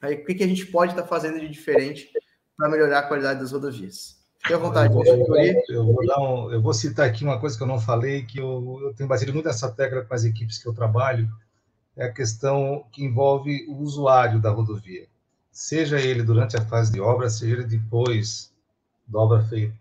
aí, 0.00 0.14
o 0.14 0.24
que, 0.24 0.34
que 0.34 0.44
a 0.44 0.48
gente 0.48 0.66
pode 0.66 0.92
estar 0.92 1.06
fazendo 1.06 1.38
de 1.38 1.48
diferente 1.48 2.10
para 2.56 2.68
melhorar 2.68 3.00
a 3.00 3.02
qualidade 3.02 3.40
das 3.40 3.52
rodovias? 3.52 4.21
Fique 4.42 4.54
à 4.54 4.58
vontade. 4.58 4.92
Eu 4.92 5.24
vou, 5.24 5.36
eu, 5.36 5.84
vou 5.86 6.02
um, 6.18 6.50
eu 6.50 6.60
vou, 6.60 6.74
citar 6.74 7.08
aqui 7.08 7.22
uma 7.22 7.38
coisa 7.38 7.56
que 7.56 7.62
eu 7.62 7.66
não 7.66 7.80
falei, 7.80 8.26
que 8.26 8.38
eu, 8.38 8.80
eu 8.82 8.92
tenho 8.94 9.08
batido 9.08 9.32
muito 9.32 9.48
essa 9.48 9.70
tecla 9.70 10.02
com 10.02 10.12
as 10.12 10.24
equipes 10.24 10.58
que 10.58 10.68
eu 10.68 10.74
trabalho, 10.74 11.30
é 11.96 12.06
a 12.06 12.12
questão 12.12 12.84
que 12.90 13.04
envolve 13.04 13.64
o 13.68 13.76
usuário 13.76 14.40
da 14.40 14.50
rodovia. 14.50 15.06
Seja 15.52 16.00
ele 16.00 16.24
durante 16.24 16.56
a 16.56 16.64
fase 16.64 16.90
de 16.90 17.00
obra, 17.00 17.30
seja 17.30 17.54
ele 17.54 17.64
depois 17.64 18.52
da 19.06 19.20
obra 19.20 19.42
feita. 19.44 19.74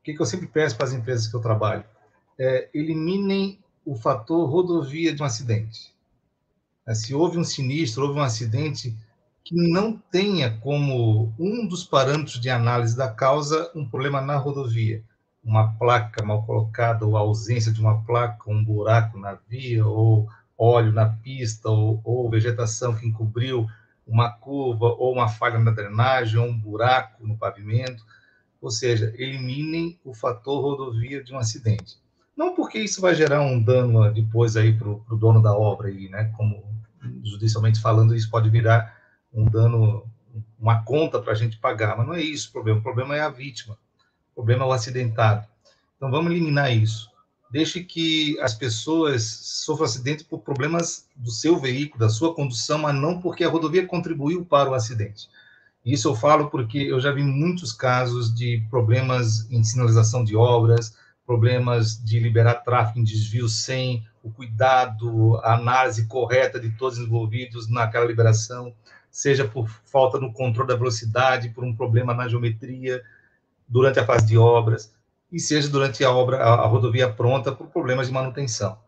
O 0.00 0.04
que, 0.04 0.14
que 0.14 0.22
eu 0.22 0.26
sempre 0.26 0.46
peço 0.46 0.76
para 0.76 0.86
as 0.86 0.92
empresas 0.94 1.26
que 1.26 1.34
eu 1.34 1.40
trabalho? 1.40 1.84
É, 2.38 2.70
eliminem 2.72 3.58
o 3.84 3.94
fator 3.94 4.48
rodovia 4.48 5.14
de 5.14 5.22
um 5.22 5.26
acidente. 5.26 5.92
É, 6.86 6.94
se 6.94 7.14
houve 7.14 7.36
um 7.36 7.44
sinistro, 7.44 8.06
houve 8.06 8.18
um 8.18 8.22
acidente, 8.22 8.96
que 9.48 9.54
não 9.54 9.96
tenha 9.96 10.58
como 10.58 11.32
um 11.38 11.66
dos 11.66 11.82
parâmetros 11.82 12.38
de 12.38 12.50
análise 12.50 12.94
da 12.94 13.08
causa 13.08 13.72
um 13.74 13.88
problema 13.88 14.20
na 14.20 14.36
rodovia, 14.36 15.02
uma 15.42 15.72
placa 15.78 16.22
mal 16.22 16.44
colocada 16.44 17.06
ou 17.06 17.16
a 17.16 17.20
ausência 17.20 17.72
de 17.72 17.80
uma 17.80 18.04
placa, 18.04 18.50
um 18.50 18.62
buraco 18.62 19.18
na 19.18 19.38
via 19.48 19.86
ou 19.86 20.28
óleo 20.58 20.92
na 20.92 21.06
pista 21.08 21.70
ou, 21.70 21.98
ou 22.04 22.28
vegetação 22.28 22.94
que 22.94 23.08
encobriu 23.08 23.66
uma 24.06 24.28
curva 24.28 24.88
ou 24.98 25.14
uma 25.14 25.30
falha 25.30 25.58
na 25.58 25.70
drenagem 25.70 26.38
ou 26.38 26.46
um 26.46 26.58
buraco 26.58 27.26
no 27.26 27.38
pavimento, 27.38 28.04
ou 28.60 28.70
seja, 28.70 29.14
eliminem 29.16 29.98
o 30.04 30.12
fator 30.12 30.60
rodovia 30.60 31.24
de 31.24 31.32
um 31.32 31.38
acidente. 31.38 31.96
Não 32.36 32.54
porque 32.54 32.78
isso 32.78 33.00
vai 33.00 33.14
gerar 33.14 33.40
um 33.40 33.58
dano 33.62 34.12
depois 34.12 34.58
aí 34.58 34.76
para 34.76 34.90
o 34.90 35.16
dono 35.16 35.40
da 35.40 35.56
obra 35.56 35.88
aí, 35.88 36.10
né? 36.10 36.34
Como 36.36 36.62
judicialmente 37.24 37.80
falando, 37.80 38.14
isso 38.14 38.30
pode 38.30 38.50
virar 38.50 38.97
um 39.32 39.44
dano, 39.44 40.06
uma 40.58 40.82
conta 40.82 41.20
para 41.20 41.32
a 41.32 41.36
gente 41.36 41.58
pagar, 41.58 41.96
mas 41.96 42.06
não 42.06 42.14
é 42.14 42.22
isso 42.22 42.48
o 42.48 42.52
problema. 42.52 42.78
O 42.78 42.82
problema 42.82 43.16
é 43.16 43.20
a 43.20 43.28
vítima, 43.28 43.78
o 44.32 44.34
problema 44.36 44.64
é 44.64 44.66
o 44.66 44.72
acidentado. 44.72 45.46
Então 45.96 46.10
vamos 46.10 46.30
eliminar 46.30 46.74
isso. 46.74 47.10
Deixe 47.50 47.82
que 47.82 48.38
as 48.40 48.54
pessoas 48.54 49.24
sofram 49.24 49.86
acidente 49.86 50.22
por 50.22 50.40
problemas 50.40 51.08
do 51.16 51.30
seu 51.30 51.58
veículo, 51.58 52.00
da 52.00 52.10
sua 52.10 52.34
condução, 52.34 52.78
mas 52.78 52.94
não 52.94 53.20
porque 53.20 53.42
a 53.42 53.48
rodovia 53.48 53.86
contribuiu 53.86 54.44
para 54.44 54.70
o 54.70 54.74
acidente. 54.74 55.28
Isso 55.84 56.08
eu 56.08 56.14
falo 56.14 56.50
porque 56.50 56.78
eu 56.78 57.00
já 57.00 57.10
vi 57.10 57.22
muitos 57.22 57.72
casos 57.72 58.34
de 58.34 58.62
problemas 58.68 59.50
em 59.50 59.64
sinalização 59.64 60.22
de 60.22 60.36
obras, 60.36 60.94
problemas 61.26 62.02
de 62.02 62.20
liberar 62.20 62.56
tráfego 62.56 62.98
em 62.98 63.04
desvio 63.04 63.48
sem 63.48 64.06
o 64.22 64.30
cuidado, 64.30 65.36
a 65.38 65.54
análise 65.54 66.06
correta 66.06 66.60
de 66.60 66.70
todos 66.70 66.98
os 66.98 67.04
envolvidos 67.04 67.68
naquela 67.68 68.04
liberação 68.04 68.74
seja 69.18 69.44
por 69.44 69.68
falta 69.68 70.20
no 70.20 70.32
controle 70.32 70.68
da 70.68 70.76
velocidade, 70.76 71.48
por 71.48 71.64
um 71.64 71.74
problema 71.74 72.14
na 72.14 72.28
geometria 72.28 73.02
durante 73.66 73.98
a 73.98 74.06
fase 74.06 74.24
de 74.24 74.38
obras, 74.38 74.94
e 75.32 75.40
seja 75.40 75.68
durante 75.68 76.04
a 76.04 76.10
obra, 76.12 76.36
a, 76.36 76.54
a 76.54 76.66
rodovia 76.68 77.12
pronta, 77.12 77.50
por 77.50 77.66
problemas 77.66 78.06
de 78.06 78.12
manutenção. 78.12 78.78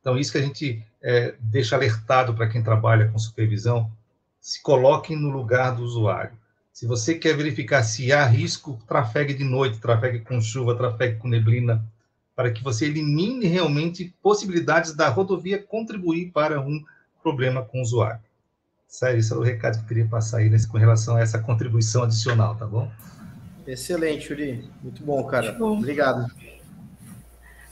Então, 0.00 0.18
isso 0.18 0.32
que 0.32 0.38
a 0.38 0.42
gente 0.42 0.84
é, 1.00 1.36
deixa 1.38 1.76
alertado 1.76 2.34
para 2.34 2.48
quem 2.48 2.64
trabalha 2.64 3.06
com 3.06 3.16
supervisão, 3.16 3.88
se 4.40 4.60
coloquem 4.60 5.16
no 5.16 5.30
lugar 5.30 5.76
do 5.76 5.84
usuário. 5.84 6.36
Se 6.72 6.84
você 6.84 7.14
quer 7.14 7.36
verificar 7.36 7.84
se 7.84 8.12
há 8.12 8.26
risco, 8.26 8.82
trafegue 8.88 9.34
de 9.34 9.44
noite, 9.44 9.78
trafegue 9.78 10.18
com 10.18 10.40
chuva, 10.40 10.74
trafegue 10.74 11.20
com 11.20 11.28
neblina, 11.28 11.86
para 12.34 12.50
que 12.50 12.62
você 12.62 12.86
elimine 12.86 13.46
realmente 13.46 14.12
possibilidades 14.20 14.96
da 14.96 15.08
rodovia 15.08 15.62
contribuir 15.62 16.32
para 16.32 16.60
um 16.60 16.84
problema 17.22 17.62
com 17.62 17.78
o 17.78 17.82
usuário. 17.82 18.25
Sério, 18.88 19.18
esse 19.18 19.32
é 19.32 19.36
o 19.36 19.42
recado 19.42 19.78
que 19.78 19.84
eu 19.84 19.88
queria 19.88 20.06
passar 20.06 20.38
aí 20.38 20.48
nesse, 20.48 20.66
com 20.66 20.78
relação 20.78 21.16
a 21.16 21.20
essa 21.20 21.38
contribuição 21.38 22.04
adicional, 22.04 22.54
tá 22.56 22.66
bom? 22.66 22.90
Excelente, 23.66 24.32
Uri. 24.32 24.64
Muito 24.82 25.02
bom, 25.02 25.22
cara. 25.24 25.48
Muito 25.48 25.58
bom. 25.58 25.78
Obrigado. 25.78 26.26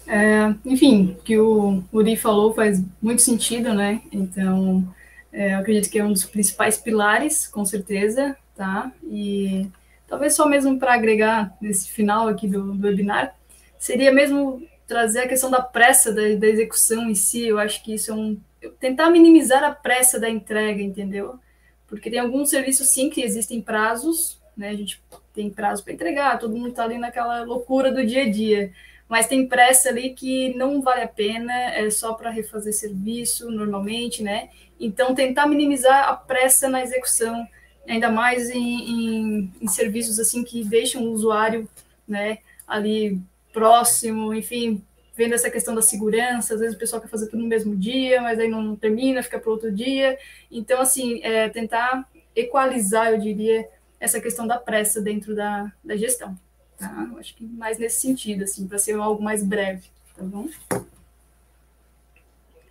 É, 0.06 0.54
enfim, 0.64 1.16
o 1.18 1.22
que 1.22 1.38
o 1.38 1.82
Uri 1.92 2.16
falou 2.16 2.52
faz 2.52 2.82
muito 3.00 3.22
sentido, 3.22 3.72
né? 3.72 4.02
Então, 4.12 4.86
é, 5.32 5.54
eu 5.54 5.58
acredito 5.58 5.90
que 5.90 5.98
é 5.98 6.04
um 6.04 6.12
dos 6.12 6.24
principais 6.24 6.76
pilares, 6.76 7.46
com 7.46 7.64
certeza, 7.64 8.36
tá? 8.54 8.92
E 9.02 9.68
talvez 10.06 10.34
só 10.34 10.48
mesmo 10.48 10.78
para 10.78 10.94
agregar 10.94 11.56
nesse 11.60 11.90
final 11.90 12.28
aqui 12.28 12.46
do, 12.46 12.74
do, 12.74 12.86
webinar, 12.86 13.34
seria 13.78 14.12
mesmo 14.12 14.62
trazer 14.86 15.20
a 15.20 15.28
questão 15.28 15.50
da 15.50 15.62
pressa 15.62 16.12
da, 16.12 16.22
da 16.36 16.46
execução 16.46 17.08
em 17.08 17.14
si. 17.14 17.46
Eu 17.46 17.58
acho 17.58 17.82
que 17.82 17.94
isso 17.94 18.10
é 18.10 18.14
um. 18.14 18.38
Tentar 18.72 19.10
minimizar 19.10 19.62
a 19.62 19.72
pressa 19.72 20.18
da 20.18 20.28
entrega, 20.28 20.82
entendeu? 20.82 21.38
Porque 21.86 22.10
tem 22.10 22.18
alguns 22.18 22.50
serviços, 22.50 22.88
sim, 22.88 23.10
que 23.10 23.22
existem 23.22 23.60
prazos, 23.60 24.40
né? 24.56 24.68
A 24.70 24.74
gente 24.74 25.02
tem 25.32 25.50
prazo 25.50 25.82
para 25.82 25.92
entregar, 25.92 26.38
todo 26.38 26.54
mundo 26.54 26.68
está 26.68 26.84
ali 26.84 26.98
naquela 26.98 27.42
loucura 27.42 27.90
do 27.92 28.04
dia 28.04 28.22
a 28.22 28.30
dia 28.30 28.72
mas 29.08 29.26
tem 29.26 29.46
pressa 29.46 29.90
ali 29.90 30.10
que 30.10 30.54
não 30.56 30.80
vale 30.80 31.02
a 31.02 31.08
pena, 31.08 31.52
é 31.52 31.88
só 31.90 32.14
para 32.14 32.30
refazer 32.30 32.72
serviço 32.72 33.50
normalmente, 33.50 34.22
né? 34.22 34.48
Então, 34.80 35.14
tentar 35.14 35.46
minimizar 35.46 36.08
a 36.08 36.14
pressa 36.14 36.68
na 36.68 36.82
execução, 36.82 37.46
ainda 37.86 38.10
mais 38.10 38.50
em, 38.50 38.58
em, 38.58 39.52
em 39.60 39.68
serviços 39.68 40.18
assim 40.18 40.42
que 40.42 40.64
deixam 40.64 41.02
o 41.04 41.12
usuário, 41.12 41.68
né, 42.08 42.38
ali 42.66 43.20
próximo, 43.52 44.34
enfim, 44.34 44.82
vendo 45.16 45.34
essa 45.34 45.50
questão 45.50 45.74
da 45.74 45.82
segurança, 45.82 46.54
às 46.54 46.60
vezes 46.60 46.74
o 46.74 46.78
pessoal 46.78 47.00
quer 47.00 47.08
fazer 47.08 47.28
tudo 47.28 47.42
no 47.42 47.48
mesmo 47.48 47.76
dia, 47.76 48.20
mas 48.20 48.38
aí 48.38 48.48
não 48.48 48.74
termina, 48.74 49.22
fica 49.22 49.38
para 49.38 49.50
outro 49.50 49.72
dia. 49.72 50.18
Então, 50.50 50.80
assim, 50.80 51.20
é, 51.22 51.48
tentar 51.48 52.08
equalizar, 52.34 53.12
eu 53.12 53.18
diria, 53.18 53.68
essa 54.00 54.20
questão 54.20 54.46
da 54.46 54.58
pressa 54.58 55.00
dentro 55.00 55.34
da, 55.34 55.72
da 55.82 55.96
gestão. 55.96 56.36
Tá? 56.76 57.08
Eu 57.10 57.18
acho 57.18 57.34
que 57.36 57.44
mais 57.44 57.78
nesse 57.78 58.00
sentido, 58.00 58.44
assim, 58.44 58.66
para 58.66 58.78
ser 58.78 58.94
algo 58.96 59.22
mais 59.22 59.44
breve, 59.44 59.88
tá 60.16 60.24
bom? 60.24 60.48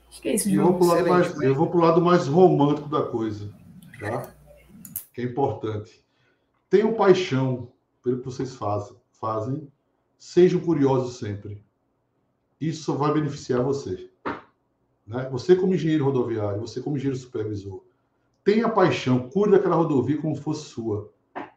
Acho 0.10 0.22
que 0.22 0.30
é 0.30 0.36
isso. 0.36 0.49
Eu 0.49 0.65
vou 0.65 0.78
para 0.78 0.86
o 0.86 0.88
lado, 0.88 1.10
mais, 1.10 1.41
eu 1.41 1.56
vou 1.56 1.70
pro 1.70 1.80
lado 1.80 2.02
mais 2.02 2.28
romântico 2.28 2.90
da 2.90 3.03
coisa, 3.03 3.49
tá? 3.99 4.32
Que 5.14 5.22
é 5.22 5.24
importante. 5.24 6.03
Tenham 6.70 6.94
paixão 6.94 7.72
pelo 8.03 8.20
que 8.20 8.26
vocês 8.26 8.53
fazem, 8.56 8.95
fazem. 9.14 9.68
Sejam 10.20 10.60
curiosos 10.60 11.18
sempre. 11.18 11.61
Isso 12.68 12.84
só 12.84 12.94
vai 12.94 13.14
beneficiar 13.14 13.61
você. 13.61 14.10
Né? 15.06 15.27
Você 15.31 15.53
como 15.53 15.76
engenheiro 15.76 16.06
rodoviário, 16.06 16.61
você 16.61 16.81
como 16.81 16.95
engenheiro 16.95 17.19
supervisor, 17.19 17.84
tenha 18.41 18.69
paixão, 18.69 19.30
cuide 19.30 19.52
daquela 19.52 19.76
rodovia 19.76 20.22
como 20.22 20.34
fosse 20.34 20.69
sua. 20.69 21.11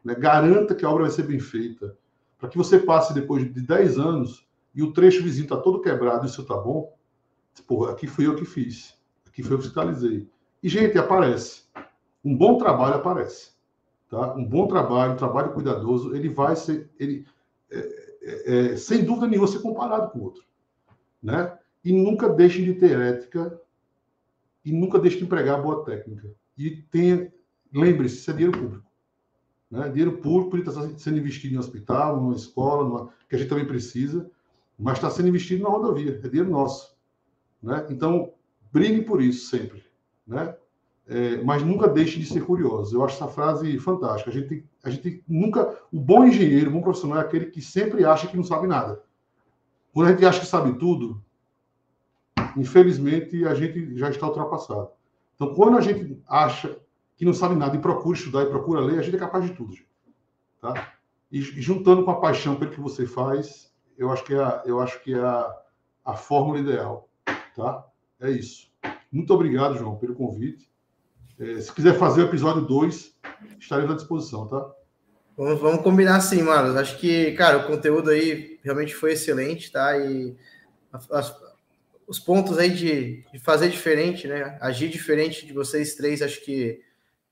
Né? 0.04 0.16
Garanta 0.16 0.74
que 0.74 0.84
a 0.84 0.90
obra 0.90 1.04
vai 1.04 1.12
ser 1.12 1.22
bem 1.22 1.38
feita 1.38 1.96
para 2.38 2.48
que 2.48 2.58
você 2.58 2.80
passe 2.80 3.14
depois 3.14 3.44
de 3.52 3.60
10 3.60 3.98
anos 3.98 4.46
e 4.74 4.82
o 4.82 4.92
trecho 4.92 5.22
vizinho 5.22 5.44
está 5.44 5.56
todo 5.56 5.80
quebrado 5.80 6.26
e 6.26 6.28
isso 6.28 6.42
está 6.42 6.56
bom, 6.56 6.92
porra, 7.66 7.92
aqui 7.92 8.08
fui 8.08 8.26
eu 8.26 8.34
que 8.34 8.44
fiz, 8.44 8.98
aqui 9.26 9.42
foi 9.42 9.54
eu 9.54 9.58
que 9.58 9.64
fiscalizei. 9.64 10.28
E, 10.62 10.68
gente, 10.68 10.98
aparece. 10.98 11.62
Um 12.24 12.36
bom 12.36 12.58
trabalho 12.58 12.96
aparece. 12.96 13.52
Tá? 14.10 14.34
Um 14.34 14.44
bom 14.44 14.66
trabalho, 14.66 15.12
um 15.12 15.16
trabalho 15.16 15.52
cuidadoso, 15.52 16.14
ele 16.16 16.28
vai 16.28 16.56
ser, 16.56 16.90
ele, 16.98 17.24
é, 17.70 17.78
é, 18.22 18.72
é, 18.72 18.76
sem 18.76 19.04
dúvida 19.04 19.28
nenhuma, 19.28 19.46
ser 19.46 19.60
comparado 19.60 20.10
com 20.10 20.18
o 20.18 20.24
outro. 20.24 20.46
Né? 21.22 21.56
E 21.84 21.92
nunca 21.92 22.28
deixe 22.28 22.62
de 22.62 22.74
ter 22.74 22.98
ética 22.98 23.60
e 24.64 24.72
nunca 24.72 24.98
deixe 24.98 25.18
de 25.18 25.24
empregar 25.24 25.62
boa 25.62 25.84
técnica. 25.84 26.28
E 26.58 26.70
tenha, 26.70 27.32
lembre-se, 27.72 28.16
isso 28.16 28.30
é 28.30 28.34
dinheiro 28.34 28.58
público. 28.58 28.86
Né? 29.70 29.88
Dinheiro 29.88 30.18
público 30.18 30.56
está 30.56 30.88
sendo 30.98 31.18
investido 31.18 31.54
em 31.54 31.56
um 31.56 31.60
hospital, 31.60 32.20
numa 32.20 32.34
escola, 32.34 32.84
numa, 32.84 33.08
que 33.28 33.36
a 33.36 33.38
gente 33.38 33.48
também 33.48 33.66
precisa, 33.66 34.30
mas 34.78 34.94
está 34.94 35.10
sendo 35.10 35.28
investido 35.28 35.62
na 35.62 35.70
rodovia, 35.70 36.20
é 36.22 36.28
dinheiro 36.28 36.50
nosso. 36.50 36.96
Né? 37.62 37.86
Então, 37.90 38.32
brigue 38.72 39.02
por 39.02 39.22
isso 39.22 39.46
sempre. 39.46 39.84
Né? 40.26 40.54
É, 41.08 41.42
mas 41.44 41.62
nunca 41.62 41.88
deixe 41.88 42.18
de 42.18 42.26
ser 42.26 42.44
curioso. 42.44 42.96
Eu 42.96 43.04
acho 43.04 43.14
essa 43.14 43.28
frase 43.28 43.78
fantástica. 43.78 44.30
A 44.30 44.32
gente, 44.32 44.64
a 44.82 44.90
gente 44.90 45.22
nunca. 45.28 45.78
O 45.92 46.00
bom 46.00 46.26
engenheiro, 46.26 46.68
o 46.68 46.72
bom 46.72 46.82
profissional 46.82 47.18
é 47.18 47.20
aquele 47.20 47.46
que 47.46 47.62
sempre 47.62 48.04
acha 48.04 48.26
que 48.26 48.36
não 48.36 48.42
sabe 48.42 48.66
nada. 48.66 49.00
Quando 49.96 50.08
a 50.08 50.12
gente 50.12 50.26
acha 50.26 50.40
que 50.40 50.46
sabe 50.46 50.78
tudo, 50.78 51.24
infelizmente 52.54 53.46
a 53.46 53.54
gente 53.54 53.96
já 53.96 54.10
está 54.10 54.26
ultrapassado. 54.26 54.90
Então, 55.34 55.54
quando 55.54 55.78
a 55.78 55.80
gente 55.80 56.22
acha 56.28 56.78
que 57.16 57.24
não 57.24 57.32
sabe 57.32 57.54
nada 57.54 57.74
e 57.76 57.80
procura 57.80 58.14
estudar 58.14 58.42
e 58.42 58.50
procura 58.50 58.82
ler, 58.82 58.98
a 58.98 59.02
gente 59.02 59.16
é 59.16 59.18
capaz 59.18 59.46
de 59.46 59.54
tudo. 59.54 59.72
Gente. 59.72 59.88
Tá? 60.60 60.92
E, 61.32 61.40
juntando 61.40 62.04
com 62.04 62.10
a 62.10 62.20
paixão 62.20 62.56
pelo 62.56 62.72
que 62.72 62.78
você 62.78 63.06
faz, 63.06 63.72
eu 63.96 64.12
acho 64.12 64.22
que 64.22 64.34
é 64.34 64.38
a, 64.38 64.62
eu 64.66 64.80
acho 64.80 65.02
que 65.02 65.14
é 65.14 65.18
a, 65.18 65.50
a 66.04 66.14
fórmula 66.14 66.58
ideal. 66.58 67.08
Tá? 67.54 67.82
É 68.20 68.30
isso. 68.30 68.70
Muito 69.10 69.32
obrigado, 69.32 69.78
João, 69.78 69.96
pelo 69.96 70.14
convite. 70.14 70.70
É, 71.38 71.58
se 71.58 71.72
quiser 71.72 71.98
fazer 71.98 72.20
o 72.20 72.26
episódio 72.26 72.66
2, 72.66 73.16
estarei 73.58 73.88
à 73.88 73.94
disposição, 73.94 74.46
tá? 74.46 74.70
Vamos, 75.36 75.60
vamos 75.60 75.82
combinar 75.82 76.16
assim, 76.16 76.42
Marlos. 76.42 76.76
Acho 76.76 76.96
que, 76.98 77.32
cara, 77.32 77.58
o 77.58 77.66
conteúdo 77.66 78.10
aí 78.10 78.58
realmente 78.64 78.94
foi 78.94 79.12
excelente, 79.12 79.70
tá? 79.70 79.96
E 79.98 80.34
as, 81.10 81.36
os 82.06 82.18
pontos 82.18 82.56
aí 82.56 82.70
de, 82.70 83.22
de, 83.32 83.38
fazer 83.38 83.68
diferente, 83.68 84.26
né? 84.26 84.56
Agir 84.60 84.88
diferente 84.88 85.44
de 85.44 85.52
vocês 85.52 85.94
três, 85.94 86.22
acho 86.22 86.42
que 86.42 86.80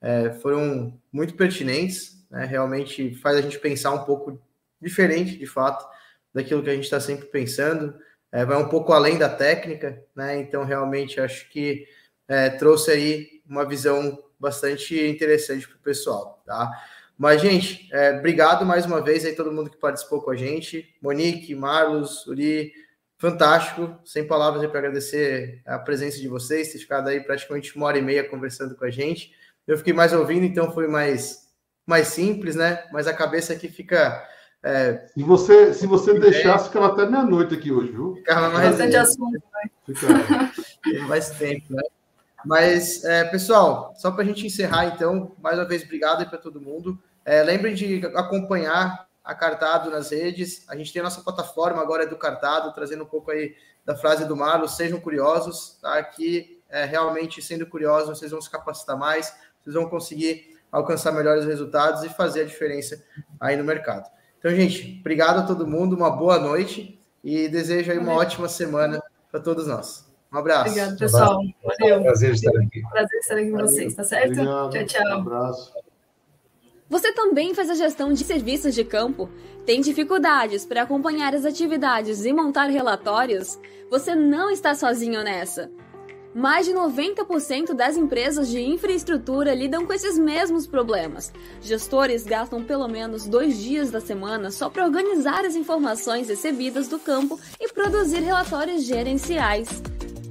é, 0.01 0.31
foram 0.33 0.99
muito 1.11 1.33
pertinentes, 1.33 2.23
né? 2.29 2.45
realmente 2.45 3.15
faz 3.15 3.37
a 3.37 3.41
gente 3.41 3.57
pensar 3.57 3.91
um 3.91 4.03
pouco 4.03 4.39
diferente, 4.79 5.37
de 5.37 5.47
fato, 5.47 5.87
daquilo 6.33 6.61
que 6.61 6.69
a 6.69 6.75
gente 6.75 6.83
está 6.83 6.99
sempre 6.99 7.25
pensando, 7.25 7.95
é, 8.31 8.45
vai 8.45 8.57
um 8.57 8.67
pouco 8.67 8.91
além 8.91 9.17
da 9.17 9.29
técnica, 9.29 10.03
né? 10.15 10.37
então 10.37 10.65
realmente 10.65 11.19
acho 11.19 11.49
que 11.49 11.87
é, 12.27 12.49
trouxe 12.49 12.91
aí 12.91 13.41
uma 13.47 13.65
visão 13.65 14.21
bastante 14.37 14.99
interessante 15.07 15.67
para 15.67 15.77
o 15.77 15.79
pessoal, 15.79 16.43
tá? 16.45 16.69
Mas, 17.17 17.41
gente, 17.41 17.87
é, 17.93 18.17
obrigado 18.17 18.65
mais 18.65 18.85
uma 18.85 19.01
vez 19.01 19.25
aí 19.25 19.33
todo 19.33 19.51
mundo 19.51 19.69
que 19.69 19.77
participou 19.77 20.21
com 20.21 20.31
a 20.31 20.35
gente, 20.35 20.93
Monique, 21.01 21.55
Marlos, 21.55 22.27
Uri, 22.27 22.73
fantástico, 23.17 23.97
sem 24.03 24.27
palavras 24.27 24.65
para 24.69 24.79
agradecer 24.79 25.61
a 25.65 25.79
presença 25.79 26.19
de 26.19 26.27
vocês, 26.27 26.71
ter 26.71 26.79
ficado 26.79 27.07
aí 27.07 27.21
praticamente 27.21 27.75
uma 27.75 27.85
hora 27.87 27.97
e 27.97 28.01
meia 28.01 28.27
conversando 28.27 28.75
com 28.75 28.83
a 28.83 28.89
gente. 28.89 29.31
Eu 29.65 29.77
fiquei 29.77 29.93
mais 29.93 30.13
ouvindo, 30.13 30.45
então 30.45 30.71
foi 30.71 30.87
mais, 30.87 31.47
mais 31.85 32.07
simples, 32.07 32.55
né? 32.55 32.83
Mas 32.91 33.07
a 33.07 33.13
cabeça 33.13 33.53
aqui 33.53 33.69
fica. 33.69 34.23
É... 34.61 35.07
Se 35.07 35.23
você, 35.23 35.73
se 35.73 35.87
você 35.87 36.11
é, 36.11 36.19
deixasse, 36.19 36.67
ficava 36.67 36.87
até 36.87 37.09
meia-noite 37.09 37.55
aqui 37.55 37.71
hoje, 37.71 37.91
viu? 37.91 38.15
Ficava 38.15 38.49
mais. 38.49 38.69
Bastante 38.69 38.95
assunto, 38.97 39.31
né? 39.31 39.69
Fica... 40.83 41.07
mais 41.07 41.29
tempo, 41.31 41.73
né? 41.73 41.83
Mas, 42.45 43.03
é, 43.03 43.23
pessoal, 43.23 43.93
só 43.97 44.11
para 44.11 44.23
a 44.23 44.25
gente 44.25 44.45
encerrar, 44.45 44.85
então, 44.85 45.35
mais 45.41 45.57
uma 45.57 45.65
vez, 45.65 45.83
obrigado 45.83 46.19
aí 46.19 46.25
para 46.25 46.37
todo 46.37 46.61
mundo. 46.61 47.01
É, 47.25 47.41
lembrem 47.41 47.73
de 47.73 48.05
acompanhar 48.15 49.07
a 49.23 49.33
Cartado 49.33 49.89
nas 49.89 50.11
redes. 50.11 50.63
A 50.69 50.75
gente 50.75 50.93
tem 50.93 50.99
a 50.99 51.03
nossa 51.03 51.21
plataforma 51.21 51.81
agora 51.81 52.03
é 52.03 52.07
do 52.07 52.15
Cartado, 52.15 52.71
trazendo 52.73 53.03
um 53.03 53.07
pouco 53.07 53.31
aí 53.31 53.55
da 53.83 53.95
frase 53.95 54.25
do 54.25 54.35
Marlos, 54.35 54.75
sejam 54.75 54.99
curiosos, 54.99 55.77
tá? 55.81 56.01
Que 56.03 56.61
é, 56.69 56.85
realmente, 56.85 57.41
sendo 57.41 57.65
curiosos, 57.65 58.17
vocês 58.17 58.31
vão 58.31 58.41
se 58.41 58.49
capacitar 58.49 58.97
mais, 58.97 59.33
vocês 59.61 59.75
vão 59.75 59.89
conseguir 59.89 60.55
alcançar 60.71 61.11
melhores 61.11 61.45
resultados 61.45 62.03
e 62.03 62.09
fazer 62.09 62.41
a 62.41 62.45
diferença 62.45 63.03
aí 63.39 63.57
no 63.57 63.63
mercado. 63.63 64.09
Então, 64.37 64.51
gente, 64.51 64.97
obrigado 64.99 65.39
a 65.39 65.43
todo 65.43 65.65
mundo, 65.65 65.95
uma 65.95 66.11
boa 66.11 66.37
noite 66.37 66.99
e 67.23 67.47
desejo 67.47 67.91
aí 67.91 67.97
uma 67.97 68.13
ótima 68.13 68.47
semana 68.47 69.01
para 69.31 69.39
todos 69.39 69.67
nós. 69.67 70.04
Um 70.35 70.39
abraço. 70.39 70.69
Obrigado, 70.69 70.97
pessoal. 70.97 71.41
Valeu. 71.63 72.01
Prazer 72.01 72.33
estar 72.33 72.51
aqui. 72.59 72.81
Prazer 72.91 73.19
estar 73.19 73.35
aqui 73.37 73.51
com 73.51 73.57
vocês, 73.57 73.95
tá 73.95 74.03
certo? 74.03 74.31
Obrigado. 74.33 74.69
Tchau, 74.71 74.85
tchau. 74.85 75.07
Um 75.07 75.21
abraço. 75.21 75.73
Você 76.89 77.13
também 77.13 77.55
faz 77.55 77.69
a 77.69 77.75
gestão 77.75 78.11
de 78.11 78.23
serviços 78.25 78.75
de 78.75 78.83
campo? 78.83 79.29
Tem 79.65 79.79
dificuldades 79.79 80.65
para 80.65 80.81
acompanhar 80.81 81.33
as 81.33 81.45
atividades 81.45 82.25
e 82.25 82.33
montar 82.33 82.65
relatórios? 82.65 83.57
Você 83.89 84.13
não 84.13 84.51
está 84.51 84.75
sozinho 84.75 85.23
nessa. 85.23 85.71
Mais 86.33 86.65
de 86.65 86.73
90% 86.73 87.73
das 87.73 87.95
empresas 87.95 88.49
de 88.49 88.59
infraestrutura 88.59 89.53
lidam 89.53 89.85
com 89.85 89.93
esses 89.93 90.19
mesmos 90.19 90.67
problemas. 90.67 91.31
Gestores 91.61 92.25
gastam 92.25 92.61
pelo 92.61 92.89
menos 92.89 93.25
dois 93.25 93.57
dias 93.57 93.89
da 93.89 94.01
semana 94.01 94.51
só 94.51 94.69
para 94.69 94.83
organizar 94.83 95.45
as 95.45 95.55
informações 95.55 96.27
recebidas 96.27 96.89
do 96.89 96.99
campo 96.99 97.39
e 97.57 97.71
produzir 97.71 98.19
relatórios 98.19 98.83
gerenciais. 98.83 99.81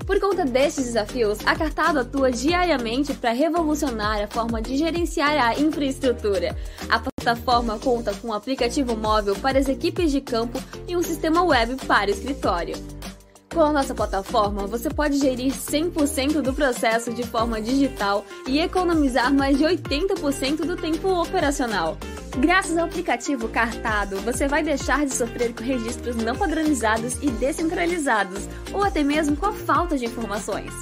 Por 0.07 0.21
conta 0.21 0.45
destes 0.45 0.85
desafios, 0.85 1.39
a 1.47 1.57
Cartado 1.57 2.01
atua 2.01 2.31
diariamente 2.31 3.15
para 3.15 3.33
revolucionar 3.33 4.23
a 4.23 4.27
forma 4.27 4.61
de 4.61 4.77
gerenciar 4.77 5.39
a 5.39 5.59
infraestrutura. 5.59 6.55
A 6.91 6.99
plataforma 6.99 7.79
conta 7.79 8.13
com 8.15 8.29
um 8.29 8.33
aplicativo 8.33 8.97
móvel 8.97 9.35
para 9.37 9.59
as 9.59 9.69
equipes 9.69 10.13
de 10.13 10.21
campo 10.21 10.63
e 10.87 10.95
um 10.95 11.03
sistema 11.03 11.43
web 11.43 11.77
para 11.87 12.11
o 12.11 12.15
escritório. 12.15 12.77
Com 13.55 13.61
a 13.63 13.73
nossa 13.73 13.95
plataforma, 13.95 14.67
você 14.67 14.91
pode 14.91 15.17
gerir 15.19 15.53
100% 15.53 16.43
do 16.43 16.53
processo 16.53 17.15
de 17.15 17.23
forma 17.23 17.63
digital 17.63 18.27
e 18.47 18.59
economizar 18.59 19.33
mais 19.33 19.57
de 19.57 19.65
80% 19.65 20.67
do 20.67 20.77
tempo 20.77 21.09
operacional. 21.09 21.97
Graças 22.39 22.77
ao 22.77 22.87
aplicativo 22.87 23.49
Cartado, 23.49 24.17
você 24.17 24.49
vai 24.49 24.61
deixar 24.61 25.07
de 25.07 25.15
sofrer 25.15 25.55
com 25.55 25.63
registros 25.63 26.17
não 26.17 26.35
padronizados 26.35 27.15
e 27.23 27.31
descentralizados, 27.31 28.49
ou 28.73 28.83
até 28.83 29.05
mesmo 29.05 29.37
com 29.37 29.47
a 29.47 29.53
falta 29.53 29.97
de 29.97 30.07
informações. 30.07 30.73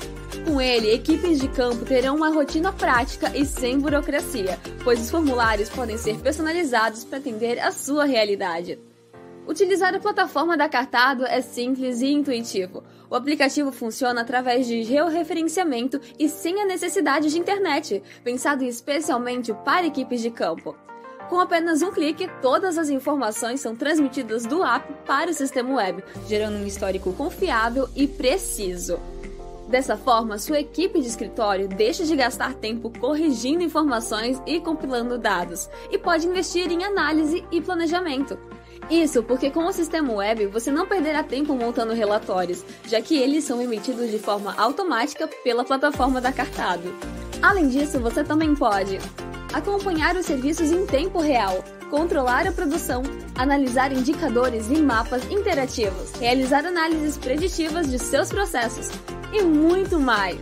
Com 0.46 0.58
ele, 0.58 0.90
equipes 0.90 1.38
de 1.38 1.48
campo 1.48 1.84
terão 1.84 2.16
uma 2.16 2.30
rotina 2.30 2.72
prática 2.72 3.36
e 3.36 3.44
sem 3.44 3.78
burocracia, 3.78 4.58
pois 4.82 4.98
os 4.98 5.10
formulários 5.10 5.68
podem 5.68 5.98
ser 5.98 6.16
personalizados 6.20 7.04
para 7.04 7.18
atender 7.18 7.60
à 7.60 7.70
sua 7.70 8.06
realidade. 8.06 8.80
Utilizar 9.46 9.94
a 9.94 10.00
plataforma 10.00 10.56
da 10.56 10.70
Cartado 10.70 11.26
é 11.26 11.42
simples 11.42 12.00
e 12.00 12.06
intuitivo. 12.06 12.82
O 13.10 13.14
aplicativo 13.14 13.70
funciona 13.70 14.22
através 14.22 14.66
de 14.66 14.84
georreferenciamento 14.84 16.00
e 16.18 16.30
sem 16.30 16.62
a 16.62 16.64
necessidade 16.64 17.28
de 17.28 17.38
internet, 17.38 18.02
pensado 18.24 18.64
especialmente 18.64 19.52
para 19.64 19.86
equipes 19.86 20.22
de 20.22 20.30
campo. 20.30 20.74
Com 21.32 21.40
apenas 21.40 21.80
um 21.80 21.90
clique, 21.90 22.28
todas 22.42 22.76
as 22.76 22.90
informações 22.90 23.58
são 23.58 23.74
transmitidas 23.74 24.44
do 24.44 24.62
app 24.62 24.92
para 25.06 25.30
o 25.30 25.34
sistema 25.34 25.76
web, 25.76 26.04
gerando 26.28 26.58
um 26.58 26.66
histórico 26.66 27.10
confiável 27.14 27.88
e 27.96 28.06
preciso. 28.06 29.00
Dessa 29.66 29.96
forma, 29.96 30.38
sua 30.38 30.60
equipe 30.60 31.00
de 31.00 31.06
escritório 31.06 31.68
deixa 31.68 32.04
de 32.04 32.14
gastar 32.14 32.52
tempo 32.52 32.92
corrigindo 33.00 33.62
informações 33.62 34.42
e 34.46 34.60
compilando 34.60 35.16
dados, 35.16 35.70
e 35.90 35.96
pode 35.96 36.26
investir 36.26 36.70
em 36.70 36.84
análise 36.84 37.42
e 37.50 37.62
planejamento. 37.62 38.38
Isso 38.90 39.22
porque 39.22 39.50
com 39.50 39.64
o 39.64 39.72
sistema 39.72 40.12
web 40.12 40.48
você 40.48 40.70
não 40.70 40.86
perderá 40.86 41.22
tempo 41.22 41.54
montando 41.54 41.94
relatórios, 41.94 42.62
já 42.86 43.00
que 43.00 43.16
eles 43.16 43.44
são 43.44 43.62
emitidos 43.62 44.10
de 44.10 44.18
forma 44.18 44.54
automática 44.58 45.26
pela 45.42 45.64
plataforma 45.64 46.20
da 46.20 46.30
Cartado. 46.30 46.94
Além 47.40 47.70
disso, 47.70 47.98
você 47.98 48.22
também 48.22 48.54
pode 48.54 48.98
acompanhar 49.52 50.16
os 50.16 50.26
serviços 50.26 50.70
em 50.70 50.86
tempo 50.86 51.20
real, 51.20 51.64
controlar 51.90 52.46
a 52.46 52.52
produção, 52.52 53.02
analisar 53.34 53.92
indicadores 53.92 54.68
e 54.70 54.80
mapas 54.80 55.22
interativos, 55.30 56.12
realizar 56.18 56.64
análises 56.64 57.18
preditivas 57.18 57.90
de 57.90 57.98
seus 57.98 58.30
processos 58.30 58.90
e 59.32 59.42
muito 59.42 59.98
mais. 59.98 60.38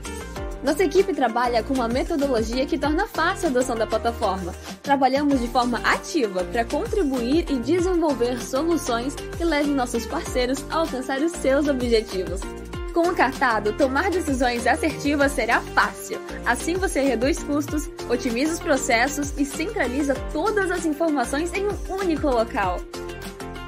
Nossa 0.62 0.84
equipe 0.84 1.14
trabalha 1.14 1.62
com 1.62 1.72
uma 1.72 1.88
metodologia 1.88 2.66
que 2.66 2.78
torna 2.78 3.06
fácil 3.06 3.48
a 3.48 3.50
adoção 3.50 3.74
da 3.74 3.86
plataforma. 3.86 4.54
Trabalhamos 4.82 5.40
de 5.40 5.48
forma 5.48 5.78
ativa 5.78 6.44
para 6.44 6.66
contribuir 6.66 7.50
e 7.50 7.58
desenvolver 7.58 8.38
soluções 8.42 9.14
que 9.14 9.44
levem 9.44 9.74
nossos 9.74 10.04
parceiros 10.04 10.62
a 10.70 10.80
alcançar 10.80 11.20
os 11.22 11.32
seus 11.32 11.66
objetivos. 11.66 12.40
Com 12.92 13.08
o 13.08 13.14
cartado, 13.14 13.72
tomar 13.74 14.10
decisões 14.10 14.66
assertivas 14.66 15.30
será 15.32 15.60
fácil. 15.60 16.18
Assim 16.44 16.74
você 16.74 17.00
reduz 17.00 17.42
custos, 17.42 17.88
otimiza 18.08 18.54
os 18.54 18.60
processos 18.60 19.32
e 19.38 19.44
centraliza 19.44 20.14
todas 20.32 20.70
as 20.72 20.84
informações 20.84 21.52
em 21.54 21.66
um 21.66 21.94
único 21.94 22.26
local. 22.26 22.80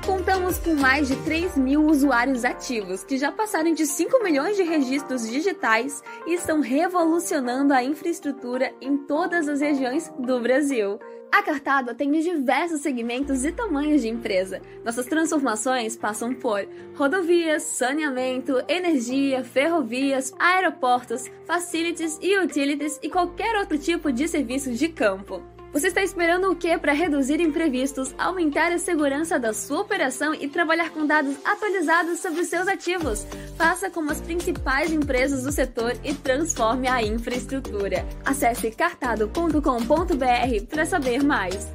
Contamos 0.05 0.59
com 0.59 0.75
mais 0.75 1.07
de 1.07 1.15
3 1.23 1.57
mil 1.57 1.87
usuários 1.87 2.45
ativos, 2.45 3.05
que 3.05 3.17
já 3.17 3.31
passaram 3.31 3.73
de 3.73 3.87
5 3.87 4.25
milhões 4.25 4.57
de 4.57 4.65
registros 4.65 5.29
digitais 5.31 6.03
e 6.27 6.35
estão 6.35 6.61
revolucionando 6.61 7.73
a 7.73 7.85
infraestrutura 7.85 8.75
em 8.81 8.97
todas 8.97 9.47
as 9.47 9.61
regiões 9.61 10.13
do 10.19 10.41
Brasil. 10.41 10.99
A 11.33 11.43
Cartado 11.43 11.91
atende 11.91 12.23
diversos 12.23 12.83
segmentos 12.83 13.43
e 13.43 13.51
tamanhos 13.51 14.03
de 14.03 14.09
empresa. 14.09 14.61
Nossas 14.85 15.07
transformações 15.07 15.97
passam 15.97 16.35
por 16.35 16.69
rodovias, 16.95 17.63
saneamento, 17.63 18.63
energia, 18.69 19.43
ferrovias, 19.43 20.35
aeroportos, 20.39 21.31
facilities 21.47 22.19
e 22.21 22.39
utilities 22.39 23.01
e 23.03 23.09
qualquer 23.09 23.57
outro 23.57 23.79
tipo 23.79 24.13
de 24.13 24.29
serviço 24.29 24.73
de 24.73 24.91
campo. 24.91 25.43
Você 25.73 25.89
está 25.89 26.03
esperando 26.03 26.51
o 26.51 26.55
que 26.55 26.77
para 26.77 26.93
reduzir 26.93 27.41
imprevistos, 27.41 28.15
aumentar 28.19 28.71
a 28.71 28.79
segurança 28.79 29.39
da 29.39 29.55
sua 29.55 29.81
operação 29.81 30.35
e 30.35 30.47
trabalhar 30.47 30.91
com 30.91 31.07
dados 31.07 31.35
atualizados 31.43 32.21
sobre 32.21 32.45
seus 32.45 32.69
ativos? 32.69 33.27
Faça 33.57 33.89
como 33.89 34.13
as 34.13 34.21
principais 34.21 34.93
empresas 34.93 35.45
do 35.45 35.51
setor 35.51 35.97
e 36.05 36.13
transforme 36.13 36.89
a 36.89 37.03
infraestrutura. 37.03 38.07
Acesse 38.23 38.71
cartado.com.br 38.71 40.67
para 40.69 40.85
saber 40.85 41.23
mais. 41.23 41.67